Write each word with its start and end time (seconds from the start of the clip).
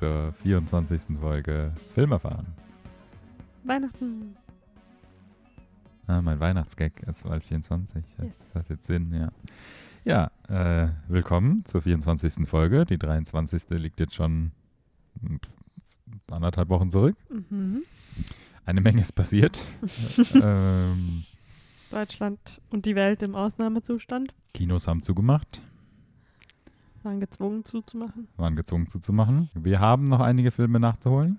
zur 0.00 0.32
24. 0.32 1.18
Folge 1.20 1.72
Film 1.94 2.12
erfahren. 2.12 2.46
Weihnachten. 3.64 4.34
Ah, 6.06 6.22
mein 6.22 6.40
Weihnachtsgag 6.40 7.02
ist 7.06 7.24
bald 7.24 7.44
24. 7.44 8.02
Das 8.16 8.26
Yes. 8.26 8.34
hat 8.54 8.70
jetzt 8.70 8.86
Sinn, 8.86 9.12
ja. 9.12 9.30
Ja, 10.06 10.30
äh, 10.48 10.88
willkommen 11.08 11.66
zur 11.66 11.82
24. 11.82 12.48
Folge. 12.48 12.86
Die 12.86 12.96
23. 12.96 13.78
liegt 13.78 14.00
jetzt 14.00 14.14
schon 14.14 14.52
hm, 15.20 15.38
anderthalb 16.30 16.70
Wochen 16.70 16.90
zurück. 16.90 17.16
Mhm. 17.28 17.82
Eine 18.64 18.80
Menge 18.80 19.02
ist 19.02 19.12
passiert. 19.12 19.60
ähm, 20.34 21.24
Deutschland 21.90 22.62
und 22.70 22.86
die 22.86 22.94
Welt 22.94 23.22
im 23.22 23.34
Ausnahmezustand. 23.34 24.32
Kinos 24.54 24.88
haben 24.88 25.02
zugemacht, 25.02 25.60
Waren 27.02 27.20
gezwungen 27.20 27.64
zuzumachen. 27.64 28.28
waren 28.36 28.56
gezwungen 28.56 28.86
zuzumachen. 28.86 29.48
Wir 29.54 29.80
haben 29.80 30.04
noch 30.04 30.20
einige 30.20 30.50
Filme 30.50 30.78
nachzuholen. 30.80 31.38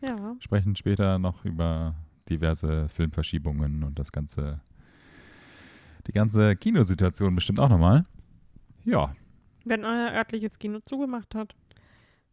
Ja. 0.00 0.34
sprechen 0.40 0.74
später 0.74 1.18
noch 1.18 1.44
über 1.44 1.94
diverse 2.28 2.88
Filmverschiebungen 2.88 3.84
und 3.84 3.98
das 3.98 4.10
ganze, 4.10 4.60
die 6.06 6.12
ganze 6.12 6.56
Kinosituation 6.56 7.34
bestimmt 7.34 7.60
auch 7.60 7.68
nochmal. 7.68 8.04
Ja, 8.84 9.14
Wenn 9.64 9.84
euer 9.84 10.10
örtliches 10.12 10.58
Kino 10.58 10.80
zugemacht 10.80 11.34
hat, 11.36 11.54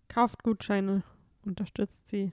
kauft 0.08 0.42
Gutscheine, 0.44 1.04
unterstützt 1.46 2.08
sie. 2.08 2.32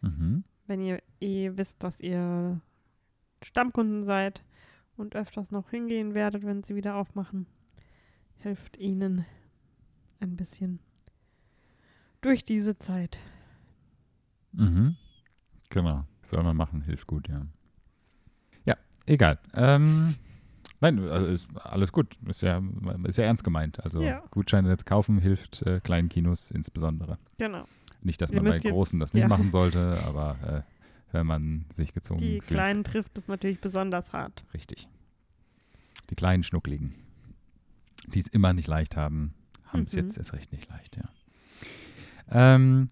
mhm. 0.00 0.44
Wenn 0.66 0.80
ihr 0.80 1.02
eh 1.20 1.50
wisst, 1.56 1.82
dass 1.82 2.00
ihr 2.00 2.60
Stammkunden 3.42 4.04
seid 4.04 4.42
und 4.96 5.16
öfters 5.16 5.50
noch 5.50 5.68
hingehen 5.70 6.14
werdet, 6.14 6.44
wenn 6.46 6.62
sie 6.62 6.76
wieder 6.76 6.94
aufmachen, 6.96 7.46
hilft 8.38 8.78
ihnen 8.78 9.26
ein 10.22 10.36
bisschen 10.36 10.78
durch 12.20 12.44
diese 12.44 12.78
Zeit. 12.78 13.18
Mhm. 14.52 14.96
Genau, 15.70 16.04
soll 16.22 16.42
man 16.42 16.56
machen, 16.56 16.82
hilft 16.82 17.06
gut, 17.06 17.28
ja. 17.28 17.46
Ja, 18.64 18.76
egal. 19.06 19.38
Ähm, 19.54 20.14
nein, 20.80 20.98
also 21.08 21.26
ist 21.26 21.48
alles 21.56 21.90
gut. 21.92 22.16
Ist 22.28 22.42
ja, 22.42 22.62
ist 23.04 23.16
ja 23.18 23.24
ernst 23.24 23.42
gemeint. 23.44 23.82
Also 23.84 24.02
Ja. 24.02 24.22
Gutscheine 24.30 24.68
jetzt 24.68 24.86
kaufen 24.86 25.18
hilft 25.18 25.62
äh, 25.62 25.80
kleinen 25.80 26.08
Kinos 26.08 26.50
insbesondere. 26.50 27.18
Genau. 27.38 27.66
Nicht, 28.02 28.20
dass 28.20 28.30
Ihr 28.30 28.36
man 28.36 28.44
bei 28.44 28.50
müsst 28.52 28.64
jetzt- 28.64 28.72
großen 28.72 29.00
das 29.00 29.14
nicht 29.14 29.22
ja. 29.22 29.28
machen 29.28 29.50
sollte, 29.50 29.98
aber 30.06 30.36
äh, 30.66 31.12
wenn 31.12 31.26
man 31.26 31.64
sich 31.72 31.92
gezwungen 31.94 32.20
Die 32.20 32.40
fühlt. 32.40 32.46
Kleinen 32.48 32.84
trifft 32.84 33.16
es 33.18 33.28
natürlich 33.28 33.60
besonders 33.60 34.12
hart. 34.12 34.44
Richtig. 34.54 34.88
Die 36.10 36.14
kleinen 36.14 36.42
Schnuckligen, 36.42 36.94
die 38.08 38.18
es 38.20 38.26
immer 38.28 38.52
nicht 38.52 38.66
leicht 38.68 38.96
haben, 38.96 39.32
haben 39.72 39.82
es 39.84 39.92
Mhm. 39.94 40.00
jetzt 40.00 40.18
erst 40.18 40.32
recht 40.32 40.52
nicht 40.52 40.68
leicht, 40.70 40.96
ja. 40.96 41.04
Ähm, 42.30 42.88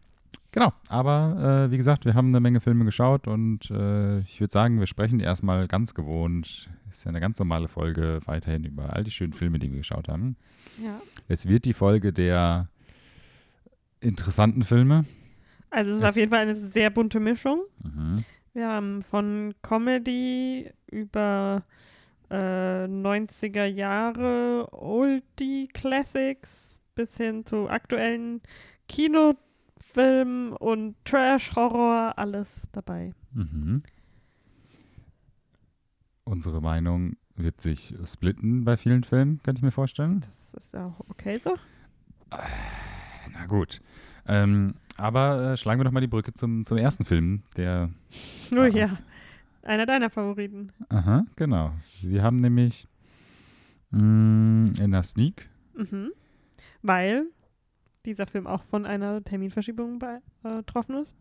genau, 0.53 0.73
aber 0.89 1.67
äh, 1.67 1.71
wie 1.71 1.77
gesagt, 1.77 2.05
wir 2.05 2.15
haben 2.15 2.29
eine 2.29 2.41
Menge 2.41 2.61
Filme 2.61 2.85
geschaut 2.85 3.27
und 3.27 3.71
äh, 3.71 4.21
ich 4.21 4.41
würde 4.41 4.53
sagen, 4.53 4.79
wir 4.81 4.87
sprechen 4.87 5.21
erstmal 5.21 5.67
ganz 5.69 5.95
gewohnt, 5.95 6.69
ist 6.91 7.05
ja 7.05 7.09
eine 7.09 7.21
ganz 7.21 7.39
normale 7.39 7.69
Folge, 7.69 8.21
weiterhin 8.27 8.65
über 8.65 8.95
all 8.95 9.05
die 9.05 9.11
schönen 9.11 9.33
Filme, 9.33 9.59
die 9.59 9.71
wir 9.71 9.79
geschaut 9.79 10.09
haben. 10.09 10.37
Ja. 10.83 11.01
Es 11.29 11.47
wird 11.47 11.65
die 11.65 11.73
Folge 11.75 12.13
der 12.13 12.69
interessanten 14.01 14.63
Filme. 14.63 15.05
Also 15.71 15.91
es 15.93 15.99
ist 15.99 16.03
Es- 16.03 16.09
auf 16.11 16.17
jeden 16.17 16.31
Fall 16.31 16.41
eine 16.43 16.57
sehr 16.57 16.91
bunte 16.91 17.21
Mischung. 17.21 17.63
Mhm. 17.83 18.25
Wir 18.53 18.69
haben 18.69 19.03
von 19.03 19.55
Comedy 19.63 20.71
über 20.91 21.63
äh, 22.31 22.87
90er 22.87 23.65
Jahre 23.67 24.69
Oldie 24.73 25.69
Classics 25.73 26.70
bis 27.01 27.17
hin 27.17 27.47
zu 27.47 27.69
aktuellen 27.71 28.43
Kinofilmen 28.89 30.53
und 30.53 30.97
Trash-Horror, 31.07 32.19
alles 32.19 32.69
dabei. 32.73 33.15
Mhm. 33.33 33.83
Unsere 36.25 36.61
Meinung 36.61 37.17
wird 37.37 37.61
sich 37.63 37.95
splitten 38.05 38.65
bei 38.65 38.77
vielen 38.77 39.03
Filmen, 39.03 39.41
könnte 39.43 39.61
ich 39.61 39.63
mir 39.63 39.71
vorstellen. 39.71 40.21
Das 40.21 40.63
ist 40.63 40.75
ja 40.75 40.87
auch 40.87 41.01
okay 41.09 41.39
so. 41.39 41.57
Na 43.33 43.47
gut. 43.47 43.81
Ähm, 44.27 44.75
aber 44.99 45.53
äh, 45.53 45.57
schlagen 45.57 45.81
wir 45.81 45.85
doch 45.85 45.93
mal 45.93 46.01
die 46.03 46.07
Brücke 46.07 46.35
zum, 46.35 46.65
zum 46.67 46.77
ersten 46.77 47.05
Film, 47.07 47.43
der. 47.57 47.91
Oh 48.55 48.61
Ah. 48.61 48.67
ja, 48.67 48.99
einer 49.63 49.87
deiner 49.87 50.11
Favoriten. 50.11 50.73
Aha, 50.91 51.25
genau. 51.37 51.73
Wir 52.03 52.23
haben 52.23 52.37
nämlich 52.37 52.87
mh, 53.91 54.73
in 54.83 54.91
der 54.91 55.03
Sneak. 55.03 55.49
Mhm. 55.75 56.11
Weil 56.83 57.27
dieser 58.07 58.27
Film 58.27 58.47
auch 58.47 58.63
von 58.63 58.87
einer 58.87 59.23
Terminverschiebung 59.23 60.01
äh, 60.03 60.21
betroffen 60.57 60.97
ist. 60.97 61.15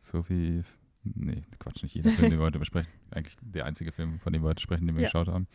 So 0.00 0.28
wie. 0.28 0.62
Nee, 1.02 1.42
Quatsch, 1.58 1.82
nicht 1.82 1.94
jeder 1.94 2.10
Film, 2.10 2.30
den 2.30 2.38
wir 2.38 2.44
heute 2.44 2.58
besprechen. 2.58 2.92
Eigentlich 3.10 3.36
der 3.40 3.64
einzige 3.64 3.92
Film, 3.92 4.20
von 4.20 4.32
dem 4.32 4.42
wir 4.42 4.48
heute 4.48 4.60
sprechen, 4.62 4.86
den 4.86 4.94
wir 4.96 5.02
Ja. 5.02 5.08
geschaut 5.08 5.28
haben. 5.28 5.46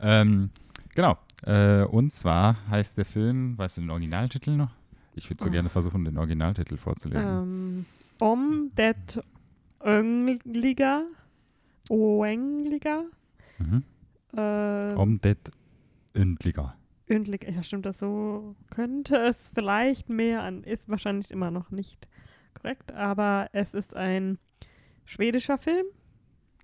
Ähm, 0.00 0.50
genau. 0.94 1.16
Äh, 1.44 1.84
und 1.84 2.12
zwar 2.12 2.66
heißt 2.68 2.98
der 2.98 3.04
Film, 3.04 3.56
weißt 3.56 3.76
du 3.76 3.82
den 3.82 3.90
Originaltitel 3.90 4.56
noch? 4.56 4.70
Ich 5.14 5.28
würde 5.30 5.42
so 5.42 5.48
Oh. 5.48 5.52
gerne 5.52 5.68
versuchen, 5.68 6.04
den 6.04 6.18
Originaltitel 6.18 6.76
vorzulesen. 6.76 7.26
Ähm, 7.26 7.86
Om 8.20 8.70
det 8.76 9.22
Öngliga. 9.84 11.04
Oengliga. 11.88 13.04
Mhm. 13.58 13.82
Äh, 14.36 14.94
Om 14.94 15.18
det 15.18 15.50
Ündliger. 16.16 16.74
Öndlig, 17.10 17.44
ja 17.50 17.62
stimmt 17.62 17.86
das 17.86 17.98
so, 17.98 18.54
könnte 18.70 19.16
es 19.16 19.50
vielleicht 19.54 20.08
mehr 20.10 20.42
an, 20.42 20.62
ist 20.64 20.88
wahrscheinlich 20.88 21.30
immer 21.30 21.50
noch 21.50 21.70
nicht 21.70 22.08
korrekt, 22.54 22.92
aber 22.92 23.48
es 23.52 23.72
ist 23.74 23.94
ein 23.94 24.38
schwedischer 25.04 25.58
Film 25.58 25.86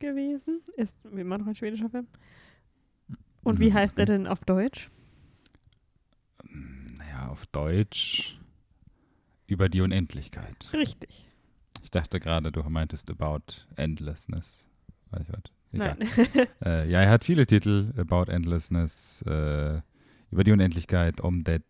gewesen, 0.00 0.60
ist 0.76 0.96
immer 1.06 1.38
noch 1.38 1.46
ein 1.46 1.54
schwedischer 1.56 1.88
Film. 1.90 2.06
Und 3.44 3.60
wie 3.60 3.70
Mhm, 3.70 3.74
heißt 3.74 3.98
er 3.98 4.06
denn 4.06 4.26
auf 4.26 4.44
Deutsch? 4.44 4.90
Naja, 6.42 7.28
auf 7.28 7.46
Deutsch 7.46 8.38
über 9.46 9.68
die 9.68 9.80
Unendlichkeit. 9.80 10.72
Richtig. 10.72 11.28
Ich 11.82 11.90
dachte 11.90 12.20
gerade, 12.20 12.50
du 12.52 12.62
meintest 12.68 13.10
About 13.10 13.66
Endlessness. 13.76 14.68
Weiß 15.10 15.22
ich 15.28 15.32
was. 15.32 15.42
Egal. 15.72 15.96
Nein. 15.98 16.08
Äh, 16.64 16.88
ja, 16.90 17.00
er 17.02 17.10
hat 17.10 17.24
viele 17.24 17.46
Titel. 17.46 17.92
About 17.96 18.30
Endlessness, 18.32 19.22
äh, 19.22 19.80
über 20.34 20.42
die 20.42 20.50
Unendlichkeit, 20.50 21.20
Om 21.22 21.44
det 21.44 21.62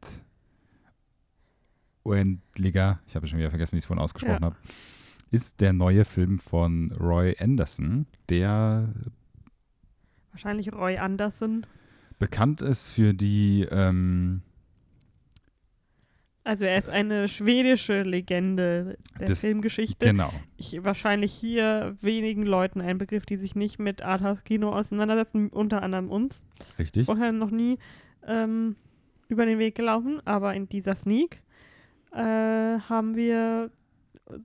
Uendliga. 2.03 2.99
Ich 3.07 3.15
habe 3.15 3.27
schon 3.27 3.39
wieder 3.39 3.51
vergessen, 3.51 3.73
wie 3.73 3.77
ich 3.79 3.83
es 3.85 3.87
vorhin 3.87 4.03
ausgesprochen 4.03 4.41
Ja. 4.41 4.47
habe. 4.47 4.57
Ist 5.31 5.61
der 5.61 5.73
neue 5.75 6.05
Film 6.07 6.39
von 6.39 6.93
Roy 6.93 7.37
Anderson, 7.39 8.07
der 8.31 8.89
Wahrscheinlich 10.33 10.73
Roy 10.73 10.97
Anderson. 10.97 11.67
bekannt 12.19 12.63
ist 12.63 12.91
für 12.91 13.13
die 13.15 13.67
ähm, 13.71 14.41
Also 16.45 16.65
er 16.65 16.79
ist 16.79 16.89
eine 16.89 17.29
schwedische 17.29 18.03
Legende 18.03 18.97
der 19.21 19.29
Das- 19.29 19.41
Filmgeschichte. 19.43 20.07
Genau. 20.07 20.33
Ich, 20.57 20.83
wahrscheinlich 20.85 21.33
hier 21.33 21.97
wenigen 22.01 22.45
Leuten 22.45 22.81
ein 22.81 22.97
Begriff, 22.99 23.27
die 23.27 23.37
sich 23.37 23.55
nicht 23.57 23.79
mit 23.79 24.03
Arthouse-Kino 24.03 24.71
auseinandersetzen, 24.73 25.49
unter 25.49 25.83
anderem 25.83 26.09
uns. 26.11 26.43
Richtig. 26.79 27.05
vorher 27.07 27.33
noch 27.33 27.51
nie 27.51 27.79
ähm, 28.27 28.77
über 29.29 29.47
den 29.47 29.59
Weg 29.59 29.75
gelaufen, 29.75 30.21
aber 30.25 30.55
in 30.55 30.69
dieser 30.69 30.95
Sneak 30.95 31.43
äh, 32.13 32.19
haben 32.19 33.17
wir 33.17 33.71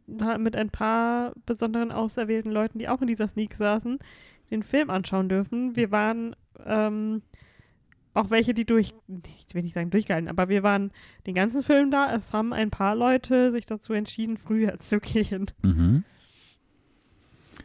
äh, 0.08 0.38
mit 0.38 0.56
ein 0.56 0.70
paar 0.70 1.34
besonderen 1.46 1.92
auserwählten 1.92 2.52
Leuten, 2.52 2.80
die 2.80 2.90
auch 2.90 3.02
in 3.02 3.08
dieser 3.08 3.28
Sneak 3.28 3.56
saßen, 3.56 4.00
den 4.52 4.64
Film 4.64 4.90
anschauen 4.90 5.30
dürfen. 5.30 5.76
Wir 5.76 5.92
waren 5.92 6.36
ähm, 6.66 7.22
auch 8.14 8.30
welche, 8.30 8.54
die 8.54 8.66
durch, 8.66 8.94
ich 9.08 9.54
will 9.56 9.64
nicht 9.64 9.76
sagen 9.76 9.92
durchgehalten, 9.92 10.30
aber 10.30 10.50
wir 10.50 10.64
waren 10.64 10.92
den 11.28 11.36
ganzen 11.36 11.64
Film 11.64 11.92
da. 11.92 12.14
Es 12.14 12.34
haben 12.34 12.54
ein 12.54 12.72
paar 12.72 12.96
Leute 12.96 13.52
sich 13.52 13.66
dazu 13.66 13.94
entschieden, 13.94 14.38
früher 14.38 14.80
zu 14.80 15.00
gehen. 15.00 15.48
Mhm. 15.64 16.04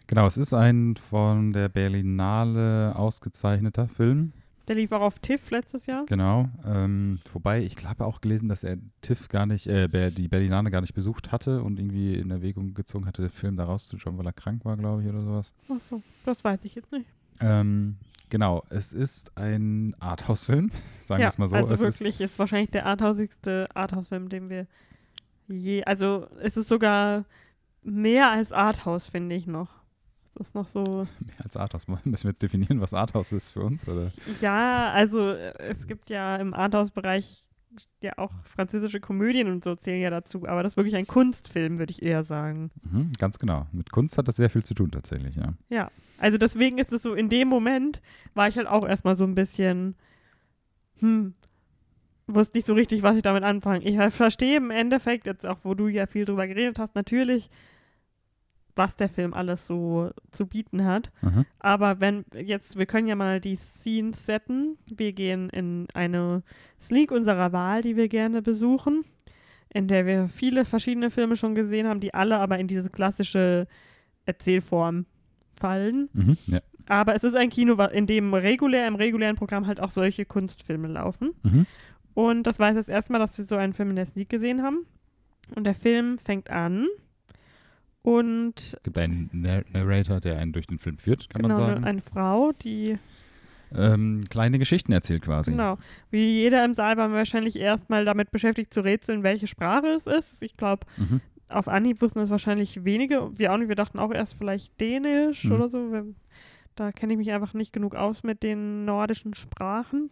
Genau, 0.06 0.26
es 0.26 0.37
ist 0.37 0.52
ein 0.52 0.96
von 0.96 1.55
der 1.55 1.70
Berlinale 1.70 2.94
ausgezeichneter 2.94 3.88
Film. 3.88 4.32
Der 4.69 4.76
lief 4.76 4.93
auch 4.93 5.02
auf 5.02 5.19
TIFF 5.19 5.50
letztes 5.50 5.87
Jahr. 5.87 6.06
Genau. 6.06 6.49
Ähm, 6.64 7.20
wobei, 7.32 7.62
ich 7.62 7.76
habe 7.84 8.06
auch 8.06 8.20
gelesen, 8.20 8.49
dass 8.49 8.64
er 8.64 8.78
TIFF 9.02 9.28
gar 9.28 9.44
nicht, 9.46 9.66
äh, 9.66 10.11
die 10.11 10.28
Berlinale 10.28 10.70
gar 10.70 10.81
nicht 10.81 10.94
besucht 10.94 11.32
hatte 11.32 11.62
und 11.62 11.78
irgendwie 11.78 12.14
in 12.14 12.31
Erwägung 12.31 12.72
gezogen 12.72 13.06
hatte, 13.06 13.22
den 13.22 13.31
Film 13.31 13.56
da 13.56 13.64
rauszuschauen, 13.64 14.16
weil 14.16 14.26
er 14.26 14.32
krank 14.32 14.64
war, 14.64 14.76
glaube 14.76 15.02
ich, 15.02 15.08
oder 15.08 15.20
sowas. 15.20 15.52
Achso, 15.69 16.02
das 16.25 16.43
weiß 16.43 16.64
ich 16.64 16.75
jetzt 16.75 16.93
nicht. 16.93 17.06
Ähm, 17.40 17.96
genau, 18.31 18.62
es 18.70 18.93
ist 18.93 19.37
ein 19.37 19.94
Arthouse-Film, 20.00 20.70
sagen 21.00 21.19
wir 21.19 21.25
ja, 21.25 21.28
es 21.28 21.38
mal 21.38 21.49
so. 21.49 21.56
also 21.56 21.75
es 21.75 21.81
ist, 21.81 22.00
wirklich 22.00 22.20
ist 22.20 22.38
wahrscheinlich 22.38 22.70
der 22.70 22.87
arthausigste 22.87 23.69
Arthouse-Film, 23.75 24.31
den 24.31 24.49
wir 24.49 24.66
je, 25.49 25.84
also 25.84 26.26
es 26.40 26.56
ist 26.56 26.69
sogar 26.69 27.25
mehr 27.82 28.31
als 28.31 28.52
Arthouse, 28.52 29.08
finde 29.08 29.37
ich 29.37 29.46
noch. 29.46 29.69
Das 30.37 30.49
ist 30.49 30.55
noch 30.55 30.67
so, 30.67 30.83
mehr 30.83 31.45
als 31.45 31.57
Arthouse. 31.57 31.87
Müssen 31.87 32.25
wir 32.25 32.31
jetzt 32.31 32.43
definieren, 32.43 32.81
was 32.81 32.93
Arthouse 32.93 33.33
ist 33.33 33.51
für 33.51 33.61
uns? 33.61 33.87
Oder? 33.87 34.11
ja, 34.41 34.91
also 34.91 35.31
äh, 35.31 35.53
es 35.59 35.87
gibt 35.87 36.11
ja 36.11 36.37
im 36.37 36.55
Arthouse-Bereich 36.55 37.45
ja 38.01 38.13
auch 38.19 38.33
französische 38.45 39.01
Komödien 39.01 39.49
und 39.49 39.65
so 39.65 39.75
zählen 39.75 40.01
ja 40.01 40.11
dazu, 40.11 40.47
aber 40.47 40.63
das 40.63 40.75
ist 40.75 40.77
wirklich 40.77 40.97
ein 40.97 41.07
Kunstfilm, 41.07 41.79
würde 41.79 41.93
ich 41.93 42.03
eher 42.03 42.25
sagen. 42.25 42.71
Mhm, 42.83 43.13
ganz 43.19 43.39
genau. 43.39 43.67
Mit 43.73 43.91
Kunst 43.91 44.19
hat 44.19 44.29
das 44.29 44.37
sehr 44.37 44.51
viel 44.51 44.65
zu 44.65 44.75
tun, 44.75 44.91
tatsächlich, 44.91 45.37
ja. 45.37 45.55
Ja, 45.71 45.91
also 46.19 46.39
deswegen 46.39 46.79
ist 46.79 46.93
es 46.93 47.03
so, 47.03 47.15
in 47.15 47.29
dem 47.29 47.49
Moment 47.49 48.01
war 48.35 48.49
ich 48.49 48.57
halt 48.57 48.67
auch 48.67 48.87
erstmal 48.87 49.17
so 49.17 49.25
ein 49.25 49.35
bisschen, 49.35 49.97
hm, 51.01 51.35
wusste 52.27 52.59
nicht 52.59 52.67
so 52.67 52.75
richtig, 52.75 53.03
was 53.03 53.17
ich 53.17 53.23
damit 53.23 53.45
anfangen. 53.45 53.83
Ich 53.85 53.99
verstehe 54.15 54.57
im 54.57 54.71
Endeffekt, 54.71 55.27
jetzt 55.27 55.47
auch 55.47 55.59
wo 55.65 55.75
du 55.75 55.89
ja 55.89 56.07
viel 56.07 56.25
drüber 56.25 56.47
geredet 56.47 56.79
hast, 56.79 56.95
natürlich, 56.95 57.51
was 58.76 58.97
der 58.97 59.09
Film 59.09 59.35
alles 59.35 59.67
so 59.67 60.11
zu 60.31 60.47
bieten 60.47 60.85
hat. 60.85 61.11
Mhm. 61.23 61.47
Aber 61.59 62.00
wenn 62.00 62.25
jetzt, 62.35 62.79
wir 62.79 62.87
können 62.87 63.06
ja 63.06 63.15
mal 63.15 63.41
die 63.41 63.56
Scenes 63.56 64.26
setten. 64.26 64.76
Wir 64.87 65.12
gehen 65.12 65.49
in 65.50 65.87
eine 65.94 66.43
Sneak 66.81 67.11
unserer 67.11 67.53
Wahl, 67.53 67.82
die 67.82 67.97
wir 67.97 68.09
gerne 68.09 68.43
besuchen, 68.43 69.05
in 69.69 69.88
der 69.88 70.06
wir 70.06 70.29
viele 70.29 70.65
verschiedene 70.65 71.11
Filme 71.11 71.37
schon 71.37 71.55
gesehen 71.55 71.87
haben, 71.87 72.00
die 72.00 72.15
alle 72.15 72.38
aber 72.38 72.59
in 72.59 72.69
diese 72.69 72.91
klassische 72.91 73.67
Erzählform 74.26 75.06
fallen. 75.50 76.09
Mhm. 76.12 76.38
Ja. 76.47 76.61
Aber 76.87 77.15
es 77.15 77.25
ist 77.25 77.35
ein 77.35 77.50
Kino, 77.50 77.82
in 77.87 78.06
dem 78.06 78.35
regulär, 78.35 78.87
im 78.87 78.97
regulären 78.97 79.37
Programm 79.37 79.67
halt 79.67 79.81
auch 79.81 79.91
solche 79.91 80.25
Kunstfilme 80.25 80.88
laufen. 80.88 81.32
Mhm. 81.43 81.67
Und 82.12 82.47
das 82.47 82.59
war 82.59 82.69
jetzt 82.69 82.79
das 82.79 82.88
erste 82.88 83.12
Mal, 83.12 83.19
dass 83.19 83.37
wir 83.38 83.44
so 83.44 83.56
einen 83.56 83.73
Film 83.73 83.91
in 83.91 83.97
der 83.97 84.06
Sneak 84.06 84.29
gesehen 84.29 84.62
haben. 84.62 84.87
Und 85.55 85.65
der 85.65 85.75
Film 85.75 86.19
fängt 86.19 86.50
an 86.50 86.87
und 88.05 88.55
Es 88.61 88.77
gibt 88.83 88.99
einen 88.99 89.31
Nar- 89.33 89.65
Narrator, 89.73 90.21
der 90.21 90.39
einen 90.39 90.53
durch 90.53 90.67
den 90.67 90.79
Film 90.79 90.99
führt, 90.99 91.29
kann 91.31 91.43
genau, 91.43 91.55
man 91.55 91.65
eine, 91.65 91.73
sagen. 91.75 91.85
eine 91.87 92.01
Frau, 92.03 92.53
die 92.53 92.99
ähm, 93.75 94.21
kleine 94.31 94.59
Geschichten 94.59 94.93
erzählt 94.93 95.23
quasi. 95.23 95.51
Genau. 95.53 95.77
Wie 96.11 96.25
jeder 96.43 96.65
im 96.65 96.75
Saal 96.75 96.97
war 96.97 97.11
wahrscheinlich 97.12 97.56
erstmal 97.59 98.05
damit 98.05 98.31
beschäftigt 98.31 98.73
zu 98.75 98.83
rätseln, 98.83 99.23
welche 99.23 99.47
Sprache 99.47 99.89
es 99.89 100.06
ist. 100.06 100.43
Ich 100.43 100.56
glaube, 100.56 100.87
Mhm. 100.99 101.21
auf 101.49 101.67
Anhieb 101.67 102.01
wussten 102.03 102.21
es 102.21 102.31
wahrscheinlich 102.31 102.85
wenige. 102.85 103.31
Wir 103.37 103.53
auch 103.53 103.56
nicht. 103.56 103.69
Wir 103.69 103.75
dachten 103.75 103.99
auch 103.99 104.12
erst 104.12 104.35
vielleicht 104.35 104.81
Dänisch 104.81 105.45
Mhm. 105.45 105.53
oder 105.53 105.69
so. 105.69 106.05
Da 106.77 106.93
kenne 106.93 107.15
ich 107.15 107.19
mich 107.19 107.33
einfach 107.33 107.55
nicht 107.55 107.73
genug 107.73 107.95
aus 107.95 108.23
mit 108.23 108.43
den 108.43 108.85
nordischen 108.85 109.33
Sprachen. 109.35 110.11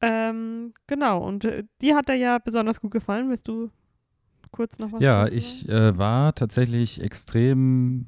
Ähm, 0.00 0.74
genau. 0.86 1.24
Und 1.24 1.44
äh, 1.44 1.64
die 1.80 1.94
hat 1.94 2.08
dir 2.08 2.14
ja 2.16 2.38
besonders 2.38 2.80
gut 2.80 2.90
gefallen. 2.90 3.28
Willst 3.30 3.46
du 3.48 3.70
kurz 4.52 4.78
noch 4.78 4.92
was 4.92 5.02
Ja, 5.02 5.26
ich 5.26 5.68
äh, 5.68 5.96
war 5.98 6.34
tatsächlich 6.34 7.02
extrem, 7.02 8.06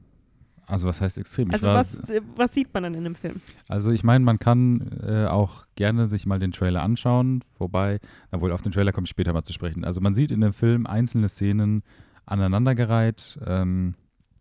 also 0.66 0.86
was 0.86 1.00
heißt 1.00 1.18
extrem? 1.18 1.50
Also 1.50 1.66
war, 1.66 1.76
was, 1.76 1.98
was 2.36 2.54
sieht 2.54 2.72
man 2.72 2.84
dann 2.84 2.94
in 2.94 3.04
dem 3.04 3.14
Film? 3.14 3.40
Also 3.66 3.90
ich 3.90 4.04
meine, 4.04 4.24
man 4.24 4.38
kann 4.38 5.00
äh, 5.02 5.26
auch 5.26 5.64
gerne 5.74 6.06
sich 6.06 6.26
mal 6.26 6.38
den 6.38 6.52
Trailer 6.52 6.82
anschauen, 6.82 7.42
wobei, 7.58 7.98
na 8.30 8.40
wohl, 8.40 8.52
auf 8.52 8.62
den 8.62 8.72
Trailer 8.72 8.92
komme 8.92 9.06
ich 9.06 9.10
später 9.10 9.32
mal 9.32 9.42
zu 9.42 9.52
sprechen. 9.52 9.84
Also 9.84 10.00
man 10.00 10.14
sieht 10.14 10.30
in 10.30 10.40
dem 10.40 10.52
Film 10.52 10.86
einzelne 10.86 11.28
Szenen 11.28 11.82
aneinandergereiht, 12.26 13.38
ähm, 13.44 13.94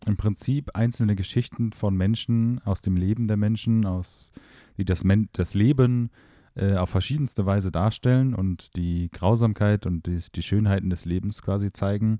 im 0.05 0.17
Prinzip 0.17 0.75
einzelne 0.75 1.15
Geschichten 1.15 1.71
von 1.71 1.95
Menschen 1.95 2.61
aus 2.65 2.81
dem 2.81 2.97
Leben 2.97 3.27
der 3.27 3.37
Menschen, 3.37 3.85
aus, 3.85 4.31
die 4.77 4.85
das, 4.85 5.03
Men 5.03 5.29
das 5.33 5.53
Leben 5.53 6.09
äh, 6.55 6.75
auf 6.75 6.89
verschiedenste 6.89 7.45
Weise 7.45 7.71
darstellen 7.71 8.33
und 8.35 8.75
die 8.75 9.09
Grausamkeit 9.11 9.85
und 9.85 10.05
die, 10.05 10.19
die 10.35 10.43
Schönheiten 10.43 10.89
des 10.89 11.05
Lebens 11.05 11.41
quasi 11.41 11.71
zeigen 11.71 12.19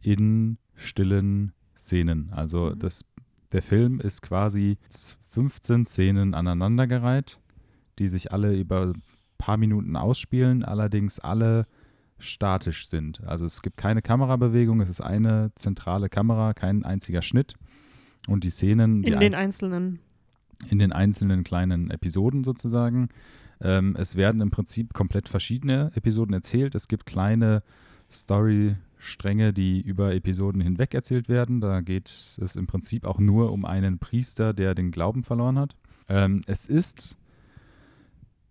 in 0.00 0.58
stillen 0.74 1.52
Szenen. 1.76 2.30
Also 2.32 2.70
Mhm. 2.70 2.78
das, 2.78 3.04
der 3.52 3.62
Film 3.62 4.00
ist 4.00 4.22
quasi 4.22 4.78
15 5.30 5.86
Szenen 5.86 6.34
aneinandergereiht, 6.34 7.38
die 7.98 8.08
sich 8.08 8.32
alle 8.32 8.56
über 8.58 8.86
ein 8.88 9.02
paar 9.38 9.56
Minuten 9.56 9.96
ausspielen, 9.96 10.64
allerdings 10.64 11.18
alle 11.20 11.66
statisch 12.18 12.88
sind. 12.88 13.22
Also 13.24 13.44
es 13.46 13.62
gibt 13.62 13.76
keine 13.76 14.02
Kamerabewegung, 14.02 14.80
es 14.80 14.90
ist 14.90 15.00
eine 15.00 15.52
zentrale 15.54 16.08
Kamera, 16.08 16.52
kein 16.54 16.84
einziger 16.84 17.22
Schnitt. 17.22 17.54
Und 18.28 18.44
die 18.44 18.50
Szenen, 18.50 19.02
die 19.02 19.12
In 19.12 19.20
den 19.20 19.34
einzelnen. 19.34 20.00
in 20.68 20.78
den 20.78 20.92
einzelnen 20.92 21.42
kleinen 21.44 21.90
Episoden 21.90 22.44
sozusagen. 22.44 23.08
Ähm, 23.60 23.94
es 23.98 24.16
werden 24.16 24.40
im 24.40 24.50
Prinzip 24.50 24.94
komplett 24.94 25.28
verschiedene 25.28 25.90
Episoden 25.94 26.34
erzählt. 26.34 26.74
Es 26.74 26.88
gibt 26.88 27.06
kleine 27.06 27.62
Storystränge, 28.10 29.52
die 29.52 29.80
über 29.80 30.14
Episoden 30.14 30.60
hinweg 30.60 30.94
erzählt 30.94 31.28
werden. 31.28 31.60
Da 31.60 31.80
geht 31.80 32.08
es 32.08 32.56
im 32.56 32.66
Prinzip 32.66 33.04
auch 33.04 33.18
nur 33.18 33.52
um 33.52 33.64
einen 33.64 33.98
Priester, 33.98 34.52
der 34.52 34.74
den 34.74 34.90
Glauben 34.90 35.24
verloren 35.24 35.58
hat. 35.58 35.76
Ähm, 36.08 36.40
es 36.46 36.66
ist, 36.66 37.16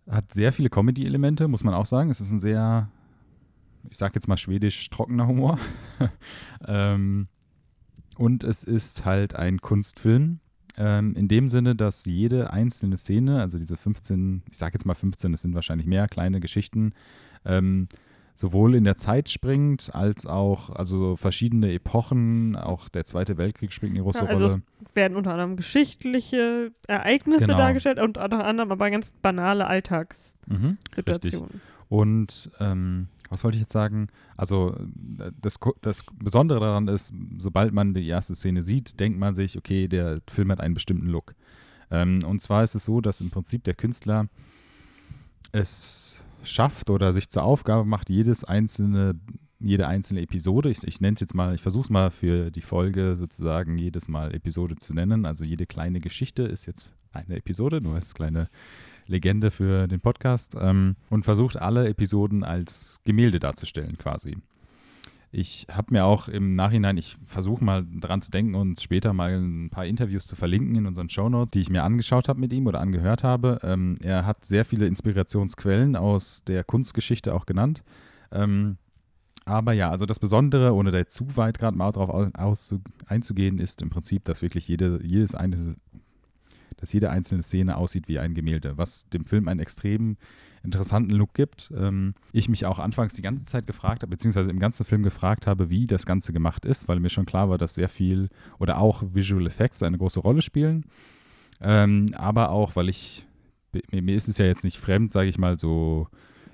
hat 0.10 0.32
sehr 0.32 0.54
viele 0.54 0.70
Comedy-Elemente, 0.70 1.48
muss 1.48 1.64
man 1.64 1.74
auch 1.74 1.86
sagen. 1.86 2.10
Es 2.10 2.22
ist 2.22 2.32
ein 2.32 2.40
sehr, 2.40 2.90
ich 3.90 3.98
sag 3.98 4.16
jetzt 4.16 4.28
mal 4.28 4.38
schwedisch 4.38 4.90
trockener 4.90 5.28
Humor. 5.28 5.60
ähm, 6.68 7.28
und 8.18 8.44
es 8.44 8.64
ist 8.64 9.06
halt 9.06 9.36
ein 9.36 9.60
Kunstfilm. 9.60 10.40
Ähm, 10.82 11.14
in 11.16 11.28
dem 11.28 11.48
Sinne, 11.50 11.76
dass 11.76 12.06
jede 12.06 12.52
einzelne 12.54 12.96
Szene, 12.96 13.42
also 13.42 13.60
diese 13.60 13.76
15, 13.76 14.44
ich 14.50 14.58
sage 14.58 14.74
jetzt 14.76 14.86
mal 14.86 14.96
15, 14.96 15.34
es 15.34 15.42
sind 15.42 15.54
wahrscheinlich 15.54 15.86
mehr 15.86 16.08
kleine 16.08 16.40
Geschichten, 16.40 16.94
ähm, 17.44 17.90
sowohl 18.34 18.76
in 18.76 18.86
der 18.86 18.96
Zeit 18.96 19.30
springt, 19.30 19.94
als 19.94 20.26
auch 20.26 20.70
also 20.70 21.18
verschiedene 21.18 21.74
Epochen, 21.74 22.56
auch 22.56 22.88
der 22.88 23.04
Zweite 23.04 23.38
Weltkrieg 23.38 23.74
spielt 23.74 23.92
eine 23.92 24.02
große 24.02 24.20
Ja, 24.20 24.26
also 24.28 24.46
Rolle. 24.46 24.62
es 24.88 24.96
werden 24.96 25.18
unter 25.18 25.32
anderem 25.32 25.58
geschichtliche 25.58 26.72
Ereignisse 26.88 27.48
Genau. 27.48 27.58
dargestellt 27.58 28.00
und 28.00 28.18
unter 28.18 28.46
anderem 28.46 28.72
aber 28.72 28.90
ganz 28.90 29.12
banale 29.22 29.68
Alltagssituationen. 29.68 31.50
Mhm. 31.56 31.62
Und 31.90 32.52
ähm, 32.60 33.08
was 33.30 33.44
wollte 33.44 33.58
ich 33.58 33.62
jetzt 33.62 33.74
sagen? 33.74 34.08
Also 34.38 34.76
äh, 35.20 35.32
das, 35.42 35.56
das 35.82 36.04
Besondere 36.14 36.60
daran 36.60 36.88
ist, 36.88 37.14
sobald 37.38 37.74
man 37.74 37.94
die 37.94 38.08
erste 38.08 38.36
Szene 38.36 38.64
sieht, 38.64 39.00
denkt 39.00 39.20
man 39.20 39.34
sich, 39.34 39.58
okay, 39.58 39.88
der 39.88 40.22
Film 40.30 40.52
hat 40.52 40.62
einen 40.62 40.76
bestimmten 40.76 41.08
Look. 41.08 41.34
Ähm, 41.92 42.24
und 42.26 42.42
zwar 42.42 42.64
ist 42.64 42.76
es 42.76 42.86
so, 42.86 43.02
dass 43.02 43.22
im 43.22 43.32
Prinzip 43.32 43.64
der 43.64 43.74
Künstler 43.74 44.28
es 45.52 46.24
schafft 46.44 46.92
oder 46.92 47.12
sich 47.12 47.30
zur 47.30 47.44
Aufgabe 47.44 47.86
macht, 47.86 48.10
jedes 48.10 48.44
einzelne, 48.44 49.16
jede 49.60 49.88
einzelne 49.88 50.22
Episode, 50.22 50.70
ich, 50.70 50.84
ich 50.84 51.02
nenne 51.02 51.16
es 51.16 51.20
jetzt 51.22 51.34
mal, 51.34 51.56
ich 51.56 51.62
versuche 51.62 51.86
es 51.86 51.90
mal 51.90 52.12
für 52.12 52.52
die 52.52 52.62
Folge 52.62 53.16
sozusagen 53.16 53.80
jedes 53.80 54.08
Mal 54.08 54.34
Episode 54.34 54.76
zu 54.76 54.94
nennen. 54.94 55.26
Also 55.26 55.44
jede 55.44 55.66
kleine 55.66 56.00
Geschichte 56.00 56.44
ist 56.44 56.68
jetzt 56.68 56.96
eine 57.12 57.38
Episode, 57.38 57.82
nur 57.82 57.96
als 57.96 58.14
kleine 58.14 58.48
Legende 59.10 59.52
für 59.52 59.88
den 59.88 60.00
Podcast 60.00 60.56
ähm, 60.60 60.96
und 61.10 61.24
versucht 61.24 61.58
alle 61.58 61.90
Episoden 61.90 62.44
als 62.44 62.98
Gemälde 63.04 63.40
darzustellen 63.40 63.98
quasi. 63.98 64.38
Ich 65.32 65.68
habe 65.72 65.94
mir 65.94 66.06
auch 66.06 66.28
im 66.28 66.54
Nachhinein, 66.54 66.98
ich 66.98 67.16
versuche 67.24 67.64
mal 67.64 67.86
dran 67.86 68.22
zu 68.22 68.32
denken 68.32 68.56
und 68.56 68.82
später 68.82 69.14
mal 69.14 69.32
ein 69.34 69.70
paar 69.70 69.86
Interviews 69.86 70.26
zu 70.26 70.36
verlinken 70.36 70.76
in 70.76 70.88
unseren 70.88 71.10
Shownotes, 71.10 71.52
die 71.52 71.60
ich 71.60 71.70
mir 71.70 71.84
angeschaut 71.84 72.28
habe 72.28 72.40
mit 72.40 72.52
ihm 72.52 72.66
oder 72.66 72.82
angehört 72.82 73.24
habe. 73.24 73.60
Ähm, 73.62 73.98
er 74.02 74.26
hat 74.26 74.44
sehr 74.44 74.66
viele 74.66 74.88
Inspirationsquellen 74.88 75.96
aus 75.96 76.42
der 76.48 76.64
Kunstgeschichte 76.64 77.36
auch 77.36 77.46
genannt. 77.46 77.84
Ähm, 78.32 78.78
aber 79.46 79.74
ja, 79.74 79.90
also 79.90 80.06
das 80.06 80.20
Besondere, 80.20 80.74
ohne 80.74 80.92
da 80.92 81.06
zu 81.08 81.36
weit 81.36 81.58
gerade 81.58 81.78
mal 81.78 81.92
drauf 81.92 82.10
aus, 82.36 82.76
einzugehen, 83.08 83.58
ist 83.58 83.82
im 83.82 83.90
Prinzip, 83.90 84.24
dass 84.26 84.42
wirklich 84.42 84.68
jede, 84.68 85.00
jedes 85.04 85.34
eine, 85.34 85.76
dass 86.80 86.94
jede 86.94 87.10
einzelne 87.10 87.44
Szene 87.44 87.78
aussieht 87.78 88.08
wie 88.08 88.20
ein 88.20 88.34
Gemälde, 88.34 88.78
was 88.78 89.08
dem 89.10 89.26
Film 89.26 89.48
einen 89.48 89.60
extrem 89.60 90.18
interessanten 90.64 91.12
Look 91.12 91.34
gibt. 91.34 91.72
Ähm, 91.76 92.14
ich 92.32 92.50
mich 92.50 92.66
auch 92.66 92.80
anfangs 92.80 93.14
die 93.14 93.22
ganze 93.22 93.44
Zeit 93.44 93.66
gefragt 93.66 94.02
habe, 94.02 94.10
beziehungsweise 94.12 94.50
im 94.50 94.60
ganzen 94.60 94.86
Film 94.86 95.04
gefragt 95.04 95.48
habe, 95.48 95.70
wie 95.70 95.88
das 95.88 96.06
Ganze 96.06 96.34
gemacht 96.34 96.66
ist, 96.66 96.88
weil 96.88 97.00
mir 97.00 97.10
schon 97.10 97.26
klar 97.26 97.50
war, 97.50 97.58
dass 97.58 97.76
sehr 97.76 97.90
viel 97.90 98.30
oder 98.60 98.80
auch 98.80 99.04
Visual 99.14 99.46
Effects 99.46 99.84
eine 99.84 99.98
große 99.98 100.20
Rolle 100.20 100.42
spielen. 100.42 100.86
Ähm, 101.62 102.08
aber 102.16 102.50
auch, 102.52 102.76
weil 102.76 102.90
ich, 102.90 103.26
mir, 103.92 104.16
ist 104.16 104.28
es 104.28 104.38
ja 104.38 104.46
jetzt 104.46 104.64
nicht 104.64 104.78
fremd, 104.78 105.12
sage 105.12 105.30
ich 105.30 105.38
mal, 105.38 105.58
so 105.60 106.08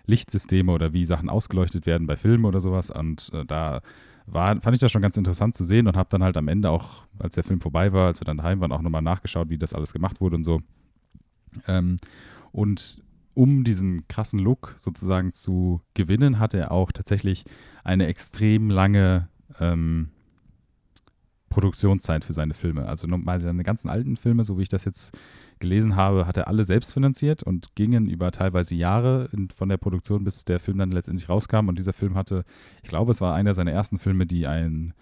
Lichtsysteme 0.08 0.72
oder 0.72 0.94
wie 0.94 1.06
Sachen 1.06 1.30
ausgeleuchtet 1.30 1.86
werden 1.86 2.08
bei 2.08 2.18
Filmen 2.18 2.46
oder 2.46 2.62
sowas. 2.62 2.92
Und 2.92 3.32
äh, 3.34 3.46
da 3.46 3.82
war, 4.26 4.60
fand 4.62 4.76
ich 4.76 4.82
das 4.82 4.92
schon 4.92 5.02
ganz 5.02 5.18
interessant 5.18 5.56
zu 5.56 5.64
sehen 5.64 5.88
und 5.88 5.96
habe 5.98 6.10
dann 6.10 6.24
halt 6.24 6.38
am 6.38 6.48
Ende 6.48 6.70
auch, 6.70 7.04
als 7.20 7.36
der 7.36 7.44
Film 7.44 7.62
vorbei 7.62 7.94
war, 7.94 8.08
als 8.08 8.20
wir 8.22 8.26
dann 8.26 8.38
daheim 8.38 8.60
waren, 8.60 8.72
auch 8.72 8.82
nochmal 8.82 9.02
nachgeschaut, 9.02 9.50
wie 9.50 9.58
das 9.58 9.74
alles 9.74 9.94
gemacht 9.94 10.22
wurde 10.22 10.36
und 10.36 10.44
so. 10.44 10.62
Ähm, 11.68 11.98
Und 12.52 13.04
um 13.34 13.66
diesen 13.66 14.08
krassen 14.08 14.40
Look 14.40 14.76
sozusagen 14.80 15.34
zu 15.34 15.82
gewinnen, 15.94 16.40
hat 16.40 16.54
er 16.54 16.72
auch 16.72 16.94
tatsächlich 16.94 17.44
eine 17.84 18.08
extrem 18.08 18.70
lange 18.70 19.28
ähm, 19.60 20.10
Produktionszeit 21.50 22.24
für 22.24 22.34
seine 22.34 22.54
Filme. 22.54 22.88
Also 22.88 23.08
mal 23.08 23.42
seine 23.42 23.64
ganzen 23.64 23.90
alten 23.90 24.16
Filme, 24.16 24.46
so 24.46 24.58
wie 24.58 24.64
ich 24.64 24.70
das 24.70 24.86
jetzt 24.86 25.18
gelesen 25.66 25.96
habe, 25.96 26.28
hat 26.28 26.38
er 26.38 26.48
alle 26.48 26.64
selbst 26.64 26.94
finanziert 26.94 27.42
und 27.42 27.76
gingen 27.76 28.08
über 28.08 28.32
teilweise 28.32 28.76
Jahre 28.76 29.30
in, 29.34 29.50
von 29.50 29.68
der 29.68 29.78
Produktion, 29.78 30.24
bis 30.24 30.46
der 30.46 30.60
Film 30.60 30.78
dann 30.78 30.92
letztendlich 30.92 31.28
rauskam. 31.28 31.68
Und 31.68 31.80
dieser 31.80 31.94
Film 31.94 32.16
hatte, 32.16 32.44
ich 32.84 32.90
glaube, 32.90 33.12
es 33.12 33.20
war 33.20 33.34
einer 33.34 33.56
seiner 33.56 33.72
ersten 33.72 33.98
Filme, 33.98 34.28
die 34.28 34.46
ein 34.46 34.94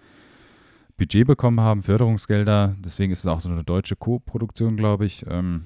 Budget 0.98 1.28
bekommen 1.28 1.60
haben, 1.60 1.82
Förderungsgelder. 1.82 2.76
Deswegen 2.80 3.12
ist 3.12 3.20
es 3.20 3.28
auch 3.28 3.42
so 3.42 3.50
eine 3.50 3.64
deutsche 3.64 3.98
Co-Produktion, 3.98 4.78
glaube 4.78 5.06
ich. 5.06 5.26
Ähm, 5.28 5.66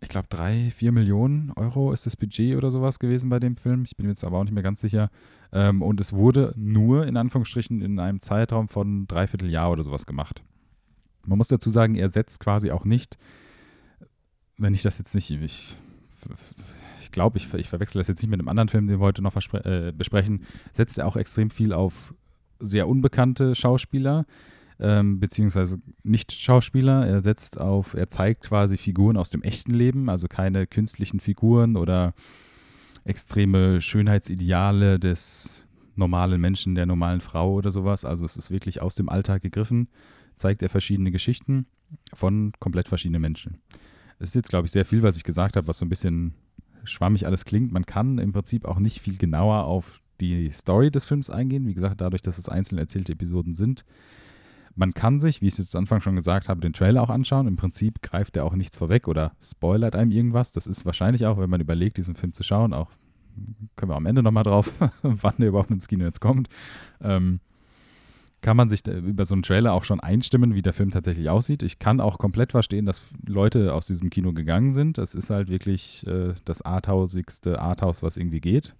ich 0.00 0.08
glaube, 0.08 0.26
drei, 0.28 0.72
vier 0.74 0.90
Millionen 0.90 1.52
Euro 1.52 1.92
ist 1.92 2.04
das 2.04 2.16
Budget 2.16 2.56
oder 2.56 2.72
sowas 2.72 2.98
gewesen 2.98 3.30
bei 3.30 3.38
dem 3.38 3.56
Film. 3.56 3.84
Ich 3.86 3.96
bin 3.96 4.08
jetzt 4.08 4.24
aber 4.24 4.38
auch 4.38 4.44
nicht 4.44 4.54
mehr 4.54 4.62
ganz 4.64 4.80
sicher. 4.80 5.08
Ähm, 5.52 5.82
und 5.82 6.00
es 6.00 6.12
wurde 6.12 6.52
nur 6.56 7.06
in 7.06 7.16
Anführungsstrichen 7.16 7.80
in 7.80 8.00
einem 8.00 8.20
Zeitraum 8.20 8.66
von 8.66 9.06
dreiviertel 9.06 9.50
Jahr 9.50 9.70
oder 9.70 9.84
sowas 9.84 10.04
gemacht. 10.04 10.42
Man 11.24 11.38
muss 11.38 11.48
dazu 11.48 11.70
sagen, 11.70 11.94
er 11.94 12.10
setzt 12.10 12.40
quasi 12.40 12.70
auch 12.70 12.84
nicht, 12.84 13.18
wenn 14.58 14.74
ich 14.74 14.82
das 14.82 14.98
jetzt 14.98 15.14
nicht, 15.14 15.30
ich, 15.30 15.76
ich 17.00 17.10
glaube, 17.10 17.38
ich, 17.38 17.52
ich 17.54 17.68
verwechsel 17.68 17.98
das 17.98 18.08
jetzt 18.08 18.22
nicht 18.22 18.30
mit 18.30 18.40
einem 18.40 18.48
anderen 18.48 18.68
Film, 18.68 18.86
den 18.86 19.00
wir 19.00 19.06
heute 19.06 19.22
noch 19.22 19.36
äh, 19.64 19.92
besprechen, 19.92 20.44
setzt 20.72 20.98
er 20.98 21.06
auch 21.06 21.16
extrem 21.16 21.50
viel 21.50 21.72
auf 21.72 22.14
sehr 22.58 22.88
unbekannte 22.88 23.54
Schauspieler 23.54 24.26
ähm, 24.80 25.20
beziehungsweise 25.20 25.78
nicht 26.02 26.32
Schauspieler. 26.32 27.06
Er 27.06 27.22
setzt 27.22 27.60
auf, 27.60 27.94
er 27.94 28.08
zeigt 28.08 28.42
quasi 28.42 28.76
Figuren 28.76 29.16
aus 29.16 29.30
dem 29.30 29.42
echten 29.42 29.72
Leben, 29.72 30.08
also 30.08 30.26
keine 30.28 30.66
künstlichen 30.66 31.20
Figuren 31.20 31.76
oder 31.76 32.14
extreme 33.04 33.80
Schönheitsideale 33.80 34.98
des 34.98 35.62
normalen 35.96 36.40
Menschen, 36.40 36.74
der 36.74 36.86
normalen 36.86 37.20
Frau 37.20 37.54
oder 37.54 37.70
sowas. 37.70 38.04
Also 38.04 38.24
es 38.24 38.36
ist 38.36 38.50
wirklich 38.50 38.82
aus 38.82 38.94
dem 38.94 39.08
Alltag 39.08 39.42
gegriffen, 39.42 39.88
zeigt 40.36 40.62
er 40.62 40.68
verschiedene 40.68 41.12
Geschichten 41.12 41.66
von 42.12 42.52
komplett 42.58 42.88
verschiedenen 42.88 43.22
Menschen. 43.22 43.58
Es 44.18 44.30
ist 44.30 44.34
jetzt, 44.34 44.48
glaube 44.48 44.66
ich, 44.66 44.72
sehr 44.72 44.84
viel, 44.84 45.02
was 45.02 45.16
ich 45.16 45.24
gesagt 45.24 45.56
habe, 45.56 45.66
was 45.66 45.78
so 45.78 45.84
ein 45.84 45.88
bisschen 45.88 46.34
schwammig 46.84 47.26
alles 47.26 47.44
klingt. 47.44 47.72
Man 47.72 47.86
kann 47.86 48.18
im 48.18 48.32
Prinzip 48.32 48.64
auch 48.64 48.78
nicht 48.78 49.00
viel 49.00 49.16
genauer 49.16 49.64
auf 49.64 50.00
die 50.20 50.50
Story 50.50 50.90
des 50.90 51.04
Films 51.06 51.30
eingehen. 51.30 51.66
Wie 51.66 51.74
gesagt, 51.74 52.00
dadurch, 52.00 52.22
dass 52.22 52.38
es 52.38 52.48
einzeln 52.48 52.78
erzählte 52.78 53.12
Episoden 53.12 53.54
sind, 53.54 53.84
man 54.76 54.92
kann 54.92 55.20
sich, 55.20 55.40
wie 55.40 55.46
ich 55.46 55.58
es 55.58 55.68
zu 55.68 55.78
Anfang 55.78 56.00
schon 56.00 56.16
gesagt 56.16 56.48
habe, 56.48 56.60
den 56.60 56.72
Trailer 56.72 57.02
auch 57.02 57.10
anschauen. 57.10 57.46
Im 57.46 57.56
Prinzip 57.56 58.02
greift 58.02 58.36
er 58.36 58.44
auch 58.44 58.54
nichts 58.54 58.76
vorweg 58.76 59.06
oder 59.06 59.32
spoilert 59.40 59.94
einem 59.94 60.10
irgendwas. 60.10 60.52
Das 60.52 60.66
ist 60.66 60.84
wahrscheinlich 60.84 61.26
auch, 61.26 61.38
wenn 61.38 61.50
man 61.50 61.60
überlegt, 61.60 61.96
diesen 61.96 62.16
Film 62.16 62.32
zu 62.32 62.42
schauen, 62.42 62.72
auch 62.72 62.90
können 63.76 63.90
wir 63.90 63.96
am 63.96 64.06
Ende 64.06 64.22
nochmal 64.22 64.44
drauf, 64.44 64.72
wann 65.02 65.34
der 65.38 65.48
überhaupt 65.48 65.70
ins 65.70 65.88
Kino 65.88 66.04
jetzt 66.04 66.20
kommt. 66.20 66.48
Ähm, 67.00 67.40
kann 68.44 68.58
man 68.58 68.68
sich 68.68 68.86
über 68.86 69.24
so 69.24 69.34
einen 69.34 69.42
Trailer 69.42 69.72
auch 69.72 69.84
schon 69.84 70.00
einstimmen, 70.00 70.54
wie 70.54 70.60
der 70.60 70.74
Film 70.74 70.90
tatsächlich 70.90 71.30
aussieht. 71.30 71.62
Ich 71.62 71.78
kann 71.78 71.98
auch 71.98 72.18
komplett 72.18 72.52
verstehen, 72.52 72.84
dass 72.84 73.06
Leute 73.26 73.72
aus 73.72 73.86
diesem 73.86 74.10
Kino 74.10 74.34
gegangen 74.34 74.70
sind. 74.70 74.98
Das 74.98 75.14
ist 75.14 75.30
halt 75.30 75.48
wirklich 75.48 76.06
äh, 76.06 76.34
das 76.44 76.60
arthausigste 76.60 77.58
Arthaus, 77.58 78.02
was 78.02 78.18
irgendwie 78.18 78.42
geht. 78.42 78.74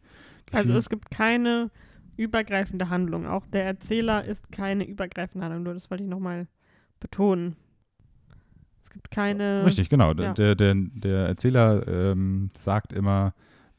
Also 0.53 0.75
es 0.75 0.91
gibt 0.91 1.11
keine 1.11 1.71
übergreifende 2.19 2.91
Handlung. 2.91 3.27
Auch 3.27 3.47
der 3.47 3.65
Erzähler 3.65 4.27
ist 4.27 4.53
keine 4.53 4.87
übergreifende 4.87 5.47
Handlung, 5.47 5.63
nur 5.63 5.73
das 5.73 5.91
wollte 5.91 6.05
ich 6.05 6.11
nochmal 6.11 6.47
betonen. 7.01 7.57
Es 8.83 8.91
gibt 8.91 9.11
keine. 9.11 9.65
Richtig, 9.65 9.89
genau. 9.89 10.13
Ja. 10.13 10.35
Der, 10.35 10.55
der, 10.55 10.75
der 10.77 11.27
Erzähler 11.27 11.89
ähm, 11.89 12.51
sagt 12.55 12.93
immer, 12.93 13.33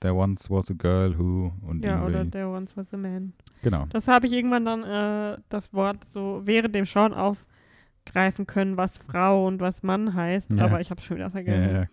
There 0.05 0.15
once 0.15 0.51
was 0.51 0.69
a 0.69 0.75
girl 0.75 1.17
who 1.17 1.51
und 1.67 1.83
Ja, 1.83 2.05
oder 2.05 2.29
There 2.29 2.47
once 2.47 2.77
was 2.77 2.93
a 2.93 2.97
man. 2.97 3.33
Genau. 3.63 3.87
Das 3.89 4.07
habe 4.07 4.27
ich 4.27 4.33
irgendwann 4.33 4.63
dann 4.63 4.83
äh, 4.83 5.39
das 5.49 5.73
Wort 5.73 6.03
so 6.05 6.43
während 6.45 6.75
dem 6.75 6.85
Schauen 6.85 7.11
aufgreifen 7.11 8.45
können, 8.45 8.77
was 8.77 8.99
Frau 8.99 9.47
und 9.47 9.61
was 9.61 9.81
Mann 9.81 10.13
heißt, 10.13 10.51
ja. 10.53 10.65
aber 10.65 10.79
ich 10.79 10.91
habe 10.91 11.01
schon 11.01 11.17
wieder 11.17 11.31
vergessen. 11.31 11.63
Ja, 11.63 11.81
ja. 11.81 11.85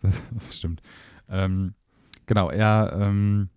Das, 0.00 0.22
das 0.32 0.56
stimmt. 0.56 0.80
Ähm, 1.28 1.74
genau, 2.24 2.48
er 2.48 2.96
ähm, 2.98 3.50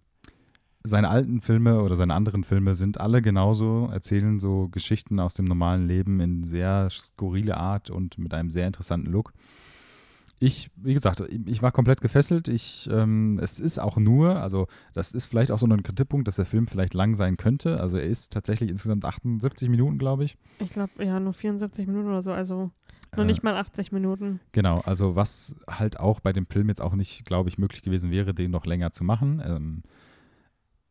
seine 0.83 1.07
alten 1.07 1.39
Filme 1.39 1.81
oder 1.81 1.95
seine 1.95 2.13
anderen 2.13 2.43
Filme 2.43 2.75
sind 2.75 2.99
alle 2.99 3.21
genauso, 3.21 3.89
erzählen 3.89 4.41
so 4.41 4.67
Geschichten 4.67 5.21
aus 5.21 5.33
dem 5.33 5.45
normalen 5.45 5.87
Leben 5.87 6.19
in 6.19 6.43
sehr 6.43 6.89
skurrile 6.89 7.55
Art 7.55 7.89
und 7.89 8.17
mit 8.17 8.33
einem 8.33 8.49
sehr 8.49 8.67
interessanten 8.67 9.09
Look. 9.09 9.31
Ich, 10.39 10.69
wie 10.75 10.93
gesagt, 10.93 11.23
ich 11.45 11.61
war 11.63 11.71
komplett 11.71 11.99
gefesselt. 11.99 12.47
Ich, 12.47 12.87
ähm, 12.91 13.39
es 13.41 13.59
ist 13.59 13.79
auch 13.79 13.97
nur, 13.97 14.35
also 14.35 14.67
das 14.93 15.11
ist 15.11 15.25
vielleicht 15.25 15.51
auch 15.51 15.57
so 15.57 15.65
ein 15.65 15.81
Kritikpunkt, 15.81 16.27
dass 16.27 16.35
der 16.35 16.45
Film 16.45 16.67
vielleicht 16.67 16.93
lang 16.93 17.15
sein 17.15 17.37
könnte. 17.37 17.79
Also 17.81 17.97
er 17.97 18.03
ist 18.03 18.33
tatsächlich 18.33 18.69
insgesamt 18.69 19.03
78 19.03 19.67
Minuten, 19.69 19.97
glaube 19.97 20.25
ich. 20.25 20.37
Ich 20.59 20.69
glaube, 20.69 21.03
ja, 21.03 21.19
nur 21.19 21.33
74 21.33 21.87
Minuten 21.87 22.07
oder 22.09 22.21
so, 22.21 22.31
also 22.31 22.69
noch 23.15 23.23
äh, 23.23 23.27
nicht 23.27 23.41
mal 23.41 23.55
80 23.55 23.91
Minuten. 23.91 24.39
Genau, 24.51 24.81
also 24.81 25.15
was 25.15 25.55
halt 25.67 25.99
auch 25.99 26.19
bei 26.19 26.33
dem 26.33 26.45
Film 26.45 26.69
jetzt 26.69 26.81
auch 26.81 26.93
nicht, 26.93 27.25
glaube 27.25 27.49
ich, 27.49 27.57
möglich 27.57 27.81
gewesen 27.81 28.11
wäre, 28.11 28.35
den 28.35 28.51
noch 28.51 28.67
länger 28.67 28.91
zu 28.91 29.03
machen. 29.03 29.41
Ähm, 29.43 29.83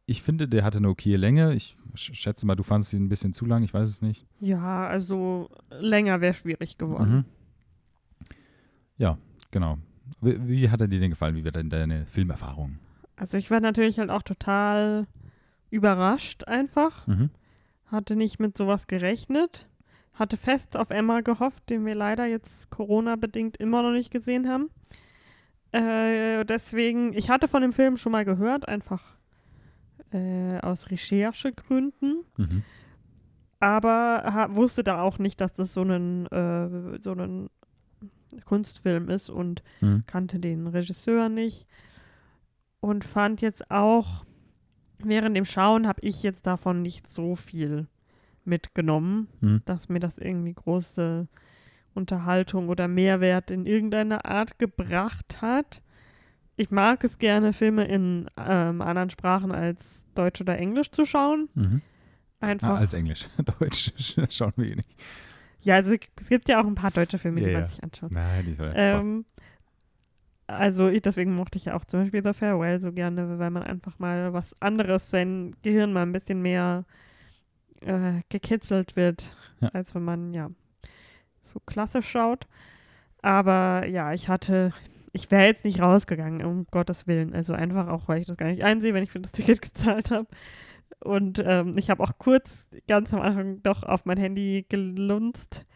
ich 0.06 0.22
finde, 0.22 0.48
der 0.48 0.64
hatte 0.64 0.78
eine 0.78 0.88
okay 0.88 1.16
Länge. 1.16 1.54
Ich 1.54 1.76
schätze 1.94 2.46
mal, 2.46 2.54
du 2.54 2.62
fandest 2.62 2.92
ihn 2.92 3.04
ein 3.04 3.08
bisschen 3.08 3.32
zu 3.32 3.44
lang, 3.44 3.62
ich 3.62 3.74
weiß 3.74 3.88
es 3.88 4.02
nicht. 4.02 4.26
Ja, 4.40 4.86
also 4.86 5.50
länger 5.70 6.20
wäre 6.20 6.34
schwierig 6.34 6.78
geworden. 6.78 7.10
Mhm. 7.10 7.24
Ja, 8.98 9.18
genau. 9.50 9.78
Wie, 10.20 10.48
wie, 10.48 10.70
hat 10.70 10.80
er 10.80 10.88
dir 10.88 11.00
denn 11.00 11.10
gefallen? 11.10 11.34
Wie 11.34 11.44
war 11.44 11.52
denn 11.52 11.70
deine 11.70 12.06
Filmerfahrung? 12.06 12.78
Also 13.16 13.38
ich 13.38 13.50
war 13.50 13.60
natürlich 13.60 13.98
halt 13.98 14.10
auch 14.10 14.22
total 14.22 15.06
überrascht 15.70 16.44
einfach. 16.44 17.06
Mhm. 17.06 17.30
Hatte 17.86 18.16
nicht 18.16 18.38
mit 18.38 18.56
sowas 18.56 18.86
gerechnet. 18.86 19.68
Hatte 20.14 20.36
fest 20.36 20.76
auf 20.76 20.90
Emma 20.90 21.20
gehofft, 21.20 21.68
den 21.70 21.84
wir 21.84 21.94
leider 21.94 22.26
jetzt 22.26 22.70
Corona-bedingt 22.70 23.56
immer 23.58 23.82
noch 23.82 23.92
nicht 23.92 24.10
gesehen 24.10 24.48
haben. 24.48 24.70
Äh, 25.72 26.44
deswegen, 26.44 27.12
ich 27.12 27.28
hatte 27.28 27.48
von 27.48 27.62
dem 27.62 27.72
Film 27.72 27.96
schon 27.96 28.12
mal 28.12 28.24
gehört, 28.24 28.66
einfach 28.68 29.02
äh, 30.12 30.58
aus 30.60 30.90
Recherchegründen. 30.90 32.24
Mhm. 32.36 32.62
Aber 33.60 34.48
wusste 34.52 34.84
da 34.84 35.00
auch 35.00 35.18
nicht, 35.18 35.40
dass 35.40 35.54
das 35.54 35.74
so 35.74 35.82
ein, 35.82 36.26
äh, 36.26 36.98
so 37.00 37.12
ein 37.12 37.48
Kunstfilm 38.44 39.08
ist 39.08 39.30
und 39.30 39.62
mhm. 39.80 40.04
kannte 40.06 40.38
den 40.38 40.66
Regisseur 40.66 41.28
nicht. 41.28 41.66
Und 42.80 43.04
fand 43.04 43.40
jetzt 43.40 43.70
auch, 43.70 44.24
während 44.98 45.36
dem 45.36 45.44
Schauen 45.44 45.86
habe 45.86 46.00
ich 46.02 46.22
jetzt 46.22 46.46
davon 46.46 46.82
nicht 46.82 47.08
so 47.08 47.34
viel 47.34 47.86
mitgenommen, 48.44 49.28
mhm. 49.40 49.62
dass 49.64 49.88
mir 49.88 49.98
das 49.98 50.18
irgendwie 50.18 50.54
große 50.54 51.26
Unterhaltung 51.94 52.68
oder 52.68 52.88
Mehrwert 52.88 53.50
in 53.50 53.66
irgendeiner 53.66 54.24
Art 54.24 54.58
gebracht 54.58 55.40
hat 55.40 55.82
ich 56.56 56.70
mag 56.70 57.04
es 57.04 57.18
gerne, 57.18 57.52
Filme 57.52 57.86
in 57.86 58.28
ähm, 58.36 58.80
anderen 58.80 59.10
Sprachen 59.10 59.52
als 59.52 60.06
Deutsch 60.14 60.40
oder 60.40 60.58
Englisch 60.58 60.90
zu 60.90 61.04
schauen. 61.04 61.48
Mhm. 61.54 61.82
Einfach. 62.40 62.70
Ah, 62.70 62.76
als 62.76 62.94
Englisch. 62.94 63.28
Deutsch 63.60 63.92
schauen 64.30 64.52
wir 64.56 64.70
eh 64.70 64.76
nicht. 64.76 64.90
Ja, 65.66 65.74
also 65.74 65.94
es 65.94 66.28
gibt 66.28 66.48
ja 66.48 66.60
auch 66.60 66.66
ein 66.66 66.76
paar 66.76 66.92
deutsche 66.92 67.18
Filme, 67.18 67.40
ja, 67.40 67.48
die 67.48 67.52
man 67.52 67.62
ja. 67.62 67.68
sich 67.68 67.82
anschaut. 67.82 68.12
Nein, 68.12 68.44
die 68.46 68.56
war 68.56 68.76
ähm, 68.76 69.24
Also 70.46 70.88
ich, 70.88 71.02
deswegen 71.02 71.34
mochte 71.34 71.58
ich 71.58 71.64
ja 71.64 71.74
auch 71.74 71.84
zum 71.84 72.02
Beispiel 72.02 72.22
The 72.22 72.34
Farewell 72.34 72.80
so 72.80 72.92
gerne, 72.92 73.40
weil 73.40 73.50
man 73.50 73.64
einfach 73.64 73.98
mal 73.98 74.32
was 74.32 74.54
anderes, 74.60 75.10
sein 75.10 75.56
Gehirn 75.62 75.92
mal 75.92 76.02
ein 76.02 76.12
bisschen 76.12 76.40
mehr 76.40 76.84
äh, 77.80 78.20
gekitzelt 78.28 78.94
wird, 78.94 79.36
ja. 79.60 79.70
als 79.70 79.92
wenn 79.96 80.04
man 80.04 80.32
ja 80.32 80.50
so 81.42 81.58
klassisch 81.66 82.08
schaut. 82.08 82.46
Aber 83.20 83.88
ja, 83.88 84.12
ich 84.12 84.28
hatte, 84.28 84.72
ich 85.12 85.32
wäre 85.32 85.46
jetzt 85.46 85.64
nicht 85.64 85.80
rausgegangen, 85.80 86.46
um 86.46 86.66
Gottes 86.70 87.08
Willen. 87.08 87.34
Also 87.34 87.54
einfach 87.54 87.88
auch, 87.88 88.06
weil 88.06 88.20
ich 88.20 88.28
das 88.28 88.36
gar 88.36 88.50
nicht 88.50 88.62
einsehe, 88.62 88.94
wenn 88.94 89.02
ich 89.02 89.10
für 89.10 89.18
das 89.18 89.32
Ticket 89.32 89.62
gezahlt 89.62 90.12
habe. 90.12 90.28
Und 91.00 91.42
ähm, 91.44 91.76
ich 91.76 91.90
habe 91.90 92.02
auch 92.02 92.18
kurz 92.18 92.68
ganz 92.88 93.12
am 93.12 93.20
Anfang 93.20 93.62
doch 93.62 93.82
auf 93.82 94.06
mein 94.06 94.18
Handy 94.18 94.66
gelunzt, 94.68 95.66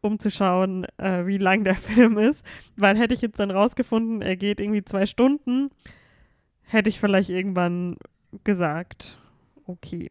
um 0.00 0.18
zu 0.18 0.30
schauen, 0.30 0.84
äh, 0.96 1.26
wie 1.26 1.38
lang 1.38 1.64
der 1.64 1.74
Film 1.76 2.18
ist. 2.18 2.44
Weil 2.76 2.98
hätte 2.98 3.14
ich 3.14 3.22
jetzt 3.22 3.38
dann 3.38 3.50
rausgefunden, 3.50 4.22
er 4.22 4.36
geht 4.36 4.60
irgendwie 4.60 4.84
zwei 4.84 5.06
Stunden, 5.06 5.70
hätte 6.62 6.88
ich 6.88 7.00
vielleicht 7.00 7.30
irgendwann 7.30 7.96
gesagt, 8.42 9.18
okay, 9.66 10.08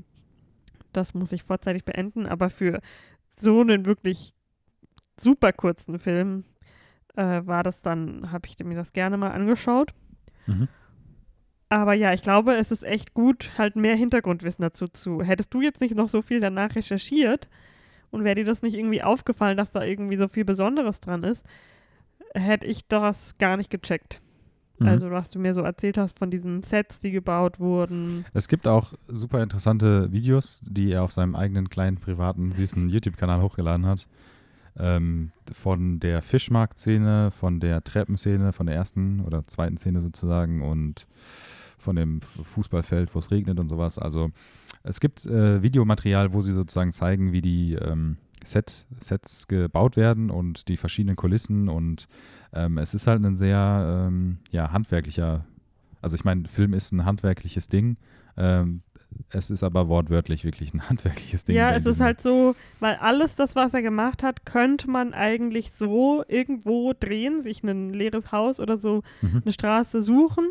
das 0.94 1.14
muss 1.14 1.32
ich 1.32 1.44
vorzeitig 1.44 1.84
beenden. 1.84 2.28
Aber 2.28 2.50
für 2.50 2.80
so 3.36 3.62
einen 3.62 3.86
wirklich 3.86 4.34
super 5.20 5.52
kurzen 5.52 6.00
Film 6.00 6.46
äh, 7.16 7.42
war 7.46 7.64
das 7.64 7.82
dann, 7.82 8.32
habe 8.32 8.48
ich 8.48 8.64
mir 8.64 8.76
das 8.76 8.94
gerne 8.94 9.18
mal 9.18 9.32
angeschaut. 9.32 9.94
Mhm. 10.46 10.68
Aber 11.74 11.96
ja, 11.96 12.14
ich 12.14 12.22
glaube, 12.22 12.56
es 12.56 12.72
ist 12.72 12.84
echt 12.84 13.16
gut, 13.16 13.50
halt 13.58 13.76
mehr 13.76 13.96
Hintergrundwissen 13.96 14.62
dazu 14.62 14.88
zu. 14.88 15.24
Hättest 15.24 15.52
du 15.56 15.60
jetzt 15.60 15.82
nicht 15.82 15.96
noch 15.96 16.08
so 16.08 16.22
viel 16.22 16.40
danach 16.40 16.76
recherchiert 16.76 17.50
und 18.12 18.24
wäre 18.24 18.36
dir 18.36 18.46
das 18.46 18.62
nicht 18.62 18.76
irgendwie 18.76 19.02
aufgefallen, 19.02 19.58
dass 19.58 19.72
da 19.72 19.84
irgendwie 19.84 20.18
so 20.18 20.28
viel 20.28 20.46
Besonderes 20.46 21.00
dran 21.00 21.24
ist, 21.24 21.44
hätte 22.36 22.68
ich 22.68 22.88
das 22.88 23.40
gar 23.40 23.58
nicht 23.58 23.72
gecheckt. 23.72 24.22
Mhm. 24.78 24.88
Also 24.88 25.10
was 25.10 25.32
du 25.32 25.40
mir 25.40 25.56
so 25.56 25.62
erzählt 25.62 25.98
hast 25.98 26.16
von 26.16 26.30
diesen 26.30 26.62
Sets, 26.62 27.00
die 27.00 27.10
gebaut 27.10 27.60
wurden. 27.60 28.24
Es 28.36 28.48
gibt 28.48 28.68
auch 28.68 28.94
super 29.08 29.42
interessante 29.42 30.12
Videos, 30.12 30.62
die 30.64 30.92
er 30.92 31.02
auf 31.02 31.12
seinem 31.12 31.36
eigenen 31.36 31.70
kleinen, 31.70 31.98
privaten, 31.98 32.52
süßen 32.52 32.88
YouTube-Kanal 32.88 33.42
hochgeladen 33.42 33.88
hat. 33.88 34.08
Ähm, 34.78 35.32
von 35.52 36.00
der 36.00 36.22
Fischmarkt-Szene, 36.22 37.32
von 37.32 37.60
der 37.60 37.84
Treppenszene, 37.84 38.54
von 38.54 38.68
der 38.68 38.76
ersten 38.76 39.22
oder 39.22 39.44
zweiten 39.48 39.78
Szene 39.78 40.02
sozusagen 40.02 40.62
und 40.62 41.08
von 41.84 41.96
dem 41.96 42.22
Fußballfeld, 42.22 43.14
wo 43.14 43.20
es 43.20 43.30
regnet 43.32 43.60
und 43.60 43.70
sowas. 43.70 44.00
Also 44.00 44.32
es 44.84 45.00
gibt 45.00 45.26
äh, 45.26 45.62
Videomaterial, 45.62 46.34
wo 46.34 46.42
sie 46.42 46.52
sozusagen 46.54 46.94
zeigen, 46.94 47.32
wie 47.34 47.42
die 47.42 47.74
ähm, 47.74 48.18
Set, 48.44 48.86
Sets 49.00 49.48
gebaut 49.48 49.96
werden 49.98 50.30
und 50.30 50.68
die 50.68 50.78
verschiedenen 50.78 51.16
Kulissen 51.16 51.70
und 51.70 52.08
ähm, 52.54 52.78
es 52.78 52.94
ist 52.94 53.08
halt 53.08 53.24
ein 53.24 53.38
sehr 53.38 54.06
ähm, 54.08 54.38
ja, 54.52 54.72
handwerklicher, 54.72 55.46
also 56.02 56.16
ich 56.16 56.24
meine, 56.26 56.48
Film 56.48 56.74
ist 56.74 56.92
ein 56.92 57.06
handwerkliches 57.06 57.68
Ding. 57.68 57.98
Ähm, 58.38 58.82
es 59.30 59.50
ist 59.52 59.64
aber 59.64 59.88
wortwörtlich 59.90 60.44
wirklich 60.44 60.74
ein 60.74 60.82
handwerkliches 60.90 61.46
Ding. 61.46 61.56
ja, 61.56 61.72
es 61.72 61.86
ist 61.86 62.00
halt 62.02 62.20
so, 62.20 62.56
weil 62.80 62.96
alles 62.96 63.36
das, 63.36 63.56
was 63.56 63.74
er 63.74 63.82
gemacht 63.82 64.24
hat, 64.24 64.46
könnte 64.46 64.90
man 64.90 65.14
eigentlich 65.14 65.72
so 65.72 66.24
irgendwo 66.28 66.94
drehen, 67.00 67.40
sich 67.42 67.64
ein 67.64 67.94
leeres 67.94 68.32
Haus 68.32 68.60
oder 68.60 68.78
so 68.78 69.04
Mhm. 69.22 69.42
eine 69.46 69.54
Straße 69.54 70.04
suchen 70.04 70.46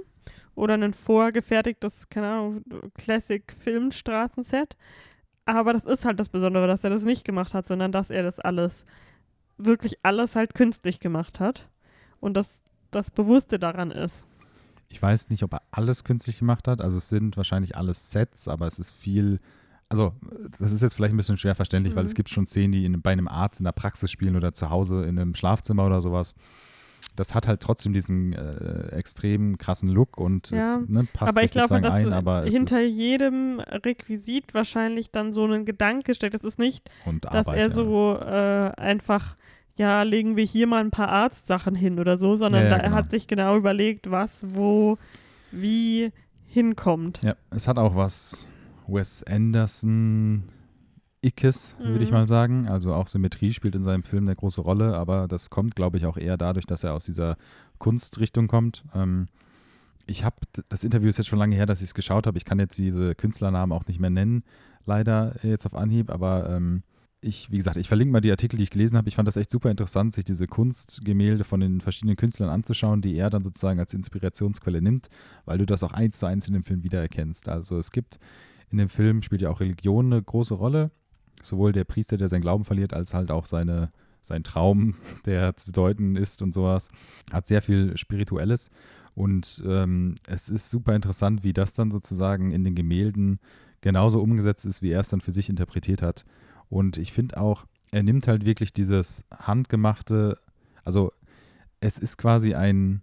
oder 0.55 0.75
ein 0.75 0.93
vorgefertigtes, 0.93 2.09
keine 2.09 2.29
Ahnung, 2.29 2.65
Classic-Filmstraßenset. 2.95 4.77
Aber 5.45 5.73
das 5.73 5.85
ist 5.85 6.05
halt 6.05 6.21
das 6.21 6.29
Besondere, 6.29 6.67
dass 6.67 6.85
er 6.85 6.91
das 6.91 7.03
nicht 7.03 7.25
gemacht 7.25 7.55
hat, 7.55 7.67
sondern 7.67 7.91
dass 7.93 8.11
er 8.11 8.23
das 8.23 8.39
alles, 8.39 8.85
wirklich 9.59 9.99
alles 10.03 10.37
halt 10.37 10.55
künstlich 10.55 11.01
gemacht 11.01 11.41
hat. 11.41 11.69
Und 12.21 12.35
dass 12.35 12.63
das 12.91 13.11
Bewusste 13.11 13.59
daran 13.59 13.91
ist. 13.91 14.27
Ich 14.89 15.03
weiß 15.03 15.31
nicht, 15.31 15.43
ob 15.43 15.55
er 15.55 15.63
alles 15.71 16.05
künstlich 16.05 16.39
gemacht 16.39 16.69
hat. 16.69 16.81
Also 16.81 16.99
es 16.99 17.09
sind 17.09 17.37
wahrscheinlich 17.37 17.77
alles 17.77 18.11
Sets, 18.13 18.47
aber 18.47 18.67
es 18.67 18.79
ist 18.79 18.93
viel. 18.93 19.41
Also, 19.89 20.15
das 20.59 20.73
ist 20.73 20.83
jetzt 20.83 20.95
vielleicht 20.95 21.13
ein 21.15 21.17
bisschen 21.17 21.37
schwer 21.39 21.55
verständlich, 21.55 21.95
weil 21.97 22.05
Mhm. 22.05 22.09
es 22.09 22.15
gibt 22.15 22.29
schon 22.29 22.47
Szenen, 22.47 22.73
die 22.73 22.85
in, 22.85 23.03
bei 23.03 23.13
einem 23.13 23.29
Arzt 23.29 23.61
in 23.61 23.65
der 23.65 23.73
Praxis 23.73 24.11
spielen 24.11 24.37
oder 24.37 24.53
zu 24.55 24.71
Hause 24.71 25.05
in 25.05 25.19
einem 25.19 25.35
Schlafzimmer 25.35 25.85
oder 25.87 26.01
sowas. 26.01 26.35
Das 27.17 27.35
hat 27.35 27.47
halt 27.47 27.61
trotzdem 27.61 27.93
diesen 27.93 28.33
äh, 28.33 28.89
extrem 28.97 29.59
krassen 29.59 29.89
Look 29.89 30.19
und 30.19 30.51
Ja, 30.51 30.81
es 30.81 30.89
ne, 30.89 31.07
passt 31.13 31.37
aber 31.37 31.45
ich 31.45 31.51
glaube, 31.51 31.81
dass 31.81 31.93
ein, 31.93 32.13
aber 32.13 32.45
hinter 32.45 32.81
jedem 32.81 33.61
Requisit 33.61 34.55
wahrscheinlich 34.55 35.11
dann 35.11 35.33
so 35.33 35.45
ein 35.45 35.67
Gedanke 35.67 36.15
steckt. 36.15 36.35
Das 36.35 36.43
ist 36.43 36.59
nicht, 36.59 36.89
und 37.05 37.25
dass 37.27 37.47
Arbeit, 37.47 37.59
er 37.59 37.71
so 37.71 38.19
äh, 38.19 38.73
einfach, 38.81 39.37
ja, 39.75 40.03
legen 40.03 40.37
wir 40.37 40.45
hier 40.45 40.67
mal 40.67 40.83
ein 40.83 40.91
paar 40.91 41.09
Arztsachen 41.09 41.75
hin 41.75 41.99
oder 41.99 42.19
so, 42.19 42.37
sondern 42.37 42.65
Ja, 42.65 42.71
ja, 42.71 42.77
da, 42.77 42.83
er 42.83 42.89
genau. 42.91 42.97
hat 42.97 43.11
sich 43.11 43.27
genau 43.27 43.57
überlegt, 43.57 44.11
was, 44.11 44.47
wo, 44.49 44.97
wie 45.51 46.13
hinkommt. 46.47 47.21
Ja, 47.23 47.35
es 47.51 47.69
hat 47.69 47.79
auch 47.79 47.95
was 47.95 48.49
Wes 48.87 49.23
Anderson 49.25 50.45
Ickes, 51.23 51.77
würde 51.79 52.05
ich 52.05 52.11
Mhm. 52.11 52.17
mal 52.17 52.29
sagen. 52.29 52.69
Also 52.69 52.93
auch 52.93 53.07
Symmetrie 53.07 53.53
spielt 53.53 53.75
in 53.75 53.85
seinem 53.85 54.03
Film 54.03 54.25
eine 54.27 54.35
große 54.37 54.61
Rolle, 54.61 54.97
aber 54.97 55.29
das 55.29 55.51
kommt, 55.51 55.77
glaube 55.77 55.97
ich, 55.97 56.07
auch 56.07 56.17
eher 56.17 56.37
dadurch, 56.37 56.67
dass 56.67 56.85
er 56.85 56.95
aus 56.95 57.05
dieser 57.05 57.37
Kunstrichtung 57.79 58.49
kommt. 58.49 58.85
Ähm, 58.95 59.29
ich 60.07 60.25
habe, 60.25 60.37
das 60.69 60.83
Interview 60.83 61.09
ist 61.09 61.19
jetzt 61.19 61.29
schon 61.29 61.39
lange 61.39 61.55
her, 61.55 61.67
dass 61.67 61.81
ich 61.81 61.87
es 61.87 61.95
geschaut 61.95 62.27
habe. 62.27 62.37
Ich 62.37 62.45
kann 62.45 62.59
jetzt 62.59 62.77
diese 62.77 63.15
Künstlernamen 63.15 63.73
auch 63.73 63.87
nicht 63.87 64.01
mehr 64.01 64.11
nennen, 64.11 64.43
leider 64.85 65.37
jetzt 65.45 65.65
auf 65.65 65.75
Anhieb, 65.75 66.11
aber 66.11 66.51
ähm, 66.51 66.83
ich, 67.21 67.53
wie 67.53 67.57
gesagt, 67.59 67.77
ich 67.77 67.87
verlinke 67.87 68.11
mal 68.11 68.21
die 68.21 68.33
Artikel, 68.33 68.57
die 68.57 68.65
ich 68.65 68.71
gelesen 68.71 68.97
habe. 68.99 69.09
Ich 69.09 69.15
fand 69.15 69.29
das 69.29 69.37
echt 69.37 69.51
super 69.53 69.71
interessant, 69.71 70.13
sich 70.13 70.25
diese 70.25 70.49
Kunstgemälde 70.49 71.45
von 71.45 71.61
den 71.61 71.81
verschiedenen 71.81 72.17
Künstlern 72.17 72.49
anzuschauen, 72.51 73.01
die 73.01 73.15
er 73.15 73.31
dann 73.31 73.45
sozusagen 73.45 73.79
als 73.79 73.95
Inspirationsquelle 73.95 74.83
nimmt, 74.83 75.09
weil 75.45 75.59
du 75.59 75.67
das 75.67 75.85
auch 75.85 75.93
eins 75.93 76.19
zu 76.19 76.27
eins 76.27 76.49
in 76.49 76.55
dem 76.55 76.65
Film 76.65 76.83
wiedererkennst. 76.83 77.49
Also 77.49 77.79
es 77.79 77.93
gibt 77.93 78.19
in 78.71 78.79
dem 78.79 78.89
Film 78.89 79.23
spielt 79.23 79.43
ja 79.43 79.51
auch 79.51 79.61
Religion 79.61 80.07
eine 80.13 80.21
große 80.21 80.55
Rolle. 80.55 80.91
Sowohl 81.41 81.73
der 81.73 81.85
Priester, 81.85 82.17
der 82.17 82.29
seinen 82.29 82.43
Glauben 82.43 82.65
verliert, 82.65 82.95
als 82.95 83.15
halt 83.15 83.31
auch 83.31 83.47
seine, 83.47 83.91
sein 84.23 84.45
Traum, 84.45 84.97
der 85.27 85.57
zu 85.57 85.73
deuten 85.73 86.17
ist 86.17 86.43
und 86.43 86.53
sowas. 86.53 86.89
Hat 87.33 87.47
sehr 87.47 87.63
viel 87.63 87.97
Spirituelles. 87.97 88.71
Und 89.15 89.63
ähm, 89.67 90.15
es 90.27 90.49
ist 90.49 90.71
super 90.71 90.95
interessant, 90.95 91.45
wie 91.45 91.53
das 91.53 91.75
dann 91.75 91.91
sozusagen 91.91 92.51
in 92.51 92.65
den 92.65 92.75
Gemälden 92.75 93.41
genauso 93.83 94.21
umgesetzt 94.21 94.65
ist, 94.65 94.81
wie 94.81 94.91
er 94.91 95.01
es 95.01 95.09
dann 95.09 95.21
für 95.21 95.33
sich 95.33 95.51
interpretiert 95.51 96.03
hat. 96.03 96.25
Und 96.71 96.97
ich 96.97 97.13
finde 97.13 97.39
auch, 97.39 97.67
er 97.91 98.03
nimmt 98.03 98.27
halt 98.27 98.47
wirklich 98.47 98.73
dieses 98.73 99.27
handgemachte, 99.31 100.39
also 100.85 101.13
es 101.81 101.99
ist 101.99 102.17
quasi 102.17 102.55
ein, 102.55 103.03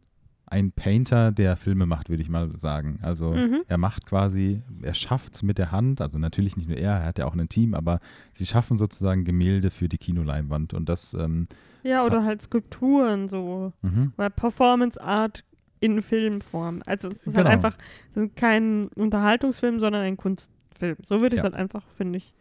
ein 0.51 0.71
Painter, 0.71 1.31
der 1.31 1.55
Filme 1.57 1.85
macht, 1.85 2.09
würde 2.09 2.21
ich 2.23 2.29
mal 2.29 2.49
sagen. 2.57 2.99
Also 3.01 3.31
Mhm. 3.33 3.61
er 3.67 3.77
macht 3.77 4.05
quasi, 4.05 4.61
er 4.81 4.93
schafft 4.93 5.41
mit 5.43 5.57
der 5.57 5.71
Hand, 5.71 6.01
also 6.01 6.17
natürlich 6.17 6.57
nicht 6.57 6.67
nur 6.69 6.77
er, 6.77 6.93
er 6.93 7.05
hat 7.05 7.19
ja 7.19 7.25
auch 7.25 7.35
ein 7.35 7.49
Team, 7.49 7.73
aber 7.73 7.99
sie 8.31 8.45
schaffen 8.45 8.77
sozusagen 8.77 9.23
Gemälde 9.25 9.69
für 9.71 9.87
die 9.89 9.97
Kinoleinwand. 9.97 10.73
Und 10.73 10.89
das, 10.89 11.13
ähm, 11.13 11.47
Ja, 11.83 12.03
oder 12.05 12.23
halt 12.23 12.41
Skulpturen 12.41 13.27
so. 13.27 13.73
mhm. 13.81 14.13
Oder 14.17 14.29
Performance 14.29 15.01
Art 15.01 15.43
in 15.81 16.01
Filmform. 16.01 16.81
Also 16.85 17.07
es 17.09 17.19
ist 17.19 17.27
halt 17.35 17.45
Genau. 17.45 17.49
einfach 17.49 17.77
es 18.15 18.23
ist 18.23 18.35
kein 18.35 18.87
Unterhaltungsfilm, 18.97 19.79
sondern 19.79 20.01
ein 20.01 20.17
Kunstfilm. 20.17 20.97
So 21.03 21.21
würde 21.21 21.35
ich 21.35 21.41
Ja. 21.41 21.47
es 21.47 21.51
halt 21.53 21.55
einfach, 21.55 21.83
finde 21.95 22.17
ich, 22.17 22.33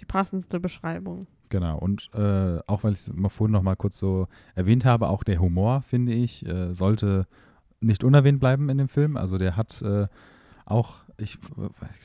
ist 0.00 0.02
die 0.02 0.06
passendste 0.06 0.60
Beschreibung. 0.60 1.26
Genau, 1.50 1.78
und 1.78 2.10
äh, 2.14 2.58
auch 2.66 2.84
weil 2.84 2.92
ich 2.92 3.00
es 3.00 3.12
mal 3.12 3.28
vorhin 3.28 3.52
noch 3.52 3.62
mal 3.62 3.76
kurz 3.76 3.98
so 3.98 4.28
erwähnt 4.54 4.84
habe, 4.84 5.08
auch 5.08 5.24
der 5.24 5.40
Humor, 5.40 5.82
finde 5.82 6.12
ich, 6.12 6.46
äh, 6.46 6.74
sollte 6.74 7.26
nicht 7.80 8.04
unerwähnt 8.04 8.40
bleiben 8.40 8.68
in 8.68 8.78
dem 8.78 8.88
Film. 8.88 9.16
Also 9.16 9.36
der 9.36 9.56
hat 9.56 9.82
äh, 9.82 10.06
auch, 10.64 10.96
ich, 11.18 11.38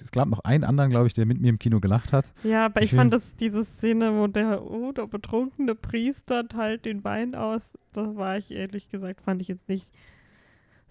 es 0.01 0.12
gab 0.12 0.27
noch 0.27 0.39
einen 0.39 0.63
anderen, 0.63 0.89
glaube 0.89 1.08
ich, 1.08 1.13
der 1.13 1.25
mit 1.25 1.39
mir 1.39 1.49
im 1.49 1.60
Kino 1.60 1.79
gelacht 1.79 2.12
hat. 2.12 2.34
Ja, 2.43 2.65
aber 2.65 2.81
Ich 2.81 2.91
ich, 2.91 2.97
fand 2.97 3.13
das 3.13 3.36
diese 3.36 3.63
Szene, 3.63 4.13
wo 4.13 4.27
der, 4.27 4.63
oh, 4.63 4.91
der 4.91 5.08
betrunkene 5.08 5.75
Priester 5.75 6.47
teilt 6.47 6.86
den 6.86 7.03
Wein 7.03 7.36
aus, 7.36 7.71
da 7.93 8.15
war 8.15 8.38
ich 8.38 8.51
ehrlich 8.51 8.89
gesagt, 8.89 9.21
fand 9.21 9.41
ich 9.41 9.47
jetzt 9.47 9.69
nicht 9.69 9.93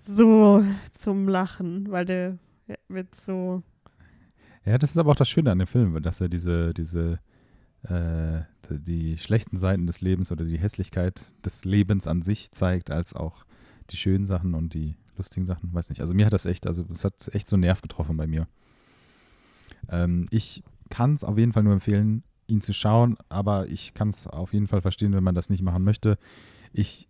so 0.07 0.65
zum 0.93 1.29
Lachen, 1.29 1.91
weil 1.91 2.05
der 2.05 2.39
wird 2.89 3.15
so, 3.15 3.63
Ja, 4.65 4.79
das 4.79 4.91
ist 4.91 4.99
aber 4.99 5.13
auch 5.13 5.17
das 5.17 5.29
Schöne 5.29 5.51
an 5.51 5.59
dem 5.59 5.67
Film, 5.67 6.01
dass 6.03 6.21
er 6.21 6.29
diese, 6.29 6.73
diese, 6.73 7.21
äh, 7.83 8.41
die, 8.71 9.19
schlechten 9.19 9.59
Seiten 9.59 9.87
des 9.87 10.01
Lebens 10.01 10.33
oder 10.33 10.45
die 10.45 10.59
Hässlichkeit 10.59 11.33
des 11.45 11.65
Lebens 11.65 12.07
an 12.07 12.23
sich 12.23 12.51
zeigt, 12.51 12.91
als 12.91 13.15
auch 13.15 13.45
die 13.91 13.97
schönen 13.97 14.25
Sachen 14.25 14.55
und 14.55 14.73
die 14.73 14.97
lustigen 15.17 15.47
Sachen. 15.47 15.73
Weiß 15.75 15.91
nicht. 15.91 16.01
Also 16.01 16.15
mir 16.15 16.25
hat 16.27 16.33
das 16.33 16.47
echt, 16.47 16.67
also 16.67 16.85
es 16.91 17.05
hat 17.05 17.29
echt 17.35 17.49
so 17.49 17.57
einen 17.57 17.61
Nerv 17.61 17.83
getroffen 17.83 18.17
bei 18.17 18.27
mir. 18.27 18.49
Ähm, 19.91 20.25
ich 20.31 20.63
kann 20.89 21.15
es 21.15 21.25
auf 21.25 21.37
jeden 21.37 21.53
Fall 21.53 21.63
nur 21.63 21.75
empfehlen, 21.75 22.25
ihn 22.47 22.61
zu 22.61 22.73
schauen, 22.73 23.17
aber 23.29 23.69
ich 23.69 23.95
kann 23.95 24.09
es 24.09 24.27
auf 24.27 24.53
jeden 24.53 24.67
Fall 24.67 24.83
verstehen, 24.83 25.13
wenn 25.13 25.25
man 25.25 25.35
das 25.35 25.51
nicht 25.51 25.63
machen 25.63 25.85
möchte. 25.85 26.19
Ich, 26.73 27.09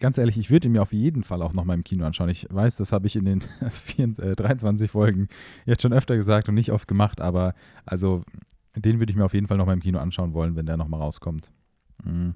ganz 0.00 0.18
ehrlich, 0.18 0.38
ich 0.38 0.50
würde 0.50 0.68
ihn 0.68 0.72
mir 0.72 0.82
auf 0.82 0.92
jeden 0.92 1.22
Fall 1.22 1.42
auch 1.42 1.52
nochmal 1.52 1.76
im 1.76 1.84
Kino 1.84 2.04
anschauen. 2.04 2.28
Ich 2.28 2.46
weiß, 2.50 2.76
das 2.76 2.92
habe 2.92 3.06
ich 3.06 3.16
in 3.16 3.24
den 3.24 3.40
24, 3.70 4.24
äh, 4.32 4.36
23 4.36 4.90
Folgen 4.90 5.28
jetzt 5.64 5.82
schon 5.82 5.92
öfter 5.92 6.16
gesagt 6.16 6.48
und 6.48 6.54
nicht 6.54 6.72
oft 6.72 6.88
gemacht, 6.88 7.20
aber 7.20 7.54
also 7.86 8.22
den 8.76 8.98
würde 8.98 9.10
ich 9.10 9.16
mir 9.16 9.24
auf 9.24 9.34
jeden 9.34 9.46
Fall 9.46 9.56
nochmal 9.56 9.74
im 9.74 9.82
Kino 9.82 9.98
anschauen 9.98 10.34
wollen, 10.34 10.56
wenn 10.56 10.66
der 10.66 10.76
nochmal 10.76 11.00
rauskommt. 11.00 11.50
Mhm. 12.02 12.34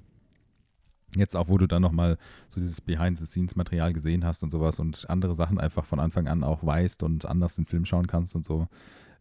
Jetzt 1.15 1.35
auch, 1.35 1.49
wo 1.49 1.57
du 1.57 1.67
dann 1.67 1.81
nochmal 1.81 2.17
so 2.49 2.61
dieses 2.61 2.81
Behind-the-Scenes-Material 2.81 3.93
gesehen 3.93 4.23
hast 4.23 4.43
und 4.43 4.51
sowas 4.51 4.79
und 4.79 5.09
andere 5.09 5.33
Sachen 5.33 5.59
einfach 5.59 5.85
von 5.85 5.99
Anfang 5.99 6.27
an 6.27 6.43
auch 6.43 6.63
weißt 6.63 7.01
und 7.03 7.25
anders 7.25 7.55
den 7.55 7.65
Film 7.65 7.85
schauen 7.85 8.05
kannst 8.05 8.35
und 8.35 8.45
so, 8.45 8.67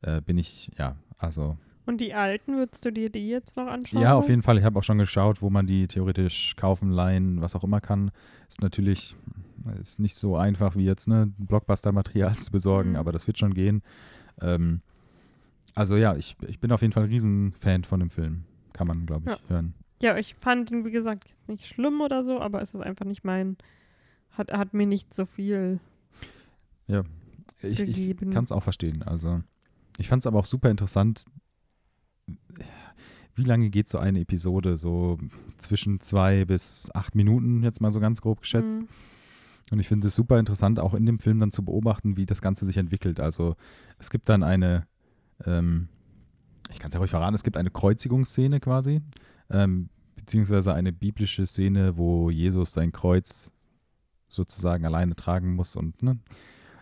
äh, 0.02 0.20
bin 0.20 0.36
ich, 0.36 0.70
ja, 0.76 0.96
also 1.16 1.56
und 1.88 2.00
die 2.00 2.14
alten, 2.14 2.56
würdest 2.56 2.84
du 2.84 2.92
dir 2.92 3.10
die 3.10 3.28
jetzt 3.28 3.56
noch 3.56 3.66
anschauen? 3.66 4.00
ja, 4.02 4.14
auf 4.14 4.28
jeden 4.28 4.42
Fall. 4.42 4.58
Ich 4.58 4.64
habe 4.64 4.78
auch 4.78 4.84
schon 4.84 4.98
geschaut, 4.98 5.42
wo 5.42 5.50
man 5.50 5.66
die 5.66 5.88
theoretisch 5.88 6.54
kaufen, 6.56 6.90
leihen, 6.90 7.40
was 7.40 7.56
auch 7.56 7.64
immer 7.64 7.80
kann. 7.80 8.10
Ist 8.48 8.60
natürlich 8.62 9.16
ist 9.80 9.98
nicht 9.98 10.14
so 10.14 10.36
einfach 10.36 10.76
wie 10.76 10.84
jetzt, 10.84 11.08
ne, 11.08 11.32
Blockbuster-Material 11.38 12.34
zu 12.38 12.52
besorgen, 12.52 12.90
Mhm. 12.90 12.96
aber 12.96 13.10
das 13.12 13.26
wird 13.26 13.38
schon 13.38 13.54
gehen. 13.54 13.82
Ähm, 14.40 14.80
also 15.74 15.96
ja, 15.96 16.14
ich, 16.16 16.36
ich 16.46 16.60
bin 16.60 16.72
auf 16.72 16.80
jeden 16.82 16.92
Fall 16.92 17.04
ein 17.04 17.08
Riesenfan 17.10 17.84
von 17.84 18.00
dem 18.00 18.10
Film. 18.10 18.44
Kann 18.72 18.86
man, 18.86 19.04
glaube 19.06 19.24
ich, 19.26 19.32
Ja. 19.32 19.48
hören. 19.48 19.74
Ja, 20.00 20.16
ich 20.16 20.36
fand 20.36 20.70
ihn, 20.70 20.84
wie 20.84 20.90
gesagt, 20.92 21.24
jetzt 21.28 21.48
nicht 21.48 21.66
schlimm 21.66 22.00
oder 22.00 22.22
so, 22.24 22.40
aber 22.40 22.62
es 22.62 22.72
ist 22.74 22.80
einfach 22.82 23.04
nicht 23.04 23.24
mein, 23.24 23.56
hat, 24.30 24.52
hat 24.52 24.72
mir 24.74 24.86
nicht 24.86 25.12
so 25.12 25.26
viel. 25.26 25.80
Ich, 27.60 27.80
ich 27.80 27.96
Gegeben. 27.96 28.30
kann 28.30 28.44
es 28.44 28.52
auch 28.52 28.62
verstehen. 28.62 29.02
Also 29.02 29.42
ich 29.98 30.08
fand 30.08 30.22
es 30.22 30.26
aber 30.28 30.38
auch 30.38 30.44
super 30.44 30.70
interessant. 30.70 31.24
Wie 33.34 33.44
lange 33.44 33.70
geht 33.70 33.88
so 33.88 33.98
eine 33.98 34.20
Episode? 34.20 34.76
So 34.76 35.18
zwischen 35.58 36.00
zwei 36.00 36.44
bis 36.44 36.90
acht 36.94 37.14
Minuten, 37.14 37.62
jetzt 37.62 37.80
mal 37.80 37.92
so 37.92 38.00
ganz 38.00 38.20
grob 38.20 38.40
geschätzt. 38.40 38.80
Mhm. 38.80 38.88
Und 39.70 39.80
ich 39.80 39.88
finde 39.88 40.08
es 40.08 40.14
super 40.14 40.38
interessant, 40.38 40.80
auch 40.80 40.94
in 40.94 41.06
dem 41.06 41.18
Film 41.18 41.40
dann 41.40 41.50
zu 41.50 41.64
beobachten, 41.64 42.16
wie 42.16 42.26
das 42.26 42.40
Ganze 42.40 42.64
sich 42.66 42.76
entwickelt. 42.78 43.20
Also 43.20 43.56
es 43.98 44.10
gibt 44.10 44.28
dann 44.28 44.42
eine, 44.42 44.86
ähm, 45.44 45.88
ich 46.70 46.78
kann 46.78 46.88
es 46.88 46.94
ja 46.94 47.00
ruhig 47.00 47.10
verraten, 47.10 47.34
es 47.34 47.44
gibt 47.44 47.56
eine 47.56 47.70
Kreuzigungsszene 47.70 48.60
quasi, 48.60 49.02
ähm, 49.50 49.90
beziehungsweise 50.16 50.74
eine 50.74 50.92
biblische 50.92 51.46
Szene, 51.46 51.96
wo 51.96 52.30
Jesus 52.30 52.72
sein 52.72 52.92
Kreuz 52.92 53.52
sozusagen 54.26 54.84
alleine 54.84 55.16
tragen 55.16 55.54
muss 55.54 55.76
und 55.76 56.02
ne, 56.02 56.18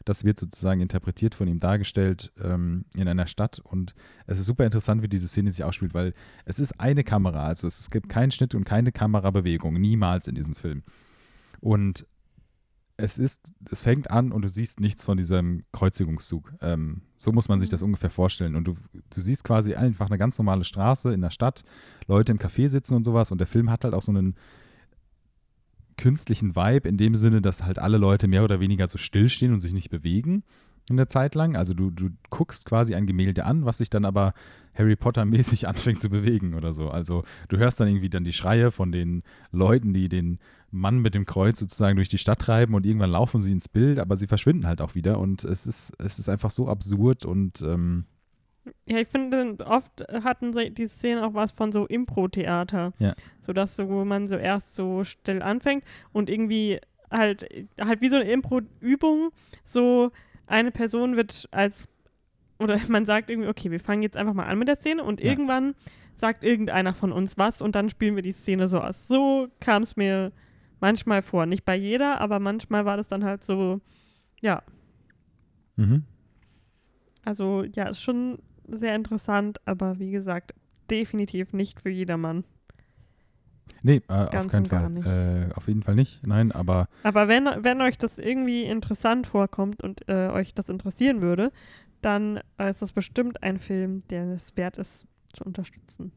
das 0.06 0.24
wird 0.24 0.38
sozusagen 0.38 0.80
interpretiert 0.80 1.34
von 1.34 1.48
ihm 1.48 1.60
dargestellt 1.60 2.32
ähm, 2.42 2.86
in 2.94 3.08
einer 3.08 3.26
Stadt 3.26 3.58
und 3.58 3.94
es 4.26 4.38
ist 4.38 4.46
super 4.46 4.64
interessant, 4.64 5.02
wie 5.02 5.08
diese 5.08 5.28
Szene 5.28 5.50
sich 5.50 5.64
ausspielt, 5.64 5.92
weil 5.92 6.14
es 6.46 6.58
ist 6.58 6.80
eine 6.80 7.04
Kamera, 7.04 7.44
also 7.44 7.66
es, 7.66 7.80
es 7.80 7.90
gibt 7.90 8.08
keinen 8.08 8.30
Schnitt 8.30 8.54
und 8.54 8.64
keine 8.64 8.92
Kamerabewegung, 8.92 9.74
niemals 9.74 10.28
in 10.28 10.34
diesem 10.34 10.54
Film. 10.54 10.82
Und 11.60 12.06
es 12.96 13.18
ist, 13.18 13.52
es 13.70 13.82
fängt 13.82 14.10
an 14.10 14.32
und 14.32 14.42
du 14.42 14.48
siehst 14.48 14.80
nichts 14.80 15.04
von 15.04 15.18
diesem 15.18 15.64
Kreuzigungszug. 15.72 16.54
Ähm, 16.62 17.02
so 17.18 17.32
muss 17.32 17.48
man 17.48 17.60
sich 17.60 17.68
das 17.68 17.82
ungefähr 17.82 18.10
vorstellen. 18.10 18.56
Und 18.56 18.64
du, 18.64 18.74
du 19.10 19.20
siehst 19.20 19.44
quasi 19.44 19.74
einfach 19.74 20.06
eine 20.06 20.18
ganz 20.18 20.38
normale 20.38 20.64
Straße 20.64 21.12
in 21.12 21.20
der 21.20 21.30
Stadt, 21.30 21.62
Leute 22.06 22.32
im 22.32 22.38
Café 22.38 22.68
sitzen 22.68 22.94
und 22.94 23.04
sowas. 23.04 23.30
Und 23.30 23.38
der 23.38 23.46
Film 23.46 23.70
hat 23.70 23.84
halt 23.84 23.92
auch 23.92 24.02
so 24.02 24.12
einen 24.12 24.34
künstlichen 25.96 26.56
Vibe 26.56 26.88
in 26.88 26.98
dem 26.98 27.14
Sinne, 27.14 27.40
dass 27.40 27.64
halt 27.64 27.78
alle 27.78 27.98
Leute 27.98 28.28
mehr 28.28 28.44
oder 28.44 28.60
weniger 28.60 28.86
so 28.86 28.98
stillstehen 28.98 29.52
und 29.52 29.60
sich 29.60 29.72
nicht 29.72 29.90
bewegen 29.90 30.44
in 30.88 30.96
der 30.96 31.08
Zeit 31.08 31.34
lang. 31.34 31.56
Also 31.56 31.74
du, 31.74 31.90
du 31.90 32.10
guckst 32.30 32.64
quasi 32.64 32.94
ein 32.94 33.06
Gemälde 33.06 33.44
an, 33.44 33.64
was 33.64 33.78
sich 33.78 33.90
dann 33.90 34.04
aber 34.04 34.34
Harry 34.74 34.96
Potter-mäßig 34.96 35.66
anfängt 35.68 36.00
zu 36.00 36.10
bewegen 36.10 36.54
oder 36.54 36.72
so. 36.72 36.90
Also 36.90 37.24
du 37.48 37.56
hörst 37.56 37.80
dann 37.80 37.88
irgendwie 37.88 38.10
dann 38.10 38.24
die 38.24 38.32
Schreie 38.32 38.70
von 38.70 38.92
den 38.92 39.22
Leuten, 39.50 39.92
die 39.92 40.08
den 40.08 40.38
Mann 40.70 40.98
mit 40.98 41.14
dem 41.14 41.26
Kreuz 41.26 41.58
sozusagen 41.58 41.96
durch 41.96 42.08
die 42.08 42.18
Stadt 42.18 42.40
treiben 42.40 42.74
und 42.74 42.86
irgendwann 42.86 43.10
laufen 43.10 43.40
sie 43.40 43.52
ins 43.52 43.68
Bild, 43.68 43.98
aber 43.98 44.16
sie 44.16 44.26
verschwinden 44.26 44.66
halt 44.66 44.80
auch 44.80 44.94
wieder 44.94 45.18
und 45.18 45.44
es 45.44 45.66
ist, 45.66 45.92
es 45.98 46.18
ist 46.18 46.28
einfach 46.28 46.50
so 46.50 46.68
absurd 46.68 47.24
und 47.24 47.62
ähm, 47.62 48.04
ja, 48.86 48.98
ich 48.98 49.08
finde, 49.08 49.56
oft 49.64 50.04
hatten 50.24 50.52
die 50.74 50.88
Szenen 50.88 51.22
auch 51.22 51.34
was 51.34 51.52
von 51.52 51.72
so 51.72 51.86
Impro-Theater. 51.86 52.92
Ja. 52.98 53.14
So 53.40 53.52
dass 53.52 53.76
so, 53.76 53.88
wo 53.88 54.04
man 54.04 54.26
so 54.26 54.36
erst 54.36 54.74
so 54.74 55.04
still 55.04 55.42
anfängt 55.42 55.84
und 56.12 56.30
irgendwie 56.30 56.80
halt, 57.10 57.46
halt 57.80 58.00
wie 58.00 58.08
so 58.08 58.16
eine 58.16 58.30
Impro-Übung, 58.30 59.30
so 59.64 60.10
eine 60.46 60.70
Person 60.70 61.16
wird 61.16 61.48
als, 61.50 61.88
oder 62.58 62.78
man 62.88 63.04
sagt 63.04 63.30
irgendwie, 63.30 63.48
okay, 63.48 63.70
wir 63.70 63.80
fangen 63.80 64.02
jetzt 64.02 64.16
einfach 64.16 64.34
mal 64.34 64.46
an 64.46 64.58
mit 64.58 64.68
der 64.68 64.76
Szene 64.76 65.02
und 65.04 65.20
Ja. 65.20 65.30
irgendwann 65.30 65.74
sagt 66.14 66.44
irgendeiner 66.44 66.94
von 66.94 67.12
uns 67.12 67.36
was 67.36 67.60
und 67.60 67.74
dann 67.74 67.90
spielen 67.90 68.16
wir 68.16 68.22
die 68.22 68.32
Szene 68.32 68.68
so 68.68 68.80
aus. 68.80 69.06
So 69.06 69.48
kam 69.60 69.82
es 69.82 69.96
mir 69.96 70.32
manchmal 70.80 71.22
vor. 71.22 71.46
Nicht 71.46 71.64
bei 71.64 71.76
jeder, 71.76 72.20
aber 72.20 72.40
manchmal 72.40 72.84
war 72.84 72.96
das 72.96 73.08
dann 73.08 73.22
halt 73.24 73.44
so, 73.44 73.80
ja, 74.40 74.62
mhm. 75.76 76.04
also 77.24 77.64
ja, 77.64 77.88
ist 77.88 78.00
schon 78.00 78.38
sehr 78.68 78.94
interessant, 78.94 79.58
aber 79.64 79.98
wie 79.98 80.10
gesagt, 80.10 80.54
definitiv 80.90 81.52
nicht 81.52 81.80
für 81.80 81.90
jedermann. 81.90 82.44
Nee, 83.82 84.02
äh, 84.08 84.36
auf 84.36 84.48
keinen 84.48 84.66
Fall. 84.66 85.48
Äh, 85.50 85.54
auf 85.54 85.68
jeden 85.68 85.82
Fall 85.82 85.94
nicht. 85.94 86.26
Nein, 86.26 86.52
aber 86.52 86.88
Aber 87.02 87.28
wenn, 87.28 87.44
wenn 87.44 87.80
euch 87.80 87.98
das 87.98 88.18
irgendwie 88.18 88.64
interessant 88.64 89.26
vorkommt 89.26 89.82
und 89.82 90.08
äh, 90.08 90.28
euch 90.28 90.54
das 90.54 90.68
interessieren 90.68 91.20
würde, 91.20 91.52
dann 92.00 92.40
ist 92.58 92.82
das 92.82 92.92
bestimmt 92.92 93.42
ein 93.42 93.58
Film, 93.58 94.02
der 94.10 94.24
es 94.28 94.56
wert 94.56 94.78
ist 94.78 95.06
zu 95.32 95.44
unterstützen. 95.44 96.12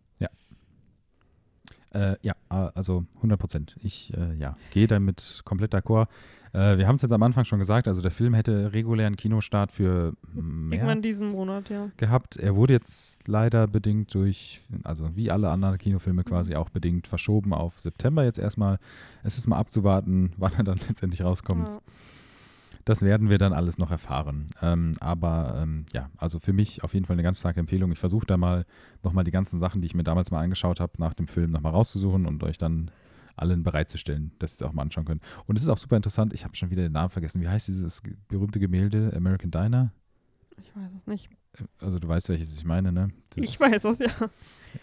Äh, 1.92 2.16
ja, 2.22 2.34
also 2.50 3.06
100 3.18 3.40
Prozent. 3.40 3.76
Ich 3.82 4.14
äh, 4.16 4.36
ja, 4.36 4.56
gehe 4.72 4.88
damit 4.88 5.42
komplett 5.44 5.74
d'accord. 5.74 6.08
Äh, 6.54 6.78
wir 6.78 6.88
haben 6.88 6.96
es 6.96 7.02
jetzt 7.02 7.12
am 7.12 7.24
Anfang 7.24 7.46
schon 7.46 7.60
gesagt, 7.60 7.88
also 7.88 8.02
der 8.02 8.12
Film 8.12 8.34
hätte 8.34 8.74
regulären 8.74 9.16
Kinostart 9.16 9.72
für 9.72 10.14
Irgendwann 10.36 11.02
diesen 11.02 11.32
Monat, 11.32 11.70
ja. 11.70 11.90
gehabt. 11.98 12.38
Er 12.38 12.56
wurde 12.56 12.74
jetzt 12.74 13.28
leider 13.28 13.68
bedingt 13.68 14.14
durch, 14.14 14.62
also 14.84 15.16
wie 15.16 15.32
alle 15.32 15.50
anderen 15.50 15.76
Mhm. 15.76 15.80
Kinofilme 15.80 16.24
quasi 16.24 16.56
auch 16.56 16.70
bedingt 16.70 17.08
verschoben 17.08 17.54
auf 17.54 17.80
September 17.80 18.24
jetzt 18.24 18.40
erstmal. 18.40 18.80
Es 19.24 19.38
ist 19.38 19.48
mal 19.48 19.58
abzuwarten, 19.58 20.34
wann 20.38 20.54
er 20.58 20.64
dann 20.64 20.80
letztendlich 20.88 21.24
rauskommt. 21.24 21.70
Ja. 21.70 21.80
Das 22.90 23.04
werden 23.04 23.30
wir 23.30 23.38
dann 23.38 23.54
alles 23.54 23.78
noch 23.78 23.92
erfahren. 23.92 24.48
Ähm, 24.64 24.96
aber 25.00 25.60
ähm, 25.62 25.86
ja, 25.94 26.10
also 26.18 26.40
für 26.40 26.54
mich 26.54 26.84
auf 26.84 26.96
jeden 26.96 27.06
Fall 27.06 27.14
eine 27.14 27.22
ganz 27.22 27.38
starke 27.38 27.60
Empfehlung. 27.60 27.92
Ich 27.92 28.00
versuche 28.00 28.26
da 28.26 28.36
mal 28.36 28.66
nochmal 29.04 29.24
die 29.24 29.30
ganzen 29.30 29.60
Sachen, 29.60 29.80
die 29.80 29.86
ich 29.86 29.94
mir 29.94 30.02
damals 30.02 30.32
mal 30.32 30.42
angeschaut 30.42 30.80
habe, 30.80 30.94
nach 30.98 31.14
dem 31.14 31.28
Film 31.28 31.52
nochmal 31.52 31.74
rauszusuchen 31.74 32.26
und 32.26 32.44
euch 32.44 32.58
dann 32.58 32.90
allen 33.36 33.62
bereitzustellen, 33.62 34.32
dass 34.40 34.60
ihr 34.60 34.66
es 34.66 34.68
auch 34.68 34.74
mal 34.74 34.82
anschauen 34.82 35.06
könnt. 35.06 35.22
Und 35.46 35.56
es 35.56 35.62
ist 35.62 35.70
auch 35.70 35.78
super 35.78 35.98
interessant, 35.98 36.34
ich 36.34 36.44
habe 36.44 36.56
schon 36.56 36.72
wieder 36.72 36.82
den 36.82 36.94
Namen 36.94 37.12
vergessen. 37.12 37.42
Wie 37.42 37.48
heißt 37.48 37.68
dieses 37.68 38.02
berühmte 38.28 38.60
Gemälde 38.60 39.14
American 39.16 39.52
Diner? 39.52 39.94
Ich 40.60 40.76
weiß 40.76 40.92
es 40.98 41.06
nicht. 41.06 41.30
Also 41.80 42.00
du 42.00 42.08
weißt, 42.08 42.30
welches 42.30 42.56
ich 42.58 42.66
meine, 42.66 42.92
ne? 42.92 43.10
Das 43.32 43.44
Ich 43.44 43.60
weiß 43.60 43.84
es, 43.84 44.00
ja. 44.00 44.30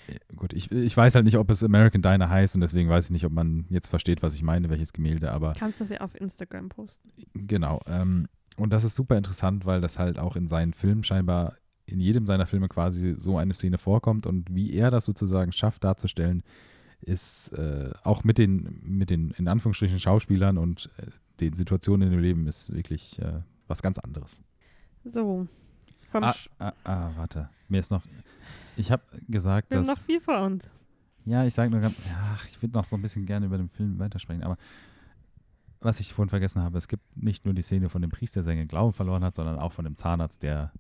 äh, 0.09 0.35
Gut, 0.35 0.53
ich, 0.53 0.71
ich 0.71 0.97
weiß 0.97 1.15
halt 1.15 1.25
nicht, 1.25 1.39
ob 1.39 1.51
es 1.51 1.63
American 1.63 2.03
Diner 2.03 2.29
heißt 2.29 2.55
und 2.55 2.61
deswegen 2.61 2.89
weiß 2.89 3.07
ich 3.07 3.11
nicht, 3.11 3.25
ob 3.25 3.33
man 3.33 3.67
jetzt 3.71 3.89
versteht, 3.89 4.23
was 4.23 4.35
ich 4.35 4.43
meine, 4.43 4.69
welches 4.69 4.93
Gemälde, 4.93 5.33
aber 5.33 5.55
Kannst 5.59 5.81
du 5.81 5.85
es 5.85 5.91
ja 5.91 6.01
auf 6.01 6.15
Instagram 6.21 6.69
posten. 6.69 7.09
Genau. 7.35 7.81
Ähm, 7.87 8.29
und 8.57 8.73
das 8.73 8.85
ist 8.85 8.95
super 8.95 9.17
interessant, 9.17 9.67
weil 9.67 9.81
das 9.81 9.99
halt 9.99 10.19
auch 10.19 10.37
in 10.37 10.49
seinen 10.49 10.73
Filmen 10.73 11.05
scheinbar 11.05 11.55
in 11.87 12.01
jedem 12.01 12.27
seiner 12.27 12.47
Filme 12.47 12.69
quasi 12.69 13.15
so 13.17 13.39
eine 13.39 13.55
Szene 13.55 13.79
vorkommt 13.79 14.27
und 14.27 14.53
wie 14.53 14.73
er 14.75 14.91
das 14.91 15.05
sozusagen 15.05 15.53
schafft 15.53 15.85
darzustellen, 15.85 16.43
ist 17.01 17.53
äh, 17.53 17.93
auch 18.03 18.25
mit 18.25 18.39
den, 18.39 18.81
mit 18.83 19.11
den 19.11 19.31
in 19.33 19.47
Anführungsstrichen 19.47 20.01
Schauspielern 20.01 20.59
und 20.59 20.91
äh, 20.99 21.07
den 21.41 21.55
Situationen 21.55 22.09
in 22.09 22.15
dem 22.15 22.21
Leben 22.21 22.47
ist 22.49 22.73
wirklich 22.73 23.21
äh, 23.21 23.41
was 23.69 23.83
ganz 23.83 23.99
anderes. 23.99 24.43
So. 25.05 25.47
Vom 26.17 26.25
Ah, 26.25 26.35
ah, 26.59 26.73
ah, 26.85 27.11
warte. 27.17 27.49
Mir 27.69 27.81
ist 27.81 27.91
noch, 27.91 28.03
ich 28.77 28.91
habe 28.91 29.03
gesagt, 29.29 29.71
wir 29.71 29.79
haben 29.79 29.87
dass, 29.87 29.99
noch 29.99 30.05
viel 30.05 30.21
vor 30.21 30.41
uns. 30.41 30.71
ja, 31.25 31.45
ich 31.45 31.55
sage 31.55 31.71
nur 31.71 31.81
ganz, 31.81 31.95
ja, 32.09 32.39
ich 32.51 32.63
würde 32.63 32.75
noch 32.75 32.85
so 32.85 32.97
ein 32.97 33.03
bisschen 33.03 33.27
gerne 33.27 33.47
über 33.47 33.59
den 33.59 33.69
Film 33.69 33.99
weitersprechen, 33.99 34.43
aber 34.43 34.57
was 35.81 36.01
ich 36.01 36.13
vorhin 36.13 36.31
vergessen 36.31 36.63
habe, 36.63 36.79
es 36.79 36.89
gibt 36.89 37.03
nicht 37.17 37.45
nur 37.45 37.55
die 37.55 37.63
Szene 37.63 37.89
von 37.89 38.01
dem 38.03 38.11
Priester, 38.11 38.41
der 38.41 38.45
seinen 38.45 38.67
Glauben 38.67 38.93
verloren 38.93 39.23
hat, 39.23 39.37
sondern 39.37 39.59
auch 39.59 39.73
von 39.73 39.85
dem 39.85 39.95
Zahnarzt, 39.95 40.43
der 40.43 40.73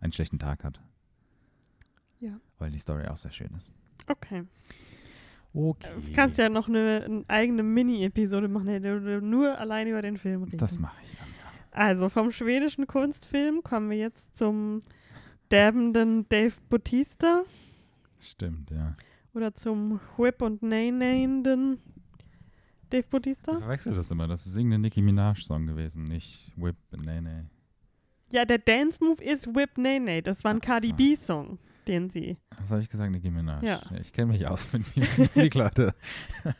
einen 0.00 0.12
schlechten 0.12 0.38
Tag 0.38 0.64
hat. 0.64 0.80
Ja. 2.20 2.38
Weil 2.58 2.70
die 2.70 2.78
Story 2.78 3.06
auch 3.06 3.16
sehr 3.16 3.30
schön 3.30 3.50
ist. 3.56 3.72
Okay. 4.06 4.44
Okay. 5.54 5.88
Du 6.06 6.12
kannst 6.12 6.36
ja 6.36 6.48
noch 6.48 6.68
eine, 6.68 7.04
eine 7.04 7.24
eigene 7.28 7.62
Mini-Episode 7.62 8.48
machen, 8.48 8.68
in 8.68 8.82
der 8.82 8.98
du 8.98 9.20
nur 9.20 9.56
allein 9.58 9.86
über 9.86 10.02
den 10.02 10.18
Film 10.18 10.42
redest. 10.42 10.60
Das 10.60 10.78
mache 10.78 10.96
ich 11.04 11.16
dann. 11.18 11.28
Also 11.74 12.08
vom 12.08 12.30
schwedischen 12.30 12.86
Kunstfilm 12.86 13.62
kommen 13.62 13.90
wir 13.90 13.98
jetzt 13.98 14.38
zum 14.38 14.82
derbenden 15.50 16.28
Dave 16.28 16.54
Bautista 16.70 17.42
Stimmt, 18.20 18.70
ja. 18.70 18.96
oder 19.34 19.52
zum 19.54 20.00
Whip 20.16 20.40
und 20.40 20.62
Nay-Nayenden 20.62 21.78
Dave 22.90 23.00
Ich 23.04 23.10
Bautista. 23.10 23.58
verwechsel 23.58 23.92
das 23.94 24.08
immer. 24.10 24.28
Das 24.28 24.46
ist 24.46 24.56
irgendein 24.56 24.82
Nicki 24.82 25.02
Minaj-Song 25.02 25.66
gewesen, 25.66 26.04
nicht 26.04 26.52
Whip, 26.56 26.76
nee, 27.04 27.20
nee. 27.20 27.42
Ja, 28.30 28.44
der 28.44 28.58
Dance-Move 28.58 29.22
ist 29.22 29.54
Whip 29.54 29.76
Nay 29.76 29.98
Nay. 29.98 30.22
Das 30.22 30.44
war 30.44 30.52
ein 30.52 30.60
Cardi 30.60 30.88
so. 30.88 30.94
B-Song, 30.94 31.58
den 31.88 32.08
sie. 32.08 32.36
Was 32.60 32.70
habe 32.70 32.80
ich 32.82 32.88
gesagt, 32.88 33.10
Nicki 33.10 33.30
Minaj? 33.30 33.64
Ja. 33.64 33.82
Ich 34.00 34.12
kenne 34.12 34.32
mich 34.32 34.46
aus 34.46 34.72
mit 34.72 34.84
Musik, 35.18 35.54
Leute. 35.54 35.92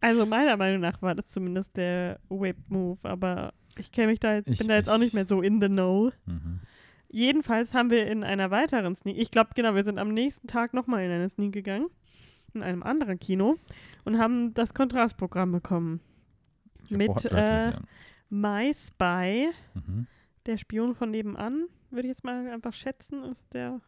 Also 0.00 0.26
meiner 0.26 0.56
Meinung 0.58 0.80
nach 0.80 1.00
war 1.00 1.14
das 1.14 1.28
zumindest 1.28 1.74
der 1.76 2.20
Whip-Move, 2.28 2.98
aber 3.02 3.54
ich 3.80 3.90
kenne 3.92 4.08
mich 4.08 4.20
da 4.20 4.34
jetzt, 4.34 4.48
Ich- 4.48 4.58
bin 4.58 4.68
da 4.68 4.74
jetzt 4.76 4.88
auch 4.88 4.94
ich- 4.94 5.00
nicht 5.00 5.14
mehr 5.14 5.26
so 5.26 5.42
in 5.42 5.60
the 5.60 5.68
know. 5.68 6.10
Mhm. 6.26 6.60
Jedenfalls 7.08 7.74
haben 7.74 7.90
wir 7.90 8.06
in 8.06 8.22
einer 8.22 8.50
weiteren 8.52 8.94
Sneak, 8.94 9.18
ich 9.18 9.30
glaube 9.32 9.50
genau, 9.56 9.74
wir 9.74 9.84
sind 9.84 9.98
am 9.98 10.14
nächsten 10.14 10.46
Tag 10.46 10.74
nochmal 10.74 11.02
in 11.04 11.10
eine 11.10 11.28
Sneak 11.28 11.52
gegangen, 11.52 11.88
in 12.54 12.62
einem 12.62 12.82
anderen 12.84 13.18
Kino 13.18 13.56
und 14.04 14.18
haben 14.18 14.54
das 14.54 14.74
Kontrastprogramm 14.74 15.50
bekommen. 15.50 16.00
Ja, 16.88 16.96
Mit, 16.98 17.24
äh. 17.26 17.72
My 18.28 18.72
Spy, 18.72 19.50
mhm. 19.74 20.06
der 20.46 20.56
Spion 20.56 20.94
von 20.94 21.10
nebenan, 21.10 21.66
würde 21.90 22.02
ich 22.06 22.10
jetzt 22.14 22.22
mal 22.24 22.46
einfach 22.48 22.72
schätzen, 22.72 23.24
ist 23.24 23.44
der. 23.54 23.80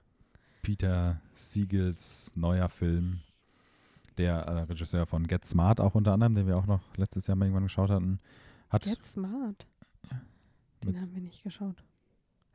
Peter 0.62 1.20
Siegels 1.32 2.32
neuer 2.34 2.68
Film. 2.68 3.20
Der 4.18 4.34
äh, 4.42 4.60
Regisseur 4.64 5.06
von 5.06 5.26
Get 5.26 5.44
Smart 5.44 5.80
auch 5.80 5.94
unter 5.94 6.12
anderem, 6.12 6.34
den 6.34 6.46
wir 6.46 6.56
auch 6.56 6.66
noch 6.66 6.82
letztes 6.96 7.26
Jahr 7.28 7.36
mal 7.36 7.46
irgendwann 7.46 7.62
geschaut 7.64 7.88
hatten, 7.90 8.18
hat 8.68 8.82
Get 8.82 9.04
Smart. 9.06 9.66
Den 10.84 11.00
haben 11.00 11.14
wir 11.14 11.22
nicht 11.22 11.42
geschaut. 11.42 11.84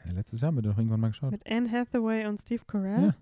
ja, 0.06 0.12
letztes 0.12 0.42
Jahr 0.42 0.48
haben 0.48 0.56
wir 0.58 0.62
den 0.62 0.72
doch 0.72 0.78
irgendwann 0.78 1.00
mal 1.00 1.10
geschaut. 1.10 1.32
Mit 1.32 1.50
Anne 1.50 1.72
Hathaway 1.72 2.26
und 2.28 2.42
Steve 2.42 2.64
Carell. 2.68 3.06
Ja. 3.08 3.16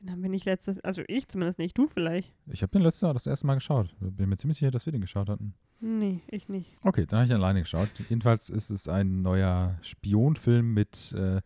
Den 0.00 0.10
haben 0.10 0.22
wir 0.22 0.28
nicht 0.28 0.44
letztes, 0.44 0.78
also 0.80 1.02
ich 1.08 1.28
zumindest 1.28 1.58
nicht, 1.58 1.76
du 1.78 1.86
vielleicht. 1.86 2.34
Ich 2.48 2.62
habe 2.62 2.70
den 2.70 2.82
letztes 2.82 3.02
Jahr 3.02 3.14
das 3.14 3.26
erste 3.26 3.46
Mal 3.46 3.54
geschaut. 3.54 3.94
Bin 4.00 4.28
mir 4.28 4.36
ziemlich 4.36 4.58
sicher, 4.58 4.70
dass 4.70 4.86
wir 4.86 4.92
den 4.92 5.00
geschaut 5.00 5.28
hatten. 5.28 5.54
Nee, 5.80 6.22
ich 6.28 6.48
nicht. 6.48 6.76
Okay, 6.84 7.06
dann 7.06 7.18
habe 7.18 7.26
ich 7.26 7.30
ihn 7.30 7.36
alleine 7.36 7.60
geschaut. 7.60 7.88
Jedenfalls 8.08 8.50
ist 8.50 8.70
es 8.70 8.88
ein 8.88 9.22
neuer 9.22 9.78
Spionfilm 9.82 10.74
mit 10.74 11.12
äh, 11.12 11.40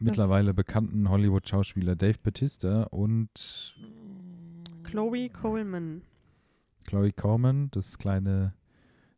mittlerweile 0.00 0.54
bekannten 0.54 1.08
Hollywood-Schauspieler 1.08 1.96
Dave 1.96 2.18
Bautista 2.22 2.84
und 2.84 3.76
Chloe 4.84 5.28
Coleman. 5.28 6.02
Chloe 6.84 7.12
Coleman, 7.12 7.70
das 7.70 7.98
kleine 7.98 8.54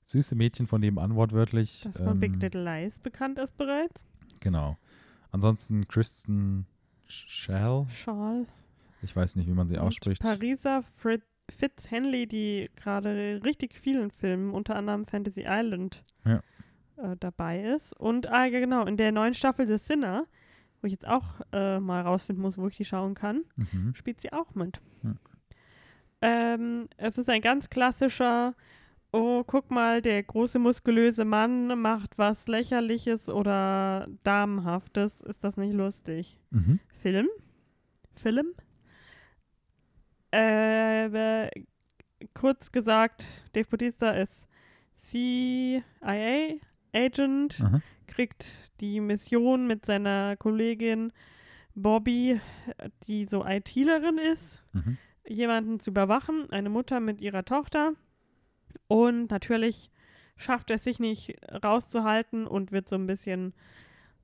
süße 0.07 0.35
Mädchen 0.35 0.67
von 0.67 0.81
nebenan 0.81 1.15
wortwörtlich. 1.15 1.83
Das 1.85 1.99
von 1.99 2.19
Big 2.19 2.33
Ähm, 2.35 2.41
Little 2.41 2.65
Lies 2.65 2.99
bekannt 2.99 3.39
ist 3.39 3.57
bereits. 3.59 4.07
Genau. 4.41 4.77
Ansonsten 5.33 5.87
Kristen 5.87 6.67
Schell, 7.07 7.87
Schal. 7.91 8.47
ich 9.03 9.15
weiß 9.15 9.37
nicht, 9.37 9.47
wie 9.49 9.53
man 9.53 9.69
sie 9.69 9.79
ausspricht. 9.79 10.23
Pariser 10.23 10.83
Fred 10.97 11.23
Fitz 11.51 11.91
Henley, 11.91 12.27
die 12.27 12.71
gerade 12.77 13.41
richtig 13.45 13.75
vielen 13.75 14.11
Filmen, 14.11 14.51
unter 14.53 14.75
anderem 14.75 15.05
Fantasy 15.05 15.45
Island, 15.47 16.03
Ja. 16.25 16.43
äh, 16.97 17.17
dabei 17.21 17.63
ist. 17.63 17.93
Und 18.01 18.27
ah, 18.29 18.47
ja, 18.47 18.59
genau, 18.59 18.85
in 18.87 18.97
der 18.97 19.13
neuen 19.13 19.35
Staffel 19.35 19.67
The 19.67 19.77
Sinner, 19.79 20.25
wo 20.81 20.87
ich 20.87 20.93
jetzt 20.93 21.07
auch 21.07 21.41
äh, 21.53 21.79
mal 21.79 22.01
rausfinden 22.03 22.43
muss, 22.43 22.59
wo 22.59 22.67
ich 22.67 22.77
die 22.77 22.85
schauen 22.85 23.15
kann, 23.15 23.45
Mhm. 23.57 23.95
spielt 23.95 24.21
sie 24.21 24.33
auch 24.33 24.55
mit. 24.57 24.81
Hm. 25.03 25.19
Ähm, 26.23 26.89
es 26.97 27.19
ist 27.19 27.29
ein 27.31 27.43
ganz 27.43 27.69
klassischer, 27.71 28.55
oh, 29.17 29.45
guck 29.45 29.71
mal, 29.71 30.03
der 30.03 30.23
große 30.23 30.59
muskulöse 30.59 31.25
Mann 31.25 31.81
macht 31.81 32.19
was 32.19 32.47
Lächerliches 32.49 33.29
oder 33.29 34.07
Damenhaftes. 34.23 35.21
Ist 35.23 35.43
das 35.45 35.57
nicht 35.57 35.73
lustig? 35.75 36.39
Mhm. 36.51 36.81
Film? 37.01 37.29
Film? 38.15 38.53
Äh, 40.33 41.49
kurz 42.35 42.73
gesagt, 42.73 43.27
Dave 43.53 43.69
Bautista 43.69 44.11
ist 44.11 44.49
CIA-Agent, 44.95 45.83
kriegt 48.07 48.81
die 48.81 49.01
Mission 49.01 49.67
mit 49.67 49.85
seiner 49.87 50.37
Kollegin 50.37 51.13
Bobby, 51.75 52.41
die 53.07 53.25
so 53.25 53.45
ITlerin 53.45 54.19
ist, 54.19 54.63
Mhm. 54.73 54.97
jemanden 55.29 55.81
zu 55.81 55.91
überwachen, 55.91 56.51
eine 56.51 56.71
Mutter 56.71 57.01
mit 57.01 57.21
ihrer 57.21 57.45
Tochter. 57.45 57.93
Und 58.89 59.31
natürlich 59.31 59.91
schafft 60.37 60.71
er 60.71 60.77
es 60.77 60.85
sich 60.85 60.99
nicht 61.01 61.37
rauszuhalten 61.65 62.47
und 62.47 62.73
wird 62.73 62.89
so 62.89 62.97
ein 62.97 63.07
bisschen 63.07 63.55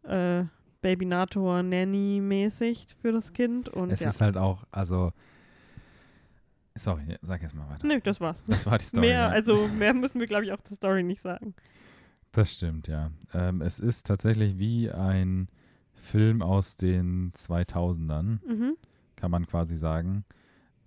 äh, 0.04 0.44
Babynator, 0.82 1.62
Nanny-mäßig 1.62 2.86
für 3.00 3.12
das 3.12 3.32
Kind. 3.32 3.68
Und 3.68 3.90
Es 3.90 4.00
ja. 4.00 4.08
ist 4.08 4.20
halt 4.20 4.36
auch, 4.36 4.64
also. 4.70 5.12
Sorry, 6.74 7.18
sag 7.20 7.42
jetzt 7.42 7.54
mal 7.54 7.68
weiter. 7.68 7.86
Nö, 7.86 8.00
das 8.02 8.20
war's. 8.20 8.42
Das 8.46 8.64
war 8.66 8.78
die 8.78 8.84
Story. 8.86 9.06
mehr, 9.08 9.18
ja. 9.20 9.28
also 9.28 9.68
mehr 9.68 9.92
müssen 9.92 10.20
wir, 10.20 10.26
glaube 10.26 10.44
ich, 10.46 10.52
auch 10.52 10.60
zur 10.62 10.76
Story 10.76 11.02
nicht 11.02 11.20
sagen. 11.20 11.54
Das 12.32 12.54
stimmt, 12.54 12.88
ja. 12.88 13.10
Ähm, 13.34 13.60
es 13.60 13.78
ist 13.78 14.06
tatsächlich 14.06 14.58
wie 14.58 14.90
ein 14.90 15.48
Film 15.94 16.40
aus 16.40 16.76
den 16.76 17.30
2000ern, 17.32 18.38
Mhm. 18.46 18.76
kann 19.16 19.30
man 19.30 19.46
quasi 19.46 19.76
sagen. 19.76 20.24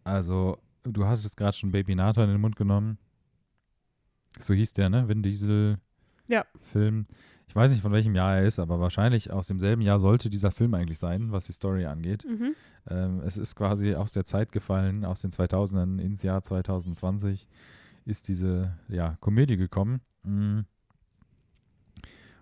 Also, 0.04 0.58
du 0.84 1.06
hattest 1.06 1.38
gerade 1.38 1.56
schon 1.56 1.72
Baby 1.72 1.94
Nathan 1.94 2.26
in 2.26 2.32
den 2.32 2.42
Mund 2.42 2.56
genommen. 2.56 2.98
So 4.40 4.54
hieß 4.54 4.74
der, 4.74 4.90
ne? 4.90 5.08
Vin 5.08 5.24
Diesel 5.24 5.78
Ja. 6.28 6.46
Film. 6.62 7.08
Ich 7.48 7.56
weiß 7.56 7.72
nicht, 7.72 7.82
von 7.82 7.94
welchem 7.94 8.16
Jahr 8.16 8.38
er 8.38 8.46
ist, 8.46 8.60
aber 8.60 8.80
wahrscheinlich 8.80 9.32
aus 9.32 9.48
demselben 9.48 9.82
Jahr 9.82 10.00
sollte 10.00 10.30
dieser 10.30 10.52
Film 10.52 10.74
eigentlich 10.74 11.00
sein, 11.00 11.32
was 11.32 11.46
die 11.46 11.54
Story 11.54 11.86
angeht. 11.86 12.26
Mhm. 12.26 12.54
Ähm, 12.90 13.22
es 13.26 13.38
ist 13.38 13.56
quasi 13.56 13.96
aus 13.96 14.12
der 14.12 14.26
Zeit 14.26 14.52
gefallen, 14.52 15.06
aus 15.06 15.22
den 15.22 15.32
2000ern 15.32 16.00
ins 16.00 16.22
Jahr 16.24 16.42
2020 16.42 17.48
ist 18.06 18.28
diese 18.28 18.78
ja, 18.88 19.18
Komödie 19.20 19.58
gekommen. 19.58 20.02
Mm. 20.24 20.62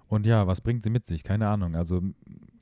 Und 0.07 0.25
ja, 0.25 0.45
was 0.45 0.61
bringt 0.61 0.83
sie 0.83 0.89
mit 0.89 1.05
sich? 1.05 1.23
Keine 1.23 1.47
Ahnung. 1.47 1.75
Also 1.75 2.01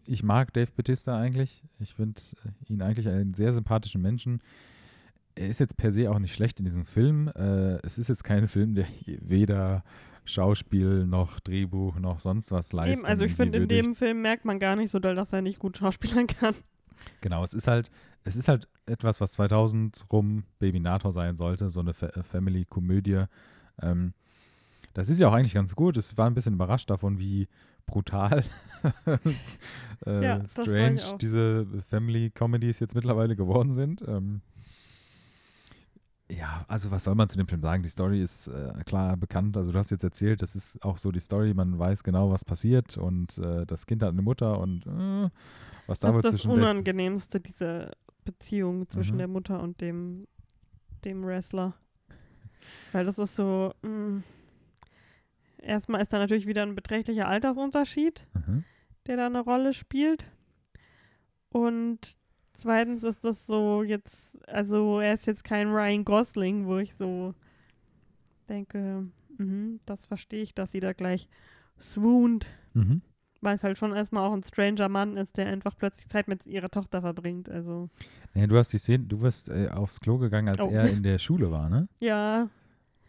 ich 0.06 0.24
mag 0.24 0.54
Dave 0.54 0.72
Bautista 0.76 1.20
eigentlich. 1.20 1.64
Ich 1.80 1.96
finde 1.96 2.22
äh, 2.46 2.72
ihn 2.74 2.82
eigentlich 2.82 3.08
einen 3.08 3.34
sehr 3.34 3.54
sympathischen 3.54 4.02
Menschen. 4.02 4.42
Er 5.42 5.48
ist 5.48 5.60
jetzt 5.60 5.76
per 5.76 5.92
se 5.92 6.10
auch 6.12 6.20
nicht 6.20 6.36
schlecht 6.36 6.60
in 6.60 6.66
diesem 6.66 6.86
Film. 6.86 7.28
Äh, 7.30 7.80
es 7.84 7.98
ist 7.98 8.10
jetzt 8.10 8.24
kein 8.24 8.48
Film, 8.48 8.76
der 8.76 8.86
weder 9.22 9.84
Schauspiel 10.24 11.08
noch 11.08 11.40
Drehbuch 11.40 11.98
noch 11.98 12.20
sonst 12.20 12.52
was 12.52 12.74
leistet. 12.74 13.08
Also 13.08 13.26
ich 13.26 13.34
finde, 13.34 13.58
in 13.58 13.68
dem 13.68 13.96
Film 13.96 14.22
merkt 14.22 14.46
man 14.46 14.60
gar 14.60 14.76
nicht 14.76 14.92
so 14.92 15.00
doll, 15.00 15.16
dass 15.16 15.34
er 15.34 15.42
nicht 15.42 15.58
gut 15.58 15.78
schauspielern 15.78 16.28
kann. 16.28 16.54
Genau, 17.22 17.44
es 17.44 17.56
ist 17.56 17.68
halt, 17.68 17.90
es 18.24 18.36
ist 18.36 18.48
halt 18.48 18.68
etwas, 18.86 19.20
was 19.20 19.32
2000 19.34 20.06
rum 20.12 20.44
Baby 20.60 20.80
Nator 20.80 21.12
sein 21.12 21.36
sollte, 21.36 21.72
so 21.72 21.80
eine 21.80 21.96
Fa 21.96 22.08
äh, 22.08 22.22
Family-Komödie. 22.22 23.24
Ähm, 23.82 24.14
das 24.94 25.10
ist 25.10 25.20
ja 25.20 25.28
auch 25.28 25.34
eigentlich 25.34 25.56
ganz 25.56 25.74
gut. 25.74 25.98
Es 25.98 26.18
war 26.18 26.28
ein 26.28 26.36
bisschen 26.36 26.54
überrascht 26.54 26.92
davon, 26.92 27.18
wie 27.18 27.48
brutal 27.88 28.44
äh, 30.06 30.24
Ja, 30.24 30.48
strange 30.48 31.02
diese 31.20 31.66
Family-Comedies 31.88 32.80
jetzt 32.80 32.94
mittlerweile 32.94 33.36
geworden 33.36 33.72
sind. 33.72 34.04
Ähm, 34.08 34.42
ja, 36.32 36.66
also 36.68 36.92
was 36.92 37.04
soll 37.04 37.16
man 37.16 37.28
zu 37.30 37.38
dem 37.38 37.48
Film 37.48 37.62
sagen? 37.62 37.84
Die 37.84 37.90
Story 37.90 38.22
ist 38.22 38.48
äh, 38.48 38.74
klar 38.86 39.18
bekannt. 39.18 39.58
Also 39.58 39.72
du 39.72 39.78
hast 39.78 39.92
jetzt 39.92 40.04
erzählt, 40.04 40.42
das 40.42 40.56
ist 40.56 40.82
auch 40.84 40.98
so 40.98 41.12
die 41.12 41.20
Story, 41.20 41.54
man 41.54 41.78
weiß 41.78 42.04
genau, 42.04 42.32
was 42.32 42.46
passiert 42.46 42.98
und 42.98 43.38
äh, 43.38 43.66
das 43.66 43.86
Kind 43.86 44.02
hat 44.04 44.12
eine 44.12 44.22
Mutter 44.22 44.60
und 44.60 44.86
äh, 44.88 45.30
was 45.88 46.00
da 46.00 46.08
Das 46.08 46.14
wohl 46.14 46.20
ist 46.20 46.24
das 46.26 46.32
zwischen 46.34 46.50
Dave- 46.52 46.62
Unangenehmste, 46.62 47.40
diese 47.40 47.92
Beziehung 48.24 48.88
zwischen 48.88 49.16
Mhm. 49.16 49.20
der 49.20 49.28
Mutter 49.28 49.62
und 49.62 49.82
dem, 49.82 50.28
dem 51.04 51.24
Wrestler. 51.24 51.74
Weil 52.92 53.06
das 53.06 53.18
ist 53.18 53.36
so, 53.36 53.74
mh, 53.82 54.22
erstmal 55.58 56.02
ist 56.02 56.14
da 56.14 56.20
natürlich 56.20 56.48
wieder 56.48 56.62
ein 56.64 56.76
beträchtlicher 56.76 57.28
Altersunterschied, 57.28 58.28
Mhm. 58.34 58.64
der 59.08 59.18
da 59.18 59.26
eine 59.26 59.40
Rolle 59.42 59.74
spielt. 59.74 60.28
Und 61.50 62.18
zweitens 62.54 63.04
ist 63.04 63.24
das 63.24 63.46
so 63.48 63.84
jetzt, 63.84 64.38
also 64.50 65.00
er 65.00 65.14
ist 65.14 65.26
jetzt 65.28 65.44
kein 65.44 65.70
Ryan 65.70 66.04
Gosling, 66.06 66.66
wo 66.66 66.78
ich 66.78 66.94
so 66.96 67.34
denke, 68.50 69.06
mhm, 69.38 69.80
das 69.86 70.06
verstehe 70.06 70.42
ich, 70.44 70.54
dass 70.54 70.72
sie 70.72 70.80
da 70.80 70.94
gleich 70.94 71.28
swoont, 71.80 72.48
Mhm. 72.74 73.02
weil 73.42 73.56
es 73.58 73.64
halt 73.64 73.78
schon 73.78 73.96
erstmal 73.96 74.28
auch 74.28 74.34
ein 74.34 74.44
stranger 74.44 74.90
Mann 74.90 75.18
ist, 75.18 75.38
der 75.38 75.48
einfach 75.48 75.76
plötzlich 75.78 76.08
Zeit 76.10 76.28
mit 76.28 76.46
ihrer 76.46 76.70
Tochter 76.70 77.02
verbringt. 77.02 77.50
Also 77.50 77.90
Nee, 78.34 78.48
du 78.48 78.58
hast 78.58 78.72
die 78.74 78.78
Szene, 78.78 79.06
du 79.06 79.18
bist 79.20 79.50
äh, 79.50 79.70
aufs 79.70 80.00
Klo 80.00 80.18
gegangen, 80.18 80.50
als 80.50 80.62
Oh. 80.66 80.70
er 80.70 80.90
in 80.90 81.04
der 81.04 81.18
Schule 81.20 81.52
war, 81.52 81.70
ne? 81.70 81.88
ja, 82.00 82.48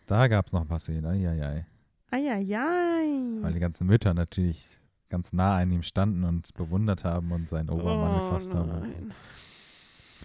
Da 0.06 0.26
gab 0.28 0.46
es 0.46 0.52
noch 0.52 0.62
ein 0.62 0.68
paar 0.68 0.78
Szenen, 0.80 1.06
eieiei. 1.06 1.66
eieiei. 2.10 3.42
Weil 3.42 3.52
die 3.52 3.60
ganzen 3.60 3.86
Mütter 3.86 4.14
natürlich 4.14 4.78
ganz 5.12 5.32
nah 5.34 5.58
an 5.58 5.70
ihm 5.70 5.82
standen 5.82 6.24
und 6.24 6.54
bewundert 6.54 7.04
haben 7.04 7.30
und 7.32 7.48
seinen 7.48 7.68
Obermann 7.68 8.12
oh, 8.12 8.18
gefasst 8.18 8.54
haben. 8.54 8.70
Nein. 8.70 9.12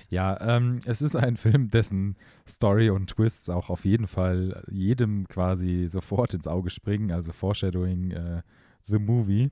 Ja, 0.10 0.40
ähm, 0.40 0.80
es 0.86 1.02
ist 1.02 1.18
ein 1.18 1.36
Film, 1.36 1.70
dessen 1.70 2.16
Story 2.48 2.90
und 2.90 3.10
Twists 3.10 3.50
auch 3.50 3.70
auf 3.70 3.84
jeden 3.84 4.08
Fall 4.08 4.64
jedem 4.72 5.28
quasi 5.28 5.88
sofort 5.90 6.34
ins 6.34 6.48
Auge 6.48 6.70
springen, 6.70 7.12
also 7.12 7.34
Foreshadowing 7.34 8.12
äh, 8.12 8.42
The 8.88 9.00
Movie. 9.00 9.50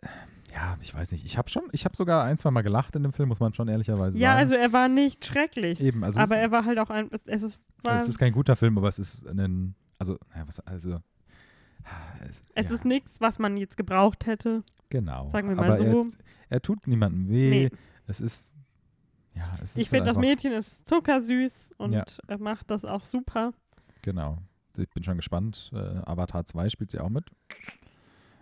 Äh, 0.00 0.06
Ja, 0.54 0.78
ich 0.80 0.94
weiß 0.94 1.10
nicht. 1.10 1.26
Ich 1.26 1.36
habe 1.36 1.50
schon, 1.50 1.64
ich 1.72 1.84
habe 1.84 1.96
sogar 1.96 2.24
ein, 2.24 2.38
zwei 2.38 2.52
Mal 2.52 2.62
gelacht 2.62 2.94
in 2.94 3.02
dem 3.02 3.12
Film, 3.12 3.28
muss 3.28 3.40
man 3.40 3.52
schon 3.52 3.66
ehrlicherweise 3.66 4.16
Ja, 4.16 4.30
sagen. 4.30 4.38
also 4.38 4.54
er 4.54 4.72
war 4.72 4.88
nicht 4.88 5.26
schrecklich, 5.26 5.80
Eben, 5.80 6.04
also 6.04 6.20
aber 6.20 6.36
es, 6.36 6.42
er 6.42 6.50
war 6.52 6.64
halt 6.64 6.78
auch 6.78 6.90
ein, 6.90 7.10
es, 7.26 7.42
ist, 7.42 7.58
es 7.84 8.08
ist 8.08 8.18
kein 8.18 8.32
guter 8.32 8.54
Film, 8.54 8.78
aber 8.78 8.88
es 8.88 9.00
ist 9.00 9.26
ein, 9.26 9.74
also, 9.98 10.16
ja, 10.36 10.46
was, 10.46 10.60
also, 10.60 11.00
es, 12.22 12.42
es 12.54 12.68
ja, 12.68 12.74
ist 12.74 12.84
nichts, 12.84 13.20
was 13.20 13.38
man 13.38 13.56
jetzt 13.56 13.76
gebraucht 13.76 14.26
hätte, 14.26 14.62
genau. 14.90 15.28
sagen 15.30 15.48
wir 15.48 15.56
mal 15.56 15.72
aber 15.72 15.78
so. 15.78 16.00
Er, 16.02 16.06
er 16.50 16.62
tut 16.62 16.86
niemandem 16.86 17.28
weh. 17.28 17.50
Nee. 17.50 17.70
Es 18.06 18.20
ist, 18.20 18.52
ja, 19.34 19.44
es 19.62 19.70
ist 19.70 19.76
Ich 19.78 19.90
finde, 19.90 20.06
halt 20.06 20.16
das 20.16 20.20
Mädchen 20.20 20.52
ist 20.52 20.88
zuckersüß 20.88 21.74
und 21.78 21.92
Ja. 21.92 22.04
er 22.28 22.38
macht 22.38 22.70
das 22.70 22.84
auch 22.84 23.04
super. 23.04 23.52
Genau. 24.02 24.38
Ich 24.76 24.88
bin 24.90 25.02
schon 25.02 25.16
gespannt. 25.16 25.70
Äh, 25.72 25.76
Avatar 26.04 26.44
2 26.44 26.68
spielt 26.68 26.90
sie 26.90 27.00
auch 27.00 27.08
mit. 27.08 27.24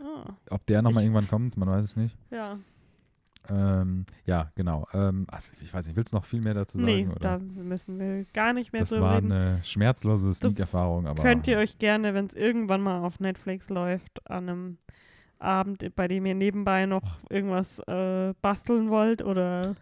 Ah, 0.02 0.34
Ob 0.50 0.66
der 0.66 0.82
nochmal 0.82 1.04
irgendwann 1.04 1.28
kommt, 1.28 1.56
man 1.56 1.68
weiß 1.68 1.84
es 1.84 1.96
nicht. 1.96 2.16
ja, 2.30 2.58
Ähm, 3.50 4.06
ja, 4.24 4.50
genau. 4.54 4.86
Ähm, 4.92 5.26
also 5.30 5.52
ich 5.60 5.72
weiß 5.72 5.86
nicht, 5.86 5.96
willst 5.96 6.12
du 6.12 6.16
noch 6.16 6.24
viel 6.24 6.40
mehr 6.40 6.54
dazu 6.54 6.78
sagen? 6.78 6.86
nee, 6.90 7.06
oder? 7.06 7.20
da 7.20 7.38
müssen 7.38 7.98
wir 7.98 8.24
gar 8.32 8.52
nicht 8.52 8.72
mehr 8.72 8.80
das 8.82 8.90
drüber 8.90 9.02
war 9.02 9.16
reden. 9.16 9.32
eine 9.32 9.60
schmerzlose 9.64 10.32
Sneak-Erfahrung, 10.32 11.06
aber 11.06 11.22
Könnt 11.22 11.46
ihr 11.46 11.58
euch 11.58 11.78
gerne, 11.78 12.14
wenn 12.14 12.26
es 12.26 12.34
irgendwann 12.34 12.80
mal 12.80 13.00
auf 13.00 13.20
Netflix 13.20 13.68
läuft, 13.68 14.28
an 14.30 14.48
einem 14.48 14.78
Abend, 15.38 15.94
bei 15.94 16.08
dem 16.08 16.24
ihr 16.24 16.34
nebenbei 16.34 16.86
noch 16.86 17.18
irgendwas 17.28 17.78
äh, 17.80 18.32
basteln 18.40 18.88
wollt 18.88 19.20
oder 19.22 19.74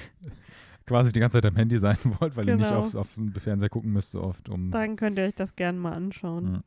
quasi 0.86 1.12
die 1.12 1.20
ganze 1.20 1.38
Zeit 1.40 1.46
am 1.46 1.56
Handy 1.56 1.78
sein 1.78 1.96
wollt, 2.18 2.36
weil 2.36 2.48
ihr 2.48 2.56
nicht 2.56 2.68
Genau. 2.68 2.80
aufs, 2.80 2.94
auf 2.94 3.14
den 3.14 3.32
Fernseher 3.32 3.70
gucken 3.70 3.92
müsst 3.92 4.10
so 4.10 4.22
oft. 4.22 4.48
Um, 4.48 4.70
dann 4.70 4.96
könnt 4.96 5.16
ihr 5.16 5.24
euch 5.24 5.34
das 5.34 5.56
gerne 5.56 5.78
mal 5.78 5.92
anschauen. 5.94 6.52
Mhm. 6.52 6.62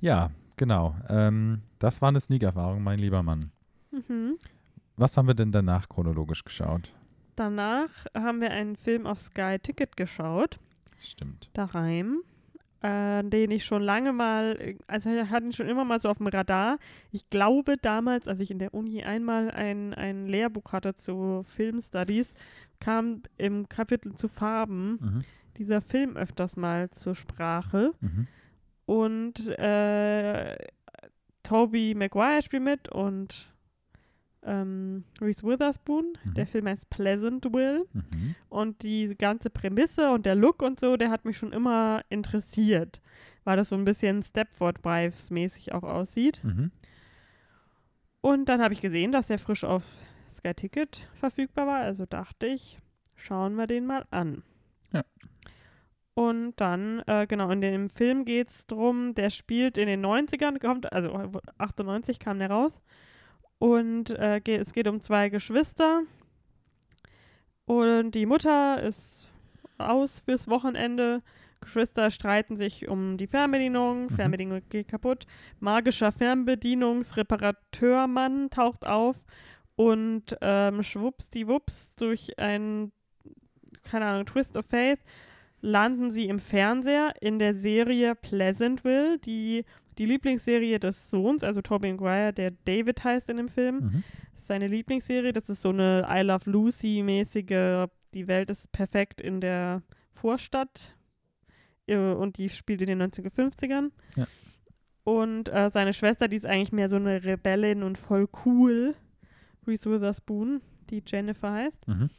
ja, 0.00 0.30
genau. 0.56 0.94
Ähm, 1.08 1.62
das 1.78 2.02
war 2.02 2.08
eine 2.10 2.20
Sneak-Erfahrung, 2.20 2.82
mein 2.82 2.98
lieber 2.98 3.22
Mann. 3.22 3.50
Mhm. 3.90 4.36
Was 4.96 5.16
haben 5.16 5.26
wir 5.26 5.34
denn 5.34 5.52
danach 5.52 5.88
chronologisch 5.88 6.44
geschaut? 6.44 6.92
Danach 7.36 7.90
haben 8.14 8.40
wir 8.40 8.50
einen 8.52 8.76
Film 8.76 9.06
auf 9.06 9.18
Sky 9.18 9.58
Ticket 9.60 9.96
geschaut, 9.96 10.58
Stimmt. 11.00 11.50
daheim, 11.52 12.20
äh, 12.80 13.24
den 13.24 13.50
ich 13.50 13.64
schon 13.64 13.82
lange 13.82 14.12
mal, 14.12 14.76
also 14.86 15.10
ich 15.10 15.28
hatte 15.30 15.46
ihn 15.46 15.52
schon 15.52 15.68
immer 15.68 15.84
mal 15.84 15.98
so 15.98 16.08
auf 16.10 16.18
dem 16.18 16.28
Radar. 16.28 16.78
Ich 17.10 17.28
glaube 17.30 17.76
damals, 17.76 18.28
als 18.28 18.38
ich 18.40 18.52
in 18.52 18.60
der 18.60 18.72
Uni 18.72 19.02
einmal 19.02 19.50
ein, 19.50 19.94
ein 19.94 20.26
Lehrbuch 20.28 20.72
hatte 20.72 20.94
zu 20.94 21.42
Filmstudies, 21.44 22.34
kam 22.78 23.22
im 23.36 23.68
Kapitel 23.68 24.14
zu 24.14 24.28
Farben 24.28 24.98
Mhm. 25.00 25.24
dieser 25.56 25.80
Film 25.80 26.16
öfters 26.16 26.56
mal 26.56 26.88
zur 26.90 27.16
Sprache. 27.16 27.94
Mhm. 28.00 28.28
Und 28.86 29.48
äh, 29.58 30.56
Toby 31.42 31.94
Maguire 31.96 32.42
spielt 32.42 32.62
mit 32.62 32.88
und 32.90 33.50
ähm, 34.44 35.04
Reese 35.20 35.42
Witherspoon. 35.42 36.16
Mhm. 36.24 36.34
Der 36.34 36.46
Film 36.46 36.68
heißt 36.68 36.90
Pleasantville. 36.90 37.84
Mhm. 37.92 38.34
Und 38.48 38.82
die 38.82 39.14
ganze 39.16 39.50
Prämisse 39.50 40.10
und 40.10 40.26
der 40.26 40.34
Look 40.34 40.62
und 40.62 40.78
so, 40.78 40.96
der 40.96 41.10
hat 41.10 41.24
mich 41.24 41.36
schon 41.36 41.52
immer 41.52 42.02
interessiert. 42.08 43.00
Weil 43.44 43.56
das 43.56 43.68
so 43.68 43.76
ein 43.76 43.84
bisschen 43.84 44.22
Stepford 44.22 44.84
Wives 44.84 45.30
mäßig 45.30 45.72
auch 45.72 45.82
aussieht. 45.82 46.42
Mhm. 46.42 46.70
Und 48.20 48.48
dann 48.48 48.62
habe 48.62 48.72
ich 48.72 48.80
gesehen, 48.80 49.12
dass 49.12 49.26
der 49.26 49.38
frisch 49.38 49.64
auf 49.64 49.84
Sky 50.30 50.54
Ticket 50.54 51.08
verfügbar 51.14 51.66
war. 51.66 51.80
Also 51.80 52.06
dachte 52.06 52.46
ich, 52.46 52.78
schauen 53.16 53.54
wir 53.56 53.66
den 53.66 53.86
mal 53.86 54.06
an. 54.10 54.42
Ja. 54.92 55.04
Und 56.14 56.54
dann, 56.56 57.02
äh, 57.06 57.26
genau, 57.26 57.50
in 57.50 57.60
dem 57.60 57.90
Film 57.90 58.24
geht 58.24 58.48
es 58.48 58.66
darum, 58.66 59.14
der 59.14 59.30
spielt 59.30 59.76
in 59.76 59.88
den 59.88 60.04
90ern, 60.04 60.60
kommt, 60.60 60.92
also 60.92 61.40
98 61.58 62.20
kam 62.20 62.38
der 62.38 62.50
raus. 62.50 62.80
Und 63.64 64.10
äh, 64.10 64.42
ge 64.44 64.56
es 64.56 64.74
geht 64.74 64.86
um 64.88 65.00
zwei 65.00 65.30
Geschwister. 65.30 66.02
Und 67.64 68.10
die 68.10 68.26
Mutter 68.26 68.82
ist 68.82 69.26
aus 69.78 70.20
fürs 70.20 70.48
Wochenende. 70.48 71.22
Geschwister 71.62 72.10
streiten 72.10 72.56
sich 72.56 72.88
um 72.88 73.16
die 73.16 73.26
Fernbedienung. 73.26 74.10
Fernbedienung 74.10 74.60
geht 74.68 74.88
kaputt. 74.88 75.24
Magischer 75.60 76.12
Fernbedienungsreparateurmann 76.12 78.50
taucht 78.50 78.86
auf 78.86 79.24
und 79.76 80.36
ähm, 80.42 80.82
schwuppsdiwupps 80.82 81.96
durch 81.96 82.38
ein, 82.38 82.92
keine 83.82 84.04
Ahnung, 84.04 84.26
Twist 84.26 84.58
of 84.58 84.66
Faith 84.66 85.00
landen 85.62 86.10
sie 86.10 86.28
im 86.28 86.38
Fernseher 86.38 87.14
in 87.22 87.38
der 87.38 87.54
Serie 87.54 88.14
Pleasantville, 88.14 89.18
die 89.20 89.64
die 89.98 90.06
Lieblingsserie 90.06 90.78
des 90.78 91.10
Sohns, 91.10 91.44
also 91.44 91.62
Tobey 91.62 91.92
Maguire, 91.92 92.32
der 92.32 92.52
David 92.64 93.04
heißt 93.04 93.28
in 93.30 93.36
dem 93.36 93.48
Film. 93.48 93.76
Mhm. 93.76 94.04
Das 94.32 94.40
ist 94.42 94.46
seine 94.48 94.66
Lieblingsserie. 94.68 95.32
Das 95.32 95.48
ist 95.48 95.62
so 95.62 95.70
eine 95.70 96.06
I 96.10 96.20
Love 96.22 96.50
Lucy-mäßige, 96.50 97.86
die 98.14 98.26
Welt 98.28 98.50
ist 98.50 98.72
perfekt 98.72 99.20
in 99.20 99.40
der 99.40 99.82
Vorstadt. 100.12 100.94
Äh, 101.86 101.96
Und 101.96 102.38
die 102.38 102.48
spielt 102.48 102.80
in 102.82 102.86
den 102.86 103.02
1950ern. 103.02 103.90
Ja. 104.16 104.26
Und 105.04 105.48
äh, 105.50 105.70
seine 105.70 105.92
Schwester, 105.92 106.28
die 106.28 106.36
ist 106.36 106.46
eigentlich 106.46 106.72
mehr 106.72 106.88
so 106.88 106.96
eine 106.96 107.24
Rebellin 107.24 107.82
und 107.82 107.98
voll 107.98 108.26
cool. 108.46 108.94
Reese 109.66 109.90
Witherspoon, 109.90 110.60
die 110.90 111.02
Jennifer 111.06 111.52
heißt. 111.52 111.86
Mhm. 111.88 112.10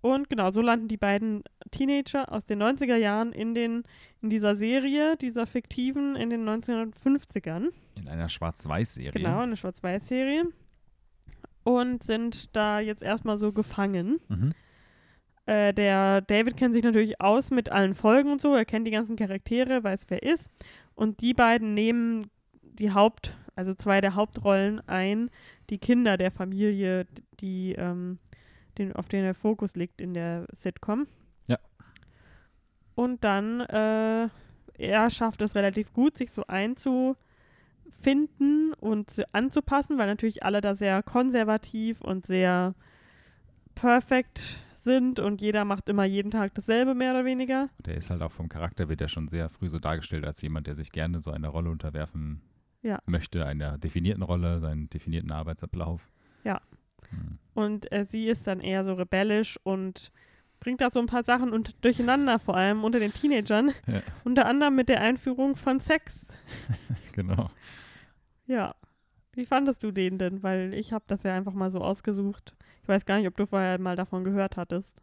Und 0.00 0.28
genau, 0.28 0.50
so 0.50 0.60
landen 0.60 0.88
die 0.88 0.96
beiden 0.96 1.42
Teenager 1.70 2.30
aus 2.32 2.44
den 2.44 2.62
90er 2.62 2.96
Jahren 2.96 3.32
in, 3.32 3.54
den, 3.54 3.82
in 4.20 4.30
dieser 4.30 4.54
Serie, 4.54 5.16
dieser 5.16 5.46
fiktiven, 5.46 6.16
in 6.16 6.30
den 6.30 6.48
1950ern. 6.48 7.70
In 7.96 8.08
einer 8.08 8.28
Schwarz-Weiß-Serie. 8.28 9.12
Genau, 9.12 9.40
eine 9.40 9.56
Schwarz-Weiß-Serie. 9.56 10.44
Und 11.64 12.02
sind 12.02 12.54
da 12.54 12.78
jetzt 12.78 13.02
erstmal 13.02 13.38
so 13.38 13.52
gefangen. 13.52 14.20
Mhm. 14.28 14.52
Äh, 15.46 15.72
der 15.72 16.20
David 16.20 16.56
kennt 16.56 16.74
sich 16.74 16.84
natürlich 16.84 17.20
aus 17.20 17.50
mit 17.50 17.70
allen 17.70 17.94
Folgen 17.94 18.30
und 18.32 18.40
so. 18.40 18.54
Er 18.54 18.64
kennt 18.64 18.86
die 18.86 18.92
ganzen 18.92 19.16
Charaktere, 19.16 19.82
weiß 19.82 20.04
wer 20.08 20.22
ist. 20.22 20.50
Und 20.94 21.20
die 21.20 21.34
beiden 21.34 21.74
nehmen 21.74 22.30
die 22.62 22.92
Haupt, 22.92 23.36
also 23.54 23.74
zwei 23.74 24.00
der 24.00 24.14
Hauptrollen 24.14 24.80
ein, 24.88 25.30
die 25.70 25.78
Kinder 25.78 26.16
der 26.16 26.30
Familie, 26.30 27.06
die, 27.40 27.72
ähm, 27.72 28.18
den, 28.78 28.92
auf 28.94 29.08
denen 29.08 29.24
der 29.24 29.34
Fokus 29.34 29.74
liegt 29.74 30.00
in 30.00 30.14
der 30.14 30.46
Sitcom. 30.52 31.06
Ja. 31.48 31.58
Und 32.94 33.24
dann, 33.24 33.60
äh, 33.60 34.28
er 34.78 35.10
schafft 35.10 35.42
es 35.42 35.54
relativ 35.54 35.92
gut, 35.92 36.16
sich 36.16 36.30
so 36.30 36.46
einzufinden 36.46 37.16
und 38.80 39.10
zu- 39.10 39.26
anzupassen, 39.34 39.98
weil 39.98 40.06
natürlich 40.06 40.42
alle 40.42 40.60
da 40.60 40.74
sehr 40.74 41.02
konservativ 41.02 42.00
und 42.00 42.26
sehr 42.26 42.74
perfekt 43.74 44.60
sind 44.76 45.18
und 45.20 45.40
jeder 45.40 45.64
macht 45.64 45.88
immer 45.88 46.04
jeden 46.04 46.30
Tag 46.30 46.54
dasselbe, 46.54 46.94
mehr 46.94 47.10
oder 47.12 47.24
weniger. 47.24 47.68
Der 47.84 47.96
ist 47.96 48.08
halt 48.10 48.22
auch 48.22 48.30
vom 48.30 48.48
Charakter, 48.48 48.88
wird 48.88 49.00
er 49.00 49.08
schon 49.08 49.28
sehr 49.28 49.48
früh 49.48 49.68
so 49.68 49.78
dargestellt 49.78 50.24
als 50.24 50.40
jemand, 50.42 50.66
der 50.68 50.74
sich 50.76 50.92
gerne 50.92 51.20
so 51.20 51.30
einer 51.32 51.48
Rolle 51.48 51.70
unterwerfen 51.70 52.40
Ja. 52.82 53.00
möchte, 53.06 53.44
einer 53.44 53.78
definierten 53.78 54.22
Rolle, 54.22 54.60
seinen 54.60 54.88
definierten 54.88 55.32
Arbeitsablauf. 55.32 56.08
Ja. 56.44 56.60
Hm. 57.10 57.38
Und 57.54 57.90
äh, 57.92 58.06
sie 58.08 58.28
ist 58.28 58.46
dann 58.46 58.60
eher 58.60 58.84
so 58.84 58.94
rebellisch 58.94 59.58
und 59.62 60.12
bringt 60.60 60.80
da 60.80 60.90
so 60.90 61.00
ein 61.00 61.06
paar 61.06 61.22
Sachen 61.22 61.52
und 61.52 61.84
durcheinander, 61.84 62.38
vor 62.38 62.56
allem 62.56 62.84
unter 62.84 62.98
den 62.98 63.12
Teenagern. 63.12 63.72
Ja. 63.86 64.02
Unter 64.24 64.46
anderem 64.46 64.74
mit 64.74 64.88
der 64.88 65.00
Einführung 65.00 65.56
von 65.56 65.80
Sex. 65.80 66.26
Genau. 67.12 67.48
Ja. 68.46 68.74
Wie 69.32 69.46
fandest 69.46 69.82
du 69.82 69.90
den 69.90 70.18
denn? 70.18 70.42
Weil 70.42 70.74
ich 70.74 70.92
habe 70.92 71.04
das 71.06 71.22
ja 71.22 71.34
einfach 71.34 71.54
mal 71.54 71.70
so 71.70 71.80
ausgesucht. 71.80 72.54
Ich 72.82 72.88
weiß 72.88 73.06
gar 73.06 73.16
nicht, 73.16 73.26
ob 73.26 73.34
du 73.38 73.46
vorher 73.46 73.80
mal 73.80 73.96
davon 73.96 74.22
gehört 74.22 74.58
hattest. 74.58 75.02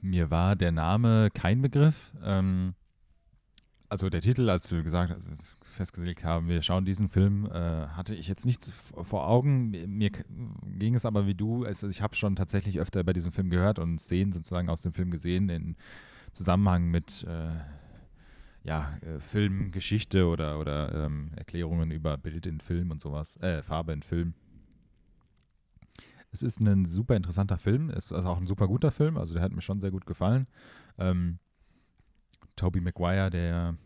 Mir 0.00 0.30
war 0.30 0.54
der 0.54 0.70
Name 0.70 1.28
kein 1.34 1.60
Begriff. 1.60 2.12
Ähm, 2.24 2.74
also 3.88 4.10
der 4.10 4.20
Titel, 4.20 4.48
als 4.48 4.70
wir 4.70 4.82
gesagt 4.84 5.10
wir 5.10 5.56
festgelegt 5.72 6.24
haben, 6.24 6.48
wir 6.48 6.62
schauen 6.62 6.84
diesen 6.84 7.08
Film, 7.08 7.46
äh, 7.46 7.88
hatte 7.88 8.14
ich 8.14 8.28
jetzt 8.28 8.46
nichts 8.46 8.72
vor 8.72 9.28
Augen. 9.28 9.70
Mir, 9.70 10.10
ging 10.78 10.94
es 10.94 11.04
aber 11.04 11.26
wie 11.26 11.34
du. 11.34 11.64
Also 11.64 11.88
ich 11.88 12.02
habe 12.02 12.14
schon 12.14 12.36
tatsächlich 12.36 12.78
öfter 12.80 13.02
bei 13.04 13.12
diesem 13.12 13.32
Film 13.32 13.50
gehört 13.50 13.78
und 13.78 14.00
Szenen 14.00 14.32
sozusagen 14.32 14.68
aus 14.68 14.82
dem 14.82 14.92
Film 14.92 15.10
gesehen 15.10 15.48
in 15.48 15.76
Zusammenhang 16.32 16.90
mit 16.90 17.24
äh, 17.24 17.50
ja, 18.64 18.96
äh, 19.00 19.18
Filmgeschichte 19.18 20.26
oder, 20.26 20.58
oder 20.58 21.06
ähm, 21.06 21.30
Erklärungen 21.36 21.90
über 21.90 22.16
Bild 22.16 22.46
in 22.46 22.60
Film 22.60 22.90
und 22.90 23.00
sowas, 23.00 23.36
äh, 23.38 23.62
Farbe 23.62 23.92
in 23.92 24.02
Film. 24.02 24.34
Es 26.30 26.42
ist 26.42 26.60
ein 26.60 26.86
super 26.86 27.16
interessanter 27.16 27.58
Film, 27.58 27.90
es 27.90 28.10
ist 28.10 28.24
auch 28.24 28.40
ein 28.40 28.46
super 28.46 28.66
guter 28.66 28.90
Film, 28.90 29.18
also 29.18 29.34
der 29.34 29.42
hat 29.42 29.52
mir 29.52 29.60
schon 29.60 29.80
sehr 29.80 29.90
gut 29.90 30.06
gefallen. 30.06 30.46
Ähm, 30.98 31.38
Toby 32.56 32.80
Maguire, 32.80 33.30
der, 33.30 33.76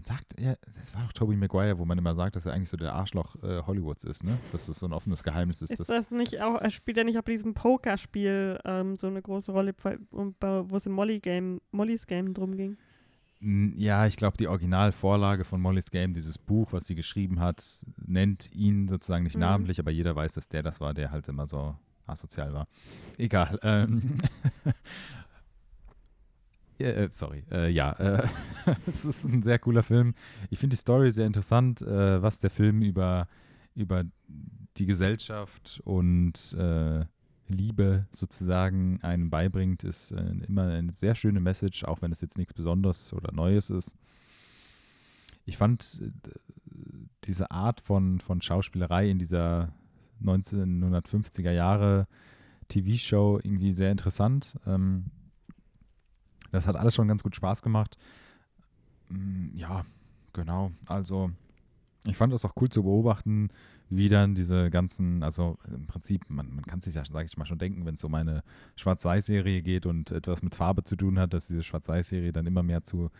man 0.00 0.16
sagt, 0.16 0.40
ja, 0.40 0.54
das 0.76 0.94
war 0.94 1.02
doch 1.02 1.12
Toby 1.12 1.36
Maguire, 1.36 1.78
wo 1.78 1.84
man 1.84 1.98
immer 1.98 2.14
sagt, 2.14 2.36
dass 2.36 2.46
er 2.46 2.52
eigentlich 2.54 2.68
so 2.70 2.76
der 2.76 2.94
Arschloch 2.94 3.36
äh, 3.42 3.62
Hollywoods 3.66 4.04
ist, 4.04 4.24
ne? 4.24 4.38
Dass 4.52 4.66
das 4.66 4.78
so 4.78 4.86
ein 4.86 4.92
offenes 4.92 5.22
Geheimnis 5.22 5.60
ist. 5.62 5.72
Ist 5.72 5.80
dass- 5.80 5.88
das 5.88 6.10
nicht 6.10 6.40
auch, 6.40 6.60
er 6.60 6.70
spielt 6.70 6.96
ja 6.96 7.04
nicht 7.04 7.18
auch 7.18 7.22
bei 7.22 7.32
diesem 7.32 7.54
Pokerspiel 7.54 8.58
ähm, 8.64 8.96
so 8.96 9.06
eine 9.06 9.20
große 9.20 9.52
Rolle, 9.52 9.74
wo 10.10 10.76
es 10.76 10.86
im 10.86 10.92
Molly 10.92 11.18
Game, 11.20 11.60
Mollys 11.70 12.06
Game 12.06 12.32
drum 12.34 12.56
ging? 12.56 12.76
Ja, 13.42 14.06
ich 14.06 14.16
glaube, 14.18 14.36
die 14.36 14.48
Originalvorlage 14.48 15.44
von 15.44 15.60
Molly's 15.62 15.90
Game, 15.90 16.12
dieses 16.12 16.36
Buch, 16.36 16.72
was 16.74 16.86
sie 16.86 16.94
geschrieben 16.94 17.40
hat, 17.40 17.64
nennt 18.06 18.50
ihn 18.54 18.86
sozusagen 18.86 19.24
nicht 19.24 19.36
Mhm. 19.36 19.40
namentlich, 19.40 19.78
aber 19.80 19.90
jeder 19.90 20.14
weiß, 20.14 20.34
dass 20.34 20.48
der 20.48 20.62
das 20.62 20.80
war, 20.80 20.92
der 20.92 21.10
halt 21.10 21.26
immer 21.28 21.46
so 21.46 21.74
asozial 22.06 22.52
war. 22.52 22.66
Egal. 23.16 23.58
Ähm, 23.62 24.18
äh, 26.80 27.08
sorry. 27.10 27.44
Äh, 27.50 27.70
ja, 27.70 27.92
äh, 27.92 28.26
es 28.86 29.04
ist 29.04 29.24
ein 29.24 29.42
sehr 29.42 29.58
cooler 29.58 29.82
Film. 29.82 30.14
Ich 30.50 30.58
finde 30.58 30.74
die 30.74 30.80
Story 30.80 31.10
sehr 31.10 31.26
interessant, 31.26 31.82
äh, 31.82 32.22
was 32.22 32.40
der 32.40 32.50
Film 32.50 32.82
über, 32.82 33.28
über 33.74 34.04
die 34.76 34.86
Gesellschaft 34.86 35.80
und 35.84 36.54
äh, 36.58 37.04
Liebe 37.48 38.06
sozusagen 38.12 39.00
einem 39.02 39.30
beibringt, 39.30 39.84
ist 39.84 40.12
äh, 40.12 40.22
immer 40.46 40.68
eine 40.68 40.94
sehr 40.94 41.14
schöne 41.14 41.40
Message, 41.40 41.84
auch 41.84 42.02
wenn 42.02 42.12
es 42.12 42.20
jetzt 42.20 42.38
nichts 42.38 42.54
Besonderes 42.54 43.12
oder 43.12 43.32
Neues 43.32 43.70
ist. 43.70 43.94
Ich 45.44 45.56
fand 45.56 46.00
diese 47.24 47.50
Art 47.50 47.80
von, 47.80 48.20
von 48.20 48.40
Schauspielerei 48.40 49.10
in 49.10 49.18
dieser 49.18 49.72
1950er 50.22 51.50
Jahre 51.50 52.06
TV-Show 52.68 53.40
irgendwie 53.42 53.72
sehr 53.72 53.90
interessant. 53.90 54.54
Ähm, 54.66 55.06
das 56.52 56.66
hat 56.66 56.76
alles 56.76 56.94
schon 56.94 57.08
ganz 57.08 57.22
gut 57.22 57.36
Spaß 57.36 57.62
gemacht. 57.62 57.96
Mm, 59.08 59.56
Ja, 59.56 59.84
genau. 60.32 60.72
Also 60.86 61.30
ich 62.06 62.16
fand 62.16 62.32
das 62.32 62.44
auch 62.44 62.54
cool 62.60 62.68
zu 62.68 62.82
beobachten, 62.82 63.48
wie 63.90 64.08
dann 64.08 64.34
diese 64.34 64.70
ganzen, 64.70 65.22
also 65.22 65.58
im 65.68 65.86
Prinzip, 65.86 66.22
man, 66.28 66.54
man 66.54 66.64
kann 66.64 66.80
sich 66.80 66.94
ja, 66.94 67.04
sage 67.04 67.26
ich 67.26 67.36
mal, 67.36 67.44
schon 67.44 67.58
denken, 67.58 67.84
wenn 67.84 67.94
es 67.94 68.04
um 68.04 68.14
eine 68.14 68.42
Schwarz-Weiß-Serie 68.76 69.62
geht 69.62 69.84
und 69.84 70.10
etwas 70.12 70.42
mit 70.42 70.54
Farbe 70.54 70.84
zu 70.84 70.96
tun 70.96 71.18
hat, 71.18 71.34
dass 71.34 71.48
diese 71.48 71.62
Schwarz-Weiß-Serie 71.62 72.32
dann 72.32 72.46
immer 72.46 72.62
mehr 72.62 72.82
zu 72.82 73.10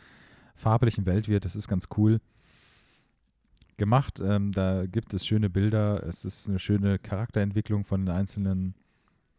farblichen 0.54 1.06
Welt 1.06 1.28
wird. 1.28 1.44
Das 1.44 1.56
ist 1.56 1.68
ganz 1.68 1.88
cool 1.96 2.20
gemacht. 3.76 4.20
Ähm, 4.20 4.52
da 4.52 4.86
gibt 4.86 5.12
es 5.12 5.26
schöne 5.26 5.50
Bilder. 5.50 6.06
Es 6.06 6.24
ist 6.24 6.48
eine 6.48 6.58
schöne 6.58 6.98
Charakterentwicklung 6.98 7.84
von 7.84 8.06
den 8.06 8.14
einzelnen. 8.14 8.74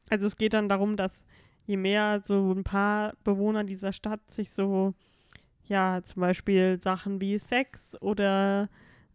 Also 0.10 0.28
es 0.28 0.36
geht 0.36 0.54
dann 0.54 0.68
darum, 0.68 0.98
dass 0.98 1.26
je 1.66 1.78
mehr 1.78 2.22
so 2.24 2.52
ein 2.52 2.64
paar 2.64 3.14
Bewohner 3.24 3.64
dieser 3.64 3.92
Stadt 3.92 4.30
sich 4.30 4.52
so, 4.52 4.94
ja, 5.66 6.02
zum 6.04 6.22
Beispiel 6.22 6.80
Sachen 6.82 7.22
wie 7.22 7.38
Sex 7.38 7.96
oder 8.02 8.70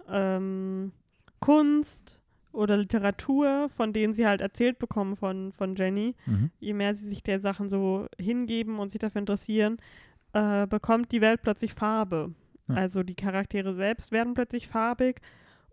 ähm, 0.09 0.93
Kunst 1.41 2.21
oder 2.53 2.79
Literatur, 2.79 3.69
von 3.69 3.93
denen 3.93 4.15
sie 4.15 4.27
halt 4.27 4.41
erzählt 4.41 4.79
bekommen 4.79 5.17
von, 5.17 5.53
von 5.53 5.77
Jenny, 5.77 6.15
je 6.59 6.73
mehr 6.73 6.95
sie 6.95 7.09
sich 7.09 7.23
der 7.23 7.41
Sachen 7.41 7.69
so 7.69 8.07
hingeben 8.19 8.79
und 8.79 8.89
sich 8.89 8.99
dafür 8.99 9.21
interessieren, 9.21 9.77
äh, 10.33 10.67
bekommt 10.67 11.13
die 11.13 11.21
Welt 11.21 11.43
plötzlich 11.43 11.75
Farbe. 11.75 12.33
Ja. 12.69 12.75
Also 12.77 13.03
die 13.03 13.15
Charaktere 13.15 13.75
selbst 13.75 14.11
werden 14.13 14.35
plötzlich 14.35 14.67
farbig 14.67 15.21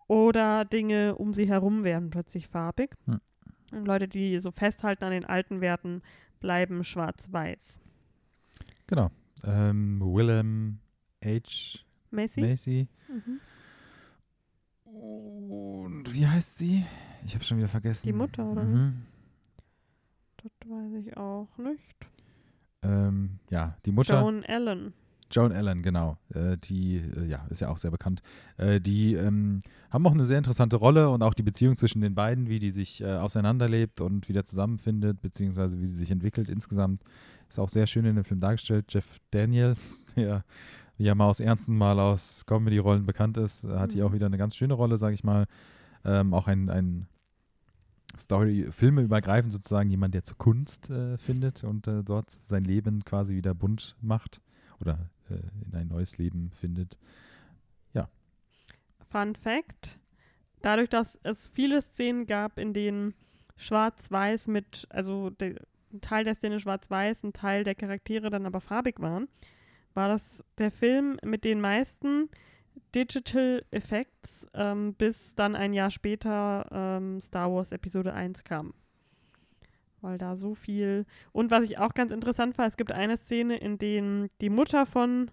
oder 0.08 0.66
Dinge 0.66 1.16
um 1.16 1.34
sie 1.34 1.48
herum 1.48 1.84
werden 1.84 2.10
plötzlich 2.10 2.48
farbig. 2.48 2.92
Hm. 3.06 3.20
Und 3.72 3.86
Leute, 3.86 4.08
die 4.08 4.38
so 4.40 4.52
festhalten 4.52 5.04
an 5.06 5.12
den 5.12 5.26
alten 5.26 5.62
Werten, 5.62 6.02
bleiben 6.44 6.84
schwarz-weiß. 6.84 7.80
Genau. 8.86 9.10
Ähm, 9.46 10.02
Willem 10.02 10.80
H. 11.24 11.80
Macy? 12.12 12.42
Macy. 12.42 12.88
Mhm. 13.08 13.40
Und 14.84 16.14
wie 16.14 16.28
heißt 16.28 16.58
sie? 16.58 16.86
Ich 17.26 17.34
habe 17.34 17.46
schon 17.46 17.58
wieder 17.58 17.70
vergessen. 17.70 18.06
Die 18.06 18.14
Mutter, 18.14 18.46
oder? 18.46 18.64
Mhm. 18.64 19.06
Das 20.36 20.52
weiß 20.70 20.94
ich 21.06 21.16
auch 21.16 21.48
nicht. 21.58 21.96
Ähm, 22.84 23.40
ja, 23.50 23.78
die 23.86 23.94
Mutter. 23.94 24.20
Joan 24.20 24.44
Allen. 24.46 24.94
Joan 25.34 25.52
Allen, 25.52 25.82
genau. 25.82 26.18
Äh, 26.34 26.58
die, 26.58 26.98
äh, 26.98 27.26
ja, 27.26 27.46
ist 27.50 27.60
ja 27.60 27.70
auch 27.70 27.80
sehr 27.80 27.90
bekannt. 27.92 28.22
Äh, 28.58 28.80
die 28.80 29.16
ähm, 29.16 29.62
haben 29.90 30.06
auch 30.06 30.12
eine 30.14 30.26
sehr 30.26 30.38
interessante 30.38 30.76
Rolle 30.76 31.10
und 31.10 31.24
auch 31.24 31.34
die 31.34 31.42
Beziehung 31.44 31.76
zwischen 31.76 32.02
den 32.02 32.14
beiden, 32.14 32.50
wie 32.50 32.60
die 32.60 32.70
sich 32.72 33.02
äh, 33.02 33.16
auseinanderlebt 33.16 34.00
und 34.00 34.30
wieder 34.30 34.44
zusammenfindet, 34.44 35.22
beziehungsweise 35.22 35.80
wie 35.80 35.88
sie 35.88 35.98
sich 35.98 36.12
entwickelt 36.12 36.50
insgesamt, 36.50 37.02
ist 37.50 37.60
auch 37.60 37.70
sehr 37.70 37.88
schön 37.88 38.06
in 38.06 38.16
dem 38.16 38.26
Film 38.26 38.40
dargestellt. 38.40 38.86
Jeff 38.90 39.18
Daniels, 39.32 40.06
der 40.16 40.44
ja 41.00 41.16
mal 41.16 41.26
aus 41.28 41.40
ernsten, 41.40 41.76
mal 41.76 42.00
aus 42.00 42.46
Comedy-Rollen 42.46 43.06
bekannt 43.06 43.38
ist, 43.38 43.64
äh, 43.64 43.70
hat 43.70 43.92
hier 43.92 44.04
Mhm. 44.04 44.10
auch 44.10 44.14
wieder 44.14 44.28
eine 44.28 44.38
ganz 44.38 44.56
schöne 44.56 44.76
Rolle, 44.76 44.98
sage 44.98 45.16
ich 45.16 45.24
mal. 45.24 45.46
Ähm, 46.06 46.34
auch 46.36 46.48
ein, 46.48 46.70
ein 46.70 47.08
Story, 48.16 48.68
Filme 48.70 49.02
übergreifend 49.02 49.52
sozusagen, 49.52 49.90
jemand, 49.90 50.14
der 50.14 50.24
zur 50.24 50.38
Kunst 50.38 50.92
äh, 50.92 51.18
findet 51.18 51.64
und 51.64 51.88
äh, 51.88 52.04
dort 52.04 52.30
sein 52.30 52.64
Leben 52.64 53.04
quasi 53.04 53.36
wieder 53.36 53.56
bunt 53.56 53.96
macht 54.02 54.40
oder 54.80 55.10
äh, 55.30 55.36
in 55.66 55.76
ein 55.76 55.88
neues 55.88 56.18
Leben 56.18 56.52
findet. 56.52 56.98
Fun 59.14 59.36
Fact: 59.36 60.00
Dadurch, 60.64 60.90
dass 60.90 61.20
es 61.22 61.48
viele 61.48 61.84
Szenen 61.84 62.26
gab, 62.26 62.58
in 62.58 62.74
denen 62.74 63.14
Schwarz-Weiß 63.58 64.48
mit, 64.48 64.88
also 64.90 65.30
de, 65.30 65.56
ein 65.94 66.02
Teil 66.02 66.24
der 66.24 66.34
Szene 66.34 66.60
schwarz-weiß, 66.60 67.24
ein 67.24 67.32
Teil 67.32 67.64
der 67.64 67.76
Charaktere 67.76 68.32
dann 68.32 68.48
aber 68.48 68.60
farbig 68.60 69.00
waren, 69.00 69.28
war 69.94 70.08
das 70.08 70.44
der 70.58 70.72
Film 70.72 71.20
mit 71.24 71.44
den 71.44 71.62
meisten 71.62 72.30
Digital 72.96 73.64
Effects, 73.70 74.48
ähm, 74.56 74.96
bis 74.96 75.36
dann 75.36 75.56
ein 75.56 75.74
Jahr 75.74 75.92
später 75.92 76.66
ähm, 76.72 77.22
Star 77.22 77.54
Wars 77.54 77.72
Episode 77.72 78.16
1 78.16 78.44
kam. 78.44 78.74
Weil 80.04 80.18
da 80.18 80.36
so 80.36 80.54
viel. 80.54 81.06
Und 81.32 81.50
was 81.50 81.64
ich 81.64 81.78
auch 81.78 81.94
ganz 81.94 82.12
interessant 82.12 82.58
war, 82.58 82.68
es 82.68 82.76
gibt 82.76 82.92
eine 82.92 83.16
Szene, 83.18 83.56
in 83.56 83.78
der 83.78 84.28
die 84.42 84.50
Mutter 84.50 84.86
von 84.86 85.32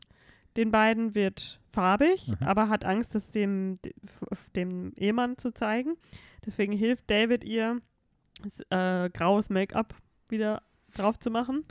den 0.56 0.70
beiden 0.70 1.14
wird 1.16 1.60
farbig, 1.72 2.28
Mhm. 2.28 2.46
aber 2.46 2.68
hat 2.68 2.84
Angst, 2.84 3.14
es 3.16 3.30
dem, 3.30 3.80
dem 4.54 4.92
Ehemann 4.94 5.36
zu 5.38 5.52
zeigen. 5.52 5.96
Deswegen 6.46 6.72
hilft 6.72 7.10
David 7.10 7.42
ihr, 7.44 7.80
das, 8.44 8.60
äh, 8.70 9.10
graues 9.10 9.50
Make-up 9.50 9.94
wieder 10.28 10.62
drauf 10.94 11.18
zu 11.18 11.30
machen. 11.30 11.64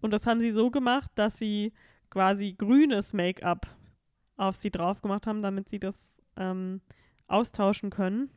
Und 0.00 0.12
das 0.12 0.26
haben 0.26 0.40
sie 0.40 0.52
so 0.52 0.70
gemacht, 0.70 1.10
dass 1.16 1.38
sie 1.38 1.72
quasi 2.08 2.54
grünes 2.56 3.12
Make-up 3.12 3.66
auf 4.36 4.54
sie 4.54 4.70
drauf 4.70 5.02
gemacht 5.02 5.26
haben, 5.26 5.42
damit 5.42 5.68
sie 5.68 5.80
das 5.80 6.16
ähm, 6.36 6.80
austauschen 7.26 7.90
können. 7.90 8.30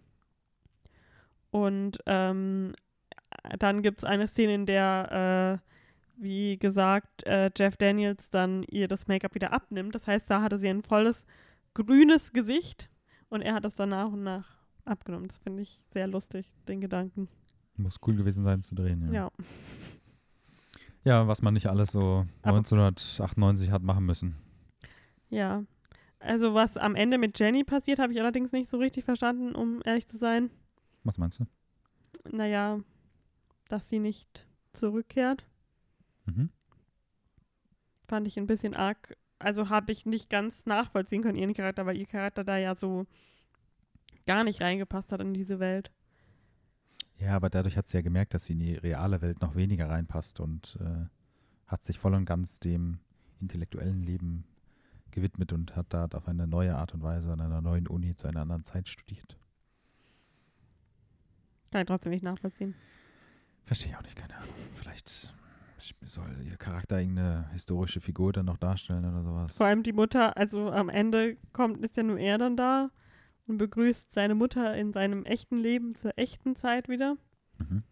Und 1.51 1.99
ähm, 2.07 2.73
dann 3.59 3.81
gibt 3.81 3.99
es 3.99 4.03
eine 4.03 4.27
Szene, 4.27 4.53
in 4.53 4.65
der, 4.65 5.59
äh, 5.63 5.67
wie 6.17 6.57
gesagt, 6.57 7.23
äh, 7.25 7.49
Jeff 7.57 7.77
Daniels 7.77 8.29
dann 8.29 8.63
ihr 8.63 8.87
das 8.87 9.07
Make-up 9.07 9.33
wieder 9.35 9.53
abnimmt. 9.53 9.95
Das 9.95 10.07
heißt, 10.07 10.29
da 10.29 10.41
hatte 10.41 10.57
sie 10.59 10.67
ein 10.69 10.81
volles 10.81 11.25
grünes 11.73 12.33
Gesicht 12.33 12.89
und 13.29 13.41
er 13.41 13.53
hat 13.55 13.65
das 13.65 13.75
dann 13.75 13.89
nach 13.89 14.11
und 14.11 14.23
nach 14.23 14.57
abgenommen. 14.85 15.27
Das 15.27 15.37
finde 15.39 15.61
ich 15.63 15.81
sehr 15.91 16.07
lustig, 16.07 16.51
den 16.67 16.81
Gedanken. 16.81 17.27
Muss 17.77 17.97
cool 18.05 18.15
gewesen 18.15 18.43
sein 18.43 18.61
zu 18.61 18.75
drehen, 18.75 19.07
ja. 19.07 19.13
Ja. 19.13 19.31
Ja, 21.03 21.27
was 21.27 21.41
man 21.41 21.53
nicht 21.55 21.67
alles 21.67 21.91
so 21.91 22.25
Aber- 22.43 22.57
1998 22.57 23.71
hat 23.71 23.81
machen 23.81 24.05
müssen. 24.05 24.35
Ja. 25.29 25.63
Also 26.19 26.53
was 26.53 26.77
am 26.77 26.93
Ende 26.95 27.17
mit 27.17 27.39
Jenny 27.39 27.63
passiert, 27.63 27.97
habe 27.97 28.13
ich 28.13 28.19
allerdings 28.19 28.51
nicht 28.51 28.69
so 28.69 28.77
richtig 28.77 29.05
verstanden, 29.05 29.55
um 29.55 29.81
ehrlich 29.85 30.07
zu 30.07 30.17
sein. 30.17 30.51
Was 31.03 31.17
meinst 31.17 31.39
du? 31.39 31.45
Naja, 32.29 32.79
dass 33.71 33.89
sie 33.89 33.99
nicht 33.99 34.47
zurückkehrt, 34.73 35.45
Mhm. 36.25 36.49
fand 38.07 38.27
ich 38.27 38.37
ein 38.37 38.47
bisschen 38.47 38.75
arg. 38.75 39.17
Also 39.39 39.69
habe 39.69 39.91
ich 39.91 40.05
nicht 40.05 40.29
ganz 40.29 40.65
nachvollziehen 40.65 41.23
können, 41.23 41.37
ihren 41.37 41.53
Charakter, 41.53 41.85
weil 41.85 41.97
ihr 41.97 42.05
Charakter 42.05 42.43
da 42.43 42.57
ja 42.57 42.75
so 42.75 43.07
gar 44.27 44.43
nicht 44.43 44.61
reingepasst 44.61 45.11
hat 45.11 45.19
in 45.21 45.33
diese 45.33 45.59
Welt. 45.59 45.91
Ja, 47.17 47.35
aber 47.35 47.49
dadurch 47.49 47.75
hat 47.77 47.87
sie 47.87 47.97
ja 47.97 48.01
gemerkt, 48.01 48.33
dass 48.33 48.45
sie 48.45 48.53
in 48.53 48.59
die 48.59 48.75
reale 48.75 49.21
Welt 49.21 49.41
noch 49.41 49.55
weniger 49.55 49.89
reinpasst 49.89 50.39
und 50.39 50.77
äh, 50.81 51.05
hat 51.67 51.83
sich 51.83 51.97
voll 51.99 52.13
und 52.13 52.25
ganz 52.25 52.59
dem 52.59 52.99
intellektuellen 53.39 54.03
Leben 54.03 54.45
gewidmet 55.09 55.53
und 55.53 55.75
hat 55.75 55.87
da 55.93 56.05
auf 56.13 56.27
eine 56.27 56.47
neue 56.47 56.75
Art 56.77 56.93
und 56.93 57.01
Weise 57.03 57.31
an 57.33 57.41
einer 57.41 57.61
neuen 57.61 57.87
Uni 57.87 58.15
zu 58.15 58.27
einer 58.27 58.41
anderen 58.41 58.63
Zeit 58.63 58.87
studiert. 58.87 59.37
Kann 61.71 61.81
ich 61.81 61.87
trotzdem 61.87 62.11
nicht 62.11 62.23
nachvollziehen. 62.23 62.75
Verstehe 63.65 63.91
ich 63.91 63.97
auch 63.97 64.03
nicht, 64.03 64.15
keine 64.15 64.35
Ahnung. 64.35 64.53
Vielleicht 64.75 65.33
soll 66.01 66.29
ihr 66.43 66.57
Charakter 66.57 66.99
irgendeine 66.99 67.49
historische 67.51 68.01
Figur 68.01 68.33
dann 68.33 68.45
noch 68.45 68.57
darstellen 68.57 69.05
oder 69.05 69.23
sowas. 69.23 69.57
Vor 69.57 69.65
allem 69.65 69.83
die 69.83 69.93
Mutter, 69.93 70.37
also 70.37 70.71
am 70.71 70.89
Ende 70.89 71.37
kommt, 71.53 71.83
ist 71.83 71.97
ja 71.97 72.03
nur 72.03 72.19
er 72.19 72.37
dann 72.37 72.57
da 72.57 72.91
und 73.47 73.57
begrüßt 73.57 74.11
seine 74.11 74.35
Mutter 74.35 74.75
in 74.75 74.93
seinem 74.93 75.25
echten 75.25 75.57
Leben 75.57 75.95
zur 75.95 76.17
echten 76.17 76.55
Zeit 76.55 76.89
wieder. 76.89 77.17
Mhm. 77.57 77.83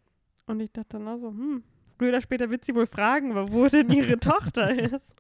Und 0.46 0.60
ich 0.60 0.72
dachte 0.72 0.98
dann 0.98 1.08
auch 1.08 1.18
so, 1.18 1.30
hm, 1.30 1.64
früher 1.98 2.10
oder 2.10 2.22
später 2.22 2.50
wird 2.50 2.66
sie 2.66 2.76
wohl 2.76 2.88
fragen, 2.88 3.36
wo 3.36 3.68
denn 3.68 3.92
ihre 3.92 4.20
Tochter 4.20 4.78
ist. 4.78 5.16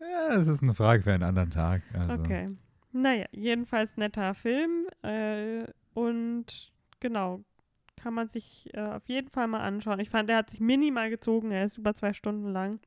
Ja, 0.00 0.34
es 0.34 0.46
ist 0.46 0.62
eine 0.62 0.74
Frage 0.74 1.02
für 1.02 1.12
einen 1.12 1.22
anderen 1.22 1.50
Tag. 1.50 1.82
Also. 1.92 2.20
Okay. 2.20 2.50
Naja, 2.92 3.26
jedenfalls 3.32 3.96
netter 3.96 4.34
Film. 4.34 4.86
Äh, 5.02 5.64
und 5.94 6.72
genau, 7.00 7.42
kann 8.04 8.12
man 8.12 8.28
sich 8.28 8.68
äh, 8.74 8.80
auf 8.80 9.08
jeden 9.08 9.30
Fall 9.30 9.48
mal 9.48 9.60
anschauen. 9.62 9.98
Ich 9.98 10.10
fand, 10.10 10.28
er 10.28 10.36
hat 10.36 10.50
sich 10.50 10.60
minimal 10.60 11.08
gezogen. 11.08 11.50
Er 11.50 11.64
ist 11.64 11.78
über 11.78 11.94
zwei 11.94 12.12
Stunden 12.12 12.52
lang. 12.52 12.78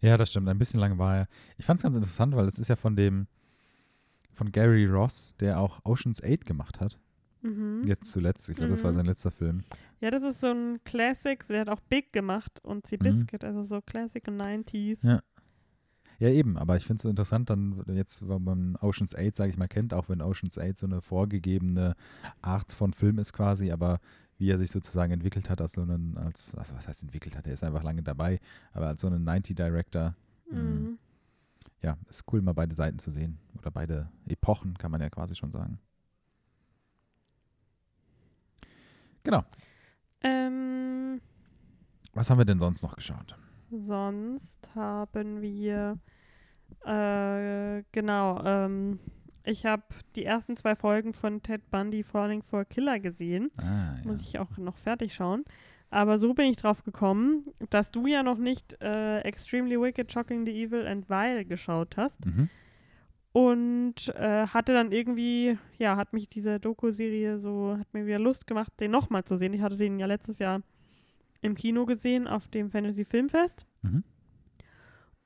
Ja, 0.00 0.16
das 0.16 0.30
stimmt. 0.30 0.48
Ein 0.48 0.56
bisschen 0.58 0.78
lang 0.78 0.98
war 0.98 1.16
er. 1.16 1.28
Ich 1.56 1.64
fand 1.64 1.78
es 1.80 1.82
ganz 1.82 1.96
interessant, 1.96 2.36
weil 2.36 2.46
es 2.46 2.60
ist 2.60 2.68
ja 2.68 2.76
von 2.76 2.94
dem, 2.94 3.26
von 4.32 4.52
Gary 4.52 4.86
Ross, 4.86 5.34
der 5.40 5.58
auch 5.58 5.80
Ocean's 5.84 6.22
8 6.22 6.46
gemacht 6.46 6.78
hat. 6.80 6.96
Mhm. 7.42 7.82
Jetzt 7.84 8.12
zuletzt. 8.12 8.48
Ich 8.48 8.54
glaube, 8.54 8.70
das 8.70 8.84
war 8.84 8.92
Mhm. 8.92 8.96
sein 8.96 9.06
letzter 9.06 9.32
Film. 9.32 9.64
Ja, 10.00 10.10
das 10.12 10.22
ist 10.22 10.40
so 10.40 10.46
ein 10.52 10.78
Classic. 10.84 11.42
Sie 11.42 11.58
hat 11.58 11.68
auch 11.68 11.80
Big 11.80 12.12
gemacht 12.12 12.60
und 12.62 12.84
Mhm. 12.84 12.88
Seabiscuit, 12.88 13.42
also 13.44 13.64
so 13.64 13.80
Classic 13.80 14.22
und 14.28 14.36
90s. 14.36 15.02
Ja. 15.02 15.20
Ja, 16.18 16.28
eben, 16.28 16.56
aber 16.56 16.76
ich 16.76 16.84
finde 16.86 16.98
es 16.98 17.02
so 17.02 17.08
interessant, 17.08 17.50
dann 17.50 17.82
jetzt, 17.88 18.28
wenn 18.28 18.42
man 18.44 18.76
Ocean's 18.76 19.14
8, 19.14 19.34
sage 19.34 19.50
ich 19.50 19.56
mal, 19.58 19.68
kennt, 19.68 19.92
auch 19.94 20.08
wenn 20.08 20.22
Ocean's 20.22 20.58
8 20.58 20.76
so 20.76 20.86
eine 20.86 21.00
vorgegebene 21.00 21.94
Art 22.42 22.72
von 22.72 22.92
Film 22.92 23.18
ist 23.18 23.32
quasi, 23.32 23.70
aber 23.72 23.98
wie 24.38 24.50
er 24.50 24.58
sich 24.58 24.70
sozusagen 24.70 25.12
entwickelt 25.12 25.48
hat 25.50 25.60
als 25.60 25.72
so 25.72 25.82
einen, 25.82 26.16
als, 26.18 26.54
also 26.54 26.74
was 26.74 26.88
heißt 26.88 27.02
entwickelt 27.02 27.36
hat, 27.36 27.46
er 27.46 27.54
ist 27.54 27.64
einfach 27.64 27.82
lange 27.82 28.02
dabei, 28.02 28.40
aber 28.72 28.86
als 28.88 29.00
so 29.00 29.06
einen 29.06 29.28
90-Director, 29.28 30.14
Mhm. 30.50 30.98
ja, 31.82 31.96
ist 32.08 32.24
cool, 32.32 32.42
mal 32.42 32.52
beide 32.52 32.74
Seiten 32.74 32.98
zu 32.98 33.10
sehen. 33.10 33.38
Oder 33.58 33.70
beide 33.70 34.08
Epochen, 34.26 34.76
kann 34.76 34.90
man 34.90 35.00
ja 35.00 35.08
quasi 35.10 35.34
schon 35.34 35.50
sagen. 35.50 35.78
Genau. 39.22 39.42
Ähm, 40.20 41.20
Was 42.12 42.28
haben 42.30 42.38
wir 42.38 42.44
denn 42.44 42.60
sonst 42.60 42.82
noch 42.82 42.94
geschaut? 42.94 43.36
Sonst 43.78 44.70
haben 44.74 45.40
wir, 45.42 45.98
äh, 46.84 47.82
genau, 47.92 48.42
ähm, 48.44 48.98
ich 49.44 49.66
habe 49.66 49.82
die 50.16 50.24
ersten 50.24 50.56
zwei 50.56 50.74
Folgen 50.74 51.12
von 51.12 51.42
Ted 51.42 51.70
Bundy 51.70 52.02
Falling 52.02 52.42
for 52.42 52.64
Killer 52.64 52.98
gesehen. 52.98 53.50
Ah, 53.58 53.96
ja. 53.96 54.04
Muss 54.04 54.22
ich 54.22 54.38
auch 54.38 54.56
noch 54.56 54.76
fertig 54.76 55.14
schauen. 55.14 55.44
Aber 55.90 56.18
so 56.18 56.34
bin 56.34 56.46
ich 56.46 56.56
drauf 56.56 56.82
gekommen, 56.82 57.44
dass 57.70 57.92
du 57.92 58.06
ja 58.06 58.22
noch 58.22 58.38
nicht 58.38 58.80
äh, 58.82 59.20
Extremely 59.20 59.80
Wicked, 59.80 60.10
Shocking 60.10 60.44
the 60.44 60.50
Evil 60.50 60.86
and 60.86 61.08
Vile 61.08 61.44
geschaut 61.44 61.96
hast. 61.96 62.24
Mhm. 62.26 62.48
Und 63.32 64.14
äh, 64.16 64.46
hatte 64.46 64.72
dann 64.72 64.92
irgendwie, 64.92 65.58
ja, 65.78 65.96
hat 65.96 66.12
mich 66.12 66.28
diese 66.28 66.58
Doku-Serie 66.58 67.38
so, 67.38 67.76
hat 67.78 67.92
mir 67.92 68.06
wieder 68.06 68.18
Lust 68.18 68.46
gemacht, 68.46 68.72
den 68.80 68.90
nochmal 68.90 69.24
zu 69.24 69.36
sehen. 69.36 69.52
Ich 69.54 69.60
hatte 69.60 69.76
den 69.76 69.98
ja 69.98 70.06
letztes 70.06 70.38
Jahr 70.38 70.62
im 71.44 71.54
Kino 71.54 71.86
gesehen 71.86 72.26
auf 72.26 72.48
dem 72.48 72.70
Fantasy 72.70 73.04
Filmfest. 73.04 73.66
Mhm. 73.82 74.04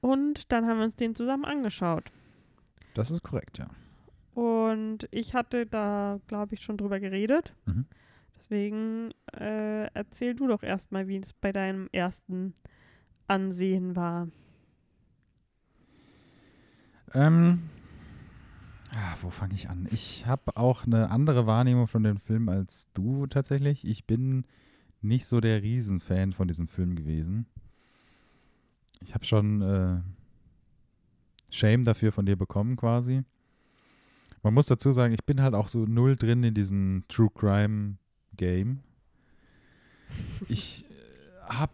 Und 0.00 0.52
dann 0.52 0.66
haben 0.66 0.78
wir 0.78 0.84
uns 0.84 0.96
den 0.96 1.14
zusammen 1.14 1.44
angeschaut. 1.44 2.10
Das 2.94 3.10
ist 3.10 3.22
korrekt, 3.22 3.58
ja. 3.58 3.68
Und 4.34 5.08
ich 5.10 5.34
hatte 5.34 5.66
da, 5.66 6.20
glaube 6.26 6.54
ich, 6.54 6.62
schon 6.62 6.76
drüber 6.76 7.00
geredet. 7.00 7.54
Mhm. 7.66 7.86
Deswegen 8.36 9.10
äh, 9.32 9.86
erzähl 9.94 10.34
du 10.34 10.46
doch 10.46 10.62
erstmal, 10.62 11.08
wie 11.08 11.16
es 11.16 11.32
bei 11.32 11.50
deinem 11.50 11.88
ersten 11.92 12.54
Ansehen 13.26 13.96
war. 13.96 14.28
Ähm, 17.14 17.62
Ah, 18.94 19.16
wo 19.20 19.30
fange 19.30 19.54
ich 19.54 19.68
an? 19.68 19.86
Ich 19.90 20.26
habe 20.26 20.56
auch 20.56 20.86
eine 20.86 21.10
andere 21.10 21.46
Wahrnehmung 21.46 21.86
von 21.86 22.02
dem 22.02 22.18
Film 22.18 22.48
als 22.48 22.88
du 22.94 23.26
tatsächlich. 23.26 23.86
Ich 23.86 24.06
bin 24.06 24.44
nicht 25.00 25.26
so 25.26 25.40
der 25.40 25.62
Riesenfan 25.62 26.32
von 26.32 26.48
diesem 26.48 26.68
Film 26.68 26.96
gewesen. 26.96 27.46
Ich 29.00 29.14
habe 29.14 29.24
schon 29.24 29.62
äh, 29.62 30.00
Shame 31.50 31.84
dafür 31.84 32.12
von 32.12 32.26
dir 32.26 32.36
bekommen 32.36 32.76
quasi. 32.76 33.22
Man 34.42 34.54
muss 34.54 34.66
dazu 34.66 34.92
sagen, 34.92 35.14
ich 35.14 35.24
bin 35.24 35.42
halt 35.42 35.54
auch 35.54 35.68
so 35.68 35.84
null 35.84 36.16
drin 36.16 36.42
in 36.42 36.54
diesem 36.54 37.02
True 37.08 37.30
Crime 37.34 37.96
Game. 38.36 38.80
Ich 40.48 40.86
äh, 40.88 41.50
habe 41.50 41.72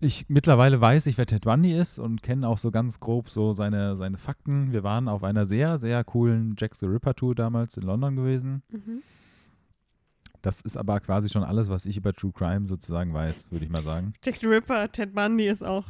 ich 0.00 0.26
mittlerweile 0.28 0.80
weiß 0.80 1.06
ich, 1.06 1.16
wer 1.16 1.24
Ted 1.24 1.44
Bundy 1.44 1.72
ist 1.72 1.98
und 1.98 2.22
kenne 2.22 2.46
auch 2.46 2.58
so 2.58 2.70
ganz 2.70 3.00
grob 3.00 3.30
so 3.30 3.54
seine, 3.54 3.96
seine 3.96 4.18
Fakten. 4.18 4.70
Wir 4.70 4.82
waren 4.82 5.08
auf 5.08 5.24
einer 5.24 5.46
sehr, 5.46 5.78
sehr 5.78 6.04
coolen 6.04 6.56
Jack 6.58 6.74
the 6.74 6.84
Ripper 6.86 7.14
Tour 7.14 7.34
damals 7.34 7.78
in 7.78 7.84
London 7.84 8.16
gewesen. 8.16 8.62
Mhm. 8.70 9.02
Das 10.44 10.60
ist 10.60 10.76
aber 10.76 11.00
quasi 11.00 11.30
schon 11.30 11.42
alles, 11.42 11.70
was 11.70 11.86
ich 11.86 11.96
über 11.96 12.12
True 12.12 12.32
Crime 12.32 12.66
sozusagen 12.66 13.14
weiß, 13.14 13.50
würde 13.50 13.64
ich 13.64 13.70
mal 13.70 13.82
sagen. 13.82 14.12
Jack 14.22 14.36
the 14.36 14.46
Ripper, 14.46 14.92
Ted 14.92 15.14
Bundy 15.14 15.48
ist 15.48 15.64
auch 15.64 15.86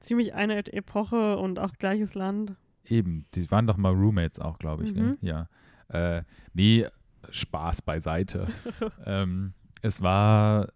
ziemlich 0.00 0.34
eine 0.34 0.58
Epoche 0.72 1.36
und 1.38 1.60
auch 1.60 1.72
gleiches 1.78 2.14
Land. 2.14 2.56
Eben, 2.84 3.26
die 3.34 3.48
waren 3.52 3.68
doch 3.68 3.76
mal 3.76 3.92
Roommates 3.92 4.40
auch, 4.40 4.58
glaube 4.58 4.84
ich. 4.84 4.94
Mhm. 4.94 5.18
Ja. 5.20 5.48
Äh, 5.88 6.24
nee, 6.52 6.84
Spaß 7.30 7.82
beiseite. 7.82 8.48
ähm, 9.06 9.52
es 9.82 10.02
war 10.02 10.66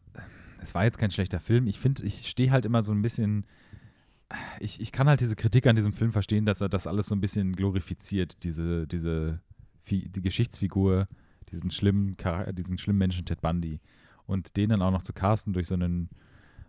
es 0.65 0.73
war 0.75 0.85
jetzt 0.85 0.99
kein 0.99 1.11
schlechter 1.11 1.41
Film. 1.41 1.67
Ich 1.67 1.81
finde, 1.81 2.05
ich 2.05 2.29
stehe 2.29 2.53
halt 2.53 2.65
immer 2.65 2.83
so 2.83 2.93
ein 2.93 3.03
bisschen. 3.03 3.45
Ich, 4.61 4.81
ich 4.81 4.93
kann 4.93 5.09
halt 5.09 5.21
diese 5.21 5.35
Kritik 5.35 5.67
an 5.67 5.75
diesem 5.75 5.93
Film 5.93 6.13
verstehen, 6.13 6.47
dass 6.47 6.61
er 6.61 6.69
das 6.69 6.87
alles 6.87 7.07
so 7.07 7.15
ein 7.15 7.21
bisschen 7.21 7.57
glorifiziert, 7.57 8.43
diese, 8.45 8.87
diese 8.87 9.41
die 9.91 10.23
Geschichtsfigur, 10.23 11.09
diesen 11.55 11.71
schlimmen, 11.71 12.17
diesen 12.53 12.79
schlimmen 12.79 12.99
Menschen 12.99 13.25
Ted 13.25 13.41
Bundy. 13.41 13.81
Und 14.27 14.57
den 14.57 14.71
dann 14.71 14.83
auch 14.83 14.91
noch 14.91 15.03
zu 15.03 15.13
casten 15.13 15.53
durch 15.53 15.69
so 15.69 15.75
einen 15.75 16.09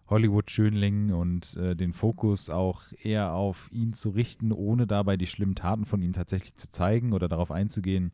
Hollywood-Schönling 0.08 1.14
und 1.14 1.56
äh, 1.56 1.76
den 1.76 1.94
Fokus 1.94 2.50
auch 2.50 2.84
eher 3.02 3.34
auf 3.34 3.70
ihn 3.72 3.94
zu 3.94 4.10
richten, 4.10 4.52
ohne 4.52 4.88
dabei 4.88 5.18
die 5.18 5.28
schlimmen 5.28 5.56
Taten 5.56 5.86
von 5.86 6.02
ihm 6.02 6.14
tatsächlich 6.14 6.56
zu 6.56 6.70
zeigen 6.70 7.14
oder 7.14 7.28
darauf 7.28 7.52
einzugehen, 7.52 8.12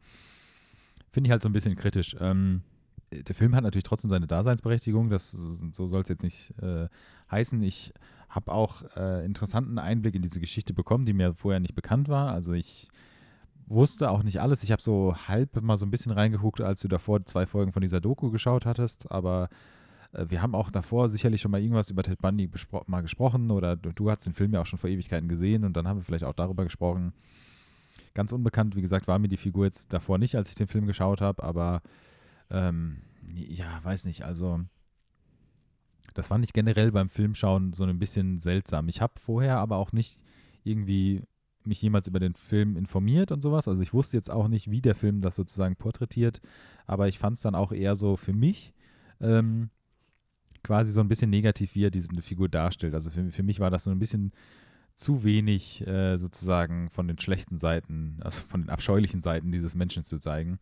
finde 1.11 1.27
ich 1.27 1.31
halt 1.31 1.41
so 1.41 1.49
ein 1.49 1.53
bisschen 1.53 1.75
kritisch. 1.75 2.15
Ähm, 2.19 2.61
der 3.11 3.35
Film 3.35 3.55
hat 3.55 3.63
natürlich 3.63 3.83
trotzdem 3.83 4.09
seine 4.09 4.27
Daseinsberechtigung, 4.27 5.09
das, 5.09 5.31
so 5.31 5.87
soll 5.87 5.99
es 5.99 6.07
jetzt 6.07 6.23
nicht 6.23 6.53
äh, 6.61 6.87
heißen. 7.29 7.61
Ich 7.61 7.93
habe 8.29 8.53
auch 8.53 8.83
äh, 8.95 9.25
interessanten 9.25 9.77
Einblick 9.77 10.15
in 10.15 10.21
diese 10.21 10.39
Geschichte 10.39 10.73
bekommen, 10.73 11.05
die 11.05 11.11
mir 11.11 11.33
vorher 11.33 11.59
nicht 11.59 11.75
bekannt 11.75 12.07
war. 12.07 12.31
Also 12.31 12.53
ich 12.53 12.87
wusste 13.71 14.09
auch 14.09 14.23
nicht 14.23 14.41
alles. 14.41 14.63
Ich 14.63 14.71
habe 14.71 14.81
so 14.81 15.15
halb 15.27 15.61
mal 15.61 15.77
so 15.77 15.85
ein 15.85 15.91
bisschen 15.91 16.11
reingeguckt, 16.11 16.61
als 16.61 16.81
du 16.81 16.87
davor 16.87 17.25
zwei 17.25 17.45
Folgen 17.45 17.71
von 17.71 17.81
dieser 17.81 18.01
Doku 18.01 18.31
geschaut 18.31 18.65
hattest, 18.65 19.11
aber 19.11 19.49
äh, 20.13 20.25
wir 20.29 20.41
haben 20.41 20.55
auch 20.55 20.71
davor 20.71 21.09
sicherlich 21.09 21.41
schon 21.41 21.51
mal 21.51 21.61
irgendwas 21.61 21.89
über 21.89 22.03
Ted 22.03 22.21
Bundy 22.21 22.49
mal 22.87 23.01
gesprochen 23.01 23.51
oder 23.51 23.75
du, 23.75 23.91
du 23.91 24.09
hast 24.09 24.25
den 24.25 24.33
Film 24.33 24.53
ja 24.53 24.61
auch 24.61 24.65
schon 24.65 24.79
vor 24.79 24.89
Ewigkeiten 24.89 25.27
gesehen 25.27 25.63
und 25.63 25.75
dann 25.75 25.87
haben 25.87 25.97
wir 25.97 26.03
vielleicht 26.03 26.25
auch 26.25 26.33
darüber 26.33 26.63
gesprochen. 26.63 27.13
Ganz 28.13 28.31
unbekannt, 28.33 28.75
wie 28.75 28.81
gesagt, 28.81 29.07
war 29.07 29.19
mir 29.19 29.29
die 29.29 29.37
Figur 29.37 29.65
jetzt 29.65 29.93
davor 29.93 30.17
nicht, 30.17 30.35
als 30.35 30.49
ich 30.49 30.55
den 30.55 30.67
Film 30.67 30.85
geschaut 30.85 31.21
habe, 31.21 31.43
aber 31.43 31.81
ähm, 32.49 33.01
ja, 33.33 33.79
weiß 33.83 34.05
nicht, 34.05 34.23
also 34.23 34.59
das 36.13 36.27
fand 36.27 36.43
ich 36.43 36.51
generell 36.51 36.91
beim 36.91 37.07
Filmschauen 37.07 37.71
so 37.71 37.85
ein 37.85 37.99
bisschen 37.99 38.41
seltsam. 38.41 38.89
Ich 38.89 39.01
habe 39.01 39.13
vorher 39.17 39.59
aber 39.59 39.77
auch 39.77 39.93
nicht 39.93 40.19
irgendwie 40.63 41.23
mich 41.67 41.81
jemals 41.81 42.07
über 42.07 42.19
den 42.19 42.35
Film 42.35 42.75
informiert 42.75 43.31
und 43.31 43.41
sowas. 43.41 43.67
Also 43.67 43.81
ich 43.81 43.93
wusste 43.93 44.17
jetzt 44.17 44.31
auch 44.31 44.47
nicht, 44.47 44.69
wie 44.69 44.81
der 44.81 44.95
Film 44.95 45.21
das 45.21 45.35
sozusagen 45.35 45.75
porträtiert, 45.75 46.41
aber 46.87 47.07
ich 47.07 47.19
fand 47.19 47.37
es 47.37 47.43
dann 47.43 47.55
auch 47.55 47.71
eher 47.71 47.95
so 47.95 48.17
für 48.17 48.33
mich 48.33 48.73
ähm, 49.19 49.69
quasi 50.63 50.91
so 50.91 51.01
ein 51.01 51.07
bisschen 51.07 51.29
negativ, 51.29 51.75
wie 51.75 51.85
er 51.85 51.91
diese 51.91 52.09
Figur 52.21 52.49
darstellt. 52.49 52.93
Also 52.93 53.09
für, 53.09 53.31
für 53.31 53.43
mich 53.43 53.59
war 53.59 53.69
das 53.69 53.85
so 53.85 53.91
ein 53.91 53.99
bisschen 53.99 54.31
zu 54.95 55.23
wenig 55.23 55.85
äh, 55.87 56.17
sozusagen 56.17 56.89
von 56.89 57.07
den 57.07 57.17
schlechten 57.17 57.57
Seiten, 57.57 58.17
also 58.21 58.41
von 58.43 58.61
den 58.61 58.69
abscheulichen 58.69 59.21
Seiten 59.21 59.51
dieses 59.51 59.75
Menschen 59.75 60.03
zu 60.03 60.19
zeigen. 60.19 60.59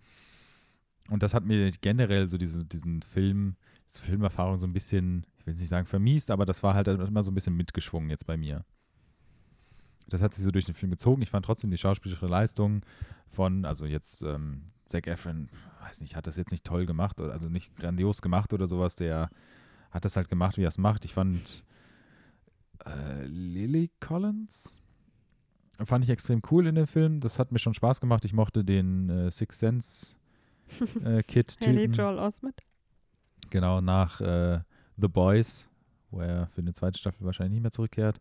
Und 1.10 1.24
das 1.24 1.34
hat 1.34 1.45
mir 1.45 1.72
generell 1.82 2.30
so 2.30 2.38
diese, 2.38 2.64
diesen 2.66 3.02
Film, 3.02 3.56
diese 3.89 4.02
Filmerfahrung 4.02 4.58
so 4.58 4.68
ein 4.68 4.74
bisschen, 4.74 5.26
ich 5.39 5.47
will 5.47 5.56
nicht 5.56 5.68
sagen 5.68 5.88
vermiest, 5.88 6.32
aber 6.32 6.45
das 6.45 6.62
war 6.62 6.76
halt 6.76 6.88
immer 6.88 7.24
so 7.24 7.32
ein 7.32 7.36
bisschen 7.36 7.56
mitgeschwungen 7.56 8.10
jetzt 8.10 8.28
bei 8.28 8.38
mir. 8.38 8.64
Das 10.10 10.22
hat 10.22 10.34
sich 10.34 10.43
so 10.43 10.51
durch 10.51 10.66
den 10.66 10.76
Film 10.76 10.91
gezogen. 10.91 11.22
Ich 11.22 11.30
fand 11.30 11.45
trotzdem 11.45 11.72
die 11.72 11.78
schauspielerische 11.78 12.26
Leistung 12.26 12.82
von, 13.28 13.66
also 13.66 13.86
jetzt 13.86 14.22
ähm, 14.22 14.64
Zac 14.88 15.07
Efron, 15.07 15.49
weiß 15.82 16.01
nicht, 16.01 16.16
hat 16.16 16.28
das 16.28 16.38
jetzt 16.38 16.51
nicht 16.51 16.66
toll 16.66 16.86
gemacht, 16.86 17.20
also 17.20 17.49
nicht 17.49 17.76
grandios 17.76 18.22
gemacht 18.22 18.53
oder 18.53 18.68
sowas. 18.68 18.95
Der 18.95 19.30
hat 19.91 20.05
das 20.05 20.16
halt 20.16 20.30
gemacht, 20.30 20.57
wie 20.57 20.64
er 20.64 20.70
es 20.70 20.78
macht. 20.78 21.05
Ich 21.05 21.14
fand 21.14 21.64
äh, 22.86 23.26
Lily 23.26 23.91
Collins 23.99 24.82
fand 25.86 26.03
ich 26.03 26.10
extrem 26.10 26.41
cool 26.51 26.68
in 26.68 26.76
dem 26.76 26.88
Film. 26.88 27.20
Das 27.20 27.39
hat 27.39 27.51
mir 27.51 27.60
schon 27.60 27.74
Spaß 27.74 28.01
gemacht. 28.01 28.26
Ich 28.26 28.34
mochte 28.34 28.64
den 28.64 29.10
äh, 29.10 29.32
Six 29.32 29.60
Sense 29.60 30.16
äh, 31.03 31.24
Kid-Typen. 31.24 31.76
Haley 31.76 31.86
Joel 31.86 32.20
Osment. 32.20 32.62
Genau, 33.49 33.82
nach 33.82 34.22
äh, 34.22 34.60
The 34.97 35.07
Boys, 35.07 35.70
wo 36.12 36.20
er 36.20 36.47
für 36.47 36.62
eine 36.62 36.74
zweite 36.74 36.99
Staffel 36.99 37.26
wahrscheinlich 37.26 37.53
nicht 37.53 37.64
mehr 37.64 37.72
zurückkehrt. 37.72 38.20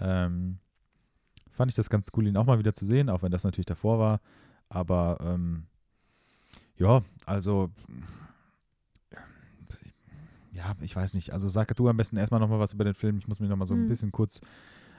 Ähm, 0.00 0.58
fand 1.58 1.70
ich 1.70 1.76
das 1.76 1.90
ganz 1.90 2.08
cool, 2.16 2.26
ihn 2.26 2.36
auch 2.36 2.46
mal 2.46 2.58
wieder 2.58 2.72
zu 2.72 2.86
sehen, 2.86 3.10
auch 3.10 3.22
wenn 3.22 3.32
das 3.32 3.44
natürlich 3.44 3.66
davor 3.66 3.98
war. 3.98 4.20
Aber 4.70 5.18
ähm, 5.20 5.64
ja, 6.76 7.02
also 7.26 7.70
ja, 10.52 10.74
ich 10.80 10.94
weiß 10.94 11.14
nicht. 11.14 11.32
Also 11.32 11.48
sag 11.48 11.74
du 11.76 11.88
am 11.88 11.96
besten 11.96 12.16
erstmal 12.16 12.40
nochmal 12.40 12.58
was 12.58 12.72
über 12.72 12.84
den 12.84 12.94
Film. 12.94 13.18
Ich 13.18 13.28
muss 13.28 13.40
mich 13.40 13.50
nochmal 13.50 13.66
so 13.66 13.74
ein 13.74 13.84
mhm. 13.84 13.88
bisschen 13.88 14.12
kurz 14.12 14.40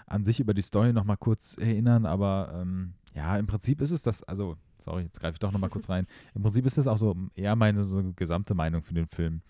an 0.06 0.26
sich 0.26 0.40
über 0.40 0.54
die 0.54 0.62
Story 0.62 0.94
nochmal 0.94 1.18
kurz 1.18 1.58
erinnern, 1.58 2.06
aber 2.06 2.52
ähm, 2.60 2.94
ja, 3.14 3.38
im 3.38 3.46
Prinzip 3.46 3.80
ist 3.80 3.92
es 3.92 4.02
das, 4.02 4.24
also 4.24 4.58
sorry, 4.80 5.04
jetzt 5.04 5.20
greife 5.20 5.34
ich 5.34 5.40
doch 5.40 5.52
nochmal 5.52 5.70
kurz 5.70 5.88
rein. 5.88 6.08
Im 6.34 6.42
Prinzip 6.42 6.66
ist 6.66 6.78
das 6.78 6.88
auch 6.88 6.98
so 6.98 7.16
eher 7.36 7.56
meine 7.56 7.84
so 7.84 8.02
gesamte 8.16 8.56
Meinung 8.56 8.82
für 8.82 8.96
den 8.96 9.08
Film. 9.08 9.42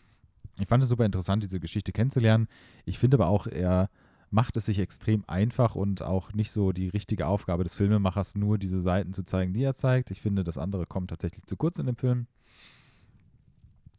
Ich 0.60 0.68
fand 0.68 0.84
es 0.84 0.90
super 0.90 1.06
interessant, 1.06 1.44
diese 1.44 1.62
Geschichte 1.62 1.94
kennenzulernen. 1.94 2.48
Ich 2.84 3.00
finde 3.00 3.16
aber 3.16 3.28
auch, 3.28 3.48
er 3.48 3.90
macht 4.32 4.58
es 4.58 4.68
sich 4.68 4.80
extrem 4.80 5.24
einfach 5.28 5.76
und 5.76 6.02
auch 6.02 6.34
nicht 6.34 6.52
so 6.52 6.72
die 6.72 6.90
richtige 6.90 7.28
Aufgabe 7.28 7.64
des 7.64 7.76
Filmemachers, 7.76 8.36
nur 8.36 8.58
diese 8.58 8.80
Seiten 8.80 9.14
zu 9.14 9.24
zeigen, 9.24 9.54
die 9.54 9.64
er 9.64 9.74
zeigt. 9.74 10.12
Ich 10.12 10.22
finde, 10.22 10.44
das 10.44 10.58
andere 10.58 10.86
kommt 10.86 11.10
tatsächlich 11.10 11.46
zu 11.46 11.58
kurz 11.58 11.80
in 11.80 11.88
dem 11.88 11.96
Film. 11.96 12.28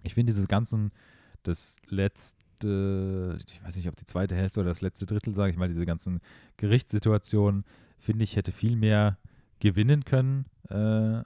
Ich 0.03 0.15
finde 0.15 0.33
diese 0.33 0.47
ganzen, 0.47 0.93
das 1.43 1.77
letzte, 1.89 3.39
ich 3.47 3.63
weiß 3.65 3.77
nicht, 3.77 3.89
ob 3.89 3.97
die 3.97 4.05
zweite 4.05 4.37
Hälfte 4.37 4.61
oder 4.61 4.71
das 4.71 4.81
letzte 4.81 5.07
Drittel, 5.07 5.35
sage 5.35 5.51
ich 5.51 5.59
mal, 5.59 5.69
diese 5.69 5.87
ganzen 5.87 6.21
Gerichtssituationen, 6.57 7.65
finde 7.99 8.25
ich, 8.25 8.37
hätte 8.37 8.53
viel 8.53 8.77
mehr 8.77 9.19
gewinnen 9.59 10.05
können, 10.05 10.47
äh, 10.69 11.23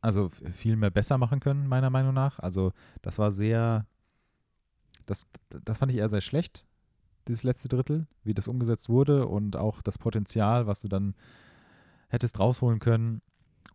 also 0.00 0.28
viel 0.28 0.76
mehr 0.76 0.90
besser 0.90 1.16
machen 1.16 1.40
können, 1.40 1.66
meiner 1.66 1.90
Meinung 1.90 2.14
nach. 2.14 2.38
Also 2.38 2.72
das 3.00 3.18
war 3.18 3.32
sehr, 3.32 3.86
das, 5.06 5.26
das 5.64 5.78
fand 5.78 5.92
ich 5.92 5.98
eher 5.98 6.08
sehr 6.08 6.20
schlecht, 6.20 6.66
dieses 7.28 7.42
letzte 7.42 7.68
Drittel, 7.68 8.06
wie 8.24 8.34
das 8.34 8.48
umgesetzt 8.48 8.88
wurde 8.88 9.26
und 9.26 9.56
auch 9.56 9.82
das 9.82 9.98
Potenzial, 9.98 10.66
was 10.66 10.80
du 10.80 10.88
dann 10.88 11.14
hättest 12.08 12.38
rausholen 12.38 12.78
können. 12.78 13.22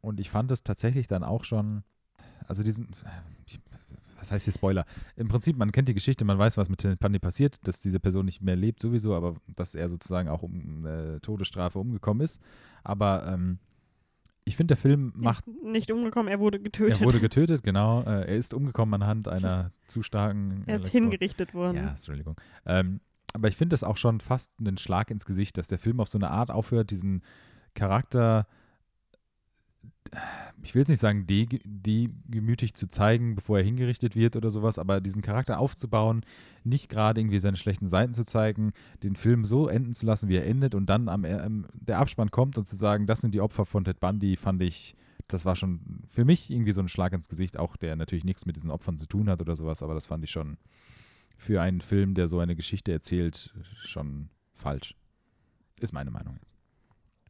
Und 0.02 0.20
ich 0.20 0.30
fand 0.30 0.52
es 0.52 0.64
tatsächlich 0.64 1.08
dann 1.08 1.24
auch 1.24 1.44
schon, 1.44 1.84
also 2.48 2.64
diesen, 2.64 2.90
was 4.20 4.32
heißt 4.32 4.46
hier 4.46 4.54
Spoiler? 4.54 4.86
Im 5.16 5.28
Prinzip, 5.28 5.58
man 5.58 5.72
kennt 5.72 5.90
die 5.90 5.94
Geschichte, 5.94 6.26
man 6.26 6.38
weiß, 6.38 6.58
was 6.58 6.70
mit 6.70 7.00
Pandy 7.00 7.20
passiert, 7.20 7.60
dass 7.68 7.80
diese 7.80 8.00
Person 8.00 8.26
nicht 8.26 8.42
mehr 8.42 8.56
lebt 8.56 8.82
sowieso, 8.82 9.16
aber 9.16 9.36
dass 9.56 9.76
er 9.76 9.90
sozusagen 9.90 10.30
auch 10.30 10.44
um 10.44 10.86
äh, 10.86 11.20
Todesstrafe 11.20 11.80
umgekommen 11.80 12.24
ist. 12.24 12.42
Aber 12.84 13.28
ähm, 13.28 13.60
ich 14.48 14.56
finde, 14.56 14.76
der 14.76 14.78
Film 14.78 15.12
macht. 15.16 15.46
Nicht 15.64 15.92
umgekommen, 15.92 16.30
er 16.32 16.40
wurde 16.40 16.60
getötet. 16.60 17.02
Er 17.02 17.06
wurde 17.06 17.20
getötet, 17.22 17.64
genau. 17.64 18.02
Äh, 18.04 18.28
er 18.28 18.36
ist 18.38 18.54
umgekommen 18.54 19.02
anhand 19.02 19.28
einer 19.28 19.72
zu 19.88 20.04
starken. 20.04 20.64
Er 20.68 20.76
ist 20.76 20.82
Elektro 20.82 20.92
hingerichtet 20.92 21.54
worden. 21.54 21.78
Ja, 21.78 21.90
Entschuldigung. 21.90 22.36
Ähm, 22.66 23.02
aber 23.38 23.48
ich 23.50 23.56
finde 23.56 23.74
das 23.74 23.84
auch 23.84 23.98
schon 23.98 24.20
fast 24.20 24.52
einen 24.60 24.78
Schlag 24.78 25.12
ins 25.12 25.26
Gesicht, 25.26 25.58
dass 25.58 25.68
der 25.68 25.80
Film 25.80 26.00
auf 26.00 26.08
so 26.08 26.18
eine 26.18 26.32
Art 26.32 26.50
aufhört, 26.50 26.92
diesen 26.92 27.22
Charakter 27.76 28.48
ich 30.64 30.74
will 30.74 30.82
jetzt 30.82 30.90
nicht 30.90 31.00
sagen, 31.00 31.28
degemütig 31.28 32.74
zu 32.74 32.88
zeigen, 32.88 33.36
bevor 33.36 33.60
er 33.60 33.64
hingerichtet 33.64 34.16
wird 34.16 34.36
oder 34.36 34.52
sowas, 34.52 34.80
aber 34.80 35.02
diesen 35.02 35.22
Charakter 35.22 35.60
aufzubauen, 35.60 36.24
nicht 36.64 36.90
gerade 36.90 37.20
irgendwie 37.20 37.40
seine 37.40 37.58
schlechten 37.58 37.88
Seiten 37.88 38.14
zu 38.14 38.24
zeigen, 38.26 38.72
den 39.04 39.16
Film 39.16 39.46
so 39.46 39.68
enden 39.68 39.94
zu 39.94 40.06
lassen, 40.06 40.30
wie 40.30 40.38
er 40.38 40.46
endet 40.46 40.76
und 40.76 40.88
dann 40.88 41.10
am, 41.10 41.26
ähm, 41.26 41.68
der 41.74 42.00
Abspann 42.00 42.32
kommt 42.32 42.58
und 42.58 42.66
zu 42.66 42.76
sagen, 42.76 43.06
das 43.06 43.22
sind 43.22 43.34
die 43.34 43.42
Opfer 43.42 43.66
von 43.66 43.84
Ted 43.84 44.00
Bundy, 44.00 44.38
fand 44.38 44.62
ich, 44.62 44.96
das 45.28 45.46
war 45.46 45.56
schon 45.56 46.04
für 46.08 46.26
mich 46.26 46.50
irgendwie 46.50 46.72
so 46.72 46.82
ein 46.82 46.88
Schlag 46.88 47.14
ins 47.14 47.30
Gesicht, 47.30 47.58
auch 47.58 47.76
der 47.76 47.96
natürlich 47.96 48.26
nichts 48.26 48.46
mit 48.46 48.56
diesen 48.56 48.72
Opfern 48.72 48.98
zu 48.98 49.08
tun 49.08 49.30
hat 49.30 49.42
oder 49.42 49.56
sowas, 49.56 49.84
aber 49.84 49.94
das 49.94 50.06
fand 50.06 50.24
ich 50.24 50.32
schon 50.32 50.58
für 51.38 51.62
einen 51.62 51.82
Film, 51.82 52.14
der 52.14 52.28
so 52.28 52.40
eine 52.40 52.56
Geschichte 52.56 52.92
erzählt, 52.92 53.54
schon 53.84 54.30
falsch. 54.54 54.96
Ist 55.80 55.94
meine 55.94 56.12
Meinung. 56.12 56.40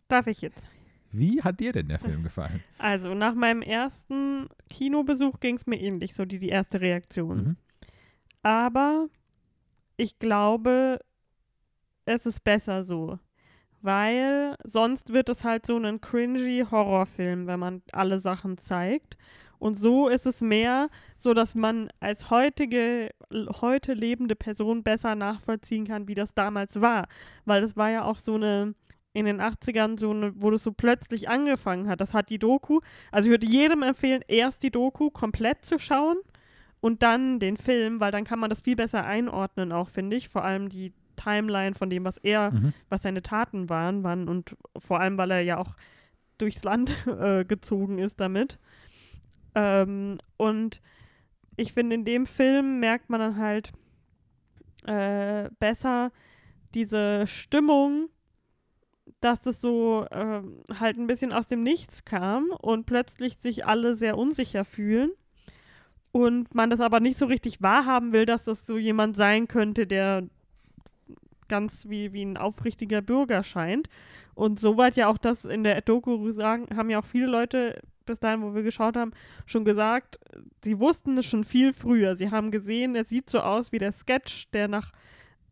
Darf 0.08 0.28
ich 0.28 0.42
jetzt? 0.42 0.70
Wie 1.12 1.42
hat 1.42 1.60
dir 1.60 1.74
denn 1.74 1.90
der 1.90 2.00
Film 2.00 2.24
gefallen? 2.24 2.62
Also, 2.78 3.14
nach 3.14 3.34
meinem 3.34 3.62
ersten 3.62 4.48
Kinobesuch 4.70 5.40
ging 5.40 5.58
es 5.58 5.66
mir 5.66 5.80
ähnlich, 5.80 6.14
so 6.14 6.26
die, 6.26 6.40
die 6.40 6.50
erste 6.50 6.80
Reaktion. 6.82 7.38
Mhm. 7.38 7.58
Aber 8.44 9.10
ich 9.98 10.20
glaube, 10.20 11.00
es 12.06 12.26
ist 12.26 12.44
besser 12.44 12.84
so. 12.84 13.20
Weil 13.82 14.56
sonst 14.64 15.14
wird 15.14 15.30
es 15.30 15.44
halt 15.44 15.66
so 15.66 15.78
ein 15.78 16.02
cringy 16.02 16.66
Horrorfilm, 16.70 17.48
wenn 17.48 17.60
man 17.60 17.82
alle 17.92 18.20
Sachen 18.20 18.58
zeigt. 18.58 19.18
Und 19.60 19.74
so 19.74 20.08
ist 20.08 20.26
es 20.26 20.42
mehr 20.42 20.90
so, 21.18 21.34
dass 21.34 21.56
man 21.56 21.90
als 22.00 22.30
heutige, 22.30 23.10
heute 23.62 23.94
lebende 23.94 24.36
Person 24.36 24.84
besser 24.84 25.16
nachvollziehen 25.16 25.88
kann, 25.88 26.08
wie 26.08 26.16
das 26.16 26.34
damals 26.34 26.80
war. 26.82 27.08
Weil 27.46 27.62
das 27.62 27.76
war 27.76 27.90
ja 27.90 28.04
auch 28.04 28.18
so 28.18 28.36
eine, 28.36 28.76
in 29.14 29.26
den 29.26 29.42
80ern, 29.42 29.98
so 29.98 30.12
eine, 30.12 30.32
wo 30.36 30.52
das 30.52 30.64
so 30.64 30.72
plötzlich 30.72 31.28
angefangen 31.30 31.88
hat. 31.90 32.02
Das 32.02 32.14
hat 32.14 32.30
die 32.30 32.40
Doku. 32.40 32.82
Also 33.12 33.28
ich 33.28 33.32
würde 33.32 33.48
jedem 33.48 33.82
empfehlen, 33.84 34.22
erst 34.28 34.62
die 34.64 34.72
Doku 34.72 35.10
komplett 35.10 35.66
zu 35.66 35.80
schauen 35.80 36.18
und 36.80 37.02
dann 37.02 37.40
den 37.40 37.58
Film, 37.58 38.00
weil 38.00 38.12
dann 38.12 38.24
kann 38.26 38.38
man 38.40 38.52
das 38.52 38.62
viel 38.62 38.76
besser 38.76 39.04
einordnen, 39.06 39.72
auch 39.72 39.90
finde 39.90 40.16
ich. 40.16 40.30
Vor 40.30 40.44
allem 40.46 40.70
die 40.70 40.94
Timeline 41.16 41.74
von 41.74 41.90
dem, 41.90 42.06
was 42.06 42.20
er, 42.20 42.52
Mhm. 42.52 42.74
was 42.90 43.02
seine 43.02 43.24
Taten 43.24 43.70
waren, 43.70 44.04
waren 44.04 44.28
und 44.30 44.56
vor 44.78 45.00
allem, 45.00 45.18
weil 45.18 45.32
er 45.32 45.42
ja 45.42 45.58
auch 45.58 45.76
durchs 46.38 46.64
Land 46.64 46.94
äh, 47.08 47.44
gezogen 47.44 47.98
ist 47.98 48.20
damit. 48.20 48.60
Ähm, 49.58 50.20
und 50.38 50.82
ich 51.56 51.74
finde, 51.74 51.96
in 51.96 52.06
dem 52.06 52.28
Film 52.28 52.80
merkt 52.80 53.10
man 53.10 53.20
dann 53.20 53.38
halt 53.38 53.72
äh, 54.86 55.50
besser 55.60 56.12
diese 56.76 57.26
Stimmung, 57.26 58.10
dass 59.20 59.48
es 59.48 59.60
so 59.60 60.06
ähm, 60.12 60.62
halt 60.80 60.98
ein 60.98 61.08
bisschen 61.08 61.34
aus 61.34 61.48
dem 61.48 61.64
Nichts 61.64 62.06
kam 62.06 62.52
und 62.52 62.86
plötzlich 62.86 63.38
sich 63.40 63.66
alle 63.66 63.96
sehr 63.96 64.16
unsicher 64.16 64.64
fühlen 64.64 65.10
und 66.12 66.54
man 66.54 66.70
das 66.70 66.80
aber 66.80 67.00
nicht 67.00 67.18
so 67.18 67.26
richtig 67.26 67.60
wahrhaben 67.60 68.14
will, 68.14 68.28
dass 68.28 68.46
das 68.46 68.68
so 68.68 68.78
jemand 68.78 69.16
sein 69.16 69.48
könnte, 69.48 69.88
der 69.88 70.24
ganz 71.48 71.88
wie, 71.88 72.14
wie 72.14 72.26
ein 72.26 72.38
aufrichtiger 72.38 73.02
Bürger 73.02 73.42
scheint. 73.42 73.90
Und 74.36 74.60
soweit 74.60 74.98
ja 74.98 75.08
auch 75.08 75.18
das 75.18 75.46
in 75.46 75.64
der 75.64 75.82
Doku 75.82 76.32
sagen, 76.32 76.68
haben 76.78 76.92
ja 76.92 77.00
auch 77.00 77.06
viele 77.06 77.26
Leute 77.26 77.82
bis 78.08 78.20
dahin, 78.20 78.42
wo 78.42 78.56
wir 78.56 78.64
geschaut 78.64 78.98
haben, 78.98 79.12
schon 79.46 79.64
gesagt, 79.66 80.20
sie 80.64 80.80
wussten 80.80 81.18
es 81.18 81.26
schon 81.28 81.44
viel 81.44 81.72
früher. 81.74 82.16
Sie 82.18 82.32
haben 82.32 82.50
gesehen, 82.52 82.96
es 82.96 83.10
sieht 83.10 83.30
so 83.30 83.40
aus 83.42 83.72
wie 83.72 83.78
der 83.80 83.92
Sketch, 83.92 84.50
der 84.52 84.68
nach 84.68 84.92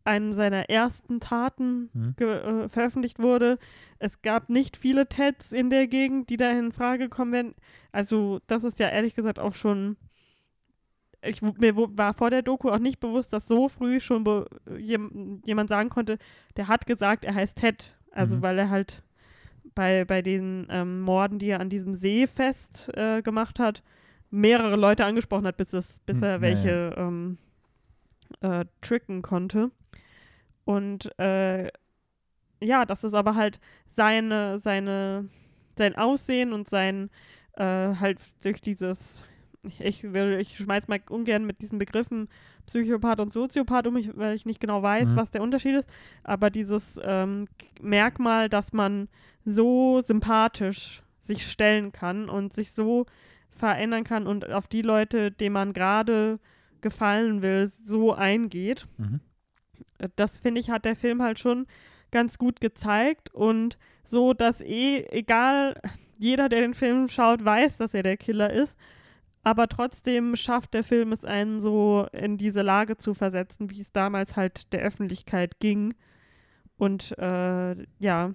einem 0.04 0.32
seiner 0.32 0.70
ersten 0.70 1.18
Taten 1.18 1.90
ge- 2.16 2.38
äh, 2.64 2.68
veröffentlicht 2.68 3.20
wurde. 3.20 3.58
Es 3.98 4.22
gab 4.22 4.48
nicht 4.50 4.76
viele 4.76 5.08
Teds 5.08 5.52
in 5.52 5.68
der 5.70 5.88
Gegend, 5.88 6.30
die 6.30 6.36
da 6.36 6.50
in 6.50 6.70
Frage 6.72 7.08
kommen 7.08 7.32
werden. 7.32 7.54
Also, 7.92 8.40
das 8.46 8.62
ist 8.64 8.78
ja 8.78 8.88
ehrlich 8.88 9.14
gesagt 9.14 9.38
auch 9.40 9.54
schon. 9.54 9.96
Ich, 11.22 11.42
mir 11.42 11.76
war 11.76 12.14
vor 12.14 12.30
der 12.30 12.42
Doku 12.42 12.70
auch 12.70 12.78
nicht 12.78 13.00
bewusst, 13.00 13.32
dass 13.32 13.48
so 13.48 13.68
früh 13.68 13.98
schon 13.98 14.22
be 14.22 14.46
jem, 14.78 15.42
jemand 15.44 15.68
sagen 15.68 15.88
konnte, 15.88 16.18
der 16.56 16.68
hat 16.68 16.86
gesagt, 16.86 17.24
er 17.24 17.34
heißt 17.34 17.56
Ted. 17.56 17.96
Also, 18.12 18.36
Mhm. 18.36 18.42
weil 18.42 18.58
er 18.60 18.70
halt 18.70 19.02
bei, 19.76 20.04
bei 20.04 20.22
den 20.22 20.66
ähm, 20.70 21.02
Morden, 21.02 21.38
die 21.38 21.50
er 21.50 21.60
an 21.60 21.70
diesem 21.70 21.94
See 21.94 22.26
fest 22.26 22.90
äh, 22.96 23.22
gemacht 23.22 23.60
hat, 23.60 23.84
mehrere 24.30 24.74
Leute 24.74 25.04
angesprochen 25.04 25.46
hat, 25.46 25.56
bis, 25.56 25.72
es, 25.72 26.00
bis 26.00 26.20
Hm, 26.20 26.24
er 26.24 26.40
ja, 26.40 26.40
welche 26.40 26.94
Ähm, 26.96 27.38
äh, 28.40 28.64
tricken 28.80 29.22
konnte. 29.22 29.70
Und 30.64 31.16
äh, 31.18 31.70
ja, 32.60 32.84
das 32.84 33.04
ist 33.04 33.14
aber 33.14 33.34
halt 33.34 33.60
seine, 33.86 34.58
seine, 34.58 35.28
sein 35.76 35.94
Aussehen 35.94 36.52
und 36.52 36.68
sein 36.68 37.10
äh, 37.52 37.62
halt 37.64 38.18
durch 38.42 38.60
dieses, 38.60 39.24
ich, 39.66 39.80
ich 39.80 40.12
will, 40.12 40.38
ich 40.40 40.56
schmeiß 40.58 40.88
mal 40.88 41.00
ungern 41.08 41.44
mit 41.44 41.62
diesen 41.62 41.78
Begriffen 41.78 42.28
Psychopath 42.66 43.20
und 43.20 43.32
Soziopath 43.32 43.86
um 43.86 43.94
mich, 43.94 44.16
weil 44.16 44.34
ich 44.34 44.46
nicht 44.46 44.60
genau 44.60 44.82
weiß, 44.82 45.12
Mhm. 45.12 45.16
was 45.16 45.30
der 45.30 45.42
Unterschied 45.42 45.74
ist, 45.76 45.88
aber 46.24 46.50
dieses 46.50 46.98
ähm, 47.02 47.48
Merkmal, 47.80 48.48
dass 48.48 48.72
man 48.72 49.08
so 49.44 50.00
sympathisch 50.00 51.02
sich 51.22 51.46
stellen 51.46 51.92
kann 51.92 52.28
und 52.28 52.52
sich 52.52 52.72
so 52.72 53.06
verändern 53.50 54.04
kann 54.04 54.26
und 54.26 54.50
auf 54.50 54.68
die 54.68 54.82
Leute, 54.82 55.30
denen 55.30 55.54
man 55.54 55.72
gerade 55.72 56.38
gefallen 56.80 57.42
will, 57.42 57.70
so 57.84 58.12
eingeht. 58.12 58.86
Mhm. 58.98 59.20
Das 60.16 60.38
finde 60.38 60.60
ich, 60.60 60.70
hat 60.70 60.84
der 60.84 60.94
Film 60.96 61.22
halt 61.22 61.38
schon 61.38 61.66
ganz 62.10 62.38
gut 62.38 62.60
gezeigt 62.60 63.32
und 63.34 63.78
so, 64.04 64.34
dass 64.34 64.60
eh, 64.60 65.06
egal, 65.10 65.80
jeder, 66.18 66.48
der 66.48 66.60
den 66.60 66.74
Film 66.74 67.08
schaut, 67.08 67.44
weiß, 67.44 67.78
dass 67.78 67.94
er 67.94 68.02
der 68.02 68.16
Killer 68.16 68.52
ist, 68.52 68.78
aber 69.46 69.68
trotzdem 69.68 70.34
schafft 70.34 70.74
der 70.74 70.82
Film 70.82 71.12
es 71.12 71.24
einen 71.24 71.60
so 71.60 72.08
in 72.10 72.36
diese 72.36 72.62
Lage 72.62 72.96
zu 72.96 73.14
versetzen, 73.14 73.70
wie 73.70 73.80
es 73.80 73.92
damals 73.92 74.34
halt 74.34 74.72
der 74.72 74.80
Öffentlichkeit 74.82 75.60
ging 75.60 75.94
und 76.78 77.16
äh, 77.16 77.76
ja, 78.00 78.34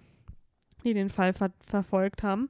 die 0.85 0.93
den 0.93 1.09
Fall 1.09 1.33
ver 1.33 1.51
verfolgt 1.67 2.23
haben. 2.23 2.49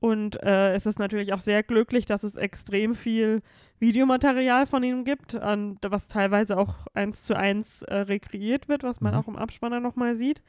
Und 0.00 0.42
äh, 0.42 0.72
es 0.72 0.84
ist 0.84 0.98
natürlich 0.98 1.32
auch 1.32 1.38
sehr 1.38 1.62
glücklich, 1.62 2.06
dass 2.06 2.24
es 2.24 2.34
extrem 2.34 2.96
viel 2.96 3.40
Videomaterial 3.78 4.66
von 4.66 4.82
ihm 4.82 5.04
gibt, 5.04 5.36
an, 5.36 5.76
was 5.82 6.08
teilweise 6.08 6.58
auch 6.58 6.74
eins 6.92 7.22
zu 7.22 7.36
eins 7.36 7.82
äh, 7.82 7.94
rekreiert 7.98 8.68
wird, 8.68 8.82
was 8.82 9.00
man 9.00 9.14
Mhm. 9.14 9.20
auch 9.20 9.28
im 9.28 9.36
Abspann 9.36 9.70
dann 9.70 9.84
nochmal 9.84 10.16
sieht. 10.16 10.42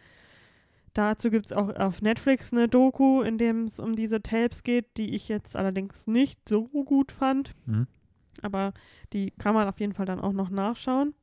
Dazu 0.93 1.29
gibt 1.29 1.47
es 1.47 1.53
auch 1.53 1.75
auf 1.75 2.01
Netflix 2.01 2.51
eine 2.51 2.67
Doku, 2.67 3.21
in 3.21 3.37
dem 3.37 3.65
es 3.65 3.79
um 3.79 3.95
diese 3.95 4.21
Tapes 4.21 4.63
geht, 4.63 4.97
die 4.97 5.13
ich 5.15 5.29
jetzt 5.29 5.55
allerdings 5.55 6.07
nicht 6.07 6.47
so 6.47 6.67
gut 6.67 7.11
fand. 7.11 7.53
Mhm. 7.65 7.87
Aber 8.41 8.73
die 9.13 9.31
kann 9.31 9.53
man 9.53 9.67
auf 9.67 9.79
jeden 9.79 9.93
Fall 9.93 10.05
dann 10.05 10.19
auch 10.19 10.33
noch 10.33 10.49
nachschauen. 10.49 11.13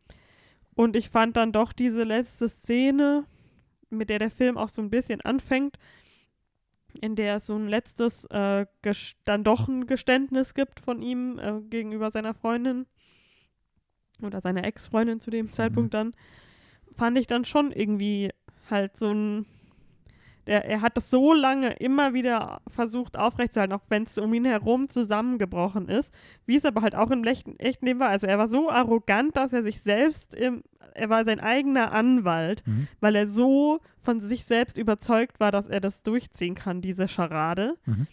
Und 0.74 0.94
ich 0.94 1.08
fand 1.08 1.36
dann 1.36 1.52
doch 1.52 1.72
diese 1.72 2.04
letzte 2.04 2.48
Szene, 2.48 3.24
mit 3.90 4.10
der 4.10 4.18
der 4.18 4.30
Film 4.30 4.58
auch 4.58 4.68
so 4.68 4.82
ein 4.82 4.90
bisschen 4.90 5.20
anfängt, 5.22 5.78
in 7.00 7.14
der 7.16 7.36
es 7.36 7.46
so 7.46 7.56
ein 7.56 7.68
letztes, 7.68 8.24
äh, 8.26 8.66
dann 9.24 9.44
doch 9.44 9.68
ein 9.68 9.86
Geständnis 9.86 10.54
gibt 10.54 10.80
von 10.80 11.02
ihm 11.02 11.38
äh, 11.38 11.60
gegenüber 11.62 12.10
seiner 12.10 12.34
Freundin 12.34 12.86
oder 14.22 14.40
seiner 14.40 14.64
Ex-Freundin 14.64 15.20
zu 15.20 15.30
dem 15.30 15.50
Zeitpunkt 15.50 15.94
dann, 15.94 16.14
fand 16.94 17.18
ich 17.18 17.26
dann 17.26 17.44
schon 17.44 17.72
irgendwie 17.72 18.30
halt 18.70 18.96
so 18.96 19.10
ein. 19.10 19.46
Er, 20.46 20.64
er 20.64 20.80
hat 20.80 20.96
das 20.96 21.10
so 21.10 21.34
lange 21.34 21.72
immer 21.74 22.14
wieder 22.14 22.60
versucht 22.68 23.18
aufrechtzuerhalten, 23.18 23.74
auch 23.74 23.84
wenn 23.88 24.04
es 24.04 24.16
um 24.16 24.32
ihn 24.32 24.44
herum 24.44 24.88
zusammengebrochen 24.88 25.88
ist, 25.88 26.14
wie 26.46 26.56
es 26.56 26.64
aber 26.64 26.82
halt 26.82 26.94
auch 26.94 27.10
im 27.10 27.24
echten, 27.24 27.58
echten 27.58 27.84
Leben 27.86 28.00
war. 28.00 28.08
Also 28.08 28.26
er 28.26 28.38
war 28.38 28.48
so 28.48 28.70
arrogant, 28.70 29.36
dass 29.36 29.52
er 29.52 29.62
sich 29.62 29.80
selbst 29.82 30.34
im, 30.34 30.62
er 30.94 31.10
war 31.10 31.24
sein 31.24 31.40
eigener 31.40 31.92
Anwalt, 31.92 32.62
Mhm. 32.66 32.88
weil 33.00 33.16
er 33.16 33.26
so 33.26 33.80
von 33.98 34.20
sich 34.20 34.44
selbst 34.44 34.78
überzeugt 34.78 35.40
war, 35.40 35.50
dass 35.50 35.68
er 35.68 35.80
das 35.80 36.02
durchziehen 36.02 36.54
kann, 36.54 36.80
diese 36.80 37.08
Scharade. 37.08 37.74
Mhm. 37.84 38.06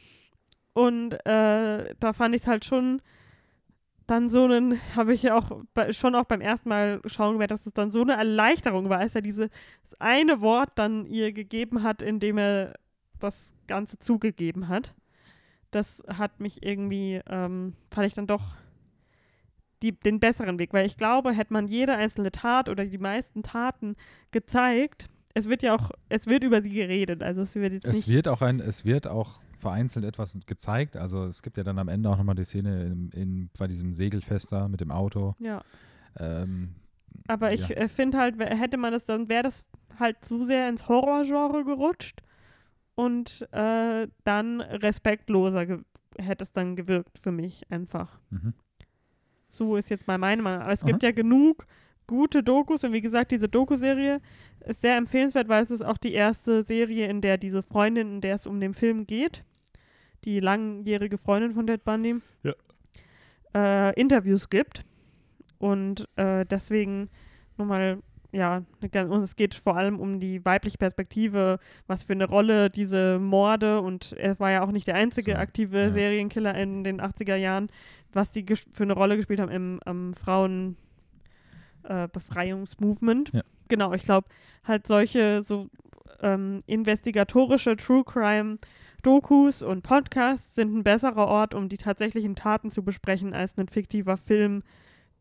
Und 0.73 1.13
äh, 1.25 1.93
da 1.99 2.13
fand 2.13 2.33
ich 2.35 2.41
es 2.41 2.47
halt 2.47 2.65
schon 2.65 3.01
dann 4.07 4.29
so 4.29 4.43
einen, 4.43 4.79
habe 4.95 5.13
ich 5.13 5.23
ja 5.23 5.37
auch 5.37 5.63
schon 5.91 6.15
auch 6.15 6.25
beim 6.25 6.41
ersten 6.41 6.69
Mal 6.69 7.01
schauen 7.05 7.33
gemerkt, 7.33 7.51
dass 7.51 7.65
es 7.65 7.73
dann 7.73 7.91
so 7.91 8.01
eine 8.01 8.13
Erleichterung 8.13 8.89
war, 8.89 8.99
als 8.99 9.15
er 9.15 9.21
dieses 9.21 9.49
eine 9.99 10.41
Wort 10.41 10.71
dann 10.75 11.05
ihr 11.05 11.31
gegeben 11.31 11.83
hat, 11.83 12.01
indem 12.01 12.37
er 12.37 12.73
das 13.19 13.53
Ganze 13.67 13.97
zugegeben 13.99 14.67
hat. 14.67 14.93
Das 15.71 16.03
hat 16.07 16.39
mich 16.39 16.63
irgendwie, 16.63 17.21
ähm, 17.27 17.73
fand 17.89 18.07
ich 18.07 18.13
dann 18.13 18.27
doch 18.27 18.57
die, 19.81 19.91
den 19.91 20.19
besseren 20.19 20.59
Weg, 20.59 20.73
weil 20.73 20.85
ich 20.85 20.97
glaube, 20.97 21.33
hätte 21.33 21.53
man 21.53 21.67
jede 21.67 21.93
einzelne 21.95 22.31
Tat 22.31 22.69
oder 22.69 22.85
die 22.85 22.97
meisten 22.97 23.43
Taten 23.43 23.95
gezeigt, 24.31 25.09
es 25.33 25.49
wird 25.49 25.63
ja 25.63 25.75
auch, 25.75 25.91
es 26.09 26.27
wird 26.27 26.43
über 26.43 26.61
sie 26.61 26.69
geredet, 26.71 27.23
also 27.23 27.41
es 27.41 27.55
wird 27.55 27.73
jetzt 27.73 27.87
Es 27.87 28.07
wird 28.07 28.27
auch 28.27 28.41
ein, 28.41 28.59
es 28.59 28.85
wird 28.85 29.07
auch 29.07 29.39
vereinzelt 29.57 30.05
etwas 30.05 30.37
gezeigt. 30.45 30.97
Also 30.97 31.25
es 31.25 31.41
gibt 31.41 31.57
ja 31.57 31.63
dann 31.63 31.79
am 31.79 31.87
Ende 31.87 32.09
auch 32.09 32.17
nochmal 32.17 32.35
die 32.35 32.43
Szene 32.43 32.83
in, 32.83 33.09
in, 33.11 33.49
bei 33.57 33.67
diesem 33.67 33.93
Segelfest 33.93 34.51
da 34.51 34.67
mit 34.67 34.81
dem 34.81 34.91
Auto. 34.91 35.35
ja. 35.39 35.61
Ähm, 36.19 36.75
Aber 37.27 37.53
ich 37.53 37.69
Ja. 37.69 37.75
äh, 37.75 37.87
finde 37.87 38.17
halt, 38.19 38.37
hätte 38.39 38.77
man 38.77 38.91
das 38.91 39.05
dann, 39.05 39.29
wäre 39.29 39.43
das 39.43 39.63
halt 39.99 40.23
zu 40.23 40.43
sehr 40.43 40.67
ins 40.69 40.87
Horrorgenre 40.87 41.63
gerutscht 41.63 42.21
und 42.95 43.47
äh, 43.51 44.07
dann 44.23 44.61
respektloser 44.61 45.79
hätte 46.19 46.43
es 46.43 46.51
dann 46.51 46.75
gewirkt 46.75 47.17
für 47.19 47.31
mich 47.31 47.63
einfach. 47.71 48.19
mhm. 48.29 48.53
So 49.49 49.75
ist 49.77 49.89
jetzt 49.89 50.07
mal 50.07 50.17
meine 50.17 50.41
Meinung. 50.41 50.61
Aber 50.63 50.71
es 50.73 50.81
Aha. 50.83 50.89
gibt 50.91 51.03
ja 51.03 51.11
genug 51.11 51.65
gute 52.07 52.43
Dokus 52.43 52.83
und 52.83 52.91
wie 52.91 53.01
gesagt, 53.01 53.31
diese 53.31 53.47
Doku-Serie 53.47 54.19
ist 54.65 54.81
sehr 54.81 54.97
empfehlenswert, 54.97 55.47
weil 55.49 55.63
es 55.63 55.71
ist 55.71 55.83
auch 55.83 55.97
die 55.97 56.13
erste 56.13 56.63
Serie, 56.63 57.07
in 57.07 57.21
der 57.21 57.37
diese 57.37 57.63
Freundin, 57.63 58.15
in 58.15 58.21
der 58.21 58.35
es 58.35 58.47
um 58.47 58.59
den 58.59 58.73
Film 58.73 59.05
geht, 59.05 59.43
die 60.25 60.39
langjährige 60.39 61.17
Freundin 61.17 61.53
von 61.53 61.67
Ted 61.67 61.83
Bundy, 61.83 62.15
äh, 63.55 63.99
Interviews 63.99 64.49
gibt. 64.49 64.83
Und 65.57 66.07
äh, 66.17 66.45
deswegen 66.45 67.09
nochmal 67.57 67.99
ja, 68.33 68.63
und 68.81 69.23
es 69.23 69.35
geht 69.35 69.53
vor 69.53 69.77
allem 69.77 69.99
um 69.99 70.19
die 70.19 70.43
weibliche 70.43 70.79
Perspektive, 70.79 71.59
was 71.85 72.03
für 72.03 72.13
eine 72.13 72.27
Rolle 72.27 72.71
diese 72.71 73.19
Morde 73.19 73.79
und 73.79 74.13
er 74.13 74.39
war 74.39 74.49
ja 74.49 74.63
auch 74.63 74.71
nicht 74.71 74.87
der 74.87 74.95
einzige 74.95 75.33
So, 75.33 75.37
aktive 75.37 75.77
ja. 75.77 75.91
Serienkiller 75.91 76.55
in 76.55 76.83
den 76.83 76.99
80er 76.99 77.35
Jahren, 77.35 77.69
was 78.11 78.31
die 78.31 78.43
für 78.73 78.83
eine 78.83 78.93
Rolle 78.93 79.17
gespielt 79.17 79.39
haben 79.39 79.51
im, 79.51 79.79
am 79.85 80.15
Frauen 80.15 80.77
äh, 81.83 82.07
Befreiungsmovement. 82.07 83.33
Ja. 83.33 83.41
Genau, 83.67 83.93
ich 83.93 84.03
glaube, 84.03 84.27
halt 84.63 84.87
solche 84.87 85.43
so 85.43 85.69
ähm, 86.21 86.59
investigatorische 86.65 87.75
True 87.75 88.03
Crime 88.03 88.57
Dokus 89.03 89.61
und 89.61 89.83
Podcasts 89.83 90.55
sind 90.55 90.73
ein 90.73 90.83
besserer 90.83 91.27
Ort, 91.27 91.53
um 91.53 91.67
die 91.67 91.77
tatsächlichen 91.77 92.35
Taten 92.35 92.71
zu 92.71 92.83
besprechen, 92.83 93.33
als 93.33 93.57
ein 93.57 93.67
fiktiver 93.67 94.15
Film, 94.15 94.63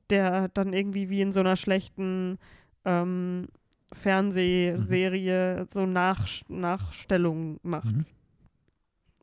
der 0.08 0.48
dann 0.48 0.72
irgendwie 0.72 1.10
wie 1.10 1.20
in 1.20 1.32
so 1.32 1.40
einer 1.40 1.56
schlechten 1.56 2.38
ähm, 2.84 3.48
Fernsehserie 3.92 5.66
so 5.70 5.84
Nach 5.84 6.28
Nachstellungen 6.48 7.58
macht. 7.62 7.92
Mhm. 7.92 8.06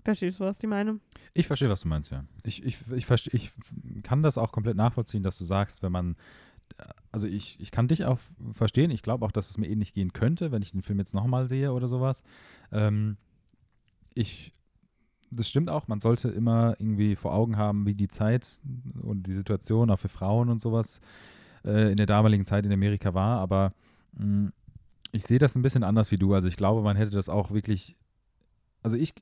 Verstehst 0.03 0.39
du, 0.39 0.43
was 0.43 0.59
die 0.59 0.67
meine? 0.67 0.99
Ich 1.33 1.47
verstehe, 1.47 1.69
was 1.69 1.81
du 1.81 1.87
meinst, 1.87 2.11
ja. 2.11 2.25
Ich, 2.43 2.63
ich, 2.63 2.77
ich, 2.91 3.09
ich 3.31 3.51
kann 4.03 4.23
das 4.23 4.37
auch 4.37 4.51
komplett 4.51 4.75
nachvollziehen, 4.75 5.23
dass 5.23 5.37
du 5.37 5.45
sagst, 5.45 5.83
wenn 5.83 5.91
man, 5.91 6.15
also 7.11 7.27
ich, 7.27 7.59
ich 7.59 7.71
kann 7.71 7.87
dich 7.87 8.05
auch 8.05 8.19
verstehen, 8.51 8.91
ich 8.91 9.01
glaube 9.01 9.25
auch, 9.25 9.31
dass 9.31 9.49
es 9.49 9.57
mir 9.57 9.67
ähnlich 9.67 9.93
gehen 9.93 10.13
könnte, 10.13 10.51
wenn 10.51 10.61
ich 10.61 10.71
den 10.71 10.83
Film 10.83 10.99
jetzt 10.99 11.13
nochmal 11.13 11.47
sehe 11.49 11.73
oder 11.73 11.87
sowas. 11.87 12.23
Ähm, 12.71 13.17
ich, 14.13 14.51
das 15.31 15.49
stimmt 15.49 15.69
auch, 15.69 15.87
man 15.87 15.99
sollte 15.99 16.29
immer 16.29 16.75
irgendwie 16.79 17.15
vor 17.15 17.33
Augen 17.33 17.57
haben, 17.57 17.85
wie 17.85 17.95
die 17.95 18.07
Zeit 18.07 18.59
und 19.01 19.23
die 19.23 19.33
Situation 19.33 19.89
auch 19.89 19.99
für 19.99 20.09
Frauen 20.09 20.49
und 20.49 20.61
sowas 20.61 20.99
äh, 21.65 21.91
in 21.91 21.97
der 21.97 22.05
damaligen 22.05 22.45
Zeit 22.45 22.65
in 22.65 22.71
Amerika 22.71 23.13
war, 23.13 23.39
aber 23.39 23.73
mh, 24.13 24.51
ich 25.11 25.23
sehe 25.25 25.39
das 25.39 25.55
ein 25.55 25.61
bisschen 25.61 25.83
anders 25.83 26.11
wie 26.11 26.17
du. 26.17 26.33
Also 26.33 26.47
ich 26.47 26.57
glaube, 26.57 26.81
man 26.83 26.95
hätte 26.95 27.11
das 27.11 27.29
auch 27.29 27.51
wirklich, 27.51 27.97
also 28.83 28.95
ich, 28.95 29.13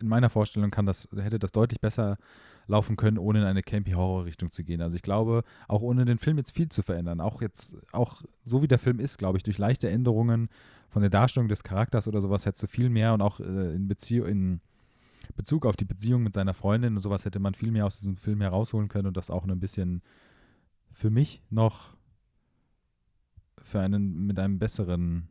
in 0.00 0.08
meiner 0.08 0.28
Vorstellung 0.28 0.70
kann 0.70 0.86
das, 0.86 1.08
hätte 1.16 1.38
das 1.38 1.52
deutlich 1.52 1.80
besser 1.80 2.18
laufen 2.66 2.96
können, 2.96 3.18
ohne 3.18 3.40
in 3.40 3.44
eine 3.44 3.62
Campy-Horror-Richtung 3.62 4.50
zu 4.52 4.64
gehen. 4.64 4.80
Also 4.80 4.96
ich 4.96 5.02
glaube, 5.02 5.42
auch 5.68 5.82
ohne 5.82 6.04
den 6.04 6.18
Film 6.18 6.38
jetzt 6.38 6.52
viel 6.52 6.68
zu 6.68 6.82
verändern, 6.82 7.20
auch 7.20 7.42
jetzt, 7.42 7.76
auch 7.92 8.22
so 8.44 8.62
wie 8.62 8.68
der 8.68 8.78
Film 8.78 8.98
ist, 8.98 9.18
glaube 9.18 9.36
ich, 9.36 9.42
durch 9.42 9.58
leichte 9.58 9.90
Änderungen 9.90 10.48
von 10.88 11.02
der 11.02 11.10
Darstellung 11.10 11.48
des 11.48 11.64
Charakters 11.64 12.08
oder 12.08 12.20
sowas 12.20 12.46
hättest 12.46 12.62
du 12.62 12.66
viel 12.66 12.90
mehr 12.90 13.14
und 13.14 13.22
auch 13.22 13.40
äh, 13.40 13.74
in 13.74 13.88
Beziehung, 13.88 14.26
in 14.28 14.60
Bezug 15.36 15.66
auf 15.66 15.76
die 15.76 15.84
Beziehung 15.84 16.22
mit 16.22 16.34
seiner 16.34 16.54
Freundin 16.54 16.96
und 16.96 17.00
sowas 17.00 17.24
hätte 17.24 17.40
man 17.40 17.54
viel 17.54 17.70
mehr 17.70 17.86
aus 17.86 17.98
diesem 17.98 18.16
Film 18.16 18.40
herausholen 18.40 18.88
können 18.88 19.08
und 19.08 19.16
das 19.16 19.30
auch 19.30 19.46
ein 19.46 19.60
bisschen 19.60 20.02
für 20.92 21.10
mich 21.10 21.42
noch 21.50 21.94
für 23.62 23.80
einen 23.80 24.26
mit 24.26 24.38
einem 24.38 24.58
besseren, 24.58 25.28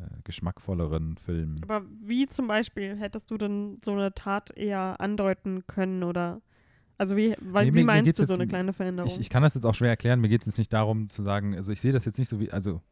äh, 0.00 0.20
geschmackvolleren 0.24 1.16
Film. 1.16 1.56
Aber 1.62 1.84
wie 2.02 2.26
zum 2.26 2.46
Beispiel 2.46 2.96
hättest 2.96 3.30
du 3.30 3.36
denn 3.38 3.78
so 3.84 3.92
eine 3.92 4.12
Tat 4.14 4.50
eher 4.56 5.00
andeuten 5.00 5.66
können 5.66 6.02
oder 6.02 6.40
also 6.98 7.16
wie, 7.16 7.34
weil, 7.40 7.64
Nee, 7.64 7.70
mir- 7.70 7.76
wie 7.76 7.80
mir 7.80 7.84
meinst 7.86 8.04
geht's 8.04 8.18
du 8.18 8.26
so 8.26 8.34
eine 8.34 8.46
kleine 8.46 8.72
Veränderung? 8.74 9.10
Ich, 9.10 9.18
ich 9.18 9.30
kann 9.30 9.42
das 9.42 9.54
jetzt 9.54 9.64
auch 9.64 9.74
schwer 9.74 9.88
erklären. 9.88 10.20
Mir 10.20 10.28
geht 10.28 10.42
es 10.42 10.46
jetzt 10.46 10.58
nicht 10.58 10.72
darum 10.72 11.08
zu 11.08 11.22
sagen, 11.22 11.54
also 11.56 11.72
ich 11.72 11.80
sehe 11.80 11.92
das 11.92 12.04
jetzt 12.04 12.18
nicht 12.18 12.28
so 12.28 12.40
wie, 12.40 12.50
also 12.50 12.82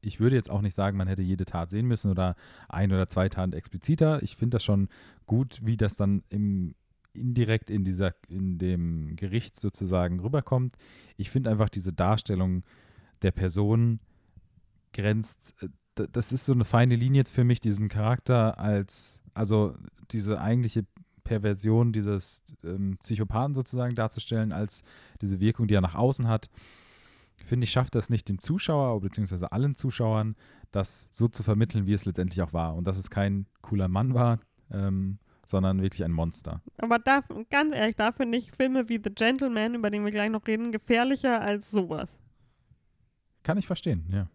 ich 0.00 0.20
würde 0.20 0.36
jetzt 0.36 0.50
auch 0.50 0.62
nicht 0.62 0.74
sagen, 0.74 0.96
man 0.96 1.06
hätte 1.08 1.22
jede 1.22 1.44
Tat 1.44 1.70
sehen 1.70 1.86
müssen 1.86 2.10
oder 2.10 2.34
ein 2.68 2.90
oder 2.92 3.08
zwei 3.08 3.28
Taten 3.28 3.52
expliziter. 3.52 4.22
Ich 4.22 4.36
finde 4.36 4.54
das 4.56 4.64
schon 4.64 4.88
gut, 5.26 5.60
wie 5.64 5.76
das 5.76 5.96
dann 5.96 6.22
im 6.30 6.74
indirekt 7.14 7.68
in 7.68 7.84
dieser, 7.84 8.14
in 8.28 8.58
dem 8.58 9.16
Gericht 9.16 9.56
sozusagen 9.56 10.20
rüberkommt. 10.20 10.76
Ich 11.16 11.30
finde 11.30 11.50
einfach 11.50 11.68
diese 11.68 11.92
Darstellung 11.92 12.62
der 13.22 13.32
Person 13.32 13.98
grenzt, 14.92 15.54
äh, 15.62 15.68
das 16.06 16.32
ist 16.32 16.44
so 16.44 16.52
eine 16.52 16.64
feine 16.64 16.96
Linie 16.96 17.24
für 17.24 17.44
mich, 17.44 17.60
diesen 17.60 17.88
Charakter 17.88 18.58
als, 18.58 19.20
also 19.34 19.74
diese 20.10 20.40
eigentliche 20.40 20.84
Perversion 21.24 21.92
dieses 21.92 22.42
ähm, 22.64 22.96
Psychopathen 23.02 23.54
sozusagen 23.54 23.94
darzustellen, 23.94 24.50
als 24.50 24.82
diese 25.20 25.40
Wirkung, 25.40 25.68
die 25.68 25.74
er 25.74 25.82
nach 25.82 25.94
außen 25.94 26.26
hat, 26.26 26.48
finde 27.44 27.64
ich, 27.64 27.70
schafft 27.70 27.94
das 27.94 28.10
nicht 28.10 28.28
dem 28.28 28.40
Zuschauer, 28.40 29.00
beziehungsweise 29.00 29.52
allen 29.52 29.74
Zuschauern, 29.74 30.34
das 30.70 31.08
so 31.12 31.28
zu 31.28 31.42
vermitteln, 31.42 31.86
wie 31.86 31.92
es 31.92 32.06
letztendlich 32.06 32.42
auch 32.42 32.52
war. 32.52 32.74
Und 32.74 32.86
dass 32.86 32.98
es 32.98 33.10
kein 33.10 33.46
cooler 33.60 33.88
Mann 33.88 34.14
war, 34.14 34.40
ähm, 34.70 35.18
sondern 35.46 35.82
wirklich 35.82 36.04
ein 36.04 36.12
Monster. 36.12 36.62
Aber 36.78 36.98
da, 36.98 37.22
ganz 37.50 37.74
ehrlich, 37.74 37.96
da 37.96 38.12
finde 38.12 38.38
ich 38.38 38.50
Filme 38.52 38.88
wie 38.88 39.00
The 39.02 39.10
Gentleman, 39.14 39.74
über 39.74 39.90
den 39.90 40.04
wir 40.04 40.10
gleich 40.10 40.30
noch 40.30 40.46
reden, 40.46 40.72
gefährlicher 40.72 41.40
als 41.40 41.70
sowas. 41.70 42.18
Kann 43.42 43.56
ich 43.58 43.66
verstehen, 43.66 44.06
ja. 44.10 44.28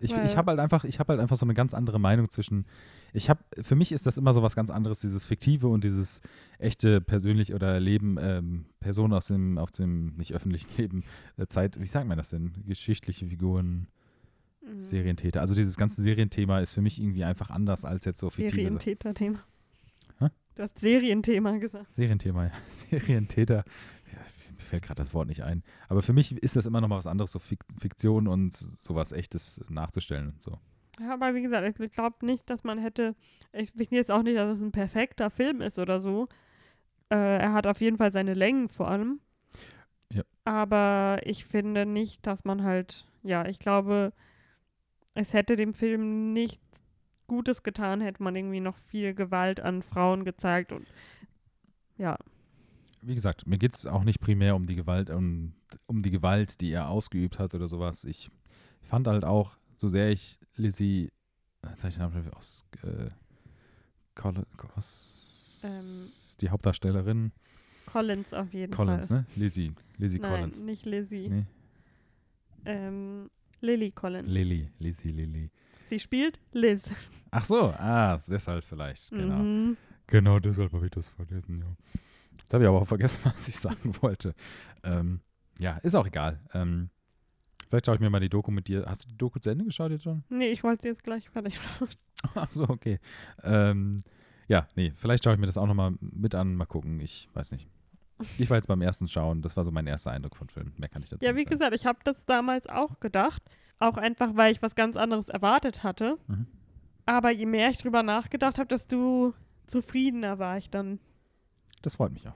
Ich, 0.00 0.14
Weil- 0.16 0.26
ich 0.26 0.36
habe 0.36 0.50
halt 0.50 0.60
einfach, 0.60 0.84
ich 0.84 0.98
habe 0.98 1.12
halt 1.12 1.20
einfach 1.20 1.36
so 1.36 1.46
eine 1.46 1.54
ganz 1.54 1.72
andere 1.74 1.98
Meinung 1.98 2.28
zwischen. 2.28 2.66
Ich 3.12 3.30
habe, 3.30 3.40
für 3.62 3.76
mich 3.76 3.92
ist 3.92 4.06
das 4.06 4.18
immer 4.18 4.34
so 4.34 4.42
was 4.42 4.56
ganz 4.56 4.70
anderes, 4.70 5.00
dieses 5.00 5.24
fiktive 5.24 5.68
und 5.68 5.84
dieses 5.84 6.20
echte 6.58 7.00
persönlich 7.00 7.54
oder 7.54 7.78
Leben, 7.78 8.16
ähm, 8.20 8.66
Personen 8.80 9.12
aus 9.12 9.26
dem, 9.26 9.56
aus 9.58 9.70
dem 9.70 10.16
nicht 10.16 10.32
öffentlichen 10.34 10.68
Leben, 10.80 11.04
äh, 11.36 11.46
Zeit, 11.46 11.80
wie 11.80 11.86
sagt 11.86 12.08
man 12.08 12.18
das 12.18 12.30
denn? 12.30 12.52
Geschichtliche 12.66 13.26
Figuren, 13.26 13.86
Mhm. 14.66 14.82
Serientäter. 14.82 15.42
Also 15.42 15.54
dieses 15.54 15.76
ganze 15.76 16.00
Serienthema 16.00 16.58
ist 16.60 16.72
für 16.72 16.80
mich 16.80 16.98
irgendwie 16.98 17.22
einfach 17.24 17.50
anders 17.50 17.84
als 17.84 18.06
jetzt 18.06 18.18
so 18.18 18.30
fiktive. 18.30 18.56
Serientäter-Thema. 18.62 19.40
Du 20.56 20.62
hast 20.62 20.78
Serienthema 20.78 21.58
gesagt. 21.58 21.92
Serienthema, 21.92 22.44
ja. 22.44 22.52
Serientäter. 22.90 23.64
Mir 24.54 24.62
fällt 24.62 24.84
gerade 24.84 25.02
das 25.02 25.14
Wort 25.14 25.28
nicht 25.28 25.42
ein. 25.42 25.62
Aber 25.88 26.02
für 26.02 26.12
mich 26.12 26.36
ist 26.42 26.56
das 26.56 26.66
immer 26.66 26.80
noch 26.80 26.88
mal 26.88 26.98
was 26.98 27.06
anderes, 27.06 27.32
so 27.32 27.38
Fik 27.38 27.64
Fiktion 27.78 28.28
und 28.28 28.54
sowas 28.54 29.12
Echtes 29.12 29.64
nachzustellen 29.68 30.30
und 30.30 30.42
so. 30.42 30.58
Ja, 31.00 31.14
aber 31.14 31.34
wie 31.34 31.42
gesagt, 31.42 31.80
ich 31.80 31.92
glaube 31.92 32.24
nicht, 32.24 32.48
dass 32.50 32.62
man 32.62 32.78
hätte. 32.78 33.16
Ich 33.52 33.70
finde 33.70 33.96
jetzt 33.96 34.10
auch 34.10 34.22
nicht, 34.22 34.36
dass 34.36 34.56
es 34.56 34.62
ein 34.62 34.72
perfekter 34.72 35.30
Film 35.30 35.60
ist 35.60 35.78
oder 35.78 36.00
so. 36.00 36.28
Äh, 37.10 37.16
er 37.16 37.52
hat 37.52 37.66
auf 37.66 37.80
jeden 37.80 37.96
Fall 37.96 38.12
seine 38.12 38.34
Längen 38.34 38.68
vor 38.68 38.88
allem. 38.88 39.20
Ja. 40.12 40.22
Aber 40.44 41.20
ich 41.24 41.44
finde 41.44 41.86
nicht, 41.86 42.26
dass 42.26 42.44
man 42.44 42.62
halt. 42.62 43.06
Ja, 43.22 43.46
ich 43.46 43.58
glaube, 43.58 44.12
es 45.14 45.32
hätte 45.32 45.56
dem 45.56 45.74
Film 45.74 46.32
nichts 46.32 46.84
Gutes 47.26 47.62
getan, 47.62 48.00
hätte 48.00 48.22
man 48.22 48.36
irgendwie 48.36 48.60
noch 48.60 48.76
viel 48.76 49.14
Gewalt 49.14 49.60
an 49.60 49.82
Frauen 49.82 50.24
gezeigt 50.24 50.70
und. 50.70 50.86
Ja, 51.96 52.18
Wie 53.06 53.14
gesagt, 53.14 53.46
mir 53.46 53.58
geht 53.58 53.74
es 53.74 53.86
auch 53.86 54.02
nicht 54.04 54.20
primär 54.20 54.56
um 54.56 54.66
die 54.66 54.76
Gewalt, 54.76 55.10
um, 55.10 55.52
um 55.86 56.02
die 56.02 56.10
Gewalt, 56.10 56.60
die 56.60 56.72
er 56.72 56.88
ausgeübt 56.88 57.38
hat 57.38 57.54
oder 57.54 57.68
sowas. 57.68 58.04
Ich 58.04 58.30
fand 58.82 59.06
halt 59.06 59.24
auch, 59.24 59.56
so 59.76 59.88
sehr 59.88 60.10
ich 60.10 60.38
Lizzie, 60.56 61.10
jetzt 61.68 61.84
hab 61.84 61.90
ich 61.90 61.96
den 61.96 62.02
Namen 62.02 62.22
schon- 62.24 62.32
aus, 62.34 62.64
äh, 62.82 63.10
Coll- 64.14 64.46
aus 64.76 65.60
Ähm, 65.64 66.08
die 66.40 66.48
Hauptdarstellerin 66.50 67.32
Collins 67.86 68.32
auf 68.32 68.52
jeden 68.54 68.72
Collins, 68.72 69.08
Fall. 69.08 69.18
ne? 69.18 69.26
Lizzie, 69.36 69.72
Lizzie 69.98 70.18
Nein, 70.20 70.30
Collins. 70.50 70.62
nicht 70.64 70.86
Lizzie. 70.86 71.28
Nee, 71.28 71.46
Ähm, 72.64 73.30
Lily 73.60 73.90
Collins. 73.92 74.26
Lily, 74.28 74.70
Lizzie, 74.78 75.10
Lily. 75.10 75.50
Sie 75.88 76.00
spielt 76.00 76.40
Liz. 76.52 76.88
Ach 77.30 77.44
so, 77.44 77.66
ah, 77.76 78.16
deshalb 78.28 78.64
vielleicht, 78.64 79.10
genau. 79.10 79.38
Mhm. 79.38 79.76
Genau, 80.06 80.38
deshalb 80.38 80.72
habe 80.72 80.86
ich 80.86 80.90
das 80.92 81.08
vergessen, 81.10 81.58
ja. 81.60 81.76
Jetzt 82.40 82.52
habe 82.54 82.64
ich 82.64 82.68
aber 82.68 82.80
auch 82.82 82.86
vergessen, 82.86 83.18
was 83.24 83.48
ich 83.48 83.56
sagen 83.58 83.94
wollte. 84.00 84.34
Ähm, 84.82 85.20
ja, 85.58 85.78
ist 85.78 85.94
auch 85.94 86.06
egal. 86.06 86.40
Ähm, 86.52 86.90
vielleicht 87.68 87.86
schaue 87.86 87.94
ich 87.96 88.00
mir 88.00 88.10
mal 88.10 88.20
die 88.20 88.28
Doku 88.28 88.50
mit 88.50 88.68
dir. 88.68 88.84
Hast 88.86 89.04
du 89.04 89.08
die 89.08 89.16
Doku 89.16 89.38
zu 89.38 89.50
Ende 89.50 89.64
geschaut 89.64 89.90
jetzt 89.90 90.04
schon? 90.04 90.24
Nee, 90.28 90.48
ich 90.48 90.62
wollte 90.64 90.88
jetzt 90.88 91.04
gleich 91.04 91.28
fertig 91.30 91.58
schauen. 91.60 91.88
Ach 92.34 92.50
so, 92.50 92.64
okay. 92.68 92.98
Ähm, 93.42 94.02
ja, 94.48 94.66
nee, 94.76 94.92
vielleicht 94.96 95.24
schaue 95.24 95.34
ich 95.34 95.40
mir 95.40 95.46
das 95.46 95.56
auch 95.58 95.66
nochmal 95.66 95.94
mit 96.00 96.34
an, 96.34 96.54
mal 96.56 96.66
gucken. 96.66 97.00
Ich 97.00 97.28
weiß 97.34 97.52
nicht. 97.52 97.68
Ich 98.38 98.48
war 98.48 98.56
jetzt 98.56 98.68
beim 98.68 98.80
ersten 98.80 99.08
Schauen, 99.08 99.42
das 99.42 99.56
war 99.56 99.64
so 99.64 99.70
mein 99.72 99.86
erster 99.86 100.12
Eindruck 100.12 100.36
von 100.36 100.48
Filmen. 100.48 100.72
Mehr 100.76 100.88
kann 100.88 101.02
ich 101.02 101.08
dazu 101.08 101.24
Ja, 101.24 101.34
wie 101.34 101.40
sagen. 101.44 101.50
gesagt, 101.58 101.74
ich 101.74 101.84
habe 101.86 101.98
das 102.04 102.24
damals 102.26 102.66
auch 102.68 103.00
gedacht. 103.00 103.42
Auch 103.80 103.96
einfach, 103.96 104.30
weil 104.36 104.52
ich 104.52 104.62
was 104.62 104.76
ganz 104.76 104.96
anderes 104.96 105.28
erwartet 105.28 105.82
hatte. 105.82 106.16
Mhm. 106.28 106.46
Aber 107.06 107.30
je 107.30 107.44
mehr 107.46 107.68
ich 107.70 107.78
drüber 107.78 108.02
nachgedacht 108.02 108.58
habe, 108.58 108.68
desto 108.68 109.34
zufriedener 109.66 110.38
war 110.38 110.56
ich 110.58 110.70
dann. 110.70 111.00
Das 111.84 111.96
freut 111.96 112.12
mich 112.12 112.26
auch. 112.26 112.34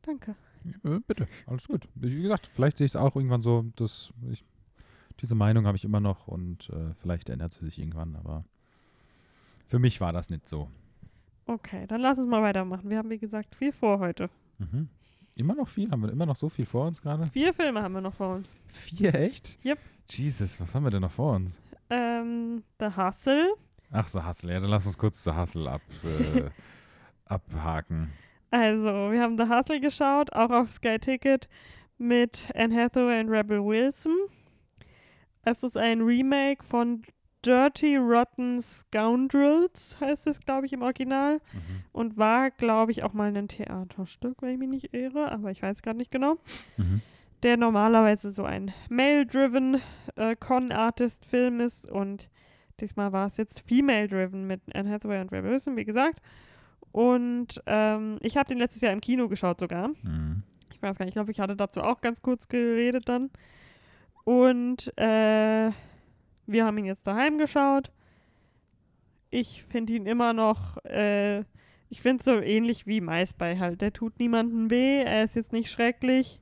Danke. 0.00 0.34
Äh, 0.82 1.00
bitte, 1.06 1.26
alles 1.46 1.68
gut. 1.68 1.86
Wie 1.94 2.22
gesagt, 2.22 2.46
vielleicht 2.46 2.78
sehe 2.78 2.86
ich 2.86 2.92
es 2.92 2.96
auch 2.96 3.14
irgendwann 3.16 3.42
so, 3.42 3.66
dass 3.76 4.14
ich, 4.30 4.42
diese 5.20 5.34
Meinung 5.34 5.66
habe 5.66 5.76
ich 5.76 5.84
immer 5.84 6.00
noch 6.00 6.26
und 6.26 6.70
äh, 6.70 6.94
vielleicht 7.02 7.28
ändert 7.28 7.52
sie 7.52 7.66
sich 7.66 7.78
irgendwann, 7.78 8.16
aber 8.16 8.46
für 9.66 9.78
mich 9.78 10.00
war 10.00 10.14
das 10.14 10.30
nicht 10.30 10.48
so. 10.48 10.70
Okay, 11.44 11.86
dann 11.86 12.00
lass 12.00 12.18
uns 12.18 12.30
mal 12.30 12.42
weitermachen. 12.42 12.88
Wir 12.88 12.96
haben, 12.96 13.10
wie 13.10 13.18
gesagt, 13.18 13.54
viel 13.54 13.72
vor 13.72 13.98
heute. 13.98 14.30
Mhm. 14.56 14.88
Immer 15.34 15.54
noch 15.54 15.68
viel? 15.68 15.90
Haben 15.90 16.04
wir 16.04 16.12
immer 16.12 16.24
noch 16.24 16.36
so 16.36 16.48
viel 16.48 16.64
vor 16.64 16.86
uns 16.86 17.02
gerade? 17.02 17.26
Vier 17.26 17.52
Filme 17.52 17.82
haben 17.82 17.92
wir 17.92 18.00
noch 18.00 18.14
vor 18.14 18.36
uns. 18.36 18.48
Vier, 18.68 19.14
echt? 19.14 19.62
Yep. 19.66 19.78
Jesus, 20.08 20.58
was 20.58 20.74
haben 20.74 20.84
wir 20.84 20.90
denn 20.90 21.02
noch 21.02 21.12
vor 21.12 21.34
uns? 21.36 21.60
Ähm, 21.90 22.62
The 22.78 22.86
Hustle. 22.96 23.54
Ach, 23.90 24.08
The 24.08 24.22
Hustle. 24.22 24.50
Ja, 24.50 24.60
dann 24.60 24.70
lass 24.70 24.86
uns 24.86 24.96
kurz 24.96 25.22
The 25.24 25.32
Hustle 25.32 25.70
ab, 25.70 25.82
äh, 26.04 26.44
abhaken. 27.26 28.12
Also, 28.50 29.10
wir 29.10 29.22
haben 29.22 29.38
The 29.38 29.48
Hustle 29.48 29.80
geschaut, 29.80 30.32
auch 30.34 30.50
auf 30.50 30.70
Sky 30.70 30.98
Ticket 30.98 31.48
mit 31.98 32.50
Anne 32.54 32.74
Hathaway 32.74 33.20
und 33.20 33.30
Rebel 33.30 33.64
Wilson. 33.64 34.14
Es 35.44 35.62
ist 35.62 35.76
ein 35.76 36.02
Remake 36.02 36.62
von 36.62 37.02
Dirty 37.44 37.96
Rotten 37.96 38.60
Scoundrels, 38.60 39.98
heißt 40.00 40.26
es, 40.28 40.38
glaube 40.40 40.66
ich, 40.66 40.72
im 40.72 40.82
Original. 40.82 41.40
Mhm. 41.52 41.82
Und 41.92 42.16
war, 42.16 42.50
glaube 42.50 42.92
ich, 42.92 43.02
auch 43.02 43.12
mal 43.12 43.36
ein 43.36 43.48
Theaterstück, 43.48 44.42
wenn 44.42 44.50
ich 44.50 44.58
mich 44.58 44.68
nicht 44.68 44.94
irre, 44.94 45.32
aber 45.32 45.50
ich 45.50 45.62
weiß 45.62 45.82
gerade 45.82 45.98
nicht 45.98 46.10
genau. 46.10 46.36
Mhm. 46.76 47.00
Der 47.42 47.56
normalerweise 47.56 48.30
so 48.30 48.44
ein 48.44 48.72
male-driven 48.88 49.80
äh, 50.14 50.36
Con-Artist-Film 50.36 51.60
ist 51.60 51.90
und 51.90 52.30
diesmal 52.80 53.12
war 53.12 53.26
es 53.26 53.36
jetzt 53.36 53.66
female-driven 53.66 54.46
mit 54.46 54.60
Anne 54.74 54.90
Hathaway 54.90 55.20
und 55.20 55.32
Rebel 55.32 55.50
Wilson, 55.50 55.76
wie 55.76 55.84
gesagt. 55.84 56.20
Und 56.92 57.62
ähm, 57.66 58.18
ich 58.20 58.36
habe 58.36 58.48
den 58.48 58.58
letztes 58.58 58.82
Jahr 58.82 58.92
im 58.92 59.00
Kino 59.00 59.28
geschaut 59.28 59.58
sogar. 59.58 59.88
Mhm. 60.02 60.42
Ich 60.72 60.82
weiß 60.82 60.98
gar 60.98 61.04
nicht, 61.04 61.12
ich 61.12 61.14
glaube, 61.14 61.30
ich 61.30 61.40
hatte 61.40 61.56
dazu 61.56 61.80
auch 61.80 62.00
ganz 62.00 62.22
kurz 62.22 62.48
geredet 62.48 63.08
dann. 63.08 63.30
Und 64.24 64.96
äh, 64.98 65.70
wir 66.46 66.64
haben 66.64 66.78
ihn 66.78 66.84
jetzt 66.84 67.06
daheim 67.06 67.38
geschaut. 67.38 67.90
Ich 69.30 69.64
finde 69.64 69.94
ihn 69.94 70.06
immer 70.06 70.34
noch, 70.34 70.76
äh, 70.84 71.40
ich 71.88 72.02
finde 72.02 72.18
es 72.18 72.24
so 72.26 72.38
ähnlich 72.38 72.86
wie 72.86 73.00
Maisbei 73.00 73.58
halt. 73.58 73.80
Der 73.80 73.92
tut 73.92 74.18
niemandem 74.18 74.70
weh, 74.70 75.02
er 75.02 75.24
ist 75.24 75.34
jetzt 75.34 75.52
nicht 75.52 75.70
schrecklich. 75.70 76.40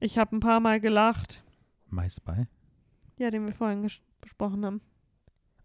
Ich 0.00 0.18
habe 0.18 0.36
ein 0.36 0.40
paar 0.40 0.60
Mal 0.60 0.80
gelacht. 0.80 1.44
Maisbei? 1.88 2.46
Ja, 3.18 3.30
den 3.30 3.46
wir 3.46 3.52
vorhin 3.52 3.86
besprochen 4.20 4.64
haben. 4.64 4.80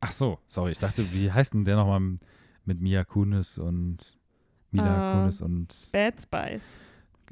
Ach 0.02 0.12
so, 0.12 0.40
sorry, 0.46 0.72
ich 0.72 0.78
dachte, 0.78 1.12
wie 1.14 1.32
heißt 1.32 1.54
denn 1.54 1.66
der 1.66 1.78
nochmal 1.78 2.20
mit 2.70 2.80
Mia 2.82 3.04
Kunis 3.04 3.58
und 3.58 4.18
Mila 4.72 5.12
Ah. 5.12 5.14
Kunis 5.20 5.42
und 5.42 5.90
Bad 5.92 6.22
Spice. 6.22 6.62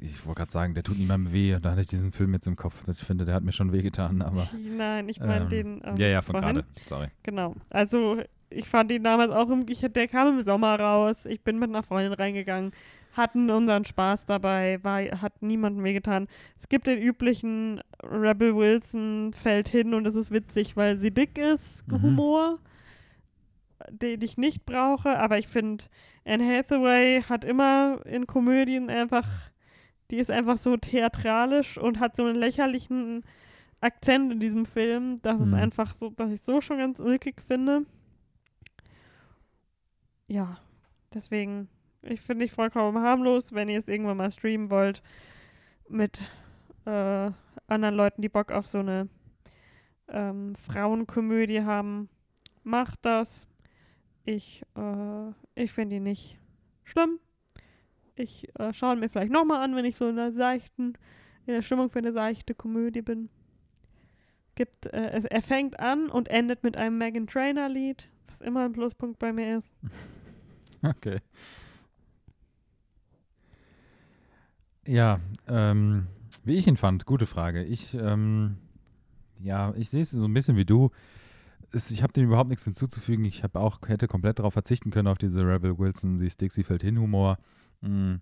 ich 0.00 0.26
wollte 0.26 0.38
gerade 0.40 0.52
sagen, 0.52 0.74
der 0.74 0.82
tut 0.82 0.98
niemandem 0.98 1.32
weh 1.32 1.54
und 1.54 1.64
da 1.64 1.70
hatte 1.70 1.80
ich 1.80 1.86
diesen 1.86 2.12
Film 2.12 2.32
jetzt 2.34 2.46
im 2.46 2.56
Kopf. 2.56 2.82
Ich 2.88 2.98
finde, 2.98 3.24
der 3.24 3.34
hat 3.34 3.44
mir 3.44 3.52
schon 3.52 3.72
wehgetan, 3.72 4.20
aber 4.22 4.46
Nein, 4.76 5.08
ich 5.08 5.20
meine 5.20 5.44
ähm, 5.44 5.48
den. 5.48 5.80
ähm, 5.84 5.96
ja, 5.96 6.08
ja, 6.08 6.22
von 6.22 6.36
gerade, 6.36 6.64
sorry. 6.86 7.08
Genau. 7.22 7.54
Also 7.70 8.20
ich 8.50 8.68
fand 8.68 8.90
ihn 8.92 9.04
damals 9.04 9.30
auch 9.32 9.48
im, 9.50 9.64
ich, 9.68 9.80
der 9.80 10.08
kam 10.08 10.36
im 10.38 10.42
Sommer 10.42 10.78
raus. 10.80 11.24
Ich 11.26 11.42
bin 11.42 11.58
mit 11.58 11.68
einer 11.68 11.82
Freundin 11.82 12.12
reingegangen, 12.14 12.72
hatten 13.12 13.50
unseren 13.50 13.84
Spaß 13.84 14.24
dabei, 14.26 14.78
war, 14.82 15.00
hat 15.20 15.42
niemandem 15.42 15.84
wehgetan. 15.84 16.28
Es 16.58 16.68
gibt 16.68 16.86
den 16.86 16.98
üblichen 17.00 17.80
Rebel 18.02 18.56
Wilson 18.56 19.32
fällt 19.34 19.68
hin 19.68 19.92
und 19.94 20.06
es 20.06 20.14
ist 20.14 20.30
witzig, 20.30 20.76
weil 20.76 20.98
sie 20.98 21.10
dick 21.10 21.36
ist, 21.38 21.86
Mhm. 21.88 22.02
Humor, 22.02 22.58
den 23.90 24.20
ich 24.22 24.36
nicht 24.38 24.64
brauche. 24.66 25.18
Aber 25.18 25.38
ich 25.38 25.48
finde, 25.48 25.84
Anne 26.24 26.46
Hathaway 26.46 27.22
hat 27.22 27.44
immer 27.44 28.00
in 28.06 28.26
Komödien 28.26 28.90
einfach, 28.90 29.26
die 30.10 30.16
ist 30.16 30.30
einfach 30.30 30.58
so 30.58 30.76
theatralisch 30.76 31.78
und 31.78 32.00
hat 32.00 32.16
so 32.16 32.24
einen 32.24 32.36
lächerlichen 32.36 33.24
Akzent 33.80 34.32
in 34.32 34.40
diesem 34.40 34.64
Film, 34.66 35.20
dass 35.22 35.40
es 35.40 35.48
Mhm. 35.48 35.54
einfach 35.54 35.94
so, 35.94 36.10
dass 36.10 36.30
ich 36.32 36.40
so 36.42 36.60
schon 36.60 36.78
ganz 36.78 36.98
ulkig 37.00 37.40
finde. 37.40 37.84
Ja, 40.26 40.58
deswegen, 41.14 41.68
ich 42.02 42.20
finde 42.20 42.44
ich 42.44 42.52
vollkommen 42.52 43.02
harmlos, 43.02 43.52
wenn 43.54 43.68
ihr 43.68 43.78
es 43.78 43.88
irgendwann 43.88 44.16
mal 44.16 44.30
streamen 44.30 44.70
wollt 44.70 45.02
mit 45.88 46.24
äh, 46.84 47.30
anderen 47.66 47.94
Leuten, 47.94 48.22
die 48.22 48.28
Bock 48.28 48.52
auf 48.52 48.66
so 48.66 48.78
eine 48.78 49.08
ähm, 50.08 50.54
Frauenkomödie 50.56 51.62
haben, 51.62 52.08
macht 52.62 52.98
das. 53.02 53.48
Ich, 54.28 54.62
äh, 54.76 55.30
ich 55.54 55.72
finde 55.72 55.96
ihn 55.96 56.02
nicht 56.02 56.38
schlimm. 56.84 57.18
Ich 58.14 58.46
äh, 58.58 58.74
schaue 58.74 58.96
mir 58.96 59.08
vielleicht 59.08 59.32
nochmal 59.32 59.64
an, 59.64 59.74
wenn 59.74 59.86
ich 59.86 59.96
so 59.96 60.06
in 60.06 60.18
einer 60.18 60.32
seichten, 60.32 60.98
in 61.46 61.54
der 61.54 61.62
Stimmung 61.62 61.88
für 61.88 62.00
eine 62.00 62.12
seichte 62.12 62.54
Komödie 62.54 63.00
bin. 63.00 63.30
Gibt, 64.54 64.84
äh, 64.88 65.12
es, 65.12 65.24
er 65.24 65.40
fängt 65.40 65.80
an 65.80 66.10
und 66.10 66.28
endet 66.28 66.62
mit 66.62 66.76
einem 66.76 66.98
Megan 66.98 67.26
Trainer 67.26 67.70
Lied, 67.70 68.10
was 68.26 68.42
immer 68.42 68.66
ein 68.66 68.72
Pluspunkt 68.72 69.18
bei 69.18 69.32
mir 69.32 69.58
ist. 69.58 69.70
Okay. 70.80 71.18
Ja, 74.86 75.18
ähm, 75.48 76.06
wie 76.44 76.54
ich 76.54 76.68
ihn 76.68 76.76
fand, 76.76 77.04
gute 77.04 77.26
Frage. 77.26 77.64
Ich, 77.64 77.94
ähm, 77.94 78.58
ja, 79.40 79.74
ich 79.76 79.90
sehe 79.90 80.02
es 80.02 80.12
so 80.12 80.24
ein 80.24 80.32
bisschen 80.32 80.56
wie 80.56 80.64
du. 80.64 80.92
Es, 81.72 81.90
ich 81.90 82.02
habe 82.02 82.12
dem 82.12 82.26
überhaupt 82.26 82.48
nichts 82.48 82.64
hinzuzufügen. 82.64 83.24
Ich 83.24 83.42
habe 83.42 83.60
auch, 83.60 83.80
hätte 83.86 84.08
komplett 84.08 84.38
darauf 84.38 84.54
verzichten 84.54 84.90
können, 84.90 85.08
auf 85.08 85.18
diese 85.18 85.40
Rebel 85.40 85.78
Wilson, 85.78 86.18
sie 86.18 86.26
ist 86.26 86.40
sie 86.40 86.62
fällt 86.62 86.82
hin 86.82 86.98
Humor. 86.98 87.38
Mm. 87.80 88.16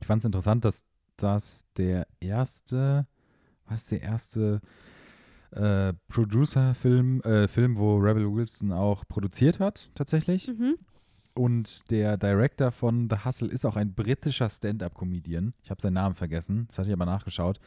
Ich 0.00 0.06
fand 0.06 0.22
es 0.22 0.26
interessant, 0.26 0.64
dass 0.64 0.84
das 1.16 1.64
der 1.76 2.06
erste, 2.20 3.06
was 3.66 3.86
der 3.86 4.02
erste 4.02 4.60
äh, 5.50 5.92
Producer-Film, 6.08 7.20
äh, 7.22 7.48
Film, 7.48 7.76
wo 7.76 7.96
Rebel 7.96 8.32
Wilson 8.32 8.72
auch 8.72 9.04
produziert 9.08 9.60
hat, 9.60 9.90
tatsächlich. 9.94 10.48
Mhm. 10.48 10.76
Und 11.34 11.90
der 11.90 12.16
Director 12.16 12.72
von 12.72 13.08
The 13.08 13.24
Hustle 13.24 13.48
ist 13.48 13.64
auch 13.64 13.76
ein 13.76 13.94
britischer 13.94 14.50
Stand-up-Comedian. 14.50 15.54
Ich 15.62 15.70
habe 15.70 15.80
seinen 15.80 15.94
Namen 15.94 16.14
vergessen, 16.14 16.66
das 16.66 16.78
hatte 16.78 16.88
ich 16.88 16.92
aber 16.92 17.06
nachgeschaut. 17.06 17.60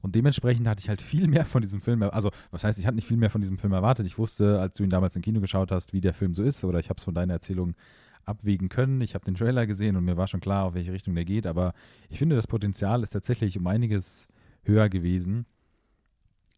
Und 0.00 0.14
dementsprechend 0.14 0.66
hatte 0.68 0.80
ich 0.80 0.88
halt 0.88 1.02
viel 1.02 1.26
mehr 1.28 1.44
von 1.46 1.62
diesem 1.62 1.80
Film, 1.80 2.02
also 2.02 2.30
was 2.50 2.64
heißt, 2.64 2.78
ich 2.78 2.86
hatte 2.86 2.96
nicht 2.96 3.08
viel 3.08 3.16
mehr 3.16 3.30
von 3.30 3.40
diesem 3.40 3.58
Film 3.58 3.72
erwartet. 3.72 4.06
Ich 4.06 4.18
wusste, 4.18 4.60
als 4.60 4.76
du 4.76 4.84
ihn 4.84 4.90
damals 4.90 5.16
im 5.16 5.22
Kino 5.22 5.40
geschaut 5.40 5.72
hast, 5.72 5.92
wie 5.92 6.00
der 6.00 6.14
Film 6.14 6.34
so 6.34 6.42
ist, 6.42 6.64
oder 6.64 6.78
ich 6.78 6.88
habe 6.88 6.98
es 6.98 7.04
von 7.04 7.14
deiner 7.14 7.34
Erzählung 7.34 7.74
abwägen 8.28 8.68
können. 8.68 9.00
Ich 9.00 9.14
habe 9.14 9.24
den 9.24 9.34
Trailer 9.34 9.66
gesehen 9.66 9.96
und 9.96 10.04
mir 10.04 10.16
war 10.16 10.26
schon 10.26 10.40
klar, 10.40 10.66
auf 10.66 10.74
welche 10.74 10.92
Richtung 10.92 11.14
der 11.14 11.24
geht. 11.24 11.46
Aber 11.46 11.72
ich 12.08 12.18
finde, 12.18 12.36
das 12.36 12.46
Potenzial 12.46 13.02
ist 13.02 13.10
tatsächlich 13.10 13.58
um 13.58 13.66
einiges 13.66 14.28
höher 14.62 14.88
gewesen. 14.88 15.46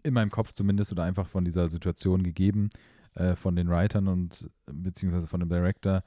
In 0.02 0.14
meinem 0.14 0.30
Kopf 0.30 0.52
zumindest 0.52 0.92
oder 0.92 1.04
einfach 1.04 1.28
von 1.28 1.44
dieser 1.44 1.68
Situation 1.68 2.22
gegeben, 2.22 2.70
äh, 3.14 3.36
von 3.36 3.54
den 3.54 3.68
Writern 3.68 4.08
und 4.08 4.50
beziehungsweise 4.66 5.26
von 5.26 5.40
dem 5.40 5.48
Director. 5.48 6.02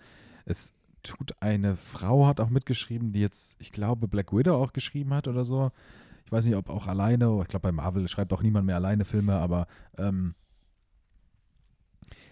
Es 0.45 0.73
tut 1.01 1.34
eine 1.41 1.75
Frau, 1.75 2.27
hat 2.27 2.39
auch 2.39 2.49
mitgeschrieben, 2.49 3.11
die 3.11 3.21
jetzt, 3.21 3.55
ich 3.59 3.71
glaube, 3.71 4.07
Black 4.07 4.34
Widow 4.34 4.55
auch 4.55 4.73
geschrieben 4.73 5.13
hat 5.13 5.27
oder 5.27 5.45
so. 5.45 5.71
Weiß 6.34 6.45
nicht, 6.45 6.55
ob 6.55 6.71
auch 6.71 6.88
alleine, 6.88 7.39
ich 7.43 7.47
glaube, 7.47 7.67
bei 7.67 7.71
Marvel 7.71 8.07
schreibt 8.07 8.34
auch 8.34 8.41
niemand 8.41 8.65
mehr 8.65 8.77
alleine 8.77 9.05
Filme, 9.05 9.36
aber 9.36 9.67
ähm, 9.99 10.34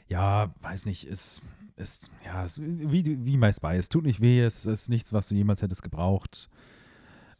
ja, 0.07 0.51
weiß 0.59 0.87
nicht, 0.87 1.05
ist, 1.05 1.43
ist 1.75 2.09
ja, 2.25 2.43
ist 2.43 2.59
wie, 2.59 3.23
wie 3.23 3.37
meist 3.37 3.61
bei. 3.61 3.77
Es 3.77 3.89
tut 3.89 4.03
nicht 4.03 4.19
weh, 4.19 4.41
es 4.41 4.65
ist 4.65 4.89
nichts, 4.89 5.13
was 5.13 5.27
du 5.27 5.35
jemals 5.35 5.61
hättest 5.61 5.83
gebraucht. 5.83 6.49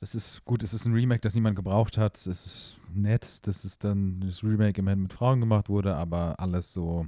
Es 0.02 0.14
ist 0.14 0.46
gut, 0.46 0.62
es 0.62 0.76
ist 0.76 0.86
ein 0.86 0.94
Remake, 0.94 1.22
das 1.22 1.34
niemand 1.34 1.56
gebraucht 1.56 1.98
hat. 1.98 2.18
Es 2.18 2.28
ist 2.28 2.78
nett, 2.94 3.48
dass 3.48 3.64
es 3.64 3.80
dann 3.80 4.22
das 4.22 4.44
Remake 4.44 4.82
immerhin 4.82 5.02
mit 5.02 5.14
Frauen 5.14 5.40
gemacht 5.40 5.68
wurde, 5.68 5.96
aber 5.96 6.40
alles 6.40 6.72
so 6.74 7.08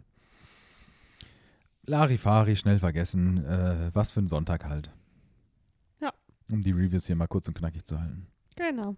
Larifari, 1.85 2.55
schnell 2.55 2.79
vergessen. 2.79 3.45
Äh, 3.45 3.91
was 3.93 4.09
für 4.09 4.21
ein 4.21 4.27
Sonntag 4.27 4.65
halt. 4.65 4.89
Ja. 6.01 6.11
Um 6.49 6.61
die 6.61 6.71
Reviews 6.71 7.05
hier 7.05 7.15
mal 7.15 7.27
kurz 7.27 7.47
und 7.47 7.53
knackig 7.53 7.85
zu 7.85 8.01
halten. 8.01 8.25
Genau. 8.55 8.95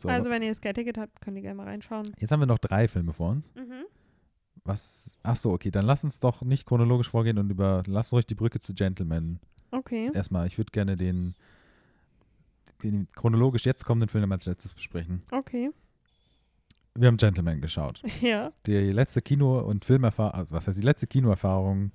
So, 0.00 0.08
also 0.08 0.30
wenn 0.30 0.42
ihr 0.42 0.54
Sky 0.54 0.72
Ticket 0.72 0.96
habt, 0.96 1.20
könnt 1.20 1.36
ihr 1.36 1.42
gerne 1.42 1.56
mal 1.56 1.66
reinschauen. 1.68 2.10
jetzt 2.18 2.32
haben 2.32 2.40
wir 2.40 2.46
noch 2.46 2.58
drei 2.58 2.88
Filme 2.88 3.12
vor 3.12 3.30
uns. 3.30 3.52
Mhm. 3.54 3.84
Was? 4.64 5.18
Ach 5.22 5.36
so, 5.36 5.52
okay, 5.52 5.70
dann 5.70 5.84
lass 5.84 6.04
uns 6.04 6.18
doch 6.20 6.40
nicht 6.42 6.66
chronologisch 6.66 7.10
vorgehen 7.10 7.36
und 7.38 7.50
über, 7.50 7.82
lass 7.86 8.12
ruhig 8.12 8.26
die 8.26 8.34
Brücke 8.34 8.60
zu 8.60 8.72
Gentleman. 8.74 9.40
Okay. 9.72 10.10
Erstmal, 10.14 10.46
ich 10.46 10.56
würde 10.58 10.70
gerne 10.70 10.96
den, 10.96 11.34
den 12.82 13.08
chronologisch 13.12 13.66
jetzt 13.66 13.84
kommenden 13.84 14.08
Film 14.08 14.30
als 14.32 14.46
letztes 14.46 14.72
besprechen. 14.74 15.22
Okay. 15.30 15.70
Wir 16.94 17.08
haben 17.08 17.16
Gentleman 17.18 17.60
geschaut. 17.60 18.02
Ja. 18.20 18.52
Die 18.66 18.72
letzte 18.92 19.20
Kino- 19.22 19.60
und 19.60 19.84
Filmerfahrung, 19.84 20.32
also 20.34 20.54
was 20.54 20.66
heißt 20.66 20.78
die 20.78 20.82
letzte 20.84 21.06
Kinoerfahrung 21.06 21.92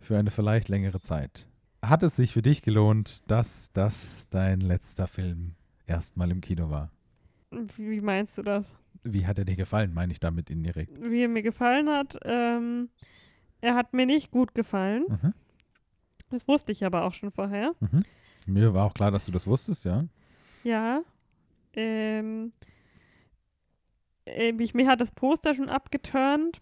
für 0.00 0.18
eine 0.18 0.30
vielleicht 0.30 0.68
längere 0.68 1.00
Zeit. 1.00 1.46
Hat 1.84 2.02
es 2.02 2.16
sich 2.16 2.32
für 2.32 2.42
dich 2.42 2.62
gelohnt, 2.62 3.22
dass 3.30 3.70
das 3.72 4.26
dein 4.30 4.60
letzter 4.60 5.06
Film 5.06 5.54
erstmal 5.86 6.30
im 6.30 6.40
Kino 6.40 6.70
war? 6.70 6.90
Wie 7.50 8.00
meinst 8.00 8.38
du 8.38 8.42
das? 8.42 8.64
Wie 9.04 9.26
hat 9.26 9.38
er 9.38 9.44
dir 9.44 9.56
gefallen, 9.56 9.94
meine 9.94 10.12
ich 10.12 10.20
damit 10.20 10.50
indirekt? 10.50 11.00
Wie 11.00 11.22
er 11.22 11.28
mir 11.28 11.42
gefallen 11.42 11.88
hat, 11.88 12.18
ähm, 12.24 12.90
er 13.60 13.74
hat 13.74 13.94
mir 13.94 14.06
nicht 14.06 14.30
gut 14.30 14.54
gefallen. 14.54 15.04
Mhm. 15.08 15.34
Das 16.30 16.46
wusste 16.46 16.72
ich 16.72 16.84
aber 16.84 17.04
auch 17.04 17.14
schon 17.14 17.30
vorher. 17.30 17.74
Mhm. 17.80 18.04
Mir 18.46 18.74
war 18.74 18.86
auch 18.86 18.94
klar, 18.94 19.10
dass 19.10 19.26
du 19.26 19.32
das 19.32 19.46
wusstest, 19.46 19.84
ja. 19.84 20.04
Ja. 20.64 21.02
Ähm, 21.74 22.52
äh, 24.26 24.52
mich, 24.52 24.74
mir 24.74 24.86
hat 24.86 25.00
das 25.00 25.12
Poster 25.12 25.54
schon 25.54 25.68
abgeturnt. 25.68 26.60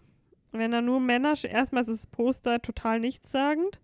Wenn 0.51 0.71
da 0.71 0.81
nur 0.81 0.99
Männer, 0.99 1.33
erstmal 1.43 1.81
ist 1.83 1.89
das 1.89 2.07
Poster 2.07 2.61
total 2.61 2.99
nichtssagend. 2.99 3.79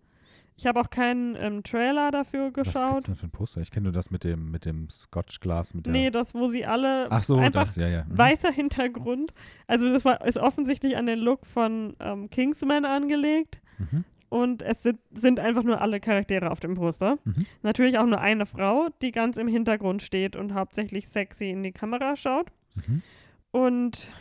Ich 0.56 0.66
habe 0.66 0.80
auch 0.80 0.88
keinen 0.88 1.34
ähm, 1.36 1.62
Trailer 1.64 2.12
dafür 2.12 2.52
Was 2.54 2.66
geschaut. 2.66 2.90
gibt's 2.92 3.06
denn 3.06 3.16
für 3.16 3.26
ein 3.26 3.30
Poster? 3.30 3.60
Ich 3.60 3.72
kenne 3.72 3.84
nur 3.84 3.92
das 3.92 4.10
mit 4.10 4.22
dem, 4.22 4.50
mit 4.52 4.64
dem 4.64 4.88
Scotchglas, 4.88 5.74
mit 5.74 5.86
der. 5.86 5.92
Nee, 5.92 6.10
das, 6.10 6.34
wo 6.34 6.48
sie 6.48 6.64
alle 6.64 7.08
Ach 7.10 7.24
so, 7.24 7.38
einfach 7.38 7.64
das, 7.64 7.76
ja, 7.76 7.88
ja. 7.88 8.04
Mhm. 8.04 8.18
weißer 8.18 8.52
Hintergrund. 8.52 9.34
Also 9.66 9.92
das 9.92 10.04
war, 10.04 10.24
ist 10.24 10.38
offensichtlich 10.38 10.96
an 10.96 11.06
den 11.06 11.18
Look 11.18 11.44
von 11.44 11.96
ähm, 11.98 12.30
Kingsman 12.30 12.84
angelegt. 12.84 13.60
Mhm. 13.78 14.04
Und 14.28 14.62
es 14.62 14.82
sind, 14.82 14.98
sind 15.12 15.38
einfach 15.40 15.62
nur 15.64 15.80
alle 15.80 16.00
Charaktere 16.00 16.50
auf 16.50 16.60
dem 16.60 16.74
Poster. 16.74 17.18
Mhm. 17.24 17.46
Natürlich 17.62 17.98
auch 17.98 18.06
nur 18.06 18.20
eine 18.20 18.46
Frau, 18.46 18.88
die 19.02 19.10
ganz 19.10 19.36
im 19.36 19.48
Hintergrund 19.48 20.02
steht 20.02 20.36
und 20.36 20.54
hauptsächlich 20.54 21.08
sexy 21.08 21.50
in 21.50 21.62
die 21.62 21.72
Kamera 21.72 22.14
schaut. 22.16 22.50
Mhm. 22.74 23.02
Und 23.50 24.12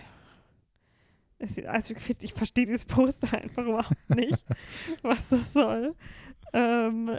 also 1.67 1.95
ich 2.21 2.33
verstehe 2.33 2.65
dieses 2.65 2.85
Poster 2.85 3.33
einfach 3.41 3.65
überhaupt 3.65 4.09
nicht, 4.15 4.45
was 5.01 5.27
das 5.29 5.53
soll. 5.53 5.95
Ähm, 6.53 7.17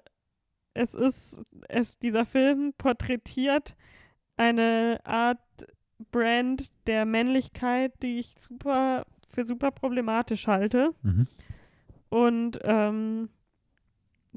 es 0.75 0.95
ist, 0.95 1.37
es, 1.69 1.99
dieser 1.99 2.25
Film 2.25 2.73
porträtiert 2.77 3.77
eine 4.37 5.01
Art 5.05 5.39
Brand 6.11 6.71
der 6.87 7.05
Männlichkeit, 7.07 7.93
die 8.03 8.19
ich 8.19 8.35
super 8.41 9.07
für 9.29 9.45
super 9.45 9.71
problematisch 9.71 10.47
halte 10.47 10.95
Mhm. 11.03 11.27
und 12.09 12.59
ähm, 12.63 13.29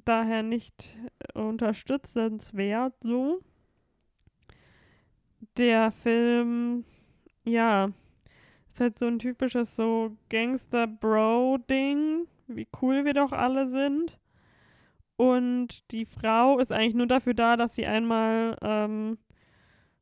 daher 0.05 0.43
nicht 0.43 0.97
unterstützenswert 1.33 2.93
so. 3.01 3.39
Der 5.57 5.91
Film, 5.91 6.83
ja, 7.43 7.89
ist 8.71 8.79
halt 8.79 8.97
so 8.99 9.05
ein 9.07 9.19
typisches 9.19 9.75
so 9.75 10.15
Gangster-Bro-Ding, 10.29 12.27
wie 12.47 12.67
cool 12.81 13.05
wir 13.05 13.13
doch 13.13 13.31
alle 13.31 13.69
sind. 13.69 14.19
Und 15.17 15.91
die 15.91 16.05
Frau 16.05 16.59
ist 16.59 16.71
eigentlich 16.71 16.95
nur 16.95 17.07
dafür 17.07 17.33
da, 17.33 17.57
dass 17.57 17.75
sie 17.75 17.85
einmal 17.85 18.55
ähm, 18.61 19.17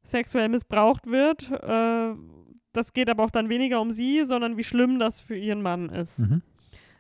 sexuell 0.04 0.50
missbraucht 0.50 1.08
wird. 1.08 1.50
Äh, 1.52 2.16
das 2.74 2.94
geht 2.94 3.10
aber 3.10 3.24
auch 3.24 3.32
dann 3.32 3.50
weniger 3.50 3.80
um 3.80 3.92
sie, 3.92 4.26
sondern 4.26 4.58
wie 4.58 4.64
schlimm 4.64 5.00
das 5.00 5.22
für 5.22 5.38
ihren 5.38 5.62
Mann 5.62 5.90
ist. 5.90 6.20
Mhm. 6.20 6.42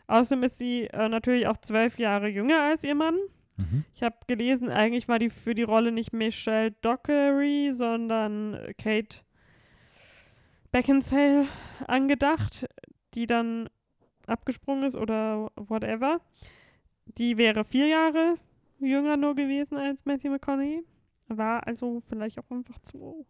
Außerdem 0.07 0.43
ist 0.43 0.59
sie 0.59 0.83
äh, 0.85 1.09
natürlich 1.09 1.47
auch 1.47 1.57
zwölf 1.57 1.99
Jahre 1.99 2.29
jünger 2.29 2.61
als 2.61 2.83
ihr 2.85 2.95
Mann. 2.95 3.17
Mhm. 3.57 3.83
Ich 3.93 4.01
habe 4.01 4.15
gelesen, 4.27 4.69
eigentlich 4.69 5.07
war 5.09 5.19
die 5.19 5.29
für 5.29 5.53
die 5.53 5.63
Rolle 5.63 5.91
nicht 5.91 6.13
Michelle 6.13 6.71
Dockery, 6.81 7.71
sondern 7.73 8.57
Kate 8.77 9.19
Beckinsale 10.71 11.47
angedacht, 11.87 12.67
die 13.13 13.27
dann 13.27 13.69
abgesprungen 14.27 14.83
ist 14.83 14.95
oder 14.95 15.51
whatever. 15.55 16.21
Die 17.05 17.37
wäre 17.37 17.63
vier 17.63 17.87
Jahre 17.87 18.35
jünger 18.79 19.17
nur 19.17 19.35
gewesen 19.35 19.77
als 19.77 20.05
Matthew 20.05 20.31
McConaughey. 20.31 20.83
War 21.27 21.65
also 21.65 22.01
vielleicht 22.07 22.39
auch 22.39 22.49
einfach 22.51 22.79
zu, 22.79 23.25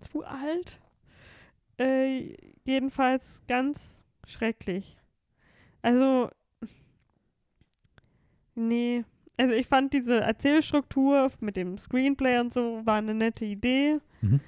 zu 0.00 0.24
alt. 0.24 0.80
Äh, 1.78 2.36
jedenfalls 2.64 3.40
ganz 3.48 4.04
schrecklich. 4.26 4.96
Also, 5.82 6.30
nee. 8.54 9.04
Also 9.36 9.54
ich 9.54 9.66
fand 9.66 9.94
diese 9.94 10.20
Erzählstruktur 10.20 11.30
mit 11.40 11.56
dem 11.56 11.78
Screenplay 11.78 12.38
und 12.40 12.52
so 12.52 12.84
war 12.84 12.96
eine 12.96 13.14
nette 13.14 13.46
Idee. 13.46 13.98
Mhm. 14.20 14.40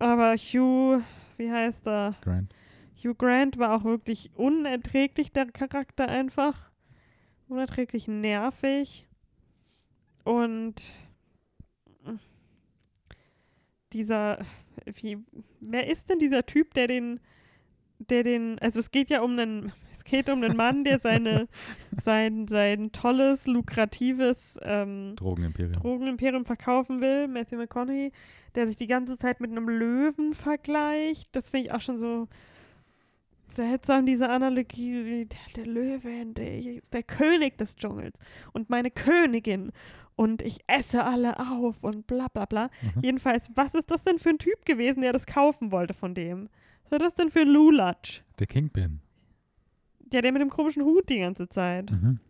Aber 0.00 0.34
Hugh, 0.34 1.00
wie 1.36 1.50
heißt 1.50 1.86
er? 1.86 2.16
Grant. 2.22 2.52
Hugh 2.96 3.14
Grant 3.14 3.58
war 3.58 3.76
auch 3.76 3.84
wirklich 3.84 4.30
unerträglich, 4.34 5.32
der 5.32 5.46
Charakter 5.46 6.08
einfach. 6.08 6.70
Unerträglich 7.48 8.08
nervig. 8.08 9.06
Und 10.24 10.92
dieser, 13.92 14.44
wie, 14.84 15.18
wer 15.60 15.88
ist 15.88 16.10
denn 16.10 16.18
dieser 16.18 16.44
Typ, 16.44 16.74
der 16.74 16.86
den, 16.86 17.20
der 17.98 18.22
den, 18.22 18.58
also 18.58 18.80
es 18.80 18.90
geht 18.90 19.10
ja 19.10 19.22
um 19.22 19.38
einen, 19.38 19.72
es 19.92 20.04
geht 20.04 20.28
um 20.28 20.42
einen 20.42 20.56
Mann, 20.56 20.84
der 20.84 20.98
seine, 20.98 21.48
sein, 22.02 22.46
sein 22.48 22.92
tolles, 22.92 23.46
lukratives 23.46 24.58
ähm, 24.62 25.14
Drogenimperium. 25.16 25.80
Drogenimperium 25.80 26.44
verkaufen 26.44 27.00
will, 27.00 27.28
Matthew 27.28 27.56
McConaughey, 27.56 28.12
der 28.54 28.66
sich 28.66 28.76
die 28.76 28.86
ganze 28.86 29.16
Zeit 29.16 29.40
mit 29.40 29.50
einem 29.50 29.68
Löwen 29.68 30.34
vergleicht. 30.34 31.34
Das 31.34 31.50
finde 31.50 31.66
ich 31.68 31.72
auch 31.72 31.80
schon 31.80 31.98
so 31.98 32.28
seltsam, 33.48 34.06
diese 34.06 34.28
Analogie. 34.28 35.26
Der, 35.26 35.64
der 35.64 35.66
Löwe, 35.66 36.26
der, 36.26 36.80
der 36.92 37.02
König 37.02 37.58
des 37.58 37.76
Dschungels 37.76 38.18
und 38.52 38.70
meine 38.70 38.90
Königin 38.90 39.72
und 40.16 40.42
ich 40.42 40.60
esse 40.66 41.04
alle 41.04 41.38
auf 41.38 41.84
und 41.84 42.06
bla 42.06 42.28
bla 42.28 42.46
bla. 42.46 42.70
Mhm. 42.94 43.02
Jedenfalls, 43.02 43.50
was 43.54 43.74
ist 43.74 43.90
das 43.90 44.02
denn 44.02 44.18
für 44.18 44.30
ein 44.30 44.38
Typ 44.38 44.64
gewesen, 44.64 45.02
der 45.02 45.12
das 45.12 45.26
kaufen 45.26 45.70
wollte 45.70 45.94
von 45.94 46.14
dem? 46.14 46.48
Was 46.84 46.92
war 46.92 46.98
das 46.98 47.14
denn 47.14 47.30
für 47.30 47.40
ein 47.40 47.48
Lulatsch? 47.48 48.22
Der 48.38 48.46
Kingpin. 48.46 49.00
Ja, 50.12 50.22
der 50.22 50.32
mit 50.32 50.40
dem 50.40 50.50
komischen 50.50 50.84
Hut 50.84 51.08
die 51.08 51.18
ganze 51.18 51.48
Zeit. 51.48 51.90
Mhm. 51.90 52.20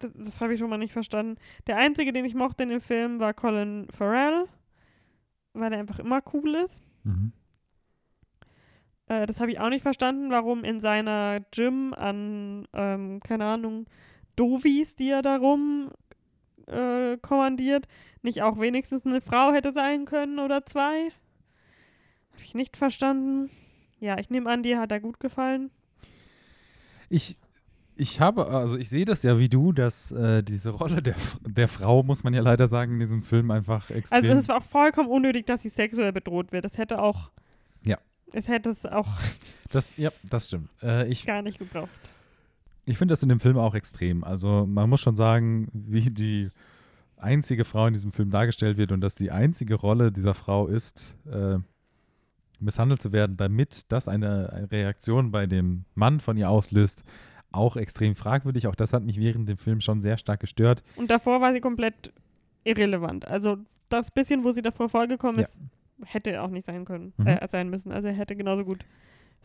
Das, 0.00 0.12
das 0.14 0.40
habe 0.40 0.54
ich 0.54 0.60
schon 0.60 0.70
mal 0.70 0.78
nicht 0.78 0.92
verstanden. 0.92 1.36
Der 1.66 1.76
einzige, 1.76 2.12
den 2.12 2.24
ich 2.24 2.34
mochte 2.34 2.64
in 2.64 2.68
dem 2.68 2.80
Film, 2.80 3.18
war 3.20 3.32
Colin 3.32 3.86
Farrell, 3.90 4.44
weil 5.54 5.72
er 5.72 5.78
einfach 5.78 5.98
immer 5.98 6.20
cool 6.32 6.54
ist. 6.54 6.82
Mhm. 7.04 7.32
Äh, 9.08 9.26
das 9.26 9.40
habe 9.40 9.50
ich 9.50 9.58
auch 9.58 9.70
nicht 9.70 9.82
verstanden, 9.82 10.30
warum 10.30 10.64
in 10.64 10.80
seiner 10.80 11.40
Gym 11.50 11.94
an, 11.94 12.66
ähm, 12.72 13.20
keine 13.20 13.46
Ahnung, 13.46 13.86
Dovis, 14.36 14.94
die 14.94 15.10
er 15.10 15.22
darum 15.22 15.90
äh, 16.66 17.16
kommandiert, 17.18 17.88
nicht 18.22 18.42
auch 18.42 18.60
wenigstens 18.60 19.04
eine 19.04 19.20
Frau 19.20 19.52
hätte 19.52 19.72
sein 19.72 20.04
können 20.04 20.38
oder 20.38 20.64
zwei. 20.66 21.10
Habe 22.32 22.42
ich 22.44 22.54
nicht 22.54 22.76
verstanden. 22.76 23.50
Ja, 24.00 24.18
ich 24.18 24.30
nehme 24.30 24.48
an, 24.50 24.62
dir 24.62 24.78
hat 24.78 24.92
er 24.92 25.00
gut 25.00 25.18
gefallen. 25.18 25.70
Ich, 27.08 27.36
ich 27.96 28.20
habe, 28.20 28.46
also 28.46 28.76
ich 28.76 28.90
sehe 28.90 29.04
das 29.04 29.22
ja 29.22 29.38
wie 29.38 29.48
du, 29.48 29.72
dass 29.72 30.12
äh, 30.12 30.42
diese 30.42 30.70
Rolle 30.70 31.02
der, 31.02 31.16
der 31.46 31.68
Frau, 31.68 32.02
muss 32.02 32.22
man 32.22 32.34
ja 32.34 32.42
leider 32.42 32.68
sagen, 32.68 32.94
in 32.94 33.00
diesem 33.00 33.22
Film 33.22 33.50
einfach 33.50 33.90
extrem. 33.90 34.22
Also 34.22 34.38
es 34.38 34.48
war 34.48 34.58
auch 34.58 34.62
vollkommen 34.62 35.08
unnötig, 35.08 35.46
dass 35.46 35.62
sie 35.62 35.70
sexuell 35.70 36.12
bedroht 36.12 36.52
wird. 36.52 36.64
Das 36.64 36.78
hätte 36.78 37.00
auch. 37.00 37.30
Ja. 37.84 37.98
Es 38.32 38.48
hätte 38.48 38.70
es 38.70 38.84
auch 38.86 39.08
das, 39.70 39.96
ja, 39.96 40.10
das 40.24 40.48
stimmt. 40.48 40.68
Äh, 40.82 41.08
ich 41.08 41.24
gar 41.26 41.42
nicht 41.42 41.58
gebraucht. 41.58 41.90
ich 42.84 42.98
finde 42.98 43.12
das 43.12 43.22
in 43.22 43.28
dem 43.28 43.40
Film 43.40 43.58
auch 43.58 43.74
extrem. 43.74 44.24
Also 44.24 44.66
man 44.66 44.88
muss 44.90 45.00
schon 45.00 45.16
sagen, 45.16 45.68
wie 45.72 46.10
die 46.10 46.48
einzige 47.16 47.64
Frau 47.64 47.86
in 47.86 47.92
diesem 47.94 48.12
Film 48.12 48.30
dargestellt 48.30 48.76
wird 48.76 48.92
und 48.92 49.00
dass 49.00 49.14
die 49.14 49.30
einzige 49.30 49.74
Rolle 49.74 50.12
dieser 50.12 50.34
Frau 50.34 50.66
ist, 50.68 51.16
äh, 51.30 51.58
misshandelt 52.60 53.00
zu 53.02 53.12
werden, 53.12 53.36
damit 53.36 53.82
das 53.90 54.08
eine, 54.08 54.68
Reaktion 54.70 55.30
bei 55.30 55.46
dem 55.46 55.84
Mann 55.94 56.20
von 56.20 56.36
ihr 56.36 56.50
auslöst, 56.50 57.04
auch 57.50 57.76
extrem 57.76 58.14
fragwürdig. 58.14 58.66
Auch 58.66 58.74
das 58.74 58.92
hat 58.92 59.04
mich 59.04 59.18
während 59.18 59.48
dem 59.48 59.56
Film 59.58 59.80
schon 59.80 60.00
sehr 60.00 60.16
stark 60.18 60.40
gestört. 60.40 60.82
Und 60.96 61.10
davor 61.10 61.40
war 61.40 61.52
sie 61.52 61.60
komplett 61.60 62.12
irrelevant. 62.64 63.26
Also 63.26 63.58
das 63.88 64.10
bisschen, 64.10 64.44
wo 64.44 64.52
sie 64.52 64.60
davor 64.62 64.88
vorgekommen 64.88 65.40
Ja. 65.40 65.46
ist, 65.46 65.58
hätte 66.04 66.40
auch 66.42 66.48
nicht 66.50 66.66
sein 66.66 66.84
können, 66.84 67.12
Mhm. 67.16 67.26
äh, 67.26 67.48
sein 67.48 67.68
müssen. 67.70 67.92
Also 67.92 68.08
er 68.08 68.14
hätte 68.14 68.36
genauso 68.36 68.64
gut 68.64 68.84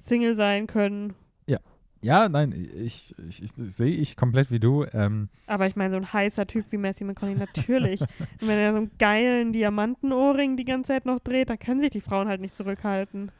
Single 0.01 0.35
sein 0.35 0.67
können. 0.67 1.13
Ja, 2.05 2.27
nein, 2.27 2.51
ich, 2.75 3.15
ich, 3.29 3.43
ich 3.43 3.51
sehe 3.55 3.95
ich 3.95 4.17
komplett 4.17 4.51
wie 4.51 4.59
du. 4.59 4.83
Ähm, 4.91 5.29
Aber 5.47 5.67
ich 5.67 5.77
meine, 5.77 5.91
so 5.91 5.95
ein 5.95 6.11
heißer 6.11 6.45
Typ 6.45 6.65
wie 6.71 6.75
Matthew 6.77 7.05
McConaughey, 7.05 7.39
natürlich. 7.39 8.01
Und 8.41 8.41
wenn 8.41 8.59
er 8.59 8.73
so 8.73 8.79
einen 8.79 8.91
geilen 8.99 9.53
Diamantenohrring 9.53 10.57
die 10.57 10.65
ganze 10.65 10.89
Zeit 10.89 11.05
noch 11.05 11.19
dreht, 11.21 11.49
dann 11.49 11.59
können 11.59 11.79
sich 11.79 11.91
die 11.91 12.01
Frauen 12.01 12.27
halt 12.27 12.41
nicht 12.41 12.57
zurückhalten. 12.57 13.31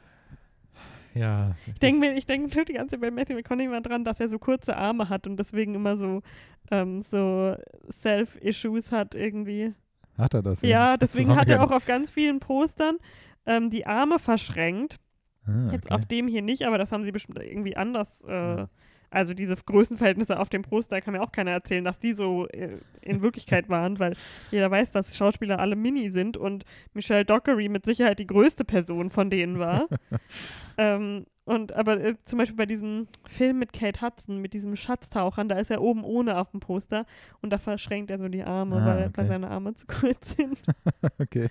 ja. 1.14 1.54
Ich 1.66 1.78
denke 1.78 2.00
mir, 2.00 2.14
ich 2.16 2.24
denke 2.24 2.54
nur 2.56 2.64
die 2.64 2.72
ganze 2.72 2.92
Zeit 2.92 3.02
bei 3.02 3.10
Matthew 3.10 3.34
McConaughey 3.34 3.68
mal 3.68 3.82
dran, 3.82 4.02
dass 4.02 4.18
er 4.20 4.30
so 4.30 4.38
kurze 4.38 4.74
Arme 4.78 5.10
hat 5.10 5.26
und 5.26 5.36
deswegen 5.36 5.74
immer 5.74 5.98
so, 5.98 6.22
ähm, 6.70 7.02
so 7.02 7.54
Self-Issues 7.92 8.92
hat 8.92 9.14
irgendwie. 9.14 9.74
Hat 10.18 10.34
er 10.34 10.42
das? 10.42 10.62
Ja, 10.62 10.96
Das 10.96 11.12
deswegen 11.12 11.34
hat 11.36 11.50
er 11.50 11.62
auch 11.62 11.70
auf 11.70 11.86
ganz 11.86 12.10
vielen 12.10 12.40
Postern 12.40 12.98
ähm, 13.46 13.70
die 13.70 13.86
Arme 13.86 14.18
verschränkt. 14.18 14.98
Ah, 15.46 15.70
Jetzt 15.72 15.86
okay. 15.86 15.94
auf 15.94 16.06
dem 16.06 16.28
hier 16.28 16.42
nicht, 16.42 16.66
aber 16.66 16.78
das 16.78 16.92
haben 16.92 17.04
sie 17.04 17.12
bestimmt 17.12 17.38
irgendwie 17.38 17.76
anders. 17.76 18.24
Äh, 18.26 18.32
Ja. 18.32 18.68
Also 19.10 19.32
diese 19.32 19.54
Größenverhältnisse 19.54 20.40
auf 20.40 20.48
dem 20.48 20.62
Poster 20.62 21.00
kann 21.00 21.12
mir 21.12 21.22
auch 21.22 21.30
keiner 21.30 21.52
erzählen, 21.52 21.84
dass 21.84 22.00
die 22.00 22.14
so 22.14 22.48
äh, 22.48 22.78
in 23.00 23.22
Wirklichkeit 23.22 23.68
waren, 23.68 24.00
weil 24.00 24.16
jeder 24.50 24.68
weiß, 24.72 24.90
dass 24.90 25.16
Schauspieler 25.16 25.60
alle 25.60 25.76
mini 25.76 26.10
sind 26.10 26.36
und 26.36 26.64
Michelle 26.94 27.24
Dockery 27.24 27.68
mit 27.68 27.84
Sicherheit 27.84 28.18
die 28.18 28.26
größte 28.26 28.64
Person 28.64 29.10
von 29.10 29.30
denen 29.30 29.60
war. 29.60 29.86
ähm, 30.78 31.26
und 31.44 31.74
aber 31.74 32.00
äh, 32.00 32.14
zum 32.24 32.38
Beispiel 32.38 32.56
bei 32.56 32.66
diesem 32.66 33.06
Film 33.26 33.58
mit 33.58 33.72
Kate 33.72 34.00
Hudson, 34.00 34.38
mit 34.40 34.54
diesem 34.54 34.76
Schatztauchern, 34.76 35.48
da 35.48 35.58
ist 35.58 35.70
er 35.70 35.82
oben 35.82 36.02
ohne 36.04 36.38
auf 36.38 36.50
dem 36.50 36.60
Poster 36.60 37.04
und 37.42 37.50
da 37.50 37.58
verschränkt 37.58 38.10
er 38.10 38.18
so 38.18 38.28
die 38.28 38.42
Arme, 38.42 38.76
Ah, 38.76 38.86
weil, 38.86 38.98
weil 38.98 39.08
okay. 39.08 39.26
seine 39.26 39.50
Arme 39.50 39.74
zu 39.74 39.86
kurz 39.86 40.36
sind. 40.36 40.58
okay. 41.18 41.48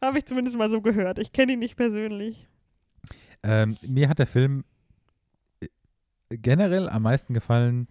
Habe 0.00 0.18
ich 0.18 0.24
zumindest 0.26 0.56
mal 0.56 0.70
so 0.70 0.80
gehört. 0.80 1.18
Ich 1.18 1.32
kenne 1.32 1.52
ihn 1.54 1.58
nicht 1.58 1.76
persönlich. 1.76 2.48
Ähm, 3.42 3.76
mir 3.86 4.08
hat 4.08 4.18
der 4.18 4.26
Film 4.26 4.64
äh, 5.60 5.66
generell 6.30 6.88
am 6.88 7.02
meisten 7.02 7.34
gefallen 7.34 7.88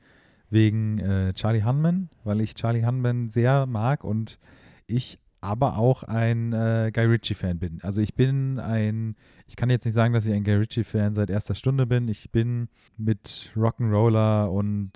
wegen 0.49 0.99
äh, 0.99 1.33
Charlie 1.33 1.63
Hunman, 1.63 2.09
weil 2.23 2.39
ich 2.41 2.55
Charlie 2.55 2.85
Hunman 2.85 3.29
sehr 3.29 3.65
mag 3.65 4.03
und 4.03 4.39
ich 4.87 5.19
aber 5.43 5.77
auch 5.77 6.03
ein 6.03 6.53
äh, 6.53 6.91
Guy 6.93 7.05
Ritchie-Fan 7.05 7.59
bin. 7.59 7.79
Also 7.83 8.01
ich 8.01 8.15
bin 8.15 8.59
ein, 8.59 9.15
ich 9.45 9.55
kann 9.55 9.69
jetzt 9.69 9.85
nicht 9.85 9.93
sagen, 9.93 10.13
dass 10.13 10.25
ich 10.25 10.33
ein 10.33 10.43
Guy 10.43 10.55
Ritchie-Fan 10.55 11.13
seit 11.13 11.29
erster 11.29 11.55
Stunde 11.55 11.85
bin. 11.85 12.07
Ich 12.07 12.31
bin 12.31 12.69
mit 12.97 13.51
Rock'n'Roller 13.55 14.45
und 14.45 14.91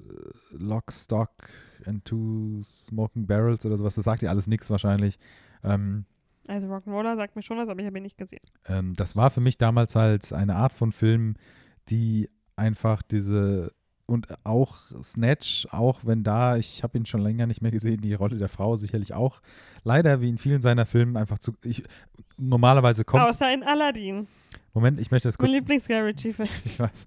äh, 0.00 0.56
Lock, 0.58 0.92
Stock 0.92 1.30
and 1.86 2.04
Two 2.04 2.60
Smoking 2.64 3.26
Barrels 3.26 3.64
oder 3.64 3.76
sowas. 3.76 3.94
Das 3.94 4.04
sagt 4.04 4.22
ihr 4.22 4.30
alles 4.30 4.46
nichts 4.48 4.68
wahrscheinlich. 4.70 5.18
Ähm, 5.64 6.04
Also 6.48 6.66
Rock'n'Roller 6.68 7.16
sagt 7.16 7.36
mir 7.36 7.42
schon 7.42 7.58
was, 7.58 7.68
aber 7.68 7.80
ich 7.80 7.86
habe 7.86 7.98
ihn 7.98 8.02
nicht 8.04 8.18
gesehen. 8.18 8.42
ähm, 8.66 8.94
das 8.94 9.16
war 9.16 9.30
für 9.30 9.40
mich 9.40 9.58
damals 9.58 9.94
halt 9.94 10.32
eine 10.32 10.56
Art 10.56 10.72
von 10.72 10.92
Film, 10.92 11.34
die 11.88 12.28
einfach 12.56 13.02
diese 13.02 13.72
und 14.12 14.28
auch 14.44 14.76
Snatch, 15.02 15.66
auch 15.70 16.00
wenn 16.04 16.22
da, 16.22 16.56
ich 16.56 16.82
habe 16.82 16.98
ihn 16.98 17.06
schon 17.06 17.22
länger 17.22 17.46
nicht 17.46 17.62
mehr 17.62 17.70
gesehen, 17.70 18.02
die 18.02 18.12
Rolle 18.14 18.36
der 18.36 18.48
Frau 18.48 18.76
sicherlich 18.76 19.14
auch 19.14 19.40
leider 19.84 20.20
wie 20.20 20.28
in 20.28 20.38
vielen 20.38 20.60
seiner 20.60 20.84
Filmen 20.84 21.16
einfach 21.16 21.38
zu. 21.38 21.52
Ich, 21.64 21.82
normalerweise 22.36 23.04
kommt. 23.04 23.24
Außer 23.24 23.52
in 23.52 23.62
Aladdin. 23.62 24.26
Moment, 24.74 25.00
ich 25.00 25.10
möchte 25.10 25.28
das 25.28 25.38
Mein 25.38 25.48
kurz. 25.48 25.60
Lieblings-Guy 25.60 26.00
Ritchie-Film. 26.00 26.48
Ich 26.64 26.78
weiß. 26.78 27.06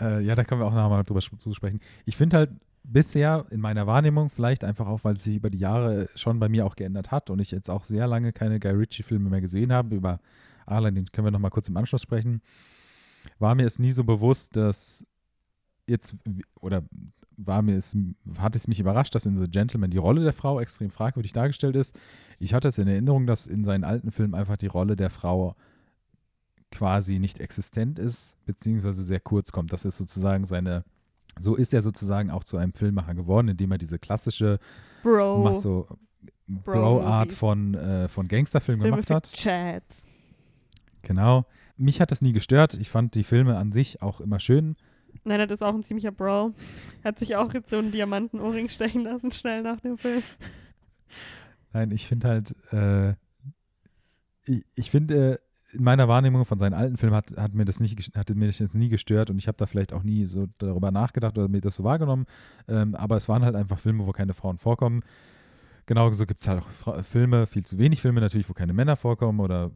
Äh, 0.00 0.24
ja, 0.24 0.34
da 0.34 0.44
können 0.44 0.60
wir 0.60 0.66
auch 0.66 0.74
noch 0.74 0.88
mal 0.88 1.02
drüber 1.02 1.20
zu 1.20 1.52
sprechen. 1.52 1.80
Ich 2.04 2.16
finde 2.16 2.36
halt 2.36 2.50
bisher 2.84 3.46
in 3.50 3.60
meiner 3.60 3.86
Wahrnehmung, 3.86 4.30
vielleicht 4.30 4.62
einfach 4.62 4.86
auch, 4.86 5.02
weil 5.02 5.16
es 5.16 5.24
sich 5.24 5.36
über 5.36 5.50
die 5.50 5.58
Jahre 5.58 6.08
schon 6.14 6.38
bei 6.38 6.48
mir 6.48 6.66
auch 6.66 6.76
geändert 6.76 7.10
hat 7.10 7.30
und 7.30 7.40
ich 7.40 7.50
jetzt 7.50 7.70
auch 7.70 7.84
sehr 7.84 8.06
lange 8.06 8.32
keine 8.32 8.60
Guy 8.60 8.72
Ritchie-Filme 8.72 9.28
mehr 9.28 9.40
gesehen 9.40 9.72
habe. 9.72 9.96
Über 9.96 10.20
Aladdin 10.66 11.06
können 11.10 11.26
wir 11.26 11.32
noch 11.32 11.40
mal 11.40 11.50
kurz 11.50 11.68
im 11.68 11.76
Anschluss 11.76 12.02
sprechen. 12.02 12.42
War 13.38 13.54
mir 13.54 13.66
es 13.66 13.78
nie 13.78 13.90
so 13.90 14.04
bewusst, 14.04 14.56
dass 14.56 15.04
jetzt, 15.86 16.16
oder 16.60 16.82
war 17.36 17.62
mir 17.62 17.76
es, 17.76 17.96
hat 18.38 18.56
es 18.56 18.68
mich 18.68 18.80
überrascht, 18.80 19.14
dass 19.14 19.26
in 19.26 19.36
The 19.36 19.48
Gentleman 19.48 19.90
die 19.90 19.98
Rolle 19.98 20.22
der 20.22 20.32
Frau 20.32 20.60
extrem 20.60 20.90
fragwürdig 20.90 21.32
dargestellt 21.32 21.76
ist. 21.76 21.98
Ich 22.38 22.54
hatte 22.54 22.68
es 22.68 22.78
in 22.78 22.88
Erinnerung, 22.88 23.26
dass 23.26 23.46
in 23.46 23.64
seinen 23.64 23.84
alten 23.84 24.12
Filmen 24.12 24.34
einfach 24.34 24.56
die 24.56 24.66
Rolle 24.66 24.96
der 24.96 25.10
Frau 25.10 25.56
quasi 26.70 27.18
nicht 27.18 27.40
existent 27.40 27.98
ist, 27.98 28.36
beziehungsweise 28.46 29.04
sehr 29.04 29.20
kurz 29.20 29.52
kommt. 29.52 29.72
Das 29.72 29.84
ist 29.84 29.96
sozusagen 29.96 30.44
seine, 30.44 30.84
so 31.38 31.54
ist 31.54 31.72
er 31.72 31.82
sozusagen 31.82 32.30
auch 32.30 32.44
zu 32.44 32.56
einem 32.56 32.72
Filmmacher 32.72 33.14
geworden, 33.14 33.48
indem 33.48 33.72
er 33.72 33.78
diese 33.78 33.98
klassische 33.98 34.58
Bro. 35.02 35.42
Masso 35.42 35.86
Bro-Art 36.46 37.32
von, 37.32 37.74
äh, 37.74 38.08
von 38.08 38.28
Gangsterfilmen 38.28 38.82
Filme 38.82 39.02
gemacht 39.02 39.10
hat. 39.10 39.32
Chats. 39.32 40.06
Genau. 41.02 41.46
Mich 41.76 42.00
hat 42.00 42.10
das 42.10 42.22
nie 42.22 42.32
gestört. 42.32 42.74
Ich 42.74 42.90
fand 42.90 43.14
die 43.14 43.24
Filme 43.24 43.56
an 43.56 43.72
sich 43.72 44.02
auch 44.02 44.20
immer 44.20 44.40
schön. 44.40 44.76
Nein, 45.24 45.38
das 45.48 45.60
ist 45.60 45.62
auch 45.62 45.74
ein 45.74 45.84
ziemlicher 45.84 46.12
Bro. 46.12 46.54
Hat 47.04 47.18
sich 47.18 47.36
auch 47.36 47.54
jetzt 47.54 47.70
so 47.70 47.78
einen 47.78 47.92
Diamantenohrring 47.92 48.68
stechen 48.68 49.04
lassen, 49.04 49.30
schnell 49.30 49.62
nach 49.62 49.80
dem 49.80 49.96
Film. 49.96 50.22
Nein, 51.72 51.90
ich 51.90 52.06
finde 52.06 52.28
halt, 52.28 52.54
äh, 52.72 53.14
ich, 54.74 54.90
finde, 54.90 55.32
äh, 55.32 55.38
in 55.76 55.82
meiner 55.82 56.08
Wahrnehmung 56.08 56.44
von 56.44 56.58
seinen 56.58 56.74
alten 56.74 56.96
Filmen 56.96 57.16
hat, 57.16 57.36
hat 57.36 57.54
mir 57.54 57.64
das 57.64 57.80
nicht, 57.80 58.16
hatte 58.16 58.34
mir 58.34 58.46
das 58.46 58.58
jetzt 58.58 58.74
nie 58.74 58.88
gestört 58.88 59.30
und 59.30 59.38
ich 59.38 59.48
habe 59.48 59.56
da 59.56 59.66
vielleicht 59.66 59.92
auch 59.92 60.02
nie 60.02 60.26
so 60.26 60.46
darüber 60.58 60.90
nachgedacht 60.90 61.36
oder 61.38 61.48
mir 61.48 61.60
das 61.60 61.76
so 61.76 61.84
wahrgenommen. 61.84 62.26
Ähm, 62.68 62.94
aber 62.94 63.16
es 63.16 63.28
waren 63.28 63.44
halt 63.44 63.56
einfach 63.56 63.78
Filme, 63.78 64.06
wo 64.06 64.12
keine 64.12 64.34
Frauen 64.34 64.58
vorkommen. 64.58 65.02
Genauso 65.86 66.26
gibt 66.26 66.40
es 66.40 66.48
halt 66.48 66.60
auch 66.60 66.70
Fra 66.70 67.02
Filme, 67.02 67.46
viel 67.46 67.64
zu 67.64 67.78
wenig 67.78 68.00
Filme 68.00 68.20
natürlich, 68.20 68.48
wo 68.48 68.54
keine 68.54 68.72
Männer 68.72 68.96
vorkommen 68.96 69.40
oder 69.40 69.70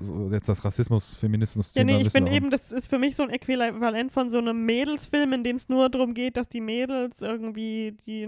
so 0.00 0.30
jetzt 0.30 0.48
das 0.48 0.64
Rassismus, 0.64 1.14
Feminismus. 1.16 1.74
Ja, 1.74 1.84
nee, 1.84 1.98
ich 2.00 2.12
bin 2.12 2.26
eben, 2.26 2.50
das 2.50 2.72
ist 2.72 2.86
für 2.88 2.98
mich 2.98 3.16
so 3.16 3.22
ein 3.22 3.30
Äquivalent 3.30 4.10
von 4.12 4.30
so 4.30 4.38
einem 4.38 4.64
Mädelsfilm, 4.64 5.32
in 5.32 5.44
dem 5.44 5.56
es 5.56 5.68
nur 5.68 5.88
darum 5.90 6.14
geht, 6.14 6.36
dass 6.36 6.48
die 6.48 6.60
Mädels 6.60 7.20
irgendwie 7.22 7.96
die 8.06 8.24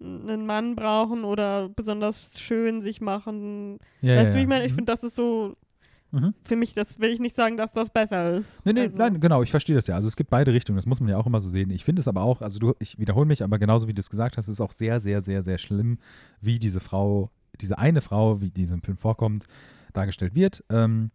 einen 0.00 0.46
Mann 0.46 0.74
brauchen 0.74 1.24
oder 1.24 1.68
besonders 1.68 2.38
schön 2.40 2.82
sich 2.82 3.00
machen. 3.00 3.78
Ja, 4.00 4.16
weißt 4.16 4.24
ja, 4.24 4.30
du, 4.30 4.36
wie 4.38 4.42
ich 4.42 4.48
meine? 4.48 4.64
Ich 4.64 4.72
Mhm. 4.72 4.76
finde, 4.76 4.92
das 4.92 5.02
ist 5.04 5.14
so, 5.14 5.56
Mhm. 6.10 6.34
für 6.44 6.56
mich, 6.56 6.74
das 6.74 6.98
will 7.00 7.10
ich 7.10 7.20
nicht 7.20 7.36
sagen, 7.36 7.56
dass 7.56 7.72
das 7.72 7.88
besser 7.88 8.34
ist. 8.34 8.60
Nee, 8.64 8.72
nee, 8.74 8.80
Also- 8.82 8.98
nein, 8.98 9.18
genau, 9.20 9.42
ich 9.42 9.50
verstehe 9.50 9.76
das 9.76 9.86
ja. 9.86 9.94
Also 9.94 10.08
es 10.08 10.16
gibt 10.16 10.28
beide 10.28 10.52
Richtungen, 10.52 10.76
das 10.76 10.86
muss 10.86 11.00
man 11.00 11.08
ja 11.08 11.16
auch 11.18 11.26
immer 11.26 11.40
so 11.40 11.48
sehen. 11.48 11.70
Ich 11.70 11.84
finde 11.84 12.00
es 12.00 12.08
aber 12.08 12.22
auch, 12.22 12.42
also 12.42 12.58
du, 12.58 12.74
ich 12.80 12.98
wiederhole 12.98 13.26
mich, 13.26 13.42
aber 13.44 13.58
genauso 13.58 13.86
wie 13.88 13.94
du 13.94 14.00
es 14.00 14.10
gesagt 14.10 14.36
hast, 14.36 14.46
ist 14.48 14.54
es 14.54 14.60
auch 14.60 14.72
sehr, 14.72 15.00
sehr, 15.00 15.22
sehr, 15.22 15.42
sehr 15.42 15.56
schlimm, 15.58 15.98
wie 16.40 16.58
diese 16.58 16.80
Frau, 16.80 17.30
diese 17.60 17.78
eine 17.78 18.00
Frau, 18.00 18.40
wie 18.40 18.50
die 18.50 18.62
in 18.62 18.66
diesem 18.66 18.82
Film 18.82 18.96
vorkommt, 18.98 19.46
dargestellt 19.92 20.34
wird. 20.34 20.64
Ähm, 20.70 21.10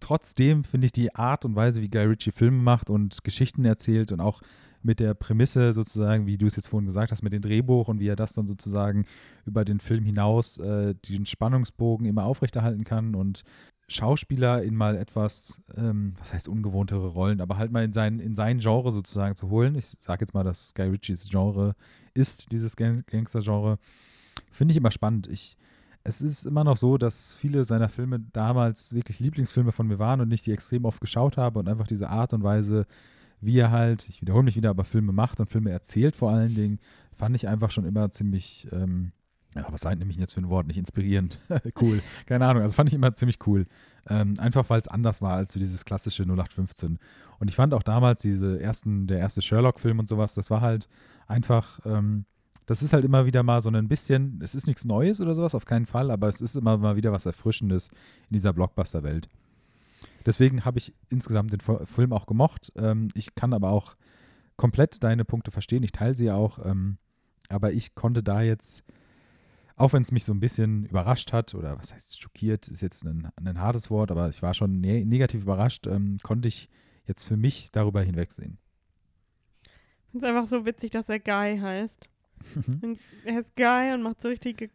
trotzdem 0.00 0.64
finde 0.64 0.86
ich 0.86 0.92
die 0.92 1.14
Art 1.14 1.44
und 1.44 1.56
Weise, 1.56 1.82
wie 1.82 1.90
Guy 1.90 2.04
Ritchie 2.04 2.32
Filme 2.32 2.62
macht 2.62 2.90
und 2.90 3.24
Geschichten 3.24 3.64
erzählt 3.64 4.12
und 4.12 4.20
auch 4.20 4.40
mit 4.82 5.00
der 5.00 5.14
Prämisse 5.14 5.72
sozusagen, 5.72 6.26
wie 6.26 6.38
du 6.38 6.46
es 6.46 6.56
jetzt 6.56 6.68
vorhin 6.68 6.86
gesagt 6.86 7.10
hast, 7.10 7.22
mit 7.22 7.32
dem 7.32 7.42
Drehbuch 7.42 7.88
und 7.88 7.98
wie 8.00 8.08
er 8.08 8.16
das 8.16 8.32
dann 8.32 8.46
sozusagen 8.46 9.06
über 9.44 9.64
den 9.64 9.80
Film 9.80 10.04
hinaus 10.04 10.58
äh, 10.58 10.94
diesen 11.04 11.26
Spannungsbogen 11.26 12.06
immer 12.06 12.24
aufrechterhalten 12.24 12.84
kann 12.84 13.14
und 13.14 13.42
Schauspieler 13.88 14.62
in 14.62 14.74
mal 14.76 14.96
etwas, 14.96 15.62
ähm, 15.74 16.14
was 16.18 16.34
heißt 16.34 16.46
ungewohntere 16.46 17.08
Rollen, 17.08 17.40
aber 17.40 17.56
halt 17.56 17.72
mal 17.72 17.84
in 17.84 17.92
sein, 17.92 18.20
in 18.20 18.34
sein 18.34 18.58
Genre 18.58 18.92
sozusagen 18.92 19.34
zu 19.34 19.48
holen. 19.48 19.74
Ich 19.74 19.96
sage 20.00 20.22
jetzt 20.22 20.34
mal, 20.34 20.44
dass 20.44 20.74
Guy 20.74 20.88
Ritchies 20.88 21.28
Genre 21.30 21.74
ist, 22.12 22.52
dieses 22.52 22.76
Gang 22.76 23.06
Gangster-Genre. 23.06 23.78
Finde 24.50 24.72
ich 24.72 24.76
immer 24.76 24.90
spannend. 24.90 25.26
Ich, 25.26 25.56
es 26.08 26.22
ist 26.22 26.46
immer 26.46 26.64
noch 26.64 26.78
so, 26.78 26.96
dass 26.96 27.34
viele 27.34 27.64
seiner 27.64 27.90
Filme 27.90 28.20
damals 28.32 28.94
wirklich 28.94 29.20
Lieblingsfilme 29.20 29.72
von 29.72 29.86
mir 29.86 29.98
waren 29.98 30.22
und 30.22 30.32
ich 30.32 30.42
die 30.42 30.52
extrem 30.52 30.86
oft 30.86 31.02
geschaut 31.02 31.36
habe 31.36 31.58
und 31.58 31.68
einfach 31.68 31.86
diese 31.86 32.08
Art 32.08 32.32
und 32.32 32.42
Weise, 32.42 32.86
wie 33.42 33.58
er 33.58 33.70
halt, 33.70 34.08
ich 34.08 34.22
wiederhole 34.22 34.44
mich 34.44 34.56
wieder, 34.56 34.70
aber 34.70 34.84
Filme 34.84 35.12
macht 35.12 35.38
und 35.38 35.50
Filme 35.50 35.70
erzählt 35.70 36.16
vor 36.16 36.30
allen 36.30 36.54
Dingen, 36.54 36.78
fand 37.14 37.36
ich 37.36 37.46
einfach 37.46 37.70
schon 37.70 37.84
immer 37.84 38.10
ziemlich, 38.10 38.68
ähm, 38.72 39.12
ja, 39.54 39.66
was 39.70 39.82
sei 39.82 39.94
nämlich 39.94 40.16
jetzt 40.16 40.32
für 40.32 40.40
ein 40.40 40.48
Wort, 40.48 40.66
nicht 40.66 40.78
inspirierend, 40.78 41.38
cool, 41.80 42.02
keine 42.24 42.46
Ahnung, 42.46 42.62
also 42.62 42.74
fand 42.74 42.88
ich 42.88 42.94
immer 42.94 43.14
ziemlich 43.14 43.46
cool. 43.46 43.66
Ähm, 44.08 44.34
einfach 44.38 44.70
weil 44.70 44.80
es 44.80 44.88
anders 44.88 45.20
war 45.20 45.34
als 45.34 45.52
so 45.52 45.60
dieses 45.60 45.84
klassische 45.84 46.22
0815. 46.22 46.98
Und 47.38 47.48
ich 47.48 47.54
fand 47.54 47.74
auch 47.74 47.82
damals 47.82 48.22
diese 48.22 48.58
ersten, 48.58 49.06
der 49.06 49.18
erste 49.18 49.42
Sherlock-Film 49.42 49.98
und 49.98 50.08
sowas, 50.08 50.32
das 50.32 50.50
war 50.50 50.62
halt 50.62 50.88
einfach, 51.26 51.80
ähm, 51.84 52.24
das 52.68 52.82
ist 52.82 52.92
halt 52.92 53.06
immer 53.06 53.24
wieder 53.24 53.42
mal 53.42 53.62
so 53.62 53.70
ein 53.70 53.88
bisschen, 53.88 54.40
es 54.42 54.54
ist 54.54 54.66
nichts 54.66 54.84
Neues 54.84 55.22
oder 55.22 55.34
sowas, 55.34 55.54
auf 55.54 55.64
keinen 55.64 55.86
Fall, 55.86 56.10
aber 56.10 56.28
es 56.28 56.42
ist 56.42 56.54
immer 56.54 56.76
mal 56.76 56.96
wieder 56.96 57.12
was 57.12 57.24
Erfrischendes 57.24 57.88
in 58.28 58.34
dieser 58.34 58.52
Blockbuster-Welt. 58.52 59.30
Deswegen 60.26 60.66
habe 60.66 60.76
ich 60.76 60.92
insgesamt 61.08 61.50
den 61.50 61.60
Film 61.60 62.12
auch 62.12 62.26
gemocht. 62.26 62.70
Ähm, 62.76 63.08
ich 63.14 63.34
kann 63.34 63.54
aber 63.54 63.70
auch 63.70 63.94
komplett 64.56 65.02
deine 65.02 65.24
Punkte 65.24 65.50
verstehen. 65.50 65.82
Ich 65.82 65.92
teile 65.92 66.14
sie 66.14 66.26
ja 66.26 66.34
auch. 66.34 66.62
Ähm, 66.62 66.98
aber 67.48 67.72
ich 67.72 67.94
konnte 67.94 68.22
da 68.22 68.42
jetzt, 68.42 68.84
auch 69.76 69.94
wenn 69.94 70.02
es 70.02 70.12
mich 70.12 70.24
so 70.24 70.34
ein 70.34 70.40
bisschen 70.40 70.84
überrascht 70.84 71.32
hat, 71.32 71.54
oder 71.54 71.78
was 71.78 71.94
heißt 71.94 72.20
schockiert, 72.20 72.68
ist 72.68 72.82
jetzt 72.82 73.02
ein, 73.06 73.30
ein 73.42 73.58
hartes 73.62 73.88
Wort, 73.88 74.10
aber 74.10 74.28
ich 74.28 74.42
war 74.42 74.52
schon 74.52 74.82
ne 74.82 75.06
negativ 75.06 75.40
überrascht, 75.40 75.86
ähm, 75.86 76.18
konnte 76.22 76.48
ich 76.48 76.68
jetzt 77.06 77.24
für 77.24 77.38
mich 77.38 77.70
darüber 77.72 78.02
hinwegsehen. 78.02 78.58
Ich 79.62 80.10
finde 80.10 80.26
es 80.26 80.34
einfach 80.34 80.46
so 80.46 80.66
witzig, 80.66 80.90
dass 80.90 81.08
er 81.08 81.18
Guy 81.18 81.58
heißt. 81.58 82.10
Und 82.82 82.98
er 83.24 83.40
ist 83.40 83.54
Guy 83.56 83.92
und 83.92 84.02
macht 84.02 84.20
so 84.20 84.28
richtige 84.28 84.70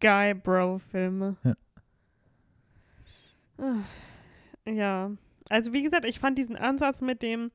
Guy-Bro-Filme. 0.00 1.36
Ja. 1.44 1.54
Ah, 3.58 3.84
Ja. 4.70 5.10
Also 5.48 5.72
wie 5.72 5.82
gesagt, 5.82 6.04
ich 6.04 6.18
fand 6.18 6.36
diesen 6.38 6.56
Ansatz 6.56 7.00
mit 7.00 7.22
dem 7.22 7.50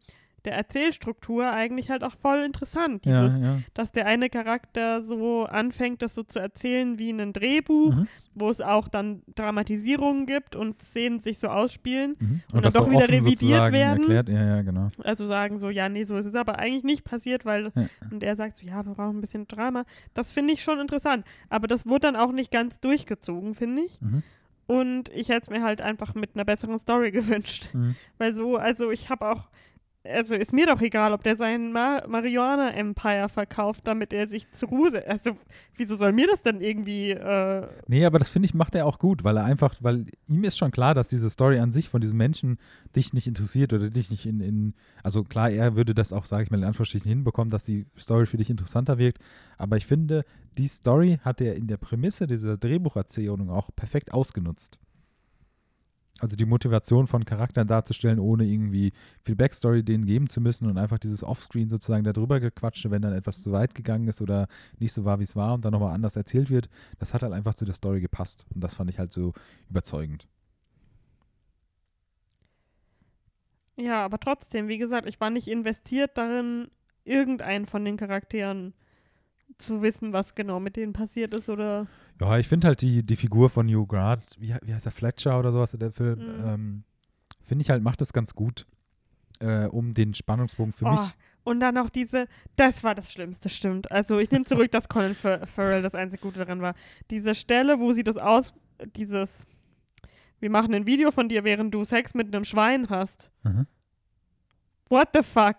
der 0.45 0.53
Erzählstruktur 0.55 1.51
eigentlich 1.51 1.89
halt 1.91 2.03
auch 2.03 2.15
voll 2.21 2.39
interessant. 2.43 3.05
ja, 3.05 3.25
Dieses, 3.27 3.39
ja. 3.41 3.59
Dass 3.73 3.91
der 3.91 4.07
eine 4.07 4.29
Charakter 4.29 5.01
so 5.03 5.45
anfängt, 5.45 6.01
das 6.01 6.15
so 6.15 6.23
zu 6.23 6.39
erzählen 6.39 6.97
wie 6.97 7.09
in 7.11 7.21
einem 7.21 7.33
Drehbuch, 7.33 7.93
Mhm. 7.95 8.07
wo 8.33 8.49
es 8.49 8.59
auch 8.61 8.87
dann 8.87 9.21
Dramatisierungen 9.35 10.25
gibt 10.25 10.55
und 10.55 10.81
Szenen 10.81 11.19
sich 11.19 11.37
so 11.39 11.47
ausspielen. 11.49 12.15
Mhm. 12.19 12.27
Und 12.29 12.41
dann 12.53 12.63
das 12.63 12.73
doch 12.73 12.89
wieder 12.89 13.07
revidiert 13.07 13.71
werden. 13.71 13.99
Erklärt. 14.01 14.29
Ja, 14.29 14.43
ja, 14.55 14.61
genau. 14.61 14.89
Also 15.03 15.25
sagen 15.27 15.59
so, 15.59 15.69
ja, 15.69 15.89
nee, 15.89 16.05
so 16.05 16.17
ist 16.17 16.25
es 16.25 16.35
aber 16.35 16.57
eigentlich 16.59 16.83
nicht 16.83 17.03
passiert, 17.03 17.45
weil 17.45 17.71
Ja. 17.75 17.87
und 18.09 18.23
er 18.23 18.35
sagt 18.35 18.55
so, 18.57 18.65
ja, 18.65 18.85
wir 18.85 18.93
brauchen 18.93 19.17
ein 19.17 19.21
bisschen 19.21 19.47
Drama. 19.47 19.83
Das 20.13 20.31
finde 20.31 20.53
ich 20.53 20.63
schon 20.63 20.79
interessant. 20.79 21.25
Aber 21.49 21.67
das 21.67 21.87
wurde 21.87 22.01
dann 22.01 22.15
auch 22.15 22.31
nicht 22.31 22.51
ganz 22.51 22.79
durchgezogen, 22.79 23.53
finde 23.53 23.83
ich. 23.83 24.01
Mhm. 24.01 24.23
Und 24.67 25.09
ich 25.09 25.27
hätte 25.29 25.41
es 25.41 25.49
mir 25.49 25.63
halt 25.63 25.81
einfach 25.81 26.15
mit 26.15 26.31
einer 26.35 26.45
besseren 26.45 26.79
Story 26.79 27.11
gewünscht. 27.11 27.69
Mhm. 27.73 27.95
Weil 28.17 28.33
so, 28.33 28.55
also 28.55 28.89
ich 28.91 29.09
habe 29.09 29.29
auch, 29.29 29.49
also 30.03 30.35
ist 30.35 30.51
mir 30.51 30.65
doch 30.65 30.81
egal, 30.81 31.13
ob 31.13 31.23
der 31.23 31.37
sein 31.37 31.71
Ma 31.71 32.03
Marihuana-Empire 32.07 33.29
verkauft, 33.29 33.87
damit 33.87 34.13
er 34.13 34.27
sich 34.27 34.49
zur 34.51 34.69
Ruhe. 34.69 35.03
Also, 35.07 35.37
wieso 35.75 35.95
soll 35.95 36.11
mir 36.11 36.27
das 36.27 36.41
denn 36.41 36.61
irgendwie, 36.61 37.11
äh, 37.11 37.67
Nee, 37.87 38.05
aber 38.05 38.19
das 38.19 38.29
finde 38.29 38.47
ich, 38.47 38.53
macht 38.53 38.75
er 38.75 38.85
auch 38.85 38.97
gut, 38.97 39.23
weil 39.23 39.37
er 39.37 39.43
einfach, 39.43 39.75
weil 39.81 40.05
ihm 40.27 40.43
ist 40.43 40.57
schon 40.57 40.71
klar, 40.71 40.95
dass 40.95 41.07
diese 41.07 41.29
Story 41.29 41.59
an 41.59 41.71
sich 41.71 41.89
von 41.89 42.01
diesem 42.01 42.17
Menschen 42.17 42.57
dich 42.95 43.13
nicht 43.13 43.27
interessiert 43.27 43.73
oder 43.73 43.89
dich 43.89 44.09
nicht 44.09 44.25
in, 44.25 44.39
in 44.39 44.73
also 45.03 45.23
klar, 45.23 45.49
er 45.49 45.75
würde 45.75 45.93
das 45.93 46.13
auch, 46.13 46.25
sage 46.25 46.43
ich 46.43 46.51
mal, 46.51 46.57
in 46.57 46.63
Anführungsstrichen 46.63 47.09
hinbekommen, 47.09 47.51
dass 47.51 47.65
die 47.65 47.85
Story 47.97 48.25
für 48.25 48.37
dich 48.37 48.49
interessanter 48.49 48.97
wirkt, 48.97 49.19
aber 49.57 49.77
ich 49.77 49.85
finde, 49.85 50.23
die 50.57 50.67
Story 50.67 51.19
hat 51.23 51.41
er 51.41 51.55
in 51.55 51.67
der 51.67 51.77
Prämisse 51.77 52.27
dieser 52.27 52.57
Drehbucherzählung 52.57 53.49
auch 53.49 53.69
perfekt 53.75 54.13
ausgenutzt. 54.13 54.79
Also 56.21 56.35
die 56.35 56.45
Motivation 56.45 57.07
von 57.07 57.25
Charakteren 57.25 57.67
darzustellen, 57.67 58.19
ohne 58.19 58.45
irgendwie 58.45 58.93
viel 59.23 59.35
Backstory 59.35 59.83
denen 59.83 60.05
geben 60.05 60.29
zu 60.29 60.39
müssen 60.39 60.67
und 60.67 60.77
einfach 60.77 60.99
dieses 60.99 61.23
Offscreen 61.23 61.67
sozusagen 61.67 62.03
darüber 62.03 62.39
gequatschte, 62.39 62.91
wenn 62.91 63.01
dann 63.01 63.13
etwas 63.13 63.41
zu 63.41 63.51
weit 63.51 63.73
gegangen 63.73 64.07
ist 64.07 64.21
oder 64.21 64.47
nicht 64.77 64.93
so 64.93 65.03
war, 65.03 65.19
wie 65.19 65.23
es 65.23 65.35
war 65.35 65.55
und 65.55 65.65
dann 65.65 65.71
nochmal 65.71 65.95
anders 65.95 66.15
erzählt 66.15 66.51
wird, 66.51 66.69
das 66.99 67.15
hat 67.15 67.23
halt 67.23 67.33
einfach 67.33 67.55
zu 67.55 67.65
der 67.65 67.73
Story 67.73 68.01
gepasst. 68.01 68.45
Und 68.53 68.63
das 68.63 68.75
fand 68.75 68.91
ich 68.91 68.99
halt 68.99 69.11
so 69.11 69.33
überzeugend. 69.67 70.27
ja, 73.77 74.05
aber 74.05 74.19
trotzdem, 74.19 74.67
wie 74.67 74.77
gesagt, 74.77 75.07
ich 75.07 75.19
war 75.19 75.31
nicht 75.31 75.47
investiert 75.47 76.17
darin, 76.17 76.69
irgendeinen 77.03 77.65
von 77.65 77.83
den 77.83 77.97
Charakteren 77.97 78.73
zu 79.61 79.81
wissen, 79.81 80.13
was 80.13 80.35
genau 80.35 80.59
mit 80.59 80.75
denen 80.75 80.93
passiert 80.93 81.35
ist 81.35 81.49
oder. 81.49 81.87
Ja, 82.19 82.37
ich 82.37 82.47
finde 82.47 82.67
halt 82.67 82.81
die, 82.81 83.03
die 83.05 83.15
Figur 83.15 83.49
von 83.49 83.67
Hugh 83.67 83.87
Grant, 83.87 84.35
wie, 84.39 84.53
wie 84.63 84.73
heißt 84.73 84.85
er, 84.85 84.91
Fletcher 84.91 85.39
oder 85.39 85.51
sowas 85.51 85.73
in 85.73 85.79
dem 85.79 85.93
Film, 85.93 86.19
Mhm. 86.19 86.43
ähm, 86.45 86.83
finde 87.43 87.61
ich 87.63 87.69
halt, 87.69 87.81
macht 87.83 88.01
das 88.01 88.13
ganz 88.13 88.33
gut, 88.35 88.65
äh, 89.39 89.65
um 89.65 89.93
den 89.93 90.13
Spannungsbogen 90.13 90.71
für 90.73 90.85
Oh, 90.85 90.91
mich. 90.91 90.99
Und 91.43 91.59
dann 91.59 91.73
noch 91.75 91.89
diese, 91.89 92.27
das 92.55 92.83
war 92.83 92.93
das 92.93 93.11
Schlimmste, 93.11 93.49
stimmt. 93.49 93.91
Also 93.91 94.19
ich 94.19 94.29
nehme 94.29 94.45
zurück, 94.45 94.71
dass 94.71 94.87
Colin 94.87 95.15
Fer 95.15 95.47
Farrell 95.47 95.81
das 95.81 95.95
einzig 95.95 96.21
Gute 96.21 96.39
daran 96.39 96.61
war. 96.61 96.75
Diese 97.09 97.33
Stelle, 97.33 97.79
wo 97.79 97.93
sie 97.93 98.03
das 98.03 98.17
aus, 98.17 98.53
dieses, 98.95 99.47
wir 100.39 100.51
machen 100.51 100.73
ein 100.75 100.85
Video 100.85 101.09
von 101.09 101.29
dir, 101.29 101.43
während 101.43 101.73
du 101.73 101.83
Sex 101.83 102.13
mit 102.13 102.27
einem 102.33 102.43
Schwein 102.43 102.89
hast. 102.89 103.31
Mhm. 103.43 103.65
What 104.89 105.09
the 105.15 105.23
fuck? 105.23 105.57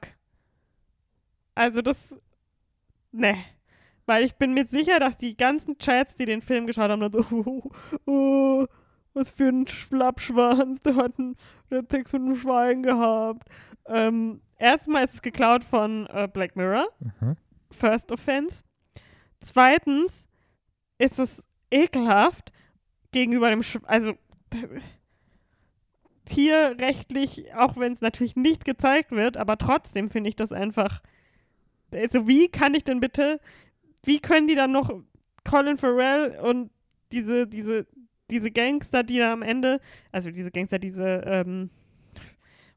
Also 1.54 1.82
das, 1.82 2.14
ne. 3.10 3.36
Weil 4.06 4.24
ich 4.24 4.34
bin 4.36 4.54
mir 4.54 4.66
sicher, 4.66 4.98
dass 4.98 5.16
die 5.16 5.36
ganzen 5.36 5.78
Chats, 5.78 6.16
die 6.16 6.26
den 6.26 6.40
Film 6.40 6.66
geschaut 6.66 6.90
haben, 6.90 7.00
nur 7.00 7.12
so, 7.12 7.24
oh, 7.30 7.70
oh, 8.06 8.66
was 9.14 9.30
für 9.30 9.48
ein 9.48 9.66
Schlappschwanz, 9.66 10.80
der 10.80 10.96
hat, 10.96 11.18
einen, 11.18 11.36
der 11.70 11.78
hat 11.78 11.90
Sex 11.90 12.12
mit 12.12 12.22
einem 12.22 12.36
Schwein 12.36 12.82
gehabt. 12.82 13.48
Ähm, 13.86 14.40
erstmal 14.58 15.04
ist 15.04 15.14
es 15.14 15.22
geklaut 15.22 15.64
von 15.64 16.06
äh, 16.06 16.28
Black 16.32 16.56
Mirror, 16.56 16.88
Mhm. 17.20 17.36
First 17.70 18.12
Offense. 18.12 18.64
Zweitens 19.40 20.28
ist 20.98 21.18
es 21.18 21.44
ekelhaft 21.70 22.52
gegenüber 23.12 23.50
dem, 23.50 23.62
Sch 23.62 23.78
also 23.84 24.12
tierrechtlich, 26.26 27.54
auch 27.54 27.76
wenn 27.76 27.92
es 27.92 28.00
natürlich 28.00 28.36
nicht 28.36 28.64
gezeigt 28.64 29.10
wird, 29.10 29.36
aber 29.36 29.58
trotzdem 29.58 30.08
finde 30.08 30.28
ich 30.28 30.36
das 30.36 30.52
einfach. 30.52 31.02
Also 31.92 32.26
wie 32.28 32.48
kann 32.48 32.74
ich 32.74 32.84
denn 32.84 33.00
bitte, 33.00 33.40
wie 34.04 34.20
können 34.20 34.48
die 34.48 34.54
dann 34.54 34.72
noch 34.72 34.90
Colin 35.44 35.76
Farrell 35.76 36.38
und 36.40 36.70
diese, 37.12 37.46
diese, 37.46 37.86
diese 38.30 38.50
Gangster, 38.50 39.02
die 39.02 39.18
da 39.18 39.32
am 39.32 39.42
Ende, 39.42 39.80
also 40.10 40.30
diese 40.30 40.50
Gangster, 40.50 40.78
diese, 40.78 41.22
ähm, 41.26 41.70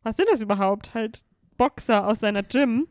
was 0.03 0.17
sind 0.17 0.29
das 0.29 0.41
überhaupt? 0.41 0.93
Halt 0.93 1.23
Boxer 1.57 2.05
aus 2.05 2.19
seiner 2.19 2.43
Gym, 2.43 2.87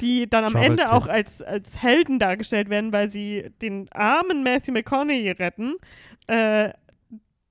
die 0.00 0.28
dann 0.28 0.44
am 0.44 0.52
Troubled 0.52 0.70
Ende 0.70 0.92
auch 0.92 1.06
Kids. 1.06 1.42
als, 1.42 1.42
als 1.42 1.82
Helden 1.82 2.18
dargestellt 2.18 2.70
werden, 2.70 2.92
weil 2.92 3.10
sie 3.10 3.50
den 3.62 3.90
armen 3.92 4.42
Matthew 4.42 4.72
McConaughey 4.72 5.30
retten, 5.32 5.76
äh, 6.26 6.70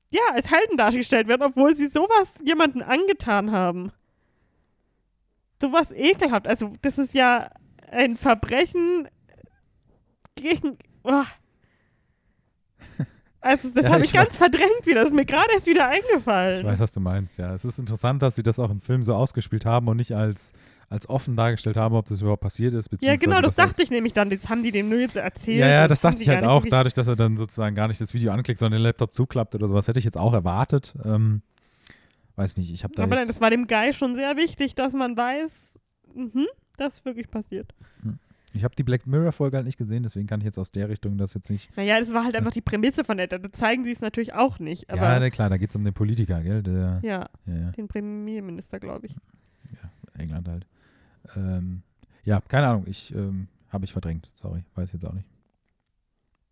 ja, 0.10 0.22
als 0.34 0.50
Helden 0.50 0.78
dargestellt 0.78 1.28
werden, 1.28 1.44
obwohl 1.44 1.76
sie 1.76 1.88
sowas 1.88 2.40
jemanden 2.44 2.82
angetan 2.82 3.52
haben. 3.52 3.92
Sowas 5.62 5.92
ekelhaft. 5.92 6.48
Also, 6.48 6.74
das 6.82 6.98
ist 6.98 7.14
ja 7.14 7.50
ein 7.92 8.16
Verbrechen 8.16 9.08
gegen. 10.38 10.78
Oh. 11.04 11.24
Also, 13.40 13.70
das 13.70 13.86
Ja, 13.86 13.92
habe 13.92 14.02
ich 14.02 14.08
ich 14.08 14.14
ganz 14.14 14.36
verdrängt 14.36 14.86
wieder. 14.86 15.02
Das 15.02 15.10
ist 15.10 15.16
mir 15.16 15.26
gerade 15.26 15.52
erst 15.54 15.68
wieder 15.68 15.90
Ich 15.94 16.04
eingefallen. 16.04 16.66
weiß, 16.66 16.80
was 16.80 16.92
du 16.94 17.00
meinst, 17.00 17.38
ja. 17.38 17.54
Es 17.54 17.64
ist 17.66 17.78
interessant, 17.80 18.22
dass 18.22 18.36
sie 18.36 18.44
das 18.44 18.60
auch 18.60 18.70
im 18.72 18.82
Film 18.82 19.04
so 19.04 19.14
ausgespielt 19.14 19.66
haben 19.66 19.88
und 19.88 19.98
nicht 19.98 20.14
als, 20.14 20.54
als 20.90 21.08
offen 21.08 21.36
dargestellt 21.36 21.78
haben, 21.78 21.96
ob 21.96 22.08
das 22.08 22.20
überhaupt 22.22 22.42
passiert 22.42 22.74
ist. 22.74 22.90
Ja, 23.02 23.16
genau, 23.16 23.40
das 23.40 23.56
dachte 23.56 23.82
ich 23.84 23.90
nämlich 23.92 24.14
dann. 24.14 24.32
Jetzt 24.32 24.50
haben 24.50 24.64
die 24.64 24.72
dem 24.72 24.90
nur 24.90 25.00
jetzt 25.00 25.16
erzählt. 25.16 25.60
Ja, 25.60 25.68
ja, 25.68 25.88
das 25.88 26.02
dachte 26.02 26.22
ich 26.22 26.28
halt 26.28 26.44
auch, 26.44 26.66
dadurch, 26.66 26.94
dass 26.94 27.08
er 27.08 27.16
dann 27.16 27.38
sozusagen 27.38 27.76
gar 27.76 27.88
nicht 27.88 28.02
das 28.02 28.14
Video 28.14 28.32
anklickt, 28.32 28.60
sondern 28.60 28.80
den 28.80 28.84
Laptop 28.84 29.14
zuklappt 29.14 29.54
oder 29.56 29.68
sowas, 29.68 29.88
hätte 29.88 30.00
ich 30.00 30.06
jetzt 30.06 30.18
auch 30.18 30.34
erwartet. 30.34 30.96
Ähm, 31.06 31.42
weiß 32.36 32.58
nicht, 32.58 32.72
ich 32.74 32.84
habe 32.84 32.96
da 32.96 33.04
Aber 33.04 33.16
nein, 33.16 33.28
das 33.28 33.40
war 33.40 33.50
dem 33.50 33.68
Guy 33.68 33.94
schon 33.94 34.16
sehr 34.16 34.36
wichtig, 34.36 34.76
dass 34.76 34.94
man 34.94 35.16
weiß, 35.16 35.80
mhm, 36.16 36.48
das 36.76 36.96
ist 36.96 37.06
wirklich 37.06 37.30
passiert. 37.30 37.74
Ich 38.58 38.64
habe 38.64 38.76
die 38.76 38.84
Black 38.84 39.08
Mirror 39.08 39.32
Folge 39.32 39.58
halt 39.58 39.66
nicht 39.66 39.78
gesehen, 39.78 40.04
deswegen 40.04 40.28
kann 40.28 40.42
ich 40.42 40.46
jetzt 40.46 40.60
aus 40.60 40.72
der 40.72 40.90
Richtung 40.90 41.18
das 41.18 41.34
jetzt 41.34 41.50
nicht. 41.50 41.76
Naja, 41.78 42.00
das 42.00 42.14
war 42.14 42.24
halt 42.24 42.36
einfach 42.36 42.52
die 42.52 42.62
Prämisse 42.62 43.04
von 43.04 43.18
der. 43.18 43.28
Da 43.28 43.40
zeigen 43.52 43.84
sie 43.84 43.92
es 43.92 44.02
natürlich 44.02 44.34
auch 44.34 44.60
nicht. 44.60 44.90
Aber 44.90 45.02
ja, 45.02 45.14
ja, 45.14 45.20
ne, 45.20 45.32
klar, 45.32 45.50
da 45.50 45.58
geht 45.58 45.70
es 45.70 45.76
um 45.76 45.84
den 45.84 45.94
Politiker, 45.94 46.42
gell? 46.44 46.64
Der, 46.64 47.00
ja, 47.04 47.30
ja, 47.46 47.72
den 47.72 47.88
Premierminister, 47.88 48.80
glaube 48.80 49.08
ich. 49.08 49.16
England 50.18 50.48
halt. 50.48 50.66
Ähm, 51.36 51.82
ja, 52.24 52.42
keine 52.42 52.68
Ahnung, 52.68 52.86
ich 52.88 53.14
ähm, 53.14 53.48
habe 53.70 53.86
ich 53.86 53.92
verdrängt, 53.92 54.30
sorry, 54.34 54.64
weiß 54.76 54.92
jetzt 54.94 55.06
auch 55.06 55.14
nicht. 55.14 55.28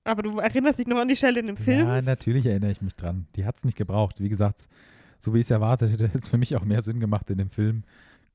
Aber 0.04 0.22
du 0.22 0.38
erinnerst 0.40 0.78
dich 0.78 0.88
noch 0.88 0.98
an 0.98 1.08
die 1.08 1.16
Stelle 1.16 1.40
in 1.40 1.48
dem 1.48 1.58
Film? 1.58 1.88
Ja, 1.88 2.02
natürlich 2.02 2.46
erinnere 2.46 2.72
ich 2.72 2.82
mich 2.82 2.96
dran. 2.96 3.26
Die 3.36 3.46
hat 3.46 3.58
es 3.58 3.66
nicht 3.66 3.78
gebraucht. 3.78 4.22
Wie 4.22 4.30
gesagt, 4.30 4.70
so 5.18 5.34
wie 5.34 5.40
ich 5.40 5.48
es 5.48 5.52
erwartet 5.52 5.92
hätte, 5.92 6.08
hätte 6.08 6.20
es 6.20 6.30
für 6.30 6.38
mich 6.38 6.56
auch 6.56 6.64
mehr 6.64 6.84
Sinn 6.84 7.00
gemacht 7.00 7.30
in 7.32 7.40
dem 7.40 7.50
Film. 7.50 7.84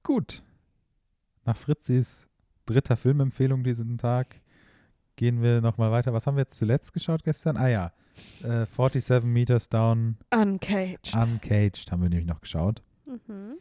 Gut. 0.03 0.43
Nach 1.45 1.57
Fritzis 1.57 2.27
dritter 2.73 2.97
Filmempfehlung 2.97 3.65
diesen 3.65 3.99
Tag 3.99 4.41
gehen 5.17 5.43
wir 5.43 5.61
nochmal 5.61 5.91
weiter. 5.91 6.13
Was 6.13 6.27
haben 6.27 6.37
wir 6.37 6.43
jetzt 6.43 6.57
zuletzt 6.57 6.93
geschaut 6.93 7.25
gestern? 7.25 7.57
Ah 7.57 7.69
ja, 7.69 7.93
äh, 8.43 8.65
47 8.67 9.25
Meters 9.25 9.69
Down 9.69 10.17
Uncaged. 10.33 11.15
Uncaged 11.15 11.91
haben 11.91 12.03
wir 12.03 12.09
nämlich 12.09 12.27
noch 12.27 12.41
geschaut. 12.41 12.83
mhm. 13.07 13.59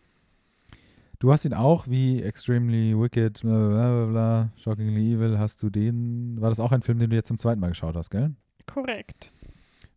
Du 1.21 1.33
hast 1.33 1.43
ihn 1.43 1.53
auch 1.53 1.85
wie 1.89 2.23
Extremely 2.23 2.97
Wicked, 2.97 3.41
bla 3.41 3.67
bla 3.67 3.67
bla, 3.67 4.05
bla, 4.05 4.49
Shockingly 4.55 5.15
Evil. 5.15 5.37
Hast 5.37 5.61
du 5.61 5.69
den, 5.69 6.39
war 6.39 6.47
das 6.47 6.61
auch 6.61 6.71
ein 6.71 6.81
Film, 6.81 6.97
den 6.97 7.09
du 7.09 7.15
jetzt 7.17 7.27
zum 7.27 7.37
zweiten 7.37 7.59
Mal 7.59 7.67
geschaut 7.67 7.97
hast, 7.97 8.09
gell? 8.09 8.33
Korrekt. 8.65 9.29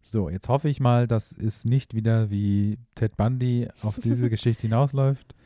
So, 0.00 0.28
jetzt 0.28 0.48
hoffe 0.48 0.68
ich 0.68 0.80
mal, 0.80 1.06
dass 1.06 1.30
es 1.30 1.64
nicht 1.64 1.94
wieder 1.94 2.28
wie 2.30 2.76
Ted 2.96 3.16
Bundy 3.16 3.68
auf 3.82 4.00
diese 4.00 4.30
Geschichte 4.30 4.62
hinausläuft. 4.62 5.36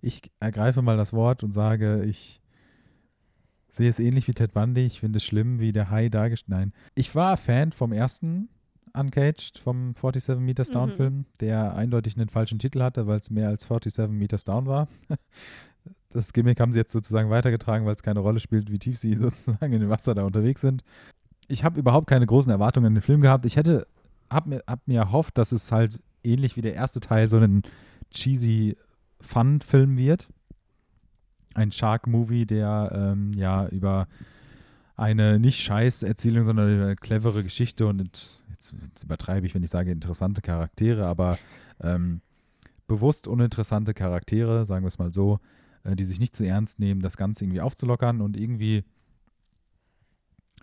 Ich 0.00 0.22
ergreife 0.40 0.80
mal 0.80 0.96
das 0.96 1.12
Wort 1.12 1.42
und 1.44 1.52
sage, 1.52 2.04
ich 2.04 2.40
sehe 3.76 3.90
es 3.90 3.98
ähnlich 3.98 4.26
wie 4.28 4.32
Ted 4.34 4.54
Bundy. 4.54 4.86
Ich 4.86 5.00
finde 5.00 5.18
es 5.18 5.24
schlimm, 5.24 5.60
wie 5.60 5.72
der 5.72 5.90
Hai 5.90 6.08
dargestellt. 6.08 6.58
Nein, 6.58 6.72
ich 6.94 7.14
war 7.14 7.36
Fan 7.36 7.72
vom 7.72 7.92
ersten 7.92 8.48
Uncaged, 8.94 9.58
vom 9.58 9.94
47 9.94 10.38
Meters 10.38 10.70
Down 10.70 10.90
Mhm. 10.90 10.94
Film, 10.94 11.24
der 11.40 11.74
eindeutig 11.76 12.16
einen 12.16 12.28
falschen 12.30 12.58
Titel 12.58 12.82
hatte, 12.82 13.06
weil 13.06 13.18
es 13.18 13.30
mehr 13.30 13.48
als 13.48 13.64
47 13.64 14.08
Meters 14.08 14.44
Down 14.44 14.66
war. 14.66 14.88
Das 16.10 16.32
Gimmick 16.32 16.60
haben 16.60 16.72
sie 16.72 16.78
jetzt 16.78 16.92
sozusagen 16.92 17.28
weitergetragen, 17.28 17.84
weil 17.84 17.92
es 17.94 18.02
keine 18.02 18.20
Rolle 18.20 18.40
spielt, 18.40 18.72
wie 18.72 18.78
tief 18.78 18.96
sie 18.98 19.14
sozusagen 19.16 19.72
in 19.72 19.80
dem 19.80 19.90
Wasser 19.90 20.14
da 20.14 20.24
unterwegs 20.24 20.62
sind. 20.62 20.82
Ich 21.46 21.62
habe 21.62 21.78
überhaupt 21.78 22.06
keine 22.06 22.24
großen 22.24 22.50
Erwartungen 22.50 22.86
an 22.86 22.94
den 22.94 23.02
Film 23.02 23.20
gehabt. 23.20 23.44
Ich 23.44 23.56
hätte, 23.56 23.86
hab 24.30 24.46
mir, 24.46 24.62
hab 24.66 24.86
mir 24.88 25.00
erhofft, 25.00 25.36
dass 25.36 25.52
es 25.52 25.70
halt 25.72 26.00
ähnlich 26.24 26.56
wie 26.56 26.62
der 26.62 26.74
erste 26.74 27.00
Teil 27.00 27.28
so 27.28 27.36
ein 27.36 27.62
cheesy 28.10 28.76
Fun-Film 29.20 29.98
wird. 29.98 30.28
Ein 31.56 31.72
Shark-Movie, 31.72 32.44
der 32.44 32.90
ähm, 32.94 33.32
ja 33.32 33.66
über 33.68 34.08
eine 34.94 35.38
nicht 35.38 35.60
scheiß 35.60 36.02
Erzählung, 36.02 36.44
sondern 36.44 36.68
eine 36.68 36.96
clevere 36.96 37.42
Geschichte 37.42 37.86
und 37.86 38.00
jetzt, 38.02 38.42
jetzt 38.82 39.04
übertreibe 39.04 39.46
ich, 39.46 39.54
wenn 39.54 39.62
ich 39.62 39.70
sage 39.70 39.90
interessante 39.90 40.42
Charaktere, 40.42 41.06
aber 41.06 41.38
ähm, 41.80 42.20
bewusst 42.86 43.26
uninteressante 43.26 43.94
Charaktere, 43.94 44.64
sagen 44.64 44.84
wir 44.84 44.88
es 44.88 44.98
mal 44.98 45.12
so, 45.12 45.40
äh, 45.84 45.96
die 45.96 46.04
sich 46.04 46.20
nicht 46.20 46.36
zu 46.36 46.44
ernst 46.44 46.78
nehmen, 46.78 47.00
das 47.00 47.16
Ganze 47.16 47.44
irgendwie 47.44 47.60
aufzulockern 47.60 48.20
und 48.20 48.36
irgendwie 48.36 48.84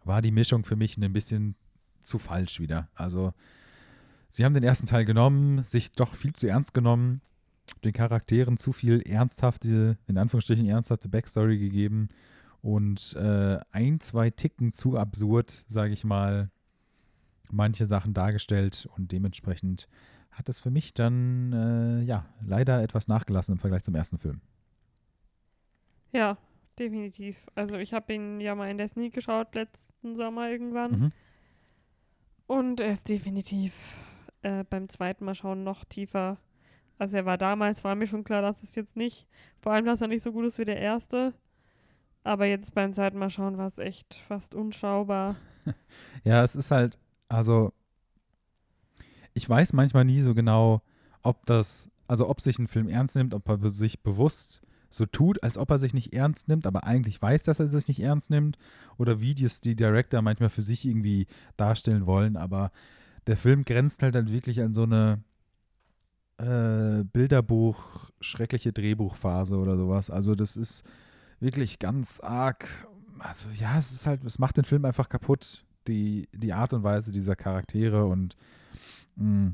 war 0.04 0.22
die 0.22 0.32
Mischung 0.32 0.64
für 0.64 0.76
mich 0.76 0.98
ein 0.98 1.14
bisschen 1.14 1.56
zu 2.02 2.20
falsch 2.20 2.60
wieder. 2.60 2.90
Also 2.94 3.34
sie 4.30 4.46
haben 4.46 4.54
den 4.54 4.64
ersten 4.64 4.86
Teil 4.86 5.06
genommen, 5.06 5.64
sich 5.66 5.92
doch 5.92 6.14
viel 6.14 6.34
zu 6.34 6.48
ernst 6.48 6.74
genommen, 6.74 7.22
den 7.84 7.94
Charakteren 7.94 8.58
zu 8.58 8.72
viel 8.72 9.02
ernsthafte, 9.02 9.98
in 10.08 10.18
Anführungsstrichen 10.18 10.66
ernsthafte 10.68 11.10
Backstory 11.10 11.58
gegeben 11.58 12.10
und 12.62 13.16
äh, 13.16 13.60
ein, 13.72 14.00
zwei 14.00 14.30
Ticken 14.30 14.72
zu 14.72 14.98
absurd, 14.98 15.66
sage 15.68 15.94
ich 15.94 16.04
mal, 16.04 16.50
manche 17.52 17.86
Sachen 17.86 18.14
dargestellt 18.14 18.88
und 18.96 19.12
dementsprechend 19.12 19.88
hat 20.32 20.50
es 20.50 20.60
für 20.60 20.72
mich 20.72 20.94
dann 20.94 21.54
äh, 21.54 22.04
ja 22.04 22.26
leider 22.46 22.82
etwas 22.82 23.08
nachgelassen 23.08 23.54
im 23.54 23.60
Vergleich 23.60 23.84
zum 23.84 23.96
ersten 23.96 24.18
Film. 24.18 24.42
Ja, 26.12 26.38
definitiv. 26.80 27.46
Also 27.56 27.76
ich 27.76 27.94
habe 27.94 28.14
ihn 28.14 28.40
ja 28.40 28.56
mal 28.56 28.70
in 28.70 28.78
der 28.78 28.88
Sneak 28.88 29.14
geschaut, 29.14 29.54
letzten 29.56 30.16
Sommer 30.16 30.50
irgendwann. 30.50 30.92
Mhm. 30.92 31.12
Und 32.48 32.80
er 32.80 32.92
ist 32.92 33.10
definitiv 33.10 34.00
äh, 34.42 34.64
beim 34.64 34.90
zweiten 34.90 35.26
Mal 35.26 35.36
schauen 35.36 35.64
noch 35.64 35.86
tiefer. 35.86 36.38
Also 37.04 37.18
er 37.18 37.26
war 37.26 37.38
damals, 37.38 37.84
war 37.84 37.96
mir 37.96 38.08
schon 38.08 38.24
klar, 38.24 38.42
dass 38.42 38.64
es 38.64 38.76
jetzt 38.76 38.96
nicht, 38.96 39.28
vor 39.60 39.74
allem, 39.74 39.84
dass 39.86 40.00
er 40.00 40.08
nicht 40.08 40.24
so 40.24 40.32
gut 40.32 40.46
ist 40.46 40.58
wie 40.58 40.64
der 40.64 40.78
erste. 40.80 41.34
Aber 42.24 42.46
jetzt 42.46 42.74
beim 42.74 42.94
zweiten 42.94 43.18
Mal 43.18 43.30
schauen 43.30 43.58
war 43.58 43.68
es 43.68 43.78
echt 43.78 44.16
fast 44.30 44.56
unschaubar. 44.56 45.36
Ja, 46.24 46.46
es 46.46 46.56
ist 46.56 46.72
halt, 46.72 46.98
also 47.28 47.74
ich 49.34 49.50
weiß 49.50 49.74
manchmal 49.74 50.06
nie 50.06 50.22
so 50.22 50.34
genau, 50.34 50.82
ob 51.24 51.46
das, 51.46 51.90
also 52.08 52.30
ob 52.30 52.40
sich 52.40 52.58
ein 52.58 52.70
Film 52.70 52.88
ernst 52.88 53.18
nimmt, 53.18 53.36
ob 53.36 53.50
er 53.50 53.70
sich 53.70 54.02
bewusst 54.02 54.62
so 54.90 55.06
tut, 55.06 55.44
als 55.44 55.58
ob 55.58 55.72
er 55.72 55.80
sich 55.80 55.94
nicht 55.94 56.14
ernst 56.14 56.48
nimmt, 56.48 56.66
aber 56.66 56.86
eigentlich 56.86 57.22
weiß, 57.22 57.44
dass 57.44 57.60
er 57.60 57.68
sich 57.68 57.90
nicht 57.90 58.02
ernst 58.02 58.30
nimmt, 58.30 58.58
oder 58.98 59.20
wie 59.20 59.36
die 59.36 59.50
die 59.62 59.76
Director 59.76 60.22
manchmal 60.22 60.50
für 60.50 60.62
sich 60.62 60.86
irgendwie 60.86 61.28
darstellen 61.58 62.06
wollen, 62.06 62.38
aber 62.38 62.72
der 63.28 63.36
Film 63.36 63.66
grenzt 63.66 64.04
halt 64.04 64.16
dann 64.16 64.30
wirklich 64.30 64.62
an 64.62 64.74
so 64.74 64.84
eine 64.84 65.22
äh, 66.44 67.04
Bilderbuch, 67.06 68.10
schreckliche 68.20 68.74
Drehbuchphase 68.74 69.58
oder 69.58 69.78
sowas. 69.78 70.10
Also 70.10 70.36
das 70.36 70.58
ist 70.58 70.84
wirklich 71.40 71.80
ganz 71.80 72.20
arg. 72.20 72.68
Also 73.20 73.50
ja, 73.54 73.78
es 73.78 73.92
ist 73.92 74.06
halt, 74.06 74.24
es 74.24 74.40
macht 74.40 74.58
den 74.58 74.66
Film 74.66 74.86
einfach 74.86 75.10
kaputt. 75.10 75.66
Die, 75.88 76.30
die 76.34 76.54
Art 76.54 76.72
und 76.74 76.84
Weise 76.84 77.12
dieser 77.12 77.36
Charaktere 77.36 78.06
und 78.06 78.36
mh, 79.16 79.54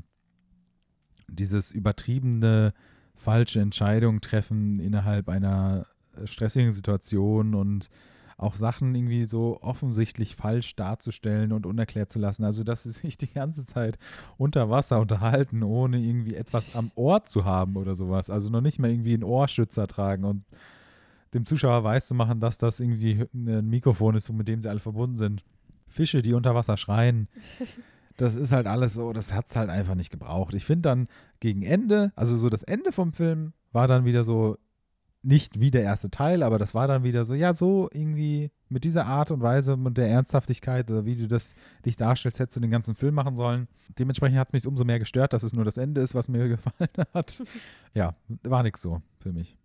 dieses 1.28 1.72
übertriebene 1.72 2.72
falsche 3.16 3.60
Entscheidung 3.60 4.20
treffen 4.20 4.78
innerhalb 4.78 5.28
einer 5.28 5.86
stressigen 6.24 6.72
Situation 6.72 7.54
und 7.54 7.88
auch 8.40 8.56
Sachen 8.56 8.94
irgendwie 8.94 9.24
so 9.24 9.58
offensichtlich 9.60 10.34
falsch 10.34 10.74
darzustellen 10.76 11.52
und 11.52 11.66
unerklärt 11.66 12.10
zu 12.10 12.18
lassen. 12.18 12.44
Also, 12.44 12.64
dass 12.64 12.84
sie 12.84 12.90
sich 12.90 13.18
die 13.18 13.32
ganze 13.32 13.64
Zeit 13.64 13.98
unter 14.38 14.70
Wasser 14.70 15.00
unterhalten, 15.00 15.62
ohne 15.62 15.98
irgendwie 15.98 16.34
etwas 16.34 16.74
am 16.74 16.90
Ohr 16.94 17.22
zu 17.24 17.44
haben 17.44 17.76
oder 17.76 17.94
sowas. 17.94 18.30
Also 18.30 18.50
noch 18.50 18.60
nicht 18.62 18.78
mal 18.78 18.90
irgendwie 18.90 19.14
einen 19.14 19.24
Ohrschützer 19.24 19.86
tragen 19.86 20.24
und 20.24 20.44
dem 21.34 21.46
Zuschauer 21.46 21.84
weiß 21.84 22.08
zu 22.08 22.14
machen, 22.14 22.40
dass 22.40 22.58
das 22.58 22.80
irgendwie 22.80 23.24
ein 23.34 23.68
Mikrofon 23.68 24.16
ist, 24.16 24.32
mit 24.32 24.48
dem 24.48 24.60
sie 24.60 24.68
alle 24.68 24.80
verbunden 24.80 25.16
sind. 25.16 25.44
Fische, 25.88 26.22
die 26.22 26.34
unter 26.34 26.54
Wasser 26.54 26.76
schreien. 26.76 27.28
Das 28.16 28.34
ist 28.34 28.52
halt 28.52 28.66
alles 28.66 28.92
so, 28.92 29.14
das 29.14 29.32
hat 29.32 29.46
es 29.46 29.56
halt 29.56 29.70
einfach 29.70 29.94
nicht 29.94 30.10
gebraucht. 30.10 30.52
Ich 30.52 30.66
finde 30.66 30.82
dann 30.82 31.08
gegen 31.38 31.62
Ende, 31.62 32.12
also 32.16 32.36
so 32.36 32.50
das 32.50 32.62
Ende 32.62 32.92
vom 32.92 33.14
Film 33.14 33.54
war 33.72 33.88
dann 33.88 34.04
wieder 34.04 34.24
so, 34.24 34.58
nicht 35.22 35.60
wie 35.60 35.70
der 35.70 35.82
erste 35.82 36.10
Teil, 36.10 36.42
aber 36.42 36.58
das 36.58 36.74
war 36.74 36.88
dann 36.88 37.04
wieder 37.04 37.24
so, 37.24 37.34
ja, 37.34 37.52
so 37.52 37.88
irgendwie 37.92 38.50
mit 38.68 38.84
dieser 38.84 39.06
Art 39.06 39.30
und 39.30 39.42
Weise 39.42 39.74
und 39.74 39.98
der 39.98 40.08
Ernsthaftigkeit 40.08 40.90
oder 40.90 41.04
wie 41.04 41.16
du 41.16 41.28
das 41.28 41.54
dich 41.84 41.96
darstellst, 41.96 42.38
hättest 42.38 42.56
du 42.56 42.60
den 42.60 42.70
ganzen 42.70 42.94
Film 42.94 43.14
machen 43.14 43.34
sollen. 43.34 43.68
Dementsprechend 43.98 44.38
hat 44.38 44.48
es 44.48 44.52
mich 44.52 44.66
umso 44.66 44.84
mehr 44.84 44.98
gestört, 44.98 45.32
dass 45.32 45.42
es 45.42 45.52
nur 45.52 45.64
das 45.64 45.76
Ende 45.76 46.00
ist, 46.00 46.14
was 46.14 46.28
mir 46.28 46.48
gefallen 46.56 46.90
hat. 47.12 47.42
ja, 47.94 48.14
war 48.44 48.62
nichts 48.62 48.80
so 48.80 49.02
für 49.18 49.32
mich. 49.32 49.56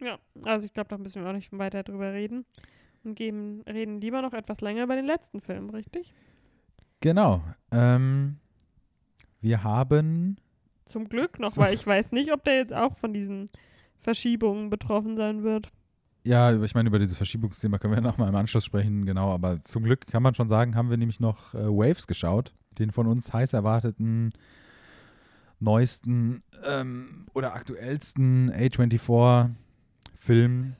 Ja, 0.00 0.18
also 0.44 0.64
ich 0.64 0.72
glaube, 0.72 0.88
da 0.88 0.96
müssen 0.96 1.22
wir 1.22 1.28
auch 1.28 1.34
nicht 1.34 1.52
weiter 1.52 1.82
drüber 1.82 2.12
reden 2.12 2.46
und 3.04 3.16
geben, 3.16 3.62
reden 3.66 4.00
lieber 4.00 4.22
noch 4.22 4.32
etwas 4.32 4.62
länger 4.62 4.84
über 4.84 4.96
den 4.96 5.04
letzten 5.04 5.40
Film, 5.40 5.68
richtig? 5.70 6.14
Genau. 7.00 7.42
Ähm, 7.70 8.38
wir 9.40 9.62
haben. 9.62 10.36
Zum 10.86 11.08
Glück 11.08 11.38
noch, 11.38 11.54
weil 11.58 11.74
ich 11.74 11.86
weiß 11.86 12.12
nicht, 12.12 12.32
ob 12.32 12.44
der 12.44 12.56
jetzt 12.56 12.72
auch 12.72 12.96
von 12.96 13.12
diesen 13.12 13.50
Verschiebungen 14.00 14.70
betroffen 14.70 15.16
sein 15.16 15.42
wird. 15.42 15.70
Ja, 16.24 16.62
ich 16.62 16.74
meine, 16.74 16.88
über 16.88 16.98
dieses 16.98 17.16
Verschiebungsthema 17.16 17.78
können 17.78 17.94
wir 17.94 18.00
nochmal 18.10 18.28
im 18.28 18.34
Anschluss 18.34 18.64
sprechen, 18.64 19.06
genau. 19.06 19.32
Aber 19.32 19.62
zum 19.62 19.84
Glück 19.84 20.06
kann 20.06 20.22
man 20.22 20.34
schon 20.34 20.48
sagen, 20.48 20.76
haben 20.76 20.90
wir 20.90 20.96
nämlich 20.96 21.20
noch 21.20 21.54
äh, 21.54 21.64
Waves 21.64 22.06
geschaut, 22.06 22.52
den 22.78 22.90
von 22.90 23.06
uns 23.06 23.32
heiß 23.32 23.52
erwarteten 23.52 24.32
neuesten 25.60 26.42
ähm, 26.64 27.26
oder 27.34 27.54
aktuellsten 27.54 28.50
A24-Film 28.50 30.74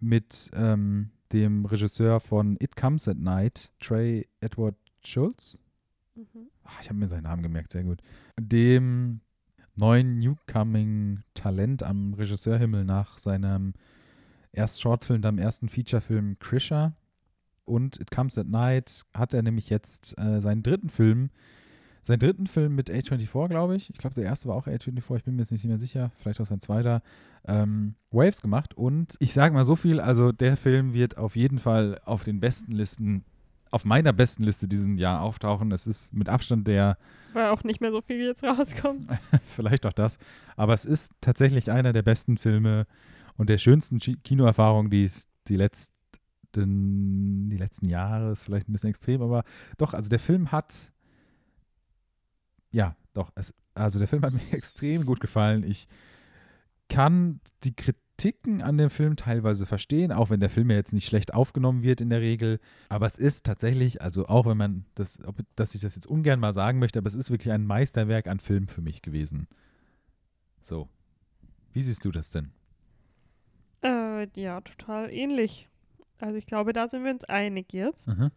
mit 0.00 0.50
ähm, 0.54 1.10
dem 1.32 1.64
Regisseur 1.64 2.20
von 2.20 2.56
It 2.60 2.76
Comes 2.76 3.08
at 3.08 3.18
Night, 3.18 3.72
Trey 3.80 4.28
Edward 4.40 4.76
Schultz. 5.02 5.58
Mhm. 6.14 6.50
Ach, 6.64 6.80
ich 6.80 6.88
habe 6.88 6.98
mir 6.98 7.08
seinen 7.08 7.24
Namen 7.24 7.42
gemerkt, 7.42 7.72
sehr 7.72 7.84
gut. 7.84 8.00
Dem 8.38 9.20
neuen 9.78 10.18
Newcoming-Talent 10.18 11.82
am 11.82 12.14
Regisseurhimmel 12.14 12.84
nach 12.84 13.18
seinem 13.18 13.74
erst 14.52 14.80
Shortfilm, 14.80 15.22
dann 15.22 15.38
ersten 15.38 15.68
Featurefilm 15.68 16.38
Krisha 16.38 16.92
und 17.64 18.00
It 18.00 18.10
Comes 18.10 18.38
at 18.38 18.48
Night 18.48 19.04
hat 19.14 19.34
er 19.34 19.42
nämlich 19.42 19.70
jetzt 19.70 20.18
äh, 20.18 20.40
seinen 20.40 20.62
dritten 20.62 20.88
Film, 20.88 21.30
seinen 22.02 22.20
dritten 22.20 22.46
Film 22.46 22.74
mit 22.74 22.90
A24, 22.90 23.48
glaube 23.48 23.76
ich. 23.76 23.90
Ich 23.90 23.98
glaube, 23.98 24.14
der 24.14 24.24
erste 24.24 24.48
war 24.48 24.56
auch 24.56 24.66
A24, 24.66 25.16
ich 25.16 25.24
bin 25.24 25.36
mir 25.36 25.42
jetzt 25.42 25.52
nicht 25.52 25.64
mehr 25.64 25.78
sicher, 25.78 26.10
vielleicht 26.16 26.40
auch 26.40 26.46
sein 26.46 26.60
zweiter, 26.60 27.02
ähm, 27.46 27.94
Waves 28.10 28.40
gemacht. 28.40 28.74
Und 28.74 29.16
ich 29.20 29.34
sage 29.34 29.54
mal 29.54 29.64
so 29.64 29.76
viel, 29.76 30.00
also 30.00 30.32
der 30.32 30.56
Film 30.56 30.94
wird 30.94 31.18
auf 31.18 31.36
jeden 31.36 31.58
Fall 31.58 32.00
auf 32.04 32.24
den 32.24 32.40
besten 32.40 32.72
Listen 32.72 33.24
auf 33.70 33.84
meiner 33.84 34.12
besten 34.12 34.42
Liste 34.42 34.68
diesen 34.68 34.98
Jahr 34.98 35.20
auftauchen. 35.20 35.72
Es 35.72 35.86
ist 35.86 36.12
mit 36.12 36.28
Abstand 36.28 36.66
der. 36.66 36.96
Weil 37.32 37.48
auch 37.48 37.64
nicht 37.64 37.80
mehr 37.80 37.90
so 37.90 38.00
viel 38.00 38.20
jetzt 38.24 38.42
rauskommt. 38.42 39.06
vielleicht 39.46 39.86
auch 39.86 39.92
das. 39.92 40.18
Aber 40.56 40.74
es 40.74 40.84
ist 40.84 41.12
tatsächlich 41.20 41.70
einer 41.70 41.92
der 41.92 42.02
besten 42.02 42.36
Filme 42.36 42.86
und 43.36 43.50
der 43.50 43.58
schönsten 43.58 43.98
Kinoerfahrungen, 43.98 44.90
die 44.90 45.04
es 45.04 45.28
die 45.48 45.56
letzten, 45.56 45.94
die 46.54 47.56
letzten 47.56 47.88
Jahre 47.88 48.32
ist 48.32 48.44
vielleicht 48.44 48.68
ein 48.68 48.72
bisschen 48.72 48.90
extrem, 48.90 49.22
aber 49.22 49.44
doch, 49.76 49.94
also 49.94 50.08
der 50.08 50.18
Film 50.18 50.50
hat. 50.50 50.92
Ja, 52.70 52.96
doch. 53.12 53.30
Es, 53.34 53.54
also 53.74 53.98
der 53.98 54.08
Film 54.08 54.22
hat 54.22 54.32
mir 54.32 54.52
extrem 54.52 55.06
gut 55.06 55.20
gefallen. 55.20 55.62
Ich 55.62 55.86
kann 56.88 57.40
die 57.64 57.74
Kritik 57.74 58.02
Kritiken 58.18 58.62
an 58.62 58.76
dem 58.76 58.90
Film 58.90 59.14
teilweise 59.14 59.64
verstehen, 59.64 60.10
auch 60.10 60.28
wenn 60.28 60.40
der 60.40 60.50
Film 60.50 60.70
ja 60.70 60.76
jetzt 60.76 60.92
nicht 60.92 61.06
schlecht 61.06 61.32
aufgenommen 61.34 61.82
wird 61.82 62.00
in 62.00 62.10
der 62.10 62.20
Regel. 62.20 62.58
Aber 62.88 63.06
es 63.06 63.16
ist 63.16 63.46
tatsächlich, 63.46 64.02
also 64.02 64.26
auch 64.26 64.44
wenn 64.44 64.56
man 64.56 64.84
das, 64.96 65.24
ob, 65.24 65.36
dass 65.54 65.74
ich 65.76 65.80
das 65.80 65.94
jetzt 65.94 66.06
ungern 66.08 66.40
mal 66.40 66.52
sagen 66.52 66.80
möchte, 66.80 66.98
aber 66.98 67.06
es 67.06 67.14
ist 67.14 67.30
wirklich 67.30 67.52
ein 67.52 67.64
Meisterwerk 67.64 68.26
an 68.26 68.40
Film 68.40 68.66
für 68.66 68.80
mich 68.80 69.02
gewesen. 69.02 69.46
So. 70.60 70.88
Wie 71.72 71.80
siehst 71.80 72.04
du 72.04 72.10
das 72.10 72.30
denn? 72.30 72.50
Äh, 73.84 74.26
ja, 74.34 74.60
total 74.62 75.12
ähnlich. 75.12 75.68
Also 76.20 76.36
ich 76.36 76.46
glaube, 76.46 76.72
da 76.72 76.88
sind 76.88 77.04
wir 77.04 77.12
uns 77.12 77.24
einig 77.24 77.72
jetzt, 77.72 78.08
mhm. 78.08 78.32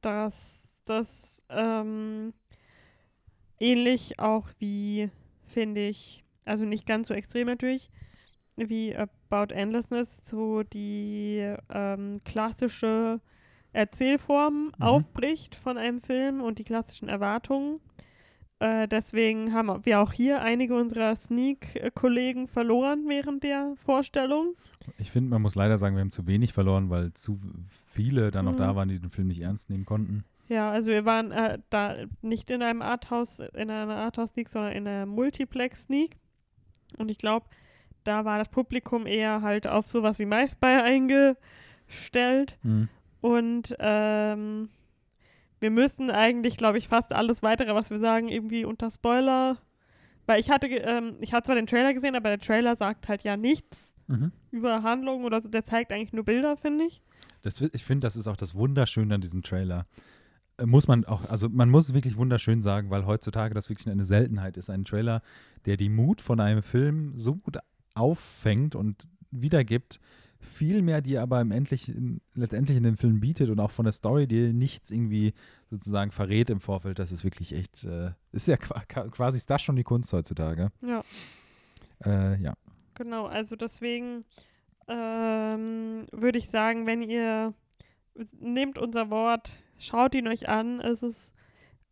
dass 0.00 0.68
das 0.84 1.44
ähm, 1.48 2.32
ähnlich 3.58 4.20
auch 4.20 4.48
wie, 4.60 5.10
finde 5.44 5.88
ich, 5.88 6.22
also 6.44 6.64
nicht 6.64 6.86
ganz 6.86 7.08
so 7.08 7.14
extrem 7.14 7.48
natürlich, 7.48 7.90
wie 8.56 8.96
About 8.96 9.52
Endlessness 9.52 10.20
so 10.24 10.62
die 10.62 11.54
ähm, 11.70 12.20
klassische 12.24 13.20
Erzählform 13.72 14.72
mhm. 14.76 14.82
aufbricht 14.82 15.54
von 15.54 15.76
einem 15.76 16.00
Film 16.00 16.40
und 16.40 16.58
die 16.58 16.64
klassischen 16.64 17.08
Erwartungen. 17.08 17.80
Äh, 18.58 18.88
deswegen 18.88 19.52
haben 19.52 19.84
wir 19.84 20.00
auch 20.00 20.12
hier 20.12 20.40
einige 20.40 20.74
unserer 20.76 21.14
Sneak-Kollegen 21.14 22.46
verloren 22.46 23.04
während 23.06 23.44
der 23.44 23.74
Vorstellung. 23.84 24.54
Ich 24.96 25.10
finde, 25.10 25.28
man 25.30 25.42
muss 25.42 25.54
leider 25.54 25.76
sagen, 25.76 25.94
wir 25.94 26.00
haben 26.00 26.10
zu 26.10 26.26
wenig 26.26 26.54
verloren, 26.54 26.88
weil 26.88 27.12
zu 27.12 27.38
viele 27.84 28.30
dann 28.30 28.46
noch 28.46 28.54
mhm. 28.54 28.58
da 28.58 28.74
waren, 28.74 28.88
die 28.88 28.98
den 28.98 29.10
Film 29.10 29.28
nicht 29.28 29.42
ernst 29.42 29.68
nehmen 29.68 29.84
konnten. 29.84 30.24
Ja, 30.48 30.70
also 30.70 30.90
wir 30.90 31.04
waren 31.04 31.32
äh, 31.32 31.58
da 31.70 31.96
nicht 32.22 32.50
in 32.50 32.62
einem 32.62 32.80
Arthouse, 32.80 33.40
in 33.40 33.68
einer 33.68 33.96
Arthouse-Sneak, 33.96 34.48
sondern 34.48 34.72
in 34.72 34.86
einer 34.86 35.04
Multiplex-Sneak. 35.04 36.16
Und 36.96 37.10
ich 37.10 37.18
glaube, 37.18 37.46
da 38.06 38.24
war 38.24 38.38
das 38.38 38.48
Publikum 38.48 39.06
eher 39.06 39.42
halt 39.42 39.66
auf 39.66 39.88
sowas 39.88 40.18
wie 40.18 40.26
MySpy 40.26 40.66
eingestellt. 40.66 42.58
Mhm. 42.62 42.88
Und 43.20 43.76
ähm, 43.78 44.68
wir 45.60 45.70
müssen 45.70 46.10
eigentlich, 46.10 46.56
glaube 46.56 46.78
ich, 46.78 46.88
fast 46.88 47.12
alles 47.12 47.42
weitere, 47.42 47.74
was 47.74 47.90
wir 47.90 47.98
sagen, 47.98 48.28
irgendwie 48.28 48.64
unter 48.64 48.90
Spoiler. 48.90 49.58
Weil 50.26 50.40
ich 50.40 50.50
hatte, 50.50 50.66
ähm, 50.66 51.16
ich 51.20 51.32
hatte 51.32 51.46
zwar 51.46 51.54
den 51.54 51.66
Trailer 51.66 51.94
gesehen, 51.94 52.16
aber 52.16 52.28
der 52.28 52.40
Trailer 52.40 52.76
sagt 52.76 53.08
halt 53.08 53.22
ja 53.22 53.36
nichts 53.36 53.94
mhm. 54.06 54.32
über 54.50 54.82
Handlungen 54.82 55.24
oder 55.24 55.40
so. 55.40 55.48
Der 55.48 55.64
zeigt 55.64 55.92
eigentlich 55.92 56.12
nur 56.12 56.24
Bilder, 56.24 56.56
finde 56.56 56.84
ich. 56.84 57.02
Das, 57.42 57.60
ich 57.60 57.84
finde, 57.84 58.06
das 58.06 58.16
ist 58.16 58.26
auch 58.26 58.36
das 58.36 58.54
Wunderschöne 58.54 59.14
an 59.14 59.20
diesem 59.20 59.42
Trailer. 59.42 59.86
Äh, 60.58 60.66
muss 60.66 60.88
man 60.88 61.04
auch, 61.04 61.28
also 61.28 61.48
man 61.48 61.70
muss 61.70 61.88
es 61.88 61.94
wirklich 61.94 62.16
wunderschön 62.16 62.60
sagen, 62.60 62.90
weil 62.90 63.06
heutzutage 63.06 63.54
das 63.54 63.68
wirklich 63.68 63.88
eine 63.88 64.04
Seltenheit 64.04 64.56
ist. 64.56 64.70
Ein 64.70 64.84
Trailer, 64.84 65.22
der 65.64 65.76
die 65.76 65.88
Mut 65.88 66.20
von 66.20 66.40
einem 66.40 66.62
Film 66.62 67.12
so 67.16 67.36
gut 67.36 67.58
auffängt 67.96 68.74
und 68.74 69.08
wiedergibt, 69.30 70.00
viel 70.38 70.82
mehr 70.82 71.00
dir 71.00 71.22
aber 71.22 71.40
im 71.40 71.50
Endlichen, 71.50 72.20
letztendlich 72.34 72.76
in 72.76 72.84
dem 72.84 72.96
Film 72.96 73.20
bietet 73.20 73.50
und 73.50 73.58
auch 73.58 73.70
von 73.70 73.84
der 73.84 73.92
Story 73.92 74.26
dir 74.26 74.52
nichts 74.52 74.90
irgendwie 74.90 75.34
sozusagen 75.70 76.10
verrät 76.10 76.50
im 76.50 76.60
Vorfeld. 76.60 76.98
Das 76.98 77.10
ist 77.10 77.24
wirklich 77.24 77.52
echt, 77.52 77.84
äh, 77.84 78.12
ist 78.32 78.46
ja 78.46 78.56
quasi 78.56 79.38
ist 79.38 79.50
das 79.50 79.62
schon 79.62 79.76
die 79.76 79.82
Kunst 79.82 80.12
heutzutage. 80.12 80.70
Ja. 80.82 81.02
Äh, 82.04 82.40
ja. 82.40 82.54
Genau, 82.94 83.26
also 83.26 83.56
deswegen 83.56 84.24
ähm, 84.88 86.06
würde 86.12 86.38
ich 86.38 86.48
sagen, 86.48 86.86
wenn 86.86 87.02
ihr 87.02 87.54
nehmt 88.38 88.78
unser 88.78 89.10
Wort, 89.10 89.58
schaut 89.78 90.14
ihn 90.14 90.28
euch 90.28 90.48
an, 90.48 90.80
es 90.80 91.02
ist 91.02 91.32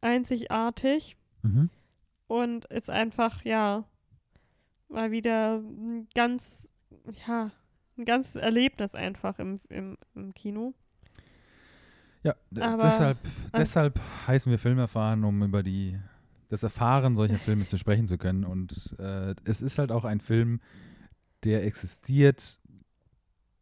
einzigartig 0.01 1.17
mhm. 1.43 1.71
und 2.27 2.67
ist 2.67 2.91
einfach, 2.91 3.45
ja, 3.45 3.85
mal 4.89 5.11
wieder 5.11 5.57
ein 5.59 6.09
ganz, 6.15 6.69
ja, 7.27 7.51
ein 7.97 8.05
ganzes 8.05 8.37
Erlebnis 8.37 8.95
einfach 8.95 9.39
im, 9.39 9.61
im, 9.69 9.97
im 10.15 10.35
Kino. 10.35 10.75
Ja, 12.23 12.35
Aber, 12.61 12.85
deshalb, 12.85 13.19
deshalb 13.53 14.01
heißen 14.27 14.51
wir 14.51 14.59
Filmerfahren, 14.59 15.25
um 15.25 15.43
über 15.43 15.63
die, 15.63 15.99
das 16.49 16.63
Erfahren 16.63 17.17
solcher 17.17 17.39
Filme 17.39 17.67
zu 17.67 17.77
sprechen 17.77 18.09
zu 18.09 18.17
können. 18.17 18.45
Und 18.45 18.95
äh, 18.99 19.35
es 19.45 19.61
ist 19.61 19.79
halt 19.79 19.93
auch 19.93 20.05
ein 20.05 20.21
Film, 20.21 20.61
der 21.45 21.65
existiert, 21.65 22.59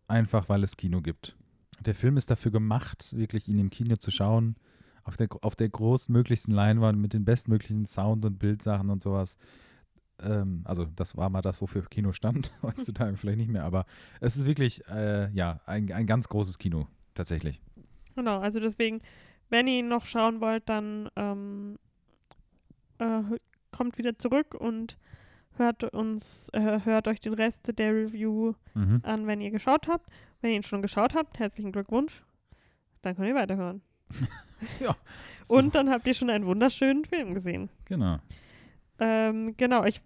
einfach 0.06 0.48
weil 0.48 0.62
es 0.62 0.76
Kino 0.76 1.00
gibt. 1.00 1.36
Der 1.80 1.96
Film 1.96 2.16
ist 2.16 2.30
dafür 2.30 2.52
gemacht, 2.52 3.12
wirklich 3.16 3.48
ihn 3.48 3.58
im 3.58 3.70
Kino 3.70 3.96
zu 3.96 4.12
schauen, 4.12 4.54
auf 5.02 5.16
der, 5.16 5.28
auf 5.42 5.56
der 5.56 5.68
großmöglichsten 5.68 6.54
Leinwand 6.54 6.98
mit 7.00 7.12
den 7.12 7.24
bestmöglichen 7.24 7.86
Sound- 7.86 8.24
und 8.24 8.38
Bildsachen 8.38 8.90
und 8.90 9.02
sowas 9.02 9.36
Ähm, 10.22 10.62
also 10.64 10.84
das 10.96 11.16
war 11.16 11.28
mal 11.30 11.42
das, 11.42 11.60
wofür 11.60 11.82
Kino 11.88 12.12
stand, 12.12 12.52
heutzutage 12.62 13.16
vielleicht 13.16 13.38
nicht 13.38 13.50
mehr, 13.50 13.64
aber 13.64 13.84
es 14.20 14.36
ist 14.36 14.46
wirklich, 14.46 14.86
äh, 14.88 15.30
ja, 15.32 15.60
ein, 15.66 15.92
ein 15.92 16.06
ganz 16.06 16.28
großes 16.28 16.58
Kino, 16.58 16.86
tatsächlich. 17.14 17.60
Genau, 18.14 18.38
also 18.40 18.60
deswegen, 18.60 19.00
wenn 19.50 19.66
ihr 19.66 19.78
ihn 19.80 19.88
noch 19.88 20.06
schauen 20.06 20.40
wollt, 20.40 20.68
dann 20.68 21.08
ähm, 21.16 21.78
äh, 22.98 23.22
kommt 23.70 23.98
wieder 23.98 24.16
zurück 24.16 24.54
und 24.54 24.98
hört 25.56 25.84
uns, 25.92 26.48
äh, 26.52 26.80
hört 26.84 27.08
euch 27.08 27.20
den 27.20 27.34
Rest 27.34 27.78
der 27.78 27.92
Review 27.94 28.54
Mhm. 28.74 29.00
an, 29.02 29.26
wenn 29.26 29.40
ihr 29.40 29.50
geschaut 29.50 29.88
habt. 29.88 30.08
Wenn 30.40 30.50
ihr 30.50 30.56
ihn 30.56 30.62
schon 30.62 30.82
geschaut 30.82 31.14
habt, 31.14 31.38
herzlichen 31.38 31.72
Glückwunsch. 31.72 32.22
Dann 33.02 33.16
könnt 33.16 33.28
ihr 33.28 33.34
weiterhören. 33.34 33.82
Ja, 34.78 34.94
so. 35.44 35.56
Und 35.56 35.74
dann 35.74 35.90
habt 35.90 36.06
ihr 36.06 36.14
schon 36.14 36.30
einen 36.30 36.46
wunderschönen 36.46 37.04
Film 37.04 37.34
gesehen. 37.34 37.68
Genau. 37.86 38.18
Ähm, 39.02 39.56
genau, 39.56 39.84
ich 39.84 40.00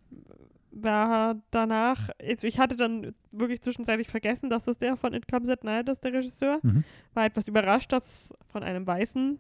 war 0.71 1.37
danach, 1.51 2.09
also 2.21 2.47
ich 2.47 2.59
hatte 2.59 2.77
dann 2.77 3.15
wirklich 3.31 3.61
zwischenzeitlich 3.61 4.09
vergessen, 4.09 4.49
dass 4.49 4.65
das 4.65 4.79
der 4.79 4.97
von 4.97 5.13
It 5.13 5.29
Comes 5.29 5.49
at 5.49 5.65
Night 5.65 5.89
ist, 5.89 6.03
der 6.03 6.15
Regisseur. 6.15 6.61
Mhm. 6.63 6.85
War 7.15 7.27
etwas 7.27 7.47
überrascht, 7.49 7.93
dass 7.93 8.07
es 8.07 8.35
von 8.47 8.63
einem 8.63 8.87
weißen 8.87 9.39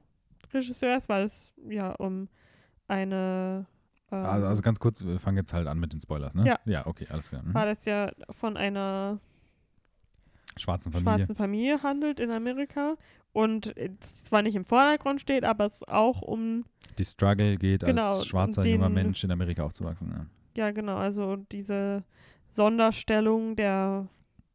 Regisseur 0.53 0.97
ist, 0.97 1.09
weil 1.09 1.25
es 1.25 1.53
ja 1.69 1.93
um 1.93 2.29
eine 2.89 3.67
ähm, 4.13 4.25
Also, 4.25 4.47
also 4.47 4.63
ganz 4.63 4.79
kurz, 4.79 5.05
wir 5.05 5.19
fangen 5.19 5.39
jetzt 5.39 5.53
halt 5.53 5.67
an 5.67 5.79
mit 5.79 5.93
den 5.93 6.01
Spoilers, 6.01 6.35
ne? 6.35 6.47
Ja. 6.47 6.59
Ja, 6.67 6.87
okay, 6.87 7.07
alles 7.11 7.31
klar. 7.31 7.43
Mhm. 7.43 7.55
war 7.55 7.67
das 7.67 7.85
ja 7.87 8.13
von 8.31 8.57
einer 8.57 9.19
Schwarzen 10.57 10.93
Familie. 10.93 11.13
schwarzen 11.13 11.35
Familie 11.35 11.83
handelt 11.83 12.21
in 12.21 12.31
Amerika 12.31 12.97
und 13.33 13.75
zwar 14.01 14.43
nicht 14.43 14.55
im 14.55 14.65
Vordergrund 14.65 15.21
steht, 15.21 15.45
aber 15.45 15.67
es 15.67 15.87
auch 15.87 16.23
um, 16.23 16.65
Die 16.99 17.05
Struggle 17.05 17.57
geht 17.57 17.85
Genau, 17.85 18.03
als 18.03 18.27
schwarzer 18.27 18.63
den- 18.63 18.73
junger 18.75 18.89
Mensch 18.89 19.23
in 19.25 19.31
Amerika 19.31 19.65
aufzuwachsen. 19.65 20.11
Ja. 20.11 20.27
ja 20.67 20.71
genau, 20.71 20.97
also 20.97 21.37
diese 21.53 22.05
Sonderstellung 22.49 23.57
der, 23.57 24.07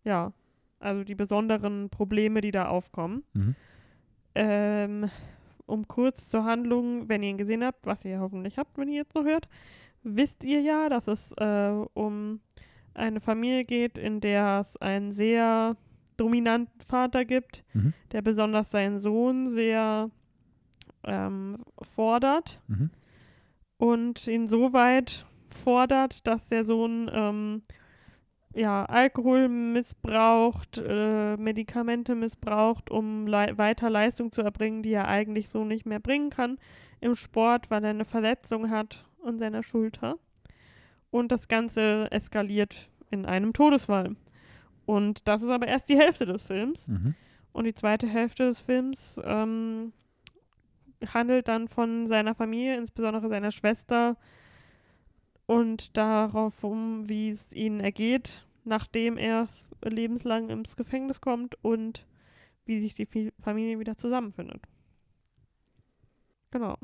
ja, 0.04 0.34
also 0.80 1.04
die 1.04 1.16
besonderen 1.16 1.90
Probleme, 1.90 2.42
die 2.42 2.52
da 2.52 2.68
aufkommen. 2.68 3.24
Mhm. 3.34 3.56
Ähm, 4.34 5.10
um 5.66 5.88
kurz 5.88 6.30
zur 6.30 6.44
Handlung, 6.46 7.08
wenn 7.10 7.22
ihr 7.24 7.30
ihn 7.30 7.38
gesehen 7.38 7.64
habt, 7.64 7.86
was 7.86 8.04
ihr 8.06 8.20
hoffentlich 8.20 8.58
habt, 8.58 8.78
wenn 8.78 8.90
ihr 8.90 8.96
jetzt 8.98 9.16
noch 9.16 9.24
hört, 9.26 9.48
wisst 10.04 10.44
ihr 10.44 10.62
ja, 10.62 10.90
dass 10.90 11.08
es 11.08 11.34
äh, 11.38 11.72
um 11.94 12.40
eine 12.94 13.20
Familie 13.22 13.64
geht, 13.64 13.98
in 13.98 14.20
der 14.20 14.60
es 14.62 14.76
einen 14.78 15.12
sehr 15.12 15.76
dominanten 16.18 16.82
Vater 16.82 17.24
gibt, 17.26 17.64
Mhm. 17.74 17.94
der 18.12 18.22
besonders 18.22 18.72
seinen 18.72 19.00
Sohn 19.00 19.50
sehr 19.50 20.10
ähm, 21.04 21.58
fordert 21.82 22.60
Mhm. 22.68 22.90
und 23.78 24.28
ihn 24.28 24.48
so 24.48 24.74
weit 24.74 25.26
fordert, 25.50 26.28
dass 26.28 26.50
der 26.50 26.64
Sohn 26.64 27.10
ähm, 27.14 27.62
ja, 28.54 28.86
Alkohol 28.86 29.48
missbraucht, 29.48 30.78
äh, 30.86 31.38
Medikamente 31.38 32.16
missbraucht, 32.16 32.90
um 32.92 33.26
lei 33.28 33.58
weiter 33.58 33.90
Leistung 33.90 34.32
zu 34.32 34.42
erbringen, 34.42 34.84
die 34.84 34.92
er 34.94 35.08
eigentlich 35.08 35.50
so 35.50 35.64
nicht 35.64 35.86
mehr 35.86 36.00
bringen 36.00 36.30
kann 36.30 36.58
im 37.00 37.16
Sport, 37.16 37.72
weil 37.72 37.84
er 37.84 37.92
eine 37.92 38.06
Verletzung 38.06 38.70
hat 38.70 39.06
an 39.26 39.40
seiner 39.40 39.64
Schulter. 39.64 40.18
Und 41.12 41.32
das 41.32 41.48
Ganze 41.48 42.08
eskaliert 42.12 42.90
in 43.10 43.26
einem 43.26 43.54
Todesfall. 43.54 44.16
Und 44.86 45.28
das 45.28 45.42
ist 45.42 45.50
aber 45.50 45.68
erst 45.68 45.90
die 45.90 45.98
Hälfte 45.98 46.26
des 46.26 46.44
Films. 46.44 46.88
Mhm. 46.88 47.16
Und 47.54 47.66
die 47.66 47.74
zweite 47.74 48.08
Hälfte 48.08 48.46
des 48.46 48.60
Films 48.62 49.20
ähm, 49.24 49.92
handelt 51.08 51.48
dann 51.48 51.68
von 51.68 52.08
seiner 52.08 52.36
Familie, 52.36 52.78
insbesondere 52.78 53.30
seiner 53.30 53.52
Schwester 53.52 54.18
und 55.46 55.98
darauf 55.98 56.64
um, 56.64 57.08
wie 57.10 57.30
es 57.30 57.52
ihnen 57.54 57.80
ergeht, 57.80 58.46
nachdem 58.64 59.18
er 59.18 59.48
lebenslang 59.84 60.50
ins 60.50 60.76
Gefängnis 60.76 61.22
kommt 61.22 61.56
und 61.64 62.06
wie 62.66 62.80
sich 62.80 62.94
die 62.94 63.32
Familie 63.42 63.80
wieder 63.80 63.98
zusammenfindet. 63.98 64.62
Genau. 66.52 66.78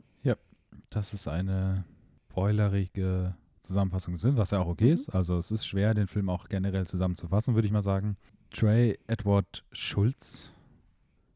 Das 0.89 1.13
ist 1.13 1.27
eine 1.27 1.83
spoilerige 2.29 3.35
Zusammenfassung 3.61 4.13
des 4.13 4.21
Films, 4.21 4.37
was 4.37 4.51
ja 4.51 4.59
auch 4.59 4.67
okay 4.67 4.85
Mhm. 4.87 4.93
ist. 4.93 5.09
Also 5.09 5.37
es 5.37 5.51
ist 5.51 5.65
schwer, 5.65 5.93
den 5.93 6.07
Film 6.07 6.29
auch 6.29 6.47
generell 6.47 6.85
zusammenzufassen, 6.85 7.55
würde 7.55 7.65
ich 7.67 7.71
mal 7.73 7.81
sagen. 7.81 8.15
Trey 8.51 8.97
Edward 9.07 9.65
Schulz, 9.71 10.53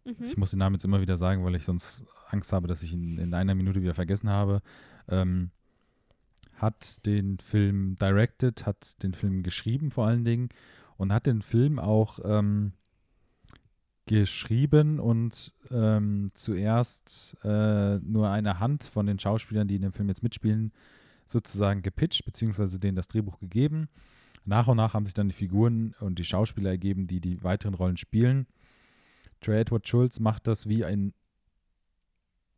Mhm. 0.05 0.25
ich 0.25 0.37
muss 0.37 0.51
den 0.51 0.59
Namen 0.59 0.75
jetzt 0.75 0.85
immer 0.85 1.01
wieder 1.01 1.17
sagen, 1.17 1.43
weil 1.43 1.55
ich 1.55 1.65
sonst 1.65 2.05
Angst 2.29 2.53
habe, 2.53 2.67
dass 2.67 2.83
ich 2.83 2.93
ihn 2.93 3.17
in 3.17 3.33
einer 3.33 3.55
Minute 3.55 3.81
wieder 3.81 3.93
vergessen 3.93 4.29
habe, 4.29 4.61
ähm, 5.09 5.51
hat 6.55 7.05
den 7.05 7.39
Film 7.39 7.97
directed, 7.99 8.65
hat 8.65 9.01
den 9.03 9.13
Film 9.13 9.43
geschrieben 9.43 9.91
vor 9.91 10.05
allen 10.07 10.25
Dingen 10.25 10.49
und 10.97 11.11
hat 11.11 11.25
den 11.25 11.41
Film 11.41 11.79
auch 11.79 12.19
ähm, 12.23 12.73
geschrieben 14.05 14.99
und 14.99 15.53
ähm, 15.71 16.31
zuerst 16.33 17.37
äh, 17.43 17.97
nur 17.99 18.29
eine 18.29 18.59
Hand 18.59 18.83
von 18.83 19.05
den 19.05 19.19
Schauspielern, 19.19 19.67
die 19.67 19.75
in 19.75 19.83
dem 19.83 19.93
Film 19.93 20.09
jetzt 20.09 20.23
mitspielen, 20.23 20.71
sozusagen 21.25 21.81
gepitcht, 21.81 22.25
beziehungsweise 22.25 22.79
denen 22.79 22.95
das 22.95 23.07
Drehbuch 23.07 23.39
gegeben. 23.39 23.87
Nach 24.43 24.67
und 24.67 24.77
nach 24.77 24.93
haben 24.93 25.05
sich 25.05 25.13
dann 25.13 25.29
die 25.29 25.35
Figuren 25.35 25.95
und 25.99 26.19
die 26.19 26.25
Schauspieler 26.25 26.71
ergeben, 26.71 27.07
die 27.07 27.21
die 27.21 27.43
weiteren 27.43 27.73
Rollen 27.73 27.97
spielen. 27.97 28.47
Trey 29.41 29.59
Edward 29.59 29.87
Schulz 29.87 30.19
macht 30.19 30.47
das 30.47 30.69
wie 30.69 30.83
in 30.83 31.13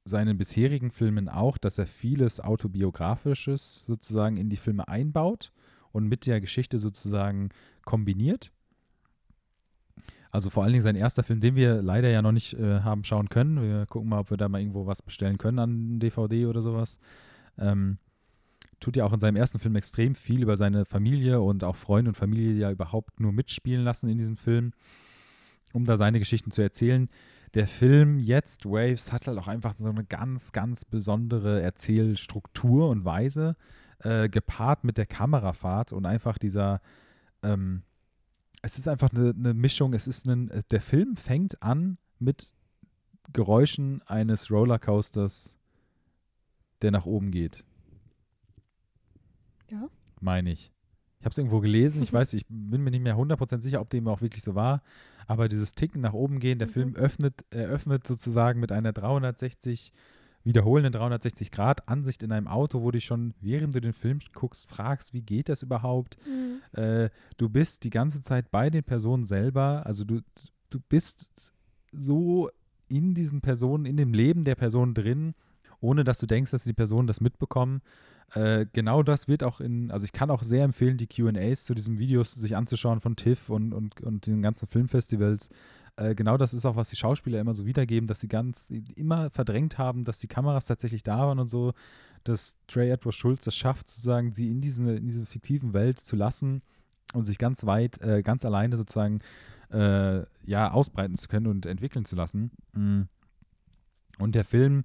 seinen 0.06 0.38
bisherigen 0.38 0.92
Filmen 0.92 1.30
auch, 1.30 1.58
dass 1.58 1.78
er 1.78 1.88
vieles 1.88 2.42
Autobiografisches 2.42 3.84
sozusagen 3.88 4.38
in 4.38 4.50
die 4.50 4.58
Filme 4.58 4.88
einbaut 4.88 5.52
und 5.92 6.08
mit 6.08 6.26
der 6.26 6.42
Geschichte 6.42 6.80
sozusagen 6.80 7.50
kombiniert. 7.86 8.52
Also 10.30 10.50
vor 10.50 10.64
allen 10.64 10.74
Dingen 10.74 10.84
sein 10.84 10.96
erster 10.96 11.24
Film, 11.24 11.40
den 11.40 11.56
wir 11.56 11.82
leider 11.82 12.10
ja 12.10 12.22
noch 12.22 12.32
nicht 12.32 12.54
äh, 12.56 12.82
haben 12.82 13.04
schauen 13.04 13.30
können. 13.30 13.62
Wir 13.62 13.86
gucken 13.86 14.10
mal, 14.10 14.20
ob 14.20 14.32
wir 14.32 14.38
da 14.38 14.50
mal 14.50 14.60
irgendwo 14.60 14.88
was 14.88 15.02
bestellen 15.02 15.38
können 15.38 15.60
an 15.60 16.00
DVD 16.00 16.48
oder 16.48 16.62
sowas. 16.62 16.98
Ähm, 17.58 18.00
tut 18.80 18.98
ja 18.98 19.06
auch 19.06 19.14
in 19.14 19.20
seinem 19.20 19.36
ersten 19.36 19.60
Film 19.60 19.76
extrem 19.76 20.16
viel 20.16 20.42
über 20.42 20.58
seine 20.58 20.86
Familie 20.86 21.40
und 21.40 21.64
auch 21.64 21.76
Freunde 21.76 22.10
und 22.10 22.16
Familie 22.16 22.54
ja 22.54 22.72
überhaupt 22.72 23.20
nur 23.20 23.32
mitspielen 23.32 23.84
lassen 23.84 24.10
in 24.10 24.18
diesem 24.18 24.36
Film, 24.36 24.74
um 25.74 25.86
da 25.86 25.98
seine 25.98 26.20
Geschichten 26.20 26.52
zu 26.52 26.62
erzählen. 26.62 27.10
Der 27.54 27.68
Film 27.68 28.18
jetzt, 28.20 28.66
Waves, 28.66 29.12
hat 29.12 29.28
halt 29.28 29.38
auch 29.38 29.48
einfach 29.48 29.76
so 29.78 29.86
eine 29.86 30.06
ganz, 30.06 30.54
ganz 30.54 30.86
besondere 30.86 31.62
Erzählstruktur 31.62 32.90
und 32.90 33.06
Weise, 33.06 33.56
äh, 34.00 34.30
gepaart 34.30 34.84
mit 34.84 34.98
der 34.98 35.06
Kamerafahrt 35.06 35.94
und 35.94 36.06
einfach 36.06 36.38
dieser, 36.38 36.82
ähm, 37.44 37.84
es 38.62 38.78
ist 38.78 38.88
einfach 38.88 39.12
eine, 39.12 39.34
eine 39.38 39.54
Mischung, 39.54 39.94
es 39.94 40.08
ist 40.08 40.26
ein, 40.26 40.50
der 40.72 40.82
Film 40.82 41.16
fängt 41.16 41.62
an 41.62 41.98
mit 42.20 42.56
Geräuschen 43.34 44.02
eines 44.04 44.50
Rollercoasters, 44.50 45.58
der 46.82 46.92
nach 46.92 47.06
oben 47.06 47.32
geht. 47.32 47.64
Ja. 49.70 49.90
Meine 50.20 50.52
ich. 50.52 50.73
Ich 51.24 51.26
habe 51.26 51.32
es 51.32 51.38
irgendwo 51.38 51.62
gelesen, 51.62 52.04
ich 52.04 52.12
weiß, 52.14 52.34
ich 52.34 52.46
bin 52.50 52.84
mir 52.84 52.92
nicht 52.92 53.02
mehr 53.02 53.16
100% 53.16 53.62
sicher, 53.62 53.80
ob 53.80 53.90
dem 53.90 54.10
auch 54.10 54.20
wirklich 54.20 54.44
so 54.44 54.56
war, 54.56 54.82
aber 55.26 55.48
dieses 55.48 55.74
Ticken 55.74 56.02
nach 56.02 56.12
oben 56.12 56.40
gehen, 56.40 56.60
der 56.60 56.68
Mhm. 56.68 56.72
Film 56.74 56.96
öffnet, 56.96 57.46
eröffnet 57.50 58.06
sozusagen 58.06 58.60
mit 58.60 58.74
einer 58.74 58.92
360, 58.92 59.94
wiederholenden 60.44 60.92
360 60.92 61.50
Grad 61.52 61.88
Ansicht 61.88 62.24
in 62.24 62.34
einem 62.34 62.50
Auto, 62.50 62.82
wo 62.82 62.92
du 62.92 62.98
dich 62.98 63.06
schon, 63.06 63.34
während 63.40 63.74
du 63.74 63.80
den 63.80 63.94
Film 63.94 64.20
guckst, 64.34 64.70
fragst, 64.70 65.14
wie 65.14 65.22
geht 65.22 65.48
das 65.48 65.64
überhaupt? 65.64 66.18
Mhm. 66.28 66.60
äh, 66.78 67.10
du 67.38 67.48
bist 67.48 67.86
die 67.86 67.90
ganze 67.90 68.22
Zeit 68.22 68.52
bei 68.52 68.70
den 68.70 68.84
Personen 68.84 69.24
selber, 69.24 69.86
also 69.86 70.04
du, 70.04 70.20
du 70.70 70.80
bist 70.90 71.54
so 71.94 72.50
in 72.90 73.14
diesen 73.14 73.40
Personen, 73.40 73.86
in 73.86 73.96
dem 73.96 74.14
Leben 74.14 74.44
der 74.44 74.56
Person 74.56 74.94
drin, 74.94 75.36
ohne 75.80 76.04
dass 76.04 76.18
du 76.20 76.26
denkst, 76.26 76.52
dass 76.52 76.66
die 76.66 76.74
Personen 76.74 77.08
das 77.08 77.22
mitbekommen. 77.22 77.82
Äh, 78.36 78.66
genau 78.74 79.04
das 79.04 79.28
wird 79.28 79.44
auch 79.44 79.60
in, 79.60 79.92
also 79.92 80.06
ich 80.06 80.12
kann 80.12 80.32
auch 80.32 80.44
sehr 80.44 80.64
empfehlen, 80.64 80.98
die 80.98 81.08
QAs 81.08 81.66
zu 81.66 81.76
diesen 81.76 82.00
Videos 82.00 82.34
sich 82.34 82.56
anzuschauen 82.56 83.00
von 83.00 83.16
TIFF 83.16 83.50
und, 83.50 83.74
und, 83.74 84.02
und 84.02 84.26
den 84.26 84.42
ganzen 84.42 84.68
Filmfestivals. 84.68 85.50
Äh, 85.98 86.16
genau 86.16 86.38
das 86.38 86.54
ist 86.54 86.66
auch, 86.66 86.76
was 86.76 86.90
die 86.90 86.96
Schauspieler 86.96 87.40
immer 87.40 87.54
so 87.54 87.66
wiedergeben, 87.66 88.08
dass 88.08 88.20
sie 88.20 88.28
ganz 88.28 88.72
immer 88.96 89.30
verdrängt 89.30 89.78
haben, 89.78 90.04
dass 90.04 90.20
die 90.20 90.28
Kameras 90.28 90.66
tatsächlich 90.66 91.04
da 91.04 91.20
waren 91.20 91.40
und 91.40 91.48
so, 91.48 91.74
dass 92.24 92.56
Trey 92.68 92.90
Edward 92.90 93.14
Schulz 93.14 93.44
das 93.44 93.56
schafft, 93.56 93.88
sozusagen 93.88 94.34
sie 94.34 94.50
in 94.50 94.62
diese, 94.62 94.96
in 94.96 95.06
diese 95.06 95.26
fiktiven 95.26 95.74
Welt 95.74 96.00
zu 96.00 96.16
lassen 96.16 96.64
und 97.14 97.26
sich 97.26 97.38
ganz 97.38 97.66
weit, 97.66 98.02
äh, 98.02 98.24
ganz 98.24 98.46
alleine 98.46 98.78
sozusagen 98.78 99.20
äh, 99.72 100.24
ja, 100.46 100.72
ausbreiten 100.72 101.16
zu 101.16 101.28
können 101.28 101.48
und 101.48 101.66
entwickeln 101.66 102.06
zu 102.06 102.16
lassen. 102.16 102.52
Mm. 102.74 103.04
Und 104.20 104.36
der 104.36 104.46
Film 104.46 104.84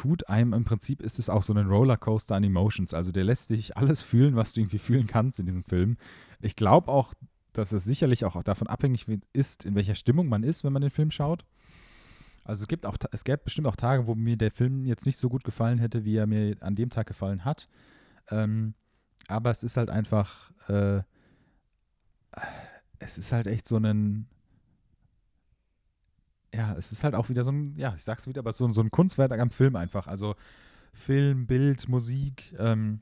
tut 0.00 0.30
einem 0.30 0.54
im 0.54 0.64
Prinzip, 0.64 1.02
ist 1.02 1.18
es 1.18 1.28
auch 1.28 1.42
so 1.42 1.52
ein 1.52 1.66
Rollercoaster 1.66 2.34
an 2.34 2.42
Emotions. 2.42 2.94
Also 2.94 3.12
der 3.12 3.22
lässt 3.22 3.50
dich 3.50 3.76
alles 3.76 4.00
fühlen, 4.00 4.34
was 4.34 4.54
du 4.54 4.60
irgendwie 4.60 4.78
fühlen 4.78 5.06
kannst 5.06 5.38
in 5.38 5.44
diesem 5.44 5.62
Film. 5.62 5.98
Ich 6.40 6.56
glaube 6.56 6.90
auch, 6.90 7.12
dass 7.52 7.72
es 7.72 7.84
sicherlich 7.84 8.24
auch 8.24 8.42
davon 8.42 8.66
abhängig 8.66 9.06
ist, 9.34 9.66
in 9.66 9.74
welcher 9.74 9.94
Stimmung 9.94 10.30
man 10.30 10.42
ist, 10.42 10.64
wenn 10.64 10.72
man 10.72 10.80
den 10.80 10.90
Film 10.90 11.10
schaut. 11.10 11.44
Also 12.44 12.62
es 12.62 12.68
gibt 12.68 12.86
auch, 12.86 12.96
es 13.12 13.24
gäbe 13.24 13.42
bestimmt 13.44 13.66
auch 13.66 13.76
Tage, 13.76 14.06
wo 14.06 14.14
mir 14.14 14.38
der 14.38 14.50
Film 14.50 14.86
jetzt 14.86 15.04
nicht 15.04 15.18
so 15.18 15.28
gut 15.28 15.44
gefallen 15.44 15.78
hätte, 15.78 16.06
wie 16.06 16.16
er 16.16 16.26
mir 16.26 16.56
an 16.60 16.76
dem 16.76 16.88
Tag 16.88 17.06
gefallen 17.06 17.44
hat. 17.44 17.68
Ähm, 18.30 18.72
aber 19.28 19.50
es 19.50 19.62
ist 19.62 19.76
halt 19.76 19.90
einfach, 19.90 20.50
äh, 20.68 21.02
es 23.00 23.18
ist 23.18 23.32
halt 23.32 23.48
echt 23.48 23.68
so 23.68 23.76
ein, 23.76 24.30
ja, 26.54 26.74
es 26.76 26.92
ist 26.92 27.04
halt 27.04 27.14
auch 27.14 27.28
wieder 27.28 27.44
so 27.44 27.52
ein, 27.52 27.74
ja, 27.76 27.94
ich 27.96 28.04
sag's 28.04 28.26
wieder, 28.26 28.40
aber 28.40 28.52
so, 28.52 28.70
so 28.72 28.80
ein 28.80 28.90
Kunstwerk 28.90 29.38
am 29.38 29.50
Film 29.50 29.76
einfach. 29.76 30.06
Also 30.06 30.34
Film, 30.92 31.46
Bild, 31.46 31.88
Musik, 31.88 32.54
ähm, 32.58 33.00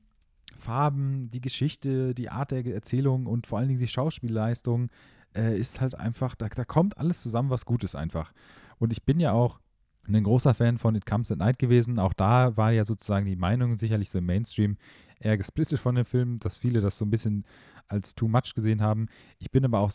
Farben, 0.58 1.30
die 1.30 1.40
Geschichte, 1.40 2.14
die 2.14 2.30
Art 2.30 2.50
der 2.50 2.66
Erzählung 2.66 3.26
und 3.26 3.46
vor 3.46 3.58
allen 3.58 3.68
Dingen 3.68 3.80
die 3.80 3.88
Schauspielleistung 3.88 4.90
äh, 5.34 5.58
ist 5.58 5.80
halt 5.80 5.94
einfach, 5.94 6.34
da, 6.34 6.48
da 6.48 6.64
kommt 6.64 6.98
alles 6.98 7.22
zusammen, 7.22 7.50
was 7.50 7.64
gut 7.64 7.84
ist 7.84 7.94
einfach. 7.94 8.32
Und 8.78 8.92
ich 8.92 9.04
bin 9.04 9.20
ja 9.20 9.32
auch 9.32 9.60
ein 10.06 10.22
großer 10.22 10.54
Fan 10.54 10.78
von 10.78 10.94
It 10.94 11.06
Comes 11.06 11.30
at 11.30 11.38
Night 11.38 11.58
gewesen. 11.58 11.98
Auch 11.98 12.14
da 12.14 12.56
war 12.56 12.72
ja 12.72 12.84
sozusagen 12.84 13.26
die 13.26 13.36
Meinung 13.36 13.76
sicherlich 13.76 14.10
so 14.10 14.18
im 14.18 14.26
Mainstream 14.26 14.76
eher 15.20 15.36
gesplittet 15.36 15.78
von 15.78 15.94
dem 15.94 16.04
Film, 16.04 16.38
dass 16.40 16.58
viele 16.58 16.80
das 16.80 16.96
so 16.96 17.04
ein 17.04 17.10
bisschen 17.10 17.44
als 17.88 18.14
too 18.14 18.28
much 18.28 18.54
gesehen 18.54 18.80
haben. 18.80 19.06
Ich 19.38 19.50
bin 19.50 19.64
aber 19.64 19.80
auch 19.80 19.90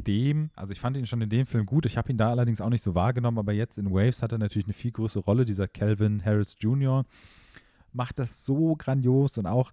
seitdem, 0.00 0.50
also 0.56 0.72
ich 0.72 0.80
fand 0.80 0.96
ihn 0.96 1.06
schon 1.06 1.20
in 1.20 1.28
dem 1.30 1.46
Film 1.46 1.66
gut, 1.66 1.86
ich 1.86 1.96
habe 1.96 2.10
ihn 2.10 2.16
da 2.16 2.30
allerdings 2.30 2.60
auch 2.60 2.70
nicht 2.70 2.82
so 2.82 2.94
wahrgenommen, 2.94 3.38
aber 3.38 3.52
jetzt 3.52 3.78
in 3.78 3.90
Waves 3.92 4.22
hat 4.22 4.32
er 4.32 4.38
natürlich 4.38 4.66
eine 4.66 4.72
viel 4.74 4.90
größere 4.92 5.22
Rolle, 5.24 5.44
dieser 5.44 5.68
Calvin 5.68 6.24
Harris 6.24 6.56
Jr. 6.58 7.04
macht 7.92 8.18
das 8.18 8.44
so 8.44 8.76
grandios 8.76 9.38
und 9.38 9.46
auch 9.46 9.72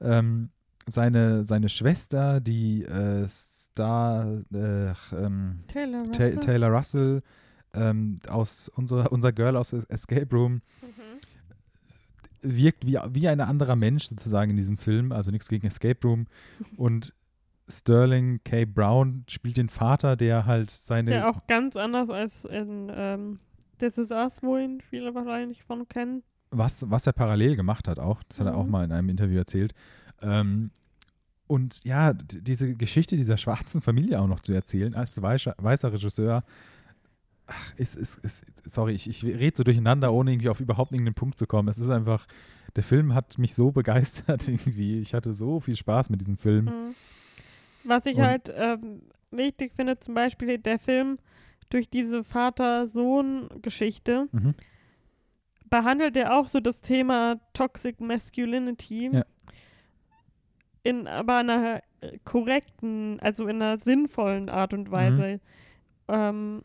ähm, 0.00 0.50
seine, 0.86 1.44
seine 1.44 1.68
Schwester, 1.68 2.40
die 2.40 2.84
äh, 2.84 3.26
Star 3.28 4.40
äh, 4.52 4.92
ähm, 5.16 5.64
Taylor 5.68 5.98
Ta 6.12 6.24
Russell. 6.24 6.40
Taylor 6.40 6.68
Russell 6.68 7.22
ähm, 7.74 8.18
aus 8.28 8.68
unserer, 8.68 9.12
unser 9.12 9.32
Girl 9.32 9.56
aus 9.56 9.72
Escape 9.72 10.28
Room 10.34 10.62
Mhm. 10.82 11.20
wirkt 12.56 12.86
wie, 12.86 12.98
wie 13.12 13.28
ein 13.28 13.40
anderer 13.40 13.74
Mensch 13.76 14.04
sozusagen 14.06 14.52
in 14.52 14.56
diesem 14.56 14.76
Film, 14.76 15.10
also 15.12 15.30
nichts 15.30 15.48
gegen 15.48 15.66
Escape 15.66 15.98
Room. 16.06 16.26
Und 16.76 17.12
Sterling 17.68 18.40
K. 18.44 18.64
Brown 18.64 19.24
spielt 19.28 19.56
den 19.56 19.68
Vater, 19.68 20.16
der 20.16 20.46
halt 20.46 20.70
seine. 20.70 21.10
Der 21.10 21.28
auch 21.28 21.46
ganz 21.46 21.76
anders 21.76 22.10
als 22.10 22.44
in 22.44 22.90
ähm, 22.94 23.38
This 23.78 23.98
Is 23.98 24.10
Us, 24.10 24.42
wo 24.42 24.56
ihn 24.56 24.80
viele 24.80 25.14
wahrscheinlich 25.14 25.62
von 25.64 25.88
kennen. 25.88 26.22
was, 26.50 26.88
was 26.90 27.06
er 27.06 27.12
parallel 27.12 27.56
gemacht 27.56 27.88
hat 27.88 27.98
auch. 27.98 28.22
Das 28.28 28.38
hat 28.40 28.46
er 28.46 28.56
auch 28.56 28.64
Mhm. 28.64 28.70
mal 28.70 28.84
in 28.84 28.92
einem 28.92 29.08
Interview 29.08 29.36
erzählt. 29.38 29.74
Ähm, 30.22 30.70
und 31.48 31.84
ja, 31.84 32.12
diese 32.14 32.74
Geschichte 32.74 33.16
dieser 33.16 33.36
schwarzen 33.36 33.80
Familie 33.82 34.20
auch 34.20 34.28
noch 34.28 34.40
zu 34.40 34.52
erzählen, 34.52 34.94
als 34.94 35.20
weißer, 35.20 35.54
weißer 35.58 35.92
Regisseur, 35.92 36.42
ach, 37.46 37.74
ist, 37.76 37.94
ist, 37.96 38.18
ist, 38.24 38.44
sorry, 38.72 38.92
ich, 38.94 39.08
ich 39.08 39.22
rede 39.24 39.56
so 39.56 39.62
durcheinander, 39.64 40.12
ohne 40.12 40.32
irgendwie 40.32 40.48
auf 40.48 40.60
überhaupt 40.60 40.92
irgendeinen 40.92 41.14
Punkt 41.14 41.36
zu 41.38 41.46
kommen. 41.46 41.68
Es 41.68 41.78
ist 41.78 41.90
einfach, 41.90 42.26
der 42.74 42.82
Film 42.82 43.14
hat 43.14 43.38
mich 43.38 43.54
so 43.54 43.70
begeistert 43.72 44.48
irgendwie. 44.48 44.98
Ich 45.00 45.14
hatte 45.14 45.32
so 45.34 45.60
viel 45.60 45.76
Spaß 45.76 46.10
mit 46.10 46.20
diesem 46.20 46.36
Film. 46.38 46.64
Mhm. 46.66 46.94
Was 47.86 48.06
ich 48.06 48.16
Und- 48.16 48.24
halt 48.24 48.52
ähm, 48.54 49.02
wichtig 49.30 49.72
finde, 49.74 49.98
zum 49.98 50.14
Beispiel 50.14 50.58
der 50.58 50.78
Film 50.78 51.18
durch 51.70 51.88
diese 51.90 52.22
Vater-Sohn-Geschichte 52.24 54.28
Mhm. 54.32 54.54
behandelt 55.68 56.16
er 56.16 56.34
auch 56.36 56.46
so 56.48 56.60
das 56.60 56.80
Thema 56.80 57.40
Toxic 57.52 58.00
Masculinity 58.00 59.10
Ja. 59.12 59.24
in 60.84 61.06
aber 61.08 61.36
einer 61.38 61.82
äh, 62.00 62.18
korrekten, 62.24 63.18
also 63.20 63.46
in 63.48 63.60
einer 63.62 63.78
sinnvollen 63.78 64.48
Art 64.48 64.72
und 64.74 64.90
Weise. 64.90 65.40
Ähm, 66.08 66.62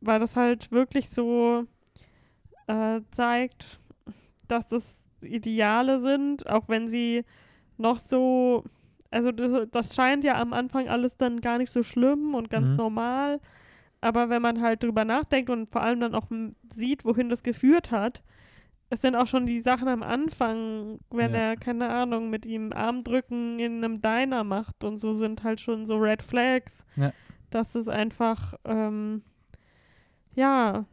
weil 0.00 0.20
das 0.20 0.36
halt 0.36 0.70
wirklich 0.70 1.08
so 1.10 1.64
äh, 2.68 3.00
zeigt, 3.10 3.80
dass 4.48 4.68
das 4.68 5.04
Ideale 5.22 6.00
sind, 6.00 6.46
auch 6.48 6.68
wenn 6.68 6.86
sie 6.86 7.24
noch 7.78 7.98
so, 7.98 8.62
also 9.14 9.32
das, 9.32 9.68
das 9.70 9.94
scheint 9.94 10.24
ja 10.24 10.40
am 10.40 10.52
Anfang 10.52 10.88
alles 10.88 11.16
dann 11.16 11.40
gar 11.40 11.58
nicht 11.58 11.70
so 11.70 11.82
schlimm 11.82 12.34
und 12.34 12.50
ganz 12.50 12.70
Mhm. 12.72 12.76
normal, 12.76 13.40
aber 14.00 14.28
wenn 14.28 14.42
man 14.42 14.60
halt 14.60 14.82
drüber 14.82 15.04
nachdenkt 15.04 15.48
und 15.50 15.70
vor 15.70 15.82
allem 15.82 16.00
dann 16.00 16.14
auch 16.14 16.26
sieht, 16.70 17.04
wohin 17.04 17.28
das 17.28 17.42
geführt 17.42 17.90
hat, 17.90 18.22
es 18.90 19.00
sind 19.00 19.16
auch 19.16 19.26
schon 19.26 19.46
die 19.46 19.60
Sachen 19.62 19.88
am 19.88 20.02
Anfang, 20.02 21.00
wenn 21.10 21.32
Ja. 21.32 21.38
er, 21.40 21.56
keine 21.56 21.88
Ahnung, 21.88 22.28
mit 22.30 22.44
ihm 22.46 22.72
Armdrücken 22.72 23.58
in 23.58 23.82
einem 23.82 24.02
Diner 24.02 24.44
macht 24.44 24.84
und 24.84 24.96
so 24.96 25.14
sind 25.14 25.42
halt 25.42 25.60
schon 25.60 25.86
so 25.86 25.96
Red 25.96 26.22
Flags, 26.22 26.84
Ja. 26.96 27.12
dass 27.50 27.74
es 27.74 27.88
einfach, 27.88 28.54
ähm, 28.64 29.22
ja, 30.34 30.84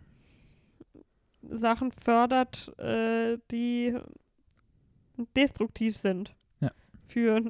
Sachen 1.44 1.92
fördert, 1.92 2.72
äh, 2.80 3.38
die 3.52 3.96
destruktiv 5.36 5.98
sind. 5.98 6.34
Ja. 6.60 6.72
Für, 7.08 7.42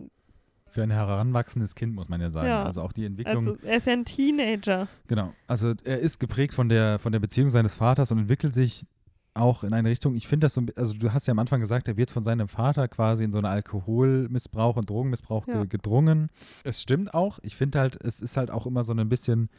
Für 0.71 0.83
ein 0.83 0.91
heranwachsendes 0.91 1.75
Kind 1.75 1.93
muss 1.93 2.07
man 2.09 2.21
ja 2.21 2.31
sagen. 2.31 2.47
Ja. 2.47 2.63
Also 2.63 2.81
auch 2.81 2.93
die 2.93 3.05
Entwicklung. 3.05 3.35
also 3.37 3.57
er 3.61 3.77
ist 3.77 3.87
ja 3.87 3.93
ein 3.93 4.05
Teenager. 4.05 4.87
Genau. 5.07 5.33
Also 5.47 5.73
er 5.83 5.99
ist 5.99 6.19
geprägt 6.19 6.53
von 6.53 6.69
der, 6.69 6.97
von 6.97 7.11
der 7.11 7.19
Beziehung 7.19 7.49
seines 7.49 7.75
Vaters 7.75 8.11
und 8.11 8.19
entwickelt 8.19 8.53
sich 8.53 8.85
auch 9.33 9.63
in 9.63 9.73
eine 9.73 9.89
Richtung, 9.89 10.15
ich 10.15 10.27
finde 10.27 10.45
das 10.45 10.53
so, 10.53 10.61
also 10.75 10.93
du 10.93 11.13
hast 11.13 11.25
ja 11.27 11.31
am 11.31 11.39
Anfang 11.39 11.59
gesagt, 11.61 11.87
er 11.87 11.95
wird 11.97 12.11
von 12.11 12.23
seinem 12.23 12.47
Vater 12.49 12.87
quasi 12.87 13.23
in 13.23 13.31
so 13.31 13.37
einen 13.37 13.47
Alkoholmissbrauch 13.47 14.75
und 14.77 14.89
Drogenmissbrauch 14.89 15.47
Ja. 15.47 15.59
ge 15.59 15.67
gedrungen. 15.67 16.29
Es 16.63 16.81
stimmt 16.81 17.13
auch. 17.13 17.39
Ich 17.41 17.55
finde 17.55 17.79
halt, 17.79 17.97
es 18.03 18.19
ist 18.19 18.35
halt 18.37 18.51
auch 18.51 18.65
immer 18.65 18.83
so 18.83 18.93
ein 18.93 19.09
bisschen, 19.09 19.49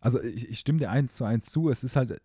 also 0.00 0.20
ich, 0.22 0.50
ich 0.50 0.58
stimme 0.58 0.78
dir 0.78 0.90
eins 0.90 1.14
zu 1.14 1.24
eins 1.24 1.46
zu, 1.46 1.70
es 1.70 1.82
ist 1.84 1.96
halt, 1.96 2.20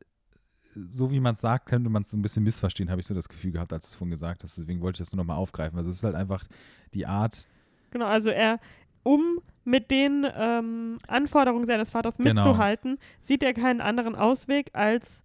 so 0.76 1.10
wie 1.12 1.20
man 1.20 1.34
es 1.36 1.42
sagt, 1.42 1.66
könnte 1.68 1.90
man 1.90 2.04
es 2.04 2.12
so 2.12 2.18
ein 2.18 2.22
bisschen 2.22 2.44
missverstehen, 2.44 2.90
habe 2.92 3.02
ich 3.02 3.08
so 3.08 3.14
das 3.14 3.30
Gefühl 3.30 3.52
gehabt, 3.52 3.74
als 3.74 3.86
du 3.86 3.88
es 3.90 3.96
vorhin 3.96 4.12
gesagt 4.12 4.44
hast. 4.44 4.58
Deswegen 4.58 4.82
wollte 4.82 5.02
ich 5.02 5.08
das 5.08 5.14
nur 5.14 5.24
nochmal 5.24 5.38
aufgreifen. 5.38 5.78
Also 5.78 5.90
es 5.90 5.98
ist 5.98 6.04
halt 6.04 6.16
einfach 6.16 6.46
die 6.94 7.06
Art, 7.08 7.46
Genau, 7.92 8.06
also 8.06 8.30
er, 8.30 8.60
um 9.04 9.40
mit 9.64 9.92
den 9.92 10.26
ähm, 10.36 10.98
Anforderungen 11.08 11.66
seines 11.66 11.90
Vaters 11.90 12.18
Genau. 12.18 12.34
mitzuhalten, 12.34 12.98
sieht 13.22 13.44
er 13.44 13.54
keinen 13.54 13.82
anderen 13.82 14.16
Ausweg 14.16 14.70
als 14.74 15.24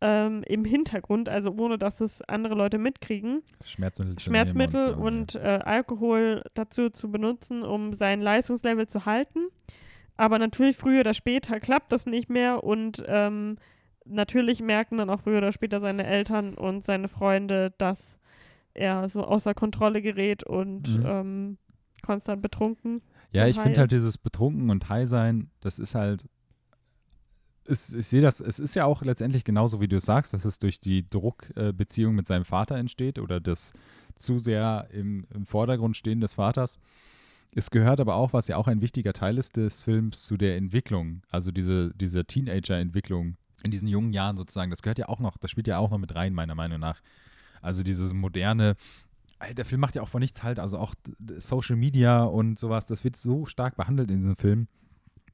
ähm, 0.00 0.42
im 0.46 0.64
Hintergrund, 0.64 1.28
also 1.28 1.54
ohne 1.56 1.78
dass 1.78 2.00
es 2.00 2.20
andere 2.22 2.54
Leute 2.54 2.78
mitkriegen, 2.78 3.42
Schmerzmittel, 3.64 4.18
Schmerzmittel 4.20 4.94
so, 4.94 5.00
und, 5.00 5.34
äh, 5.36 5.60
Alkohol 5.64 6.42
dazu 6.54 6.90
zu 6.90 7.10
benutzen, 7.10 7.62
um 7.62 7.94
sein 7.94 8.20
Leistungslevel 8.20 8.86
zu 8.88 9.06
halten. 9.06 9.46
Aber 10.16 10.38
natürlich 10.38 10.76
früher 10.76 11.00
oder 11.00 11.14
später 11.14 11.58
klappt 11.60 11.92
das 11.92 12.06
nicht 12.06 12.28
mehr 12.28 12.64
und 12.64 13.02
ähm, 13.06 13.56
natürlich 14.04 14.60
merken 14.60 14.98
dann 14.98 15.08
auch 15.10 15.20
früher 15.20 15.38
oder 15.38 15.52
später 15.52 15.80
seine 15.80 16.04
Eltern 16.06 16.54
und 16.54 16.84
seine 16.84 17.08
Freunde, 17.08 17.72
dass 17.78 18.18
er 18.74 19.08
so 19.08 19.24
außer 19.24 19.54
Kontrolle 19.54 20.02
gerät 20.02 20.42
und 20.44 20.98
Mhm. 20.98 21.06
ähm, 21.06 21.58
konstant 22.04 22.42
betrunken. 22.42 23.00
Ja, 23.32 23.46
ich 23.46 23.58
finde 23.58 23.80
halt 23.80 23.92
dieses 23.92 24.18
Betrunken 24.18 24.70
und 24.70 24.88
High 24.88 25.08
sein, 25.08 25.50
das 25.60 25.78
ist 25.78 25.94
halt, 25.94 26.24
es, 27.66 27.92
ich 27.92 28.06
sehe 28.06 28.20
das, 28.20 28.40
es 28.40 28.58
ist 28.58 28.74
ja 28.74 28.84
auch 28.84 29.02
letztendlich 29.02 29.44
genauso, 29.44 29.80
wie 29.80 29.88
du 29.88 29.96
es 29.96 30.04
sagst, 30.04 30.34
dass 30.34 30.44
es 30.44 30.58
durch 30.58 30.80
die 30.80 31.08
Druckbeziehung 31.08 32.14
mit 32.14 32.26
seinem 32.26 32.44
Vater 32.44 32.76
entsteht 32.76 33.18
oder 33.18 33.40
das 33.40 33.72
zu 34.14 34.38
sehr 34.38 34.88
im, 34.92 35.26
im 35.34 35.46
Vordergrund 35.46 35.96
stehen 35.96 36.20
des 36.20 36.34
Vaters. 36.34 36.78
Es 37.56 37.70
gehört 37.70 38.00
aber 38.00 38.16
auch, 38.16 38.32
was 38.32 38.48
ja 38.48 38.56
auch 38.56 38.66
ein 38.66 38.80
wichtiger 38.80 39.12
Teil 39.12 39.38
ist 39.38 39.56
des 39.56 39.82
Films, 39.82 40.24
zu 40.24 40.36
der 40.36 40.56
Entwicklung, 40.56 41.22
also 41.30 41.52
diese, 41.52 41.92
diese 41.94 42.24
Teenager-Entwicklung 42.24 43.36
in 43.62 43.70
diesen 43.70 43.88
jungen 43.88 44.12
Jahren 44.12 44.36
sozusagen, 44.36 44.70
das 44.70 44.82
gehört 44.82 44.98
ja 44.98 45.08
auch 45.08 45.20
noch, 45.20 45.38
das 45.38 45.50
spielt 45.50 45.68
ja 45.68 45.78
auch 45.78 45.90
noch 45.90 45.98
mit 45.98 46.14
rein, 46.14 46.34
meiner 46.34 46.54
Meinung 46.54 46.80
nach. 46.80 47.00
Also 47.62 47.82
dieses 47.82 48.12
moderne, 48.12 48.74
der 49.52 49.64
Film 49.64 49.80
macht 49.80 49.94
ja 49.94 50.02
auch 50.02 50.08
von 50.08 50.20
nichts 50.20 50.42
halt, 50.42 50.58
also 50.58 50.78
auch 50.78 50.94
Social 51.38 51.76
Media 51.76 52.22
und 52.22 52.58
sowas, 52.58 52.86
das 52.86 53.04
wird 53.04 53.16
so 53.16 53.46
stark 53.46 53.76
behandelt 53.76 54.10
in 54.10 54.18
diesem 54.18 54.36
Film. 54.36 54.68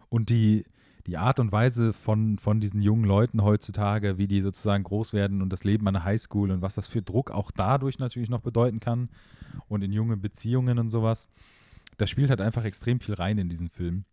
Und 0.09 0.29
die, 0.31 0.65
die 1.07 1.17
Art 1.17 1.39
und 1.39 1.53
Weise 1.53 1.93
von, 1.93 2.39
von 2.39 2.61
diesen 2.61 2.83
jungen 2.83 3.05
Leuten 3.05 3.43
heutzutage, 3.43 4.19
wie 4.19 4.27
die 4.27 4.41
sozusagen 4.41 4.85
groß 4.85 5.13
werden 5.13 5.43
und 5.43 5.53
das 5.53 5.65
Leben 5.65 5.87
an 5.87 5.95
der 5.95 6.05
Highschool 6.05 6.51
und 6.51 6.63
was 6.63 6.75
das 6.75 6.87
für 6.87 7.03
Druck 7.03 7.31
auch 7.31 7.51
dadurch 7.51 7.99
natürlich 7.99 8.31
noch 8.31 8.41
bedeuten 8.41 8.81
kann 8.81 9.09
und 9.69 9.83
in 9.83 9.93
junge 9.93 10.17
Beziehungen 10.17 10.79
und 10.79 10.91
sowas, 10.91 11.29
da 11.97 12.07
spielt 12.07 12.31
halt 12.31 12.41
einfach 12.41 12.65
extrem 12.65 13.01
viel 13.01 13.15
rein 13.15 13.39
in 13.39 13.49
diesen 13.49 13.69
Film. 13.69 14.05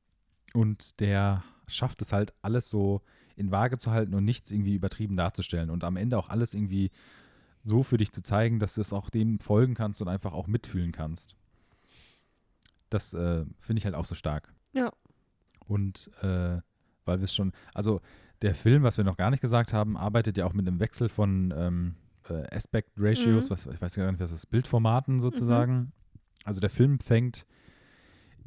Und 0.54 1.00
der 1.00 1.44
schafft 1.68 2.02
es 2.02 2.14
halt 2.14 2.34
alles 2.42 2.70
so 2.70 3.02
in 3.36 3.52
Waage 3.52 3.78
zu 3.78 3.92
halten 3.92 4.16
und 4.16 4.26
nichts 4.26 4.52
irgendwie 4.52 4.76
übertrieben 4.76 5.16
darzustellen 5.16 5.70
und 5.70 5.84
am 5.84 5.96
Ende 5.96 6.18
auch 6.18 6.30
alles 6.30 6.54
irgendwie 6.54 6.92
so 7.68 7.84
für 7.84 7.98
dich 7.98 8.12
zu 8.14 8.22
zeigen, 8.24 8.60
dass 8.60 8.76
du 8.76 8.82
es 8.82 8.94
auch 8.94 9.10
dem 9.10 9.40
folgen 9.40 9.74
kannst 9.76 10.02
und 10.02 10.08
einfach 10.08 10.34
auch 10.34 10.48
mitfühlen 10.48 10.92
kannst. 10.92 11.36
Das 12.90 13.14
äh, 13.14 13.46
finde 13.58 13.80
ich 13.80 13.86
halt 13.86 13.96
auch 13.96 14.06
so 14.06 14.16
stark. 14.16 14.54
Ja. 14.74 14.92
Und 15.68 16.10
äh, 16.22 16.60
weil 17.06 17.20
wir 17.20 17.24
es 17.26 17.36
schon, 17.36 17.52
also 17.74 18.00
der 18.42 18.56
Film, 18.56 18.84
was 18.84 18.98
wir 18.98 19.04
noch 19.04 19.18
gar 19.18 19.32
nicht 19.32 19.42
gesagt 19.42 19.74
haben, 19.74 19.98
arbeitet 19.98 20.38
ja 20.38 20.46
auch 20.46 20.54
mit 20.54 20.68
einem 20.68 20.80
Wechsel 20.80 21.10
von 21.10 21.54
ähm, 21.56 21.96
äh, 22.30 22.56
Aspect 22.56 22.92
Ratios, 22.98 23.46
Mhm. 23.46 23.54
was, 23.54 23.66
ich 23.66 23.82
weiß 23.82 23.96
gar 23.96 24.10
nicht, 24.12 24.22
was 24.22 24.32
das 24.32 24.40
ist, 24.44 24.50
Bildformaten 24.50 25.20
sozusagen. 25.20 25.92
Also 26.46 26.62
der 26.62 26.70
Film 26.70 27.00
fängt 27.00 27.46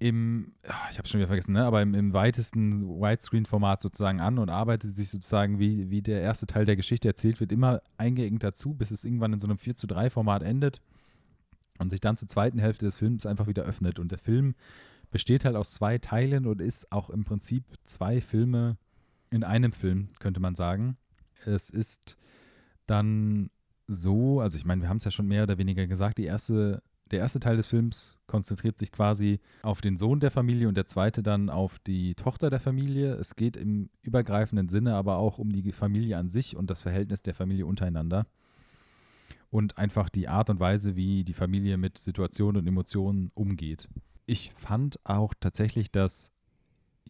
im, 0.00 0.54
ah, 0.66 0.88
ich 0.90 0.98
habe 0.98 1.06
schon 1.06 1.20
wieder 1.20 1.28
vergessen, 1.28 1.52
ne, 1.52 1.64
aber 1.64 1.82
im, 1.82 1.94
im 1.94 2.12
weitesten 2.12 2.82
Widescreen-Format 2.82 3.82
sozusagen 3.82 4.20
an 4.20 4.38
und 4.38 4.48
arbeitet 4.48 4.96
sich 4.96 5.10
sozusagen, 5.10 5.58
wie, 5.58 5.90
wie 5.90 6.00
der 6.02 6.22
erste 6.22 6.46
Teil 6.46 6.64
der 6.64 6.76
Geschichte 6.76 7.06
erzählt 7.06 7.38
wird, 7.38 7.52
immer 7.52 7.82
eingeengt 7.98 8.42
dazu, 8.42 8.74
bis 8.74 8.90
es 8.90 9.04
irgendwann 9.04 9.34
in 9.34 9.40
so 9.40 9.46
einem 9.46 9.58
4 9.58 9.76
zu 9.76 9.86
3 9.86 10.10
Format 10.10 10.42
endet. 10.42 10.80
und 11.78 11.90
sich 11.90 12.00
dann 12.00 12.16
zur 12.16 12.28
zweiten 12.28 12.58
Hälfte 12.58 12.86
des 12.86 12.96
Films 12.96 13.26
einfach 13.26 13.46
wieder 13.46 13.62
öffnet. 13.62 13.98
Und 13.98 14.10
der 14.10 14.18
Film 14.18 14.54
besteht 15.10 15.44
halt 15.44 15.56
aus 15.56 15.72
zwei 15.72 15.98
Teilen 15.98 16.46
und 16.46 16.60
ist 16.60 16.90
auch 16.92 17.10
im 17.10 17.24
Prinzip 17.24 17.64
zwei 17.84 18.20
Filme 18.20 18.76
in 19.30 19.44
einem 19.44 19.72
Film, 19.72 20.08
könnte 20.18 20.40
man 20.40 20.54
sagen. 20.54 20.96
Es 21.44 21.70
ist 21.70 22.16
dann 22.86 23.50
so, 23.86 24.40
also 24.40 24.56
ich 24.56 24.64
meine, 24.64 24.82
wir 24.82 24.88
haben 24.88 24.98
es 24.98 25.04
ja 25.04 25.10
schon 25.10 25.26
mehr 25.26 25.42
oder 25.42 25.58
weniger 25.58 25.86
gesagt, 25.86 26.18
die 26.18 26.24
erste, 26.24 26.82
der 27.10 27.18
erste 27.18 27.40
Teil 27.40 27.56
des 27.56 27.66
Films 27.66 28.18
konzentriert 28.26 28.78
sich 28.78 28.92
quasi 28.92 29.40
auf 29.62 29.80
den 29.80 29.96
Sohn 29.96 30.20
der 30.20 30.30
Familie 30.30 30.68
und 30.68 30.76
der 30.76 30.86
zweite 30.86 31.22
dann 31.22 31.50
auf 31.50 31.78
die 31.80 32.14
Tochter 32.14 32.50
der 32.50 32.60
Familie. 32.60 33.14
Es 33.14 33.34
geht 33.36 33.56
im 33.56 33.90
übergreifenden 34.02 34.68
Sinne 34.68 34.94
aber 34.94 35.16
auch 35.16 35.38
um 35.38 35.50
die 35.50 35.72
Familie 35.72 36.18
an 36.18 36.28
sich 36.28 36.56
und 36.56 36.70
das 36.70 36.82
Verhältnis 36.82 37.22
der 37.22 37.34
Familie 37.34 37.66
untereinander. 37.66 38.26
Und 39.50 39.78
einfach 39.78 40.08
die 40.08 40.28
Art 40.28 40.48
und 40.48 40.60
Weise, 40.60 40.94
wie 40.94 41.24
die 41.24 41.32
Familie 41.32 41.76
mit 41.76 41.98
Situationen 41.98 42.62
und 42.62 42.68
Emotionen 42.68 43.32
umgeht. 43.34 43.88
Ich 44.26 44.52
fand 44.52 45.00
auch 45.02 45.34
tatsächlich, 45.38 45.90
dass, 45.90 46.30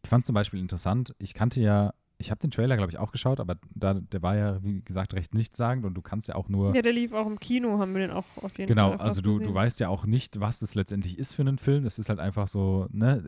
ich 0.02 0.08
fand 0.08 0.24
zum 0.24 0.34
Beispiel 0.34 0.60
interessant, 0.60 1.14
ich 1.18 1.34
kannte 1.34 1.60
ja 1.60 1.92
ich 2.20 2.30
habe 2.30 2.38
den 2.38 2.50
Trailer, 2.50 2.76
glaube 2.76 2.92
ich, 2.92 2.98
auch 2.98 3.12
geschaut, 3.12 3.40
aber 3.40 3.56
da, 3.74 3.94
der 3.94 4.22
war 4.22 4.36
ja, 4.36 4.62
wie 4.62 4.82
gesagt, 4.82 5.14
recht 5.14 5.32
nichtssagend 5.34 5.86
und 5.86 5.94
du 5.94 6.02
kannst 6.02 6.28
ja 6.28 6.34
auch 6.34 6.48
nur. 6.48 6.74
Ja, 6.76 6.82
der 6.82 6.92
lief 6.92 7.12
auch 7.12 7.26
im 7.26 7.40
Kino, 7.40 7.78
haben 7.78 7.94
wir 7.94 8.00
den 8.00 8.10
auch 8.10 8.26
auf 8.36 8.56
jeden 8.58 8.68
genau, 8.68 8.88
Fall. 8.88 8.98
Genau, 8.98 9.08
also 9.08 9.22
du, 9.22 9.38
du 9.38 9.54
weißt 9.54 9.80
ja 9.80 9.88
auch 9.88 10.04
nicht, 10.04 10.38
was 10.38 10.58
das 10.58 10.74
letztendlich 10.74 11.18
ist 11.18 11.32
für 11.32 11.42
einen 11.42 11.56
Film. 11.58 11.84
Das 11.84 11.98
ist 11.98 12.10
halt 12.10 12.20
einfach 12.20 12.46
so, 12.46 12.86
ne, 12.90 13.24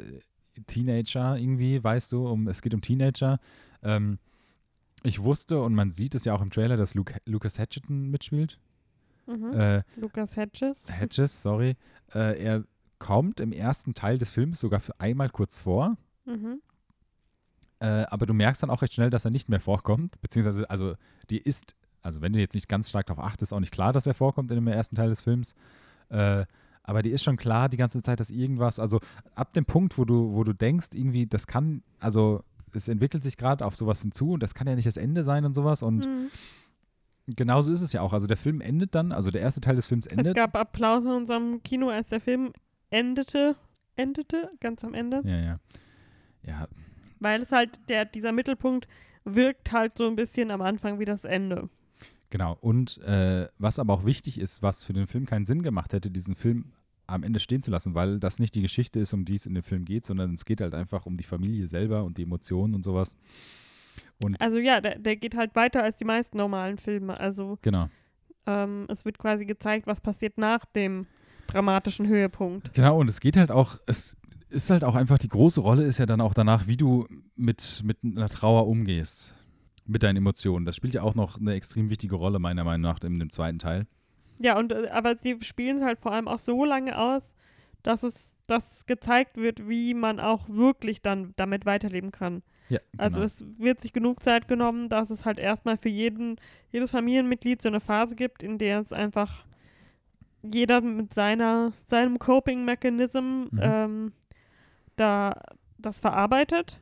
Teenager 0.66 1.38
irgendwie, 1.38 1.82
weißt 1.82 2.12
du, 2.12 2.28
um, 2.28 2.48
es 2.48 2.60
geht 2.60 2.74
um 2.74 2.82
Teenager. 2.82 3.38
Ähm, 3.82 4.18
ich 5.02 5.22
wusste 5.22 5.60
und 5.62 5.74
man 5.74 5.90
sieht 5.90 6.14
es 6.14 6.26
ja 6.26 6.34
auch 6.34 6.42
im 6.42 6.50
Trailer, 6.50 6.76
dass 6.76 6.94
Luke, 6.94 7.14
Lucas 7.24 7.58
Hatcheton 7.58 8.10
mitspielt. 8.10 8.58
Mhm. 9.26 9.52
Äh, 9.52 9.82
Lucas 9.96 10.36
Hedges. 10.36 10.82
Hedges, 10.86 11.40
sorry. 11.40 11.76
Äh, 12.14 12.42
er 12.42 12.64
kommt 12.98 13.40
im 13.40 13.52
ersten 13.52 13.94
Teil 13.94 14.18
des 14.18 14.30
Films 14.30 14.60
sogar 14.60 14.80
für 14.80 15.00
einmal 15.00 15.30
kurz 15.30 15.60
vor. 15.60 15.96
Mhm. 16.26 16.60
Äh, 17.82 18.06
aber 18.10 18.26
du 18.26 18.32
merkst 18.32 18.62
dann 18.62 18.70
auch 18.70 18.80
recht 18.80 18.94
schnell, 18.94 19.10
dass 19.10 19.24
er 19.24 19.32
nicht 19.32 19.48
mehr 19.48 19.58
vorkommt. 19.58 20.20
Beziehungsweise, 20.22 20.70
also, 20.70 20.94
die 21.30 21.38
ist, 21.38 21.74
also 22.00 22.22
wenn 22.22 22.32
du 22.32 22.38
jetzt 22.38 22.54
nicht 22.54 22.68
ganz 22.68 22.88
stark 22.88 23.06
darauf 23.06 23.24
achtest, 23.24 23.52
auch 23.52 23.58
nicht 23.58 23.72
klar, 23.72 23.92
dass 23.92 24.06
er 24.06 24.14
vorkommt 24.14 24.52
in 24.52 24.54
dem 24.54 24.68
ersten 24.68 24.94
Teil 24.94 25.08
des 25.08 25.20
Films. 25.20 25.56
Äh, 26.08 26.44
aber 26.84 27.02
die 27.02 27.10
ist 27.10 27.24
schon 27.24 27.36
klar 27.36 27.68
die 27.68 27.76
ganze 27.76 28.00
Zeit, 28.00 28.20
dass 28.20 28.30
irgendwas, 28.30 28.78
also 28.78 29.00
ab 29.34 29.52
dem 29.54 29.64
Punkt, 29.64 29.98
wo 29.98 30.04
du, 30.04 30.32
wo 30.32 30.44
du 30.44 30.52
denkst, 30.52 30.90
irgendwie, 30.94 31.26
das 31.26 31.48
kann, 31.48 31.82
also 31.98 32.44
es 32.72 32.86
entwickelt 32.86 33.24
sich 33.24 33.36
gerade 33.36 33.66
auf 33.66 33.74
sowas 33.74 34.00
hinzu 34.00 34.32
und 34.32 34.42
das 34.44 34.54
kann 34.54 34.68
ja 34.68 34.76
nicht 34.76 34.86
das 34.86 34.96
Ende 34.96 35.24
sein 35.24 35.44
und 35.44 35.54
sowas 35.54 35.82
und 35.82 36.06
mhm. 36.06 36.30
genauso 37.34 37.72
ist 37.72 37.82
es 37.82 37.92
ja 37.92 38.00
auch. 38.00 38.12
Also 38.12 38.28
der 38.28 38.36
Film 38.36 38.60
endet 38.60 38.94
dann, 38.94 39.10
also 39.10 39.32
der 39.32 39.40
erste 39.40 39.60
Teil 39.60 39.74
des 39.76 39.86
Films 39.86 40.06
endet. 40.06 40.28
Es 40.28 40.34
gab 40.34 40.54
Applaus 40.56 41.04
in 41.04 41.10
unserem 41.10 41.62
Kino, 41.64 41.88
als 41.88 42.08
der 42.08 42.20
Film 42.20 42.52
endete, 42.90 43.56
endete, 43.96 44.50
ganz 44.60 44.84
am 44.84 44.94
Ende. 44.94 45.20
Ja, 45.24 45.38
ja. 45.38 45.60
Ja, 46.44 46.68
weil 47.22 47.42
es 47.42 47.52
halt, 47.52 47.80
der, 47.88 48.04
dieser 48.04 48.32
Mittelpunkt 48.32 48.88
wirkt 49.24 49.72
halt 49.72 49.96
so 49.96 50.06
ein 50.06 50.16
bisschen 50.16 50.50
am 50.50 50.62
Anfang 50.62 50.98
wie 50.98 51.04
das 51.04 51.24
Ende. 51.24 51.68
Genau. 52.30 52.56
Und 52.60 52.98
äh, 53.02 53.46
was 53.58 53.78
aber 53.78 53.92
auch 53.92 54.04
wichtig 54.04 54.38
ist, 54.38 54.62
was 54.62 54.84
für 54.84 54.92
den 54.92 55.06
Film 55.06 55.26
keinen 55.26 55.44
Sinn 55.44 55.62
gemacht 55.62 55.92
hätte, 55.92 56.10
diesen 56.10 56.34
Film 56.34 56.72
am 57.06 57.22
Ende 57.22 57.40
stehen 57.40 57.60
zu 57.60 57.70
lassen, 57.70 57.94
weil 57.94 58.18
das 58.18 58.38
nicht 58.38 58.54
die 58.54 58.62
Geschichte 58.62 58.98
ist, 58.98 59.12
um 59.12 59.24
die 59.24 59.34
es 59.34 59.46
in 59.46 59.54
dem 59.54 59.62
Film 59.62 59.84
geht, 59.84 60.04
sondern 60.04 60.34
es 60.34 60.44
geht 60.44 60.60
halt 60.60 60.74
einfach 60.74 61.04
um 61.04 61.16
die 61.16 61.24
Familie 61.24 61.68
selber 61.68 62.04
und 62.04 62.16
die 62.16 62.22
Emotionen 62.22 62.74
und 62.74 62.82
sowas. 62.82 63.16
Und 64.22 64.40
also 64.40 64.58
ja, 64.58 64.80
der, 64.80 64.98
der 64.98 65.16
geht 65.16 65.36
halt 65.36 65.54
weiter 65.54 65.82
als 65.82 65.96
die 65.96 66.04
meisten 66.04 66.38
normalen 66.38 66.78
Filme. 66.78 67.18
Also 67.18 67.58
genau. 67.60 67.88
Ähm, 68.46 68.86
es 68.88 69.04
wird 69.04 69.18
quasi 69.18 69.44
gezeigt, 69.44 69.86
was 69.86 70.00
passiert 70.00 70.38
nach 70.38 70.64
dem 70.64 71.06
dramatischen 71.48 72.08
Höhepunkt. 72.08 72.72
Genau, 72.72 72.98
und 72.98 73.08
es 73.08 73.20
geht 73.20 73.36
halt 73.36 73.50
auch, 73.50 73.78
es 73.86 74.16
ist 74.52 74.70
halt 74.70 74.84
auch 74.84 74.94
einfach, 74.94 75.18
die 75.18 75.28
große 75.28 75.60
Rolle 75.60 75.84
ist 75.84 75.98
ja 75.98 76.06
dann 76.06 76.20
auch 76.20 76.34
danach, 76.34 76.66
wie 76.66 76.76
du 76.76 77.06
mit, 77.36 77.82
mit 77.84 77.98
einer 78.04 78.28
Trauer 78.28 78.66
umgehst. 78.68 79.34
Mit 79.84 80.04
deinen 80.04 80.18
Emotionen. 80.18 80.64
Das 80.64 80.76
spielt 80.76 80.94
ja 80.94 81.02
auch 81.02 81.16
noch 81.16 81.40
eine 81.40 81.54
extrem 81.54 81.90
wichtige 81.90 82.14
Rolle, 82.14 82.38
meiner 82.38 82.62
Meinung 82.62 82.82
nach, 82.82 83.00
in 83.02 83.18
dem 83.18 83.30
zweiten 83.30 83.58
Teil. 83.58 83.86
Ja, 84.38 84.56
und 84.56 84.70
äh, 84.70 84.88
aber 84.90 85.16
sie 85.16 85.36
spielen 85.40 85.78
es 85.78 85.82
halt 85.82 85.98
vor 85.98 86.12
allem 86.12 86.28
auch 86.28 86.38
so 86.38 86.64
lange 86.64 86.96
aus, 86.96 87.34
dass 87.82 88.04
es 88.04 88.32
dass 88.46 88.86
gezeigt 88.86 89.36
wird, 89.36 89.68
wie 89.68 89.94
man 89.94 90.20
auch 90.20 90.48
wirklich 90.48 91.02
dann 91.02 91.32
damit 91.36 91.64
weiterleben 91.64 92.12
kann. 92.12 92.42
Ja, 92.68 92.78
also 92.96 93.20
genau. 93.20 93.22
Also 93.22 93.22
es 93.22 93.58
wird 93.58 93.80
sich 93.80 93.92
genug 93.92 94.22
Zeit 94.22 94.46
genommen, 94.48 94.88
dass 94.88 95.10
es 95.10 95.24
halt 95.24 95.38
erstmal 95.38 95.76
für 95.76 95.88
jeden, 95.88 96.36
jedes 96.70 96.90
Familienmitglied 96.90 97.62
so 97.62 97.68
eine 97.68 97.80
Phase 97.80 98.14
gibt, 98.14 98.42
in 98.42 98.58
der 98.58 98.80
es 98.80 98.92
einfach 98.92 99.46
jeder 100.42 100.80
mit 100.80 101.14
seiner, 101.14 101.72
seinem 101.86 102.18
Coping-Mechanism 102.18 103.18
mhm. 103.18 103.60
ähm, 103.60 104.12
da 104.96 105.40
das 105.78 105.98
verarbeitet, 105.98 106.80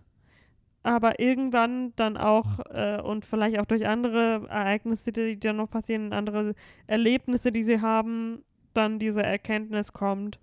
aber 0.83 1.21
irgendwann 1.21 1.93
dann 1.97 2.17
auch 2.17 2.61
äh, 2.71 3.01
und 3.01 3.25
vielleicht 3.25 3.59
auch 3.59 3.67
durch 3.67 3.87
andere 3.87 4.47
Ereignisse, 4.49 5.13
die 5.13 5.39
dann 5.39 5.57
noch 5.57 5.71
passieren, 5.71 6.13
andere 6.13 6.55
Erlebnisse, 6.87 7.53
die 7.53 7.65
sie 7.65 7.81
haben, 7.81 8.43
dann 8.73 8.99
diese 8.99 9.23
Erkenntnis 9.23 9.93
kommt, 9.93 10.39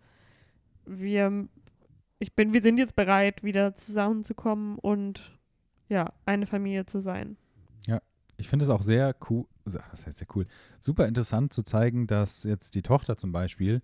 wir, 0.86 1.48
ich 2.20 2.34
bin, 2.34 2.54
wir 2.54 2.62
sind 2.62 2.78
jetzt 2.78 2.96
bereit, 2.96 3.44
wieder 3.44 3.76
zusammenzukommen 3.76 4.78
und 4.80 5.38
ja, 5.90 6.14
eine 6.26 6.46
Familie 6.46 6.86
zu 6.86 7.00
sein. 7.00 7.38
Ja, 7.88 8.02
ich 8.38 8.48
finde 8.48 8.64
es 8.64 8.70
auch 8.70 8.82
sehr 8.82 9.16
cool, 9.30 9.46
was 9.66 10.06
heißt 10.06 10.20
sehr 10.20 10.28
cool, 10.36 10.46
super 10.80 11.08
interessant 11.08 11.54
zu 11.54 11.64
zeigen, 11.64 12.08
dass 12.08 12.44
jetzt 12.44 12.76
die 12.76 12.82
Tochter 12.82 13.18
zum 13.18 13.32
Beispiel 13.32 13.82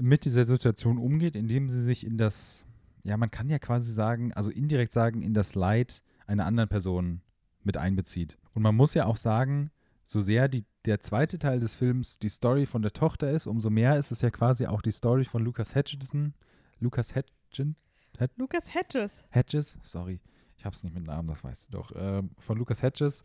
mit 0.00 0.24
dieser 0.24 0.46
Situation 0.46 0.98
umgeht, 0.98 1.34
indem 1.34 1.68
sie 1.68 1.82
sich 1.82 2.06
in 2.06 2.18
das 2.18 2.64
ja, 3.02 3.16
man 3.16 3.30
kann 3.30 3.48
ja 3.48 3.58
quasi 3.58 3.92
sagen, 3.92 4.32
also 4.32 4.50
indirekt 4.50 4.92
sagen, 4.92 5.22
in 5.22 5.34
das 5.34 5.54
Leid 5.54 6.02
einer 6.26 6.46
anderen 6.46 6.68
Person 6.68 7.22
mit 7.62 7.76
einbezieht. 7.76 8.38
Und 8.54 8.62
man 8.62 8.74
muss 8.74 8.94
ja 8.94 9.06
auch 9.06 9.16
sagen, 9.16 9.70
so 10.04 10.20
sehr 10.20 10.48
die, 10.48 10.64
der 10.84 11.00
zweite 11.00 11.38
Teil 11.38 11.60
des 11.60 11.74
Films 11.74 12.18
die 12.18 12.28
Story 12.28 12.66
von 12.66 12.82
der 12.82 12.92
Tochter 12.92 13.30
ist, 13.30 13.46
umso 13.46 13.70
mehr 13.70 13.96
ist 13.96 14.10
es 14.10 14.22
ja 14.22 14.30
quasi 14.30 14.66
auch 14.66 14.82
die 14.82 14.90
Story 14.90 15.24
von 15.24 15.44
Lucas 15.44 15.74
Hedgeson. 15.74 16.34
Lucas 16.80 17.14
Hedgen? 17.14 17.76
Hed 18.18 18.30
Lucas 18.36 18.74
Hedges. 18.74 19.24
Hedges, 19.30 19.78
sorry. 19.82 20.20
Ich 20.56 20.64
hab's 20.64 20.82
nicht 20.82 20.94
mit 20.94 21.06
Namen, 21.06 21.28
das 21.28 21.44
weißt 21.44 21.68
du 21.68 21.72
doch. 21.72 21.92
Äh, 21.92 22.22
von 22.38 22.58
Lucas 22.58 22.82
Hedges 22.82 23.22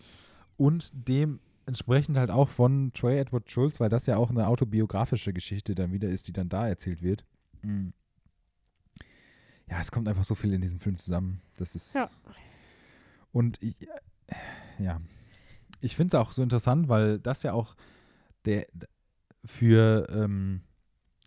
und 0.57 0.91
dementsprechend 0.93 2.17
halt 2.17 2.29
auch 2.29 2.49
von 2.49 2.91
Troy 2.93 3.17
Edward 3.17 3.49
Schultz, 3.49 3.79
weil 3.79 3.89
das 3.89 4.05
ja 4.05 4.17
auch 4.17 4.29
eine 4.29 4.47
autobiografische 4.47 5.33
Geschichte 5.33 5.73
dann 5.73 5.93
wieder 5.93 6.09
ist, 6.09 6.27
die 6.27 6.33
dann 6.33 6.49
da 6.49 6.67
erzählt 6.67 7.01
wird. 7.01 7.25
Mhm 7.61 7.93
ja, 9.69 9.79
es 9.79 9.91
kommt 9.91 10.07
einfach 10.07 10.23
so 10.23 10.35
viel 10.35 10.53
in 10.53 10.61
diesem 10.61 10.79
Film 10.79 10.97
zusammen. 10.97 11.41
Das 11.57 11.75
ist. 11.75 11.95
Ja. 11.95 12.09
Und 13.31 13.61
ich, 13.61 13.75
ja, 14.79 15.01
ich 15.81 15.95
finde 15.95 16.15
es 16.15 16.21
auch 16.21 16.31
so 16.31 16.41
interessant, 16.41 16.87
weil 16.89 17.19
das 17.19 17.43
ja 17.43 17.53
auch 17.53 17.75
der 18.45 18.65
für, 19.45 20.07
ähm, 20.09 20.61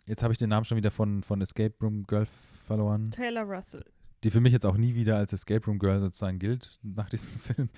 jetzt 0.06 0.22
habe 0.22 0.32
ich 0.32 0.38
den 0.38 0.48
Namen 0.48 0.64
schon 0.64 0.76
wieder 0.76 0.90
von, 0.90 1.22
von 1.22 1.40
Escape 1.40 1.74
Room 1.82 2.04
Girl 2.04 2.26
verloren. 2.66 3.10
Taylor 3.10 3.42
Russell. 3.42 3.84
Die 4.24 4.30
für 4.30 4.40
mich 4.40 4.52
jetzt 4.52 4.64
auch 4.64 4.76
nie 4.76 4.94
wieder 4.94 5.16
als 5.16 5.32
Escape 5.32 5.64
Room 5.66 5.78
Girl 5.78 6.00
sozusagen 6.00 6.38
gilt 6.38 6.78
nach 6.82 7.10
diesem 7.10 7.28
Film. 7.38 7.70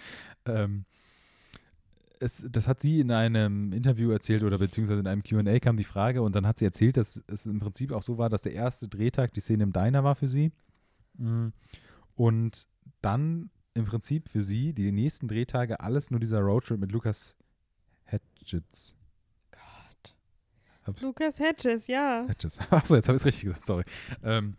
Ähm, 0.47 0.85
es, 2.21 2.45
das 2.51 2.69
hat 2.69 2.81
sie 2.81 3.01
in 3.01 3.11
einem 3.11 3.73
Interview 3.73 4.11
erzählt 4.11 4.43
oder 4.43 4.59
beziehungsweise 4.59 5.01
in 5.01 5.07
einem 5.07 5.23
QA 5.23 5.59
kam 5.59 5.77
die 5.77 5.85
Frage 5.85 6.23
und 6.23 6.35
dann 6.35 6.47
hat 6.47 6.59
sie 6.59 6.65
erzählt, 6.65 6.97
dass 6.97 7.23
es 7.27 7.47
im 7.47 7.59
Prinzip 7.59 7.93
auch 7.93 8.03
so 8.03 8.19
war, 8.19 8.29
dass 8.29 8.43
der 8.43 8.53
erste 8.53 8.89
Drehtag 8.89 9.33
die 9.35 9.41
Szene 9.41 9.65
im 9.65 9.73
Diner 9.73 10.05
war 10.05 10.15
für 10.15 10.29
sie. 10.29 10.53
Mhm. 11.15 11.53
Und 12.15 12.67
dann 13.01 13.51
im 13.75 13.85
Prinzip 13.85 14.29
für 14.29 14.43
sie 14.43 14.73
die 14.73 14.93
nächsten 14.93 15.29
Drehtage 15.29 15.81
alles 15.81 16.11
nur 16.11 16.21
dieser 16.21 16.41
Roadtrip 16.41 16.81
mit 16.81 16.93
Lukas 16.93 17.37
Hedges. 18.05 18.97
Gott. 19.51 20.17
Hab 20.85 21.01
Lukas 21.01 21.39
Hedges, 21.39 21.87
ja. 21.87 22.25
Hedges. 22.27 22.59
Achso, 22.71 22.97
jetzt 22.97 23.09
habe 23.09 23.17
ich 23.17 23.23
es 23.23 23.27
richtig 23.27 23.45
gesagt, 23.45 23.67
sorry. 23.67 23.85
Ähm, 24.23 24.57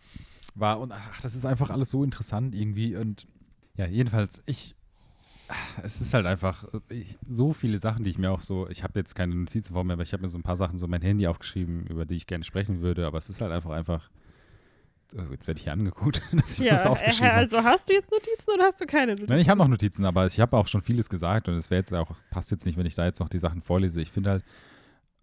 war 0.56 0.80
und 0.80 0.92
ach, 0.92 1.22
das 1.22 1.36
ist 1.36 1.46
einfach 1.46 1.70
alles 1.70 1.92
so 1.92 2.04
interessant 2.04 2.56
irgendwie 2.56 2.96
und 2.96 3.28
ja, 3.76 3.88
jedenfalls, 3.88 4.44
ich 4.46 4.76
es 5.84 6.02
ist 6.02 6.14
halt 6.14 6.26
einfach 6.26 6.66
ich, 6.90 7.18
so 7.28 7.54
viele 7.54 7.80
Sachen, 7.80 8.04
die 8.04 8.10
ich 8.10 8.18
mir 8.18 8.32
auch 8.32 8.42
so, 8.42 8.70
ich 8.70 8.84
habe 8.84 9.00
jetzt 9.00 9.16
keine 9.16 9.36
Notizen 9.36 9.74
vor 9.74 9.84
mir, 9.84 9.94
aber 9.94 10.04
ich 10.04 10.14
habe 10.14 10.24
mir 10.24 10.30
so 10.30 10.38
ein 10.38 10.44
paar 10.44 10.56
Sachen 10.56 10.78
so 10.78 10.88
mein 10.88 11.02
Handy 11.02 11.28
aufgeschrieben, 11.28 11.88
über 11.88 12.06
die 12.06 12.16
ich 12.16 12.28
gerne 12.28 12.44
sprechen 12.44 12.82
würde, 12.82 13.06
aber 13.08 13.18
es 13.18 13.30
ist 13.30 13.42
halt 13.42 13.52
einfach 13.52 13.72
einfach 13.72 14.10
oh, 15.16 15.32
jetzt 15.32 15.48
werde 15.48 15.58
ich 15.58 15.64
hier 15.64 15.74
angeguckt, 15.74 16.22
dass 16.32 16.60
ich 16.60 16.66
ja, 16.66 16.74
das 16.74 16.86
aufgeschrieben 16.86 17.32
also 17.32 17.64
hast 17.64 17.90
du 17.90 17.94
jetzt 17.94 18.12
Notizen 18.12 18.52
oder 18.54 18.66
hast 18.66 18.82
du 18.82 18.86
keine 18.86 19.14
Notizen? 19.14 19.30
Nein, 19.30 19.40
ich 19.40 19.50
habe 19.50 19.58
noch 19.58 19.68
Notizen, 19.68 20.06
aber 20.06 20.28
ich 20.28 20.40
habe 20.40 20.56
auch 20.58 20.68
schon 20.68 20.82
vieles 20.82 21.10
gesagt 21.10 21.48
und 21.48 21.56
es 21.56 21.70
wäre 21.70 21.80
jetzt 21.80 21.94
auch, 21.94 22.12
passt 22.30 22.52
jetzt 22.52 22.66
nicht, 22.66 22.78
wenn 22.78 22.86
ich 22.86 22.96
da 22.96 23.06
jetzt 23.06 23.20
noch 23.20 23.30
die 23.30 23.40
Sachen 23.40 23.62
vorlese. 23.62 24.02
Ich 24.02 24.12
finde 24.12 24.32
halt, 24.32 24.44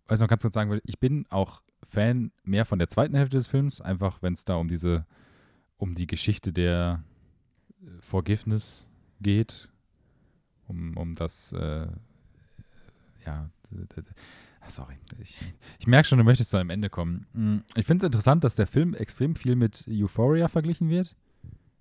weiß 0.08 0.20
noch 0.20 0.28
ganz 0.28 0.42
kurz 0.42 0.54
sagen, 0.54 0.78
ich 0.84 0.98
bin 0.98 1.26
auch 1.30 1.62
Fan 1.82 2.32
mehr 2.42 2.64
von 2.64 2.78
der 2.78 2.88
zweiten 2.88 3.14
Hälfte 3.14 3.36
des 3.36 3.46
Films, 3.46 3.80
einfach 3.80 4.22
wenn 4.22 4.32
es 4.32 4.44
da 4.44 4.56
um 4.56 4.68
diese, 4.68 5.06
um 5.76 5.94
die 5.94 6.06
Geschichte 6.06 6.52
der 6.52 7.04
Forgiveness 8.00 8.86
geht, 9.20 9.68
um, 10.68 10.96
um 10.96 11.14
das, 11.14 11.52
äh, 11.52 11.86
ja, 13.24 13.50
Sorry, 14.68 14.94
ich, 15.20 15.40
ich 15.78 15.86
merke 15.86 16.08
schon, 16.08 16.18
du 16.18 16.24
möchtest 16.24 16.50
zu 16.50 16.56
einem 16.56 16.70
Ende 16.70 16.90
kommen. 16.90 17.26
Mm, 17.32 17.58
ich 17.76 17.86
finde 17.86 18.04
es 18.04 18.06
interessant, 18.06 18.42
dass 18.42 18.56
der 18.56 18.66
Film 18.66 18.94
extrem 18.94 19.36
viel 19.36 19.54
mit 19.54 19.84
Euphoria 19.88 20.48
verglichen 20.48 20.88
wird, 20.88 21.14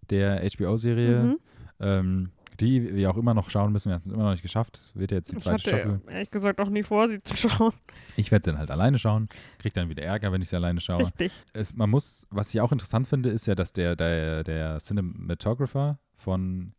der 0.10 0.48
HBO-Serie. 0.48 1.24
Mhm. 1.24 1.38
Ähm, 1.80 2.32
die 2.62 2.96
wir 2.96 3.10
auch 3.12 3.18
immer 3.18 3.34
noch 3.34 3.50
schauen 3.50 3.74
müssen. 3.74 3.90
Wir 3.90 3.96
haben 3.96 4.04
es 4.06 4.14
immer 4.14 4.24
noch 4.24 4.32
nicht 4.32 4.42
geschafft. 4.42 4.92
Wird 4.94 5.12
ja 5.12 5.18
jetzt 5.18 5.30
die 5.30 5.36
Ich 5.36 5.44
zweite 5.44 5.56
hatte 5.56 5.70
Staffel. 5.70 6.02
ehrlich 6.08 6.32
gesagt 6.32 6.62
auch 6.62 6.70
nie 6.70 6.84
vor, 6.84 7.10
sie 7.10 7.22
zu 7.22 7.36
schauen. 7.36 7.74
Ich 8.16 8.32
werde 8.32 8.46
sie 8.46 8.52
dann 8.52 8.60
halt 8.60 8.72
alleine 8.72 8.98
schauen. 8.98 9.28
Krieg 9.60 9.74
dann 9.74 9.90
wieder 9.90 10.04
Ärger, 10.04 10.32
wenn 10.32 10.42
ich 10.42 10.48
sie 10.48 10.56
alleine 10.56 10.80
schaue. 10.80 11.04
Richtig. 11.04 11.34
Es, 11.52 11.76
man 11.76 11.90
muss, 11.90 12.26
was 12.30 12.54
ich 12.54 12.62
auch 12.62 12.72
interessant 12.72 13.08
finde, 13.08 13.30
ist 13.30 13.46
ja, 13.46 13.56
dass 13.56 13.74
der, 13.74 13.98
der, 13.98 14.46
der 14.46 14.80
Cinematographer 14.80 16.00
von 16.16 16.72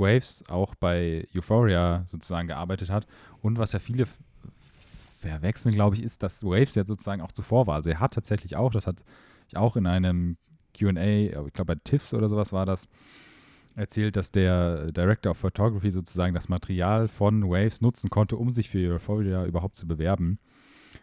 Waves 0.00 0.42
auch 0.48 0.74
bei 0.74 1.26
Euphoria 1.34 2.04
sozusagen 2.08 2.48
gearbeitet 2.48 2.90
hat. 2.90 3.06
Und 3.42 3.58
was 3.58 3.72
ja 3.72 3.78
viele 3.78 4.06
verwechseln, 5.18 5.74
glaube 5.74 5.96
ich, 5.96 6.02
ist, 6.02 6.22
dass 6.22 6.42
Waves 6.42 6.74
ja 6.74 6.86
sozusagen 6.86 7.20
auch 7.20 7.32
zuvor 7.32 7.66
war. 7.66 7.76
Also 7.76 7.90
er 7.90 8.00
hat 8.00 8.14
tatsächlich 8.14 8.56
auch, 8.56 8.72
das 8.72 8.86
hat 8.86 9.04
ich 9.48 9.56
auch 9.56 9.76
in 9.76 9.86
einem 9.86 10.36
QA, 10.74 11.46
ich 11.46 11.52
glaube 11.52 11.74
bei 11.74 11.80
TIFFs 11.82 12.14
oder 12.14 12.28
sowas 12.28 12.52
war 12.52 12.66
das, 12.66 12.88
erzählt, 13.74 14.16
dass 14.16 14.32
der 14.32 14.90
Director 14.92 15.32
of 15.32 15.38
Photography 15.38 15.90
sozusagen 15.90 16.34
das 16.34 16.48
Material 16.48 17.08
von 17.08 17.48
Waves 17.48 17.80
nutzen 17.80 18.10
konnte, 18.10 18.36
um 18.36 18.50
sich 18.50 18.68
für 18.68 18.94
Euphoria 18.94 19.44
überhaupt 19.44 19.76
zu 19.76 19.86
bewerben. 19.86 20.38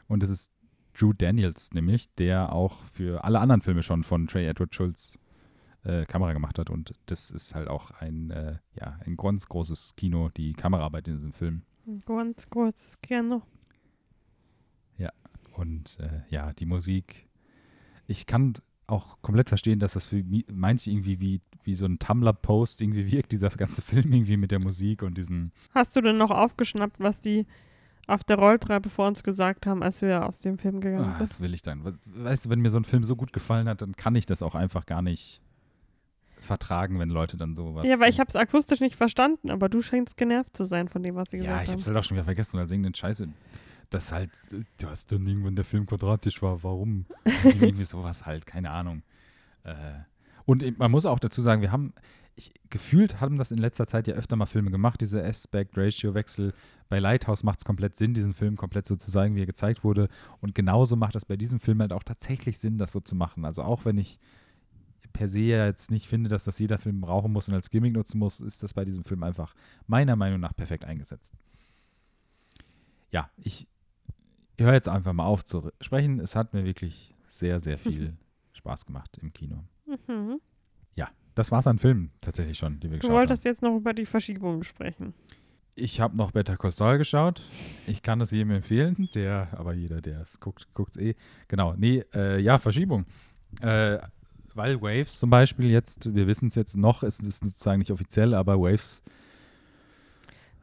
Und 0.08 0.24
das 0.24 0.30
ist 0.30 0.52
Drew 0.98 1.14
Daniels 1.14 1.72
nämlich, 1.74 2.14
der 2.16 2.52
auch 2.52 2.78
für 2.92 3.24
alle 3.24 3.40
anderen 3.40 3.62
Filme 3.62 3.84
schon 3.84 4.04
von 4.04 4.28
Trey 4.28 4.46
Edward 4.46 4.74
Schultz 4.74 5.18
äh, 5.88 6.06
Kamera 6.06 6.34
gemacht 6.34 6.60
hat. 6.60 6.70
Und 6.70 6.94
das 7.08 7.32
ist 7.32 7.56
halt 7.56 7.68
auch 7.68 7.92
ein, 7.92 8.30
äh, 8.32 8.58
ja, 8.80 9.00
ein 9.06 9.16
ganz 9.18 9.48
großes 9.48 9.96
Kino, 9.96 10.30
die 10.36 10.54
Kameraarbeit 10.54 11.08
in 11.08 11.16
diesem 11.16 11.34
Film. 11.34 11.64
Ganz 12.06 12.50
kurzes 12.50 13.00
Kino. 13.02 13.42
Und 15.54 15.98
äh, 16.00 16.22
ja, 16.30 16.54
die 16.54 16.68
Musik. 16.68 17.28
Ich 18.06 18.28
kann 18.28 18.54
auch 18.86 19.20
komplett 19.24 19.50
verstehen, 19.50 19.80
dass 19.80 19.94
das 19.94 20.06
für 20.06 20.24
manche 20.54 20.92
irgendwie 20.92 21.20
wie, 21.20 21.42
wie 21.64 21.74
so 21.74 21.86
ein 21.86 21.98
Tumblr-Post 21.98 22.80
irgendwie 22.80 23.12
wirkt, 23.12 23.32
dieser 23.32 23.50
ganze 23.50 23.82
Film 23.82 24.14
irgendwie 24.14 24.38
mit 24.38 24.52
der 24.52 24.60
Musik 24.60 25.02
und 25.02 25.18
diesem. 25.18 25.52
Hast 25.74 25.96
du 25.96 26.02
denn 26.02 26.18
noch 26.18 26.30
aufgeschnappt, 26.30 27.00
was 27.00 27.20
die 27.22 27.48
auf 28.06 28.24
der 28.24 28.38
Rolltreppe 28.38 28.90
vor 28.90 29.08
uns 29.08 29.24
gesagt 29.24 29.66
haben, 29.66 29.82
als 29.82 30.04
wir 30.04 30.28
aus 30.28 30.42
dem 30.42 30.60
Film 30.60 30.80
gegangen 30.80 31.06
Ah, 31.06 31.18
sind? 31.18 31.22
das 31.22 31.42
will 31.42 31.56
ich 31.56 31.64
dann. 31.64 31.84
We- 31.84 31.98
Weißt 32.06 32.46
du, 32.46 32.50
wenn 32.52 32.60
mir 32.62 32.70
so 32.70 32.78
ein 32.78 32.84
Film 32.86 33.04
so 33.04 33.16
gut 33.16 33.34
gefallen 33.34 33.68
hat, 33.68 33.82
dann 33.82 33.96
kann 33.96 34.14
ich 34.16 34.28
das 34.28 34.44
auch 34.44 34.54
einfach 34.54 34.86
gar 34.86 35.02
nicht 35.02 35.42
vertragen, 36.48 36.98
wenn 37.00 37.10
Leute 37.10 37.38
dann 37.38 37.54
sowas. 37.54 37.88
Ja, 37.88 38.00
weil 38.00 38.10
ich 38.10 38.20
habe 38.20 38.30
es 38.30 38.36
akustisch 38.36 38.80
nicht 38.80 38.96
verstanden, 38.96 39.52
aber 39.52 39.70
du 39.70 39.82
scheinst 39.82 40.18
genervt 40.18 40.56
zu 40.58 40.66
sein 40.66 40.88
von 40.88 41.04
dem, 41.04 41.16
was 41.16 41.30
sie 41.30 41.38
Ja, 41.38 41.44
gesagt 41.44 41.64
ich 41.64 41.70
haben. 41.70 41.76
hab's 41.78 41.88
halt 41.88 41.98
auch 41.98 42.04
schon 42.04 42.18
wieder 42.18 42.26
vergessen, 42.26 42.58
weil 42.58 42.66
irgendeine 42.70 42.96
Scheiße. 42.96 43.28
Das 43.90 44.12
halt, 44.12 44.32
du 44.82 44.88
hast 44.90 45.12
dann 45.12 45.26
irgendwann 45.26 45.56
der 45.56 45.64
Film 45.64 45.86
quadratisch 45.86 46.42
war, 46.42 46.62
warum? 46.64 47.06
irgendwie 47.46 47.84
sowas 47.86 48.26
halt, 48.26 48.46
keine 48.46 48.72
Ahnung. 48.72 49.04
Äh, 49.64 49.74
und 50.46 50.78
man 50.80 50.92
muss 50.92 51.06
auch 51.06 51.20
dazu 51.20 51.42
sagen, 51.42 51.62
wir 51.62 51.72
haben, 51.72 51.94
ich, 52.36 52.52
gefühlt 52.70 53.22
haben 53.22 53.38
das 53.38 53.52
in 53.52 53.58
letzter 53.58 53.88
Zeit 53.88 54.08
ja 54.08 54.16
öfter 54.16 54.36
mal 54.36 54.46
Filme 54.46 54.72
gemacht, 54.72 55.00
diese 55.02 55.24
Aspect-Ratio-Wechsel. 55.24 56.54
Bei 56.90 57.00
Lighthouse 57.00 57.44
macht 57.44 57.60
es 57.60 57.66
komplett 57.66 57.96
Sinn, 57.98 58.14
diesen 58.14 58.34
Film 58.34 58.56
komplett 58.58 58.86
so 58.86 58.96
zu 58.96 59.12
zeigen, 59.12 59.36
wie 59.36 59.42
er 59.42 59.46
gezeigt 59.46 59.84
wurde. 59.84 60.08
Und 60.42 60.56
genauso 60.56 60.96
macht 60.96 61.16
es 61.16 61.26
bei 61.26 61.36
diesem 61.38 61.60
Film 61.60 61.80
halt 61.82 61.94
auch 61.94 62.04
tatsächlich 62.04 62.60
Sinn, 62.60 62.78
das 62.78 62.92
so 62.92 63.00
zu 63.00 63.16
machen. 63.16 63.46
Also 63.46 63.62
auch 63.64 63.86
wenn 63.86 63.98
ich 63.98 64.20
per 65.18 65.28
se 65.28 65.40
ja 65.40 65.66
jetzt 65.66 65.90
nicht 65.90 66.08
finde, 66.08 66.30
dass 66.30 66.44
das 66.44 66.60
jeder 66.60 66.78
Film 66.78 67.02
brauchen 67.02 67.32
muss 67.34 67.48
und 67.48 67.56
als 67.56 67.70
Gimmick 67.70 67.94
nutzen 67.94 68.20
muss, 68.20 68.40
ist 68.40 68.62
das 68.62 68.74
bei 68.74 68.86
diesem 68.86 69.04
Film 69.04 69.24
einfach 69.24 69.56
meiner 69.88 70.16
Meinung 70.16 70.40
nach 70.40 70.56
perfekt 70.56 70.86
eingesetzt. 70.86 71.34
Ja, 73.12 73.30
ich 73.38 73.68
höre 74.60 74.74
jetzt 74.74 74.90
einfach 74.90 75.14
mal 75.14 75.26
auf 75.26 75.44
zu 75.44 75.72
sprechen. 75.82 76.20
Es 76.20 76.36
hat 76.36 76.54
mir 76.54 76.66
wirklich 76.66 77.16
sehr, 77.28 77.60
sehr 77.60 77.78
viel 77.78 78.16
Spaß 78.54 78.86
gemacht 78.86 79.18
im 79.22 79.34
Kino. 79.34 79.64
Mhm. 79.86 80.40
Das 81.38 81.52
war's 81.52 81.68
an 81.68 81.78
Filmen 81.78 82.10
tatsächlich 82.20 82.58
schon, 82.58 82.80
die 82.80 82.90
wir 82.90 82.98
Du 82.98 83.02
geschaut 83.02 83.12
haben. 83.12 83.30
wolltest 83.30 83.46
jetzt 83.46 83.62
noch 83.62 83.78
über 83.78 83.94
die 83.94 84.08
Verschiebung 84.08 84.64
sprechen. 84.64 85.14
Ich 85.76 86.02
habe 86.02 86.18
noch 86.18 86.32
Better 86.32 86.58
Call 86.58 86.72
Saul 86.72 86.98
geschaut. 86.98 87.44
Ich 87.86 88.02
kann 88.02 88.18
das 88.18 88.32
jedem 88.32 88.50
empfehlen, 88.50 89.08
der, 89.14 89.50
aber 89.52 89.76
jeder, 89.76 90.02
der 90.02 90.22
es 90.22 90.40
guckt, 90.40 90.68
guckt 90.74 90.96
es 90.96 90.98
eh. 90.98 91.14
Genau, 91.48 91.76
nee, 91.78 92.04
äh, 92.16 92.42
ja, 92.42 92.58
Verschiebung. 92.58 93.06
Äh, 93.62 94.00
weil 94.58 94.82
Waves 94.82 95.20
zum 95.20 95.30
Beispiel 95.30 95.70
jetzt, 95.70 96.14
wir 96.14 96.28
wissen 96.28 96.50
es 96.50 96.56
jetzt 96.56 96.76
noch, 96.76 97.04
es 97.04 97.20
ist 97.20 97.44
sozusagen 97.44 97.80
nicht 97.80 97.92
offiziell, 97.92 98.34
aber 98.34 98.60
Waves, 98.60 99.02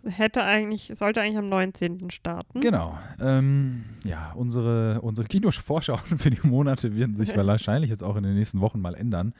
Hätte 0.06 0.42
eigentlich, 0.42 0.92
sollte 0.96 1.20
eigentlich 1.20 1.38
am 1.38 1.48
19. 1.48 2.10
starten. 2.10 2.60
genau. 2.60 2.98
Ähm, 3.20 3.84
ja, 4.04 4.32
unsere, 4.32 5.00
unsere 5.00 5.26
Kinovorschauen 5.26 5.98
für 6.18 6.30
die 6.30 6.46
Monate 6.46 6.94
werden 6.96 7.16
sich 7.16 7.34
wahrscheinlich 7.36 7.90
jetzt 7.90 8.02
auch 8.02 8.16
in 8.16 8.22
den 8.22 8.34
nächsten 8.34 8.60
Wochen 8.60 8.80
mal 8.80 8.94
ändern. 8.94 9.32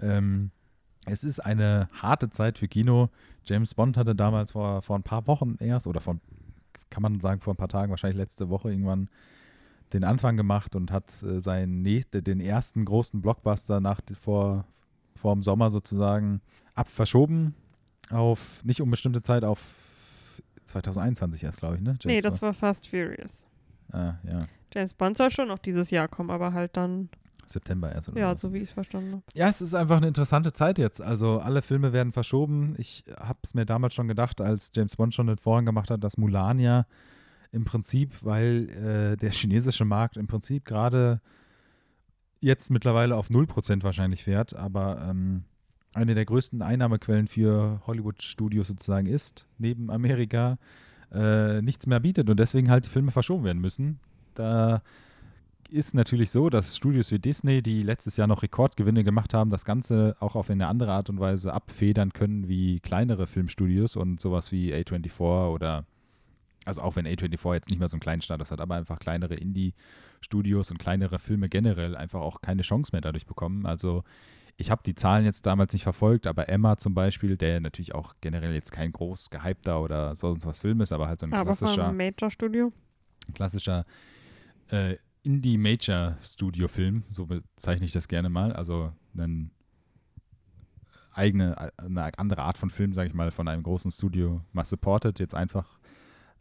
Ähm, 0.00 0.50
es 1.06 1.24
ist 1.24 1.40
eine 1.40 1.88
harte 1.92 2.30
Zeit 2.30 2.58
für 2.58 2.68
Kino. 2.68 3.08
James 3.44 3.74
Bond 3.74 3.96
hatte 3.96 4.14
damals 4.14 4.52
vor, 4.52 4.82
vor 4.82 4.96
ein 4.96 5.02
paar 5.02 5.26
Wochen 5.26 5.56
erst, 5.58 5.88
oder 5.88 6.00
vor, 6.00 6.18
kann 6.90 7.02
man 7.02 7.18
sagen, 7.18 7.40
vor 7.40 7.54
ein 7.54 7.56
paar 7.56 7.68
Tagen, 7.68 7.90
wahrscheinlich 7.90 8.18
letzte 8.18 8.48
Woche 8.48 8.70
irgendwann, 8.70 9.08
den 9.92 10.04
Anfang 10.04 10.36
gemacht 10.36 10.74
und 10.74 10.90
hat 10.90 11.10
äh, 11.22 11.40
seinen 11.40 11.82
nächste, 11.82 12.22
den 12.22 12.40
ersten 12.40 12.84
großen 12.84 13.20
Blockbuster 13.20 13.80
nach, 13.80 14.00
vor, 14.18 14.64
vor 15.14 15.34
dem 15.34 15.42
Sommer 15.42 15.70
sozusagen 15.70 16.40
ab 16.74 16.88
verschoben 16.88 17.54
auf 18.10 18.62
nicht 18.64 18.80
unbestimmte 18.80 19.22
Zeit 19.22 19.44
auf 19.44 20.40
2021 20.66 21.44
erst, 21.44 21.58
glaube 21.58 21.76
ich, 21.76 21.82
ne? 21.82 21.96
nee, 22.04 22.14
James 22.14 22.22
das 22.22 22.42
war 22.42 22.52
Fast 22.52 22.88
Furious. 22.88 23.46
Ah, 23.92 24.14
ja. 24.24 24.46
James 24.72 24.94
Bond 24.94 25.16
soll 25.16 25.30
schon 25.30 25.48
noch 25.48 25.58
dieses 25.58 25.90
Jahr 25.90 26.08
kommen, 26.08 26.30
aber 26.30 26.52
halt 26.52 26.76
dann, 26.76 27.10
September 27.46 27.92
erst. 27.92 28.08
Oder 28.08 28.20
ja, 28.20 28.30
was. 28.32 28.40
so 28.40 28.52
wie 28.54 28.58
ich 28.58 28.68
es 28.68 28.72
verstanden 28.72 29.12
habe. 29.12 29.22
Ja, 29.34 29.48
es 29.48 29.60
ist 29.60 29.74
einfach 29.74 29.98
eine 29.98 30.08
interessante 30.08 30.52
Zeit 30.52 30.78
jetzt. 30.78 31.02
Also 31.02 31.40
alle 31.40 31.60
Filme 31.60 31.92
werden 31.92 32.12
verschoben. 32.12 32.74
Ich 32.78 33.04
habe 33.18 33.38
es 33.42 33.54
mir 33.54 33.66
damals 33.66 33.94
schon 33.94 34.08
gedacht, 34.08 34.40
als 34.40 34.70
James 34.74 34.96
Bond 34.96 35.14
schon 35.14 35.26
den 35.26 35.38
Vorhang 35.38 35.66
gemacht 35.66 35.90
hat, 35.90 36.02
dass 36.02 36.16
Mulan 36.16 36.58
ja 36.58 36.86
im 37.52 37.64
Prinzip, 37.64 38.24
weil 38.24 38.68
äh, 38.70 39.16
der 39.16 39.30
chinesische 39.30 39.84
Markt 39.84 40.16
im 40.16 40.26
Prinzip 40.26 40.64
gerade 40.64 41.20
jetzt 42.40 42.70
mittlerweile 42.70 43.16
auf 43.16 43.30
0% 43.30 43.82
wahrscheinlich 43.82 44.24
fährt, 44.24 44.54
aber 44.54 45.06
ähm, 45.08 45.44
eine 45.94 46.14
der 46.14 46.24
größten 46.24 46.62
Einnahmequellen 46.62 47.28
für 47.28 47.82
Hollywood-Studios 47.86 48.68
sozusagen 48.68 49.06
ist, 49.06 49.46
neben 49.58 49.90
Amerika, 49.90 50.58
äh, 51.12 51.60
nichts 51.62 51.86
mehr 51.86 52.00
bietet 52.00 52.30
und 52.30 52.40
deswegen 52.40 52.70
halt 52.70 52.86
die 52.86 52.90
Filme 52.90 53.10
verschoben 53.10 53.44
werden 53.44 53.60
müssen. 53.60 54.00
Da 54.34 54.82
ist 55.70 55.94
natürlich 55.94 56.30
so, 56.30 56.50
dass 56.50 56.76
Studios 56.76 57.10
wie 57.10 57.18
Disney, 57.18 57.62
die 57.62 57.82
letztes 57.82 58.16
Jahr 58.16 58.26
noch 58.26 58.42
Rekordgewinne 58.42 59.04
gemacht 59.04 59.34
haben, 59.34 59.50
das 59.50 59.64
Ganze 59.64 60.16
auch 60.20 60.36
auf 60.36 60.50
eine 60.50 60.66
andere 60.66 60.92
Art 60.92 61.10
und 61.10 61.20
Weise 61.20 61.52
abfedern 61.52 62.12
können 62.12 62.48
wie 62.48 62.80
kleinere 62.80 63.26
Filmstudios 63.26 63.96
und 63.96 64.20
sowas 64.20 64.52
wie 64.52 64.74
A24 64.74 65.50
oder, 65.50 65.84
also 66.64 66.82
auch 66.82 66.96
wenn 66.96 67.06
A24 67.06 67.54
jetzt 67.54 67.70
nicht 67.70 67.78
mehr 67.78 67.88
so 67.88 67.96
einen 67.96 68.00
kleinen 68.00 68.22
Status 68.22 68.50
hat, 68.50 68.60
aber 68.60 68.76
einfach 68.76 68.98
kleinere 68.98 69.34
Indie-Studios 69.34 70.70
und 70.70 70.78
kleinere 70.78 71.18
Filme 71.18 71.48
generell 71.48 71.96
einfach 71.96 72.20
auch 72.20 72.40
keine 72.40 72.62
Chance 72.62 72.90
mehr 72.92 73.00
dadurch 73.00 73.26
bekommen. 73.26 73.66
Also 73.66 74.04
ich 74.56 74.70
habe 74.70 74.82
die 74.84 74.94
Zahlen 74.94 75.24
jetzt 75.24 75.46
damals 75.46 75.72
nicht 75.72 75.82
verfolgt, 75.82 76.26
aber 76.26 76.48
Emma 76.48 76.76
zum 76.76 76.94
Beispiel, 76.94 77.36
der 77.36 77.60
natürlich 77.60 77.94
auch 77.94 78.14
generell 78.20 78.54
jetzt 78.54 78.70
kein 78.70 78.90
groß 78.90 79.30
gehypter 79.30 79.80
oder 79.80 80.14
sonst 80.14 80.46
was 80.46 80.58
Film 80.58 80.80
ist, 80.80 80.92
aber 80.92 81.08
halt 81.08 81.20
so 81.20 81.26
ein 81.26 81.32
Aber 81.32 81.44
klassischer 81.44 81.92
Major-Studio. 81.92 82.72
klassischer 83.34 83.84
äh, 84.70 84.96
Indie-Major-Studio-Film, 85.24 87.04
so 87.10 87.26
bezeichne 87.26 87.86
ich 87.86 87.92
das 87.92 88.08
gerne 88.08 88.28
mal. 88.28 88.52
Also 88.52 88.92
ein 89.16 89.50
eigene, 91.12 91.70
eine 91.78 92.18
andere 92.18 92.42
Art 92.42 92.58
von 92.58 92.70
Film, 92.70 92.92
sage 92.92 93.08
ich 93.08 93.14
mal, 93.14 93.30
von 93.30 93.48
einem 93.48 93.62
großen 93.62 93.90
Studio 93.90 94.42
mal 94.52 94.64
supported, 94.64 95.18
jetzt 95.18 95.34
einfach 95.34 95.78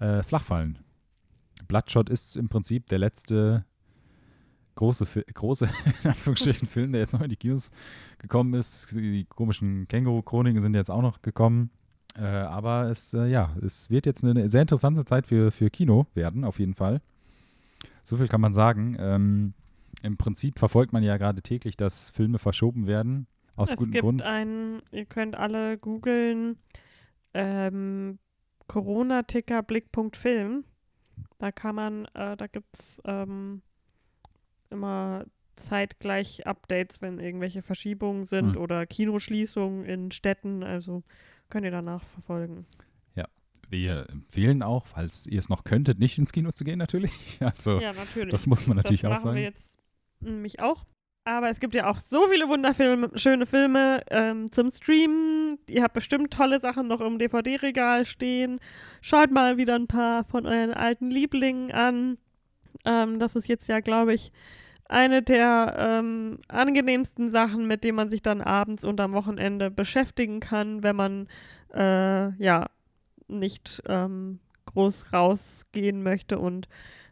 äh, 0.02 0.24
flachfallen. 0.24 0.80
Bloodshot 1.68 2.10
ist 2.10 2.36
im 2.36 2.50
Prinzip 2.50 2.88
der 2.88 3.00
letzte 3.00 3.66
große, 4.76 5.06
große 5.34 5.70
in 6.04 6.10
Anführungsstrichen 6.10 6.68
Film, 6.68 6.92
der 6.92 7.02
jetzt 7.02 7.14
noch 7.14 7.22
in 7.22 7.30
die 7.30 7.36
Kinos 7.36 7.72
gekommen 8.18 8.54
ist. 8.54 8.92
Die 8.92 9.26
komischen 9.26 9.88
Känguru-Chroniken 9.88 10.62
sind 10.62 10.74
jetzt 10.74 10.90
auch 10.90 11.02
noch 11.02 11.22
gekommen. 11.22 11.70
Äh, 12.18 12.24
aber 12.24 12.90
es, 12.90 13.14
äh, 13.14 13.28
ja, 13.28 13.56
es 13.62 13.90
wird 13.90 14.06
jetzt 14.06 14.24
eine 14.24 14.50
sehr 14.50 14.64
interessante 14.64 15.06
Zeit 15.06 15.28
für, 15.28 15.52
für 15.52 15.70
Kino 15.70 16.08
werden, 16.14 16.44
auf 16.44 16.60
jeden 16.60 16.74
Fall. 16.74 17.02
So 18.04 18.18
viel 18.18 18.28
kann 18.28 18.42
man 18.42 18.54
sagen. 18.54 18.98
Ähm, 19.00 19.54
Im 20.02 20.18
Prinzip 20.18 20.60
verfolgt 20.60 20.92
man 20.92 21.04
ja 21.04 21.18
gerade 21.18 21.42
täglich, 21.42 21.78
dass 21.78 22.10
Filme 22.10 22.40
verschoben 22.40 22.88
werden. 22.88 23.28
Aus 23.56 23.72
es 23.72 23.78
gutem 23.78 23.92
gibt 23.92 24.04
Grund. 24.04 24.22
einen, 24.24 24.82
ihr 24.92 25.06
könnt 25.06 25.36
alle 25.36 25.78
googeln, 25.78 26.58
ähm, 27.34 28.18
Corona-Ticker 28.72 29.64
Blickpunkt 29.64 30.16
Film. 30.16 30.64
Da 31.40 31.52
kann 31.52 31.76
man, 31.76 32.06
äh, 32.14 32.38
da 32.38 32.48
gibt 32.48 32.78
es 32.78 33.02
ähm, 33.06 33.62
immer 34.70 35.26
zeitgleich 35.58 36.48
Updates, 36.48 37.02
wenn 37.02 37.20
irgendwelche 37.20 37.62
Verschiebungen 37.62 38.26
sind 38.26 38.56
Hm. 38.56 38.62
oder 38.62 38.86
Kinoschließungen 38.86 39.86
in 39.86 40.12
Städten. 40.12 40.64
Also 40.64 41.04
könnt 41.50 41.66
ihr 41.66 41.72
danach 41.72 42.04
verfolgen. 42.04 42.66
wir 43.70 44.10
empfehlen 44.10 44.64
auch, 44.64 44.86
falls 44.86 45.28
ihr 45.28 45.40
es 45.40 45.48
noch 45.48 45.64
könntet, 45.64 45.98
nicht 45.98 46.18
ins 46.18 46.34
Kino 46.34 46.52
zu 46.52 46.66
gehen, 46.66 46.78
natürlich. 46.78 47.12
Also, 47.40 47.80
Ja, 47.80 47.94
natürlich. 47.94 48.32
das 48.32 48.46
muss 48.46 48.68
man 48.68 48.76
natürlich 48.76 49.02
das 49.02 49.08
auch 49.08 49.14
machen 49.14 49.24
sagen. 49.24 49.36
wir 49.38 49.44
jetzt 49.44 49.80
nämlich 50.20 50.60
auch. 50.60 50.86
Aber 51.24 51.50
es 51.50 51.60
gibt 51.60 51.76
ja 51.76 51.88
auch 51.88 52.00
so 52.00 52.28
viele 52.28 52.50
wunderfilme, 52.50 53.12
schöne 53.16 53.46
Filme 53.46 54.02
ähm, 54.10 54.52
zum 54.52 54.72
Streamen. 54.72 55.60
Ihr 55.70 55.84
habt 55.84 55.94
bestimmt 55.94 56.34
tolle 56.34 56.60
Sachen 56.60 56.88
noch 56.88 57.00
im 57.00 57.20
DVD-Regal 57.20 58.06
stehen. 58.06 58.60
Schaut 59.02 59.30
mal 59.30 59.58
wieder 59.58 59.76
ein 59.76 59.88
paar 59.88 60.24
von 60.24 60.48
euren 60.48 60.74
alten 60.74 61.12
Lieblingen 61.12 61.72
an. 61.72 62.18
Ähm, 62.86 63.20
das 63.20 63.36
ist 63.36 63.48
jetzt 63.48 63.68
ja, 63.68 63.82
glaube 63.82 64.16
ich, 64.16 64.32
eine 64.90 65.22
der 65.22 65.76
ähm, 65.78 66.40
angenehmsten 66.48 67.30
Sachen, 67.30 67.68
mit 67.68 67.84
denen 67.84 67.98
man 67.98 68.10
sich 68.10 68.24
dann 68.24 68.42
abends 68.42 68.84
und 68.84 69.00
am 69.00 69.14
Wochenende 69.14 69.70
beschäftigen 69.70 70.40
kann, 70.40 70.82
wenn 70.82 70.96
man 70.96 71.28
äh, 71.74 72.32
ja 72.44 72.66
nicht 73.28 73.84
ähm, 73.88 74.40
groß 74.66 75.14
rausgehen 75.14 76.02
möchte 76.02 76.40
und 76.40 76.68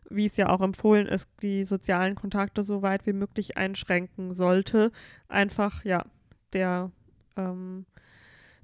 wie 0.09 0.27
es 0.27 0.37
ja 0.37 0.49
auch 0.49 0.61
empfohlen 0.61 1.07
ist, 1.07 1.27
die 1.41 1.63
sozialen 1.63 2.15
Kontakte 2.15 2.63
so 2.63 2.81
weit 2.81 3.05
wie 3.05 3.13
möglich 3.13 3.57
einschränken 3.57 4.33
sollte. 4.33 4.91
Einfach, 5.27 5.83
ja, 5.85 6.05
der 6.53 6.91
ähm, 7.37 7.85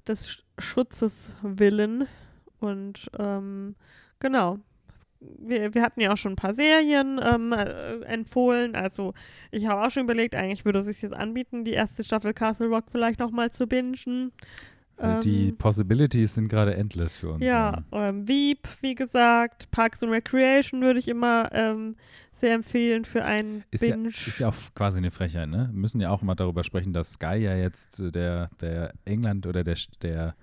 des 0.06 0.28
Sch 0.28 0.42
Schutzes 0.58 1.36
willen. 1.42 2.06
Und 2.60 3.10
ähm, 3.18 3.74
genau. 4.20 4.58
Wir, 5.20 5.74
wir 5.74 5.82
hatten 5.82 6.00
ja 6.00 6.12
auch 6.12 6.16
schon 6.16 6.32
ein 6.32 6.36
paar 6.36 6.54
Serien 6.54 7.20
ähm, 7.22 7.52
äh, 7.52 8.00
empfohlen. 8.04 8.74
Also 8.74 9.12
ich 9.50 9.66
habe 9.66 9.86
auch 9.86 9.90
schon 9.90 10.04
überlegt, 10.04 10.34
eigentlich 10.34 10.64
würde 10.64 10.78
es 10.78 10.86
sich 10.86 11.02
jetzt 11.02 11.14
anbieten, 11.14 11.64
die 11.64 11.72
erste 11.72 12.04
Staffel 12.04 12.32
Castle 12.32 12.68
Rock 12.68 12.84
vielleicht 12.90 13.18
nochmal 13.18 13.50
zu 13.50 13.66
bingen. 13.66 14.32
Also 14.98 15.20
die 15.20 15.48
Ähm, 15.50 15.56
Possibilities 15.58 16.34
sind 16.34 16.48
gerade 16.48 16.74
endless 16.74 17.16
für 17.16 17.30
uns. 17.30 17.42
ja, 17.44 17.82
ähm, 17.92 18.26
Veep, 18.26 18.66
wie 18.80 18.94
gesagt, 18.94 19.70
Parks 19.70 20.02
and 20.02 20.10
Recreation 20.12 20.80
würde 20.80 20.98
ich 20.98 21.08
immer 21.08 21.50
ähm, 21.52 21.96
sehr 22.32 22.54
empfehlen 22.54 23.04
für 23.04 23.24
einen 23.24 23.62
Ist 23.70 23.82
ja, 23.82 23.94
Binge. 23.94 24.08
ist 24.08 24.38
ja 24.38 24.48
auch 24.48 24.54
quasi 24.74 24.98
eine 24.98 25.10
Frechheit, 25.10 25.48
ne? 25.48 25.68
Wir 25.70 25.78
müssen 25.80 26.00
ja 26.00 26.10
auch 26.10 26.22
immer 26.22 26.34
darüber 26.34 26.64
sprechen, 26.64 26.92
dass 26.92 27.12
Sky 27.14 27.36
ja 27.36 27.54
jetzt 27.56 28.00
äh, 28.00 28.10
der, 28.10 28.48
der 28.60 28.92
England 29.04 29.46
oder 29.46 29.64
der, 29.64 29.76
der 30.02 30.34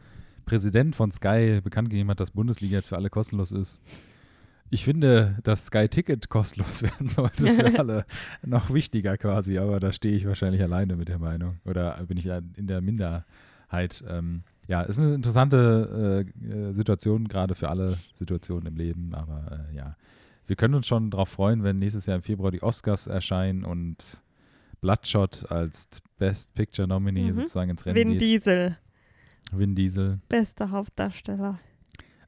Präsident 0.46 0.96
von 0.96 1.12
Sky 1.12 1.62
bekannt 1.64 1.90
gegeben 1.90 2.10
hat, 2.10 2.20
dass 2.20 2.32
Bundesliga 2.32 2.78
jetzt 2.78 2.90
für 2.90 2.98
alle 2.98 3.10
kostenlos 3.10 3.52
ist. 3.52 3.82
Ich 4.70 4.84
finde, 4.84 5.38
dass 5.44 5.66
Sky 5.68 5.88
Ticket 5.88 6.30
kostenlos 6.30 6.84
werden 6.84 7.10
sollte 7.10 7.52
für 7.52 7.80
alle 7.80 8.06
noch 8.44 8.72
wichtiger 8.74 9.18
quasi, 9.18 9.58
aber 9.58 9.80
da 9.80 9.94
stehe 9.94 10.16
ich 10.16 10.28
wahrscheinlich 10.28 10.62
alleine 10.62 10.96
mit 10.96 11.08
der 11.10 11.20
Meinung. 11.20 11.60
Oder 11.66 12.04
bin 12.08 12.18
ich 12.18 12.26
ja 12.26 12.40
in 12.56 12.68
der 12.68 12.82
Minderheit. 12.82 13.24
Ähm, 14.08 14.44
ja, 14.68 14.82
ist 14.82 15.00
eine 15.00 15.14
interessante 15.14 16.26
äh, 16.42 16.46
äh, 16.48 16.74
Situation, 16.74 17.28
gerade 17.28 17.56
für 17.56 17.70
alle 17.70 17.98
Situationen 18.14 18.68
im 18.68 18.76
Leben, 18.78 19.14
aber 19.14 19.68
äh, 19.72 19.76
ja. 19.76 19.96
Wir 20.46 20.56
können 20.58 20.76
uns 20.76 20.88
schon 20.88 21.10
darauf 21.10 21.30
freuen, 21.30 21.64
wenn 21.64 21.80
nächstes 21.80 22.06
Jahr 22.06 22.18
im 22.18 22.22
Februar 22.22 22.52
die 22.52 22.62
Oscars 22.62 23.08
erscheinen 23.08 23.64
und 23.64 24.22
Bloodshot 24.82 25.50
als 25.50 25.88
Best 26.18 26.54
Picture 26.54 26.86
Nominee 26.88 27.32
Mhm. 27.32 27.36
sozusagen 27.36 27.70
ins 27.72 27.86
Rennen 27.86 27.96
Vin 27.96 28.10
geht. 28.12 28.22
Diesel, 28.22 28.78
Vin 29.54 29.74
Diesel. 29.76 30.20
bester 30.28 30.72
Hauptdarsteller, 30.72 31.60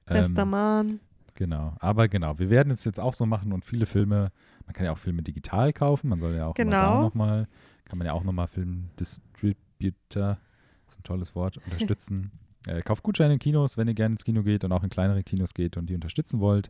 bester 0.05 0.43
Ähm, 0.43 0.49
Mann. 0.49 0.99
Genau, 1.35 1.76
aber 1.81 2.07
genau, 2.07 2.39
wir 2.39 2.49
werden 2.49 2.72
es 2.72 2.85
jetzt 2.85 2.99
auch 3.01 3.13
so 3.13 3.26
machen 3.26 3.51
und 3.51 3.65
viele 3.65 3.85
Filme, 3.85 4.31
man 4.65 4.73
kann 4.73 4.85
ja 4.85 4.93
auch 4.93 4.97
Filme 4.97 5.22
digital 5.22 5.73
kaufen, 5.73 6.07
man 6.09 6.19
soll 6.22 6.34
ja 6.35 6.47
auch 6.47 6.53
Genau. 6.55 7.01
nochmal, 7.01 7.47
kann 7.84 7.97
man 7.97 8.07
ja 8.07 8.13
auch 8.13 8.23
nochmal 8.23 8.47
Filmdistributor, 8.47 10.38
das 10.86 10.95
ist 10.95 10.99
ein 10.99 11.03
tolles 11.03 11.36
Wort, 11.36 11.57
unterstützen. 11.57 12.32
äh, 12.68 12.82
kauft 12.82 13.03
Gutscheine 13.03 13.34
in 13.34 13.40
Kinos, 13.40 13.78
wenn 13.78 13.88
ihr 13.88 13.94
gerne 13.94 14.14
ins 14.14 14.24
Kino 14.24 14.44
geht 14.44 14.64
und 14.64 14.72
auch 14.72 14.84
in 14.84 14.90
kleinere 14.90 15.24
Kinos 15.24 15.53
geht 15.53 15.78
und 15.78 15.88
die 15.90 15.95
unterstützen 15.95 16.40
wollt. 16.40 16.70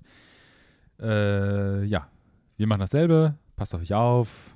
Äh, 1.00 1.84
ja, 1.86 2.08
wir 2.58 2.68
machen 2.68 2.80
dasselbe, 2.80 3.36
passt 3.56 3.76
auf 3.76 3.82
euch 3.82 3.94
auf, 3.94 4.56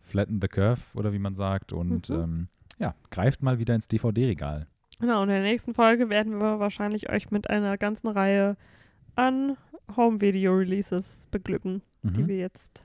flatten 0.00 0.40
the 0.40 0.48
curve 0.48 0.80
oder 0.94 1.12
wie 1.12 1.18
man 1.18 1.34
sagt 1.34 1.72
und 1.72 2.08
Mhm. 2.08 2.14
ähm, 2.16 2.48
ja, 2.78 2.94
greift 3.10 3.42
mal 3.42 3.58
wieder 3.58 3.74
ins 3.74 3.88
DVD-Regal. 3.88 4.66
Genau, 5.00 5.18
und 5.22 5.28
in 5.28 5.34
der 5.34 5.42
nächsten 5.42 5.74
Folge 5.74 6.08
werden 6.08 6.38
wir 6.40 6.58
wahrscheinlich 6.60 7.10
euch 7.10 7.30
mit 7.30 7.50
einer 7.50 7.76
ganzen 7.76 8.08
Reihe 8.08 8.56
an 9.14 9.56
Home-Video-Releases 9.96 11.26
beglücken, 11.30 11.82
die 12.02 12.22
Mhm. 12.22 12.28
wir 12.28 12.36
jetzt 12.38 12.84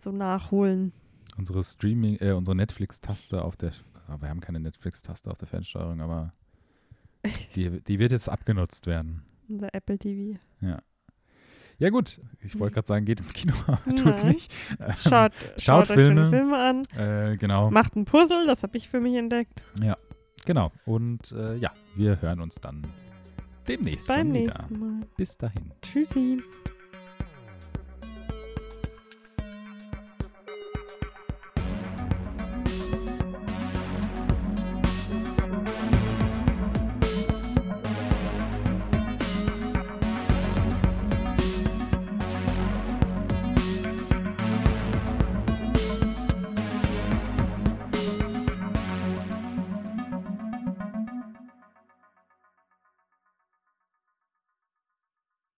so 0.00 0.12
nachholen. 0.12 0.92
unsere 1.38 1.62
Streaming, 1.64 2.16
äh, 2.20 2.32
unsere 2.32 2.56
Netflix-Taste 2.56 3.42
auf 3.42 3.56
der, 3.56 3.72
aber 4.06 4.22
wir 4.22 4.28
haben 4.28 4.40
keine 4.40 4.60
Netflix-Taste 4.60 5.30
auf 5.30 5.38
der 5.38 5.48
Fernsteuerung, 5.48 6.00
aber 6.00 6.32
die, 7.54 7.80
die 7.82 7.98
wird 7.98 8.12
jetzt 8.12 8.28
abgenutzt 8.28 8.86
werden. 8.86 9.22
Unser 9.48 9.72
Apple 9.74 9.98
TV. 9.98 10.38
Ja 11.78 11.90
gut, 11.90 12.20
ich 12.40 12.58
wollte 12.58 12.74
gerade 12.76 12.86
sagen, 12.86 13.04
geht 13.04 13.20
ins 13.20 13.32
Kino, 13.32 13.54
aber 13.66 13.94
tut's 13.94 14.22
Nein. 14.24 14.32
nicht. 14.32 14.52
Ähm, 14.80 14.94
Schaut, 14.98 15.32
schaut, 15.58 15.90
euch 15.90 15.96
Filme. 15.96 16.22
schöne 16.22 16.30
Filme 16.30 16.56
an. 16.58 16.82
Äh, 16.98 17.36
genau, 17.36 17.70
Macht 17.70 17.96
ein 17.96 18.04
Puzzle, 18.04 18.46
das 18.46 18.62
habe 18.62 18.76
ich 18.76 18.88
für 18.88 19.00
mich 19.00 19.14
entdeckt. 19.14 19.62
genau. 20.44 20.72
Und 20.84 21.32
äh, 21.32 21.56
ja, 21.56 21.72
wir 21.94 22.20
hören 22.22 22.40
uns 22.40 22.56
dann 22.56 22.86
demnächst 23.68 24.08
Beim 24.08 24.28
schon 24.28 24.34
wieder. 24.34 24.66
Mal. 24.70 25.00
Bis 25.16 25.36
dahin. 25.36 25.72
Tschüssi. 25.82 26.42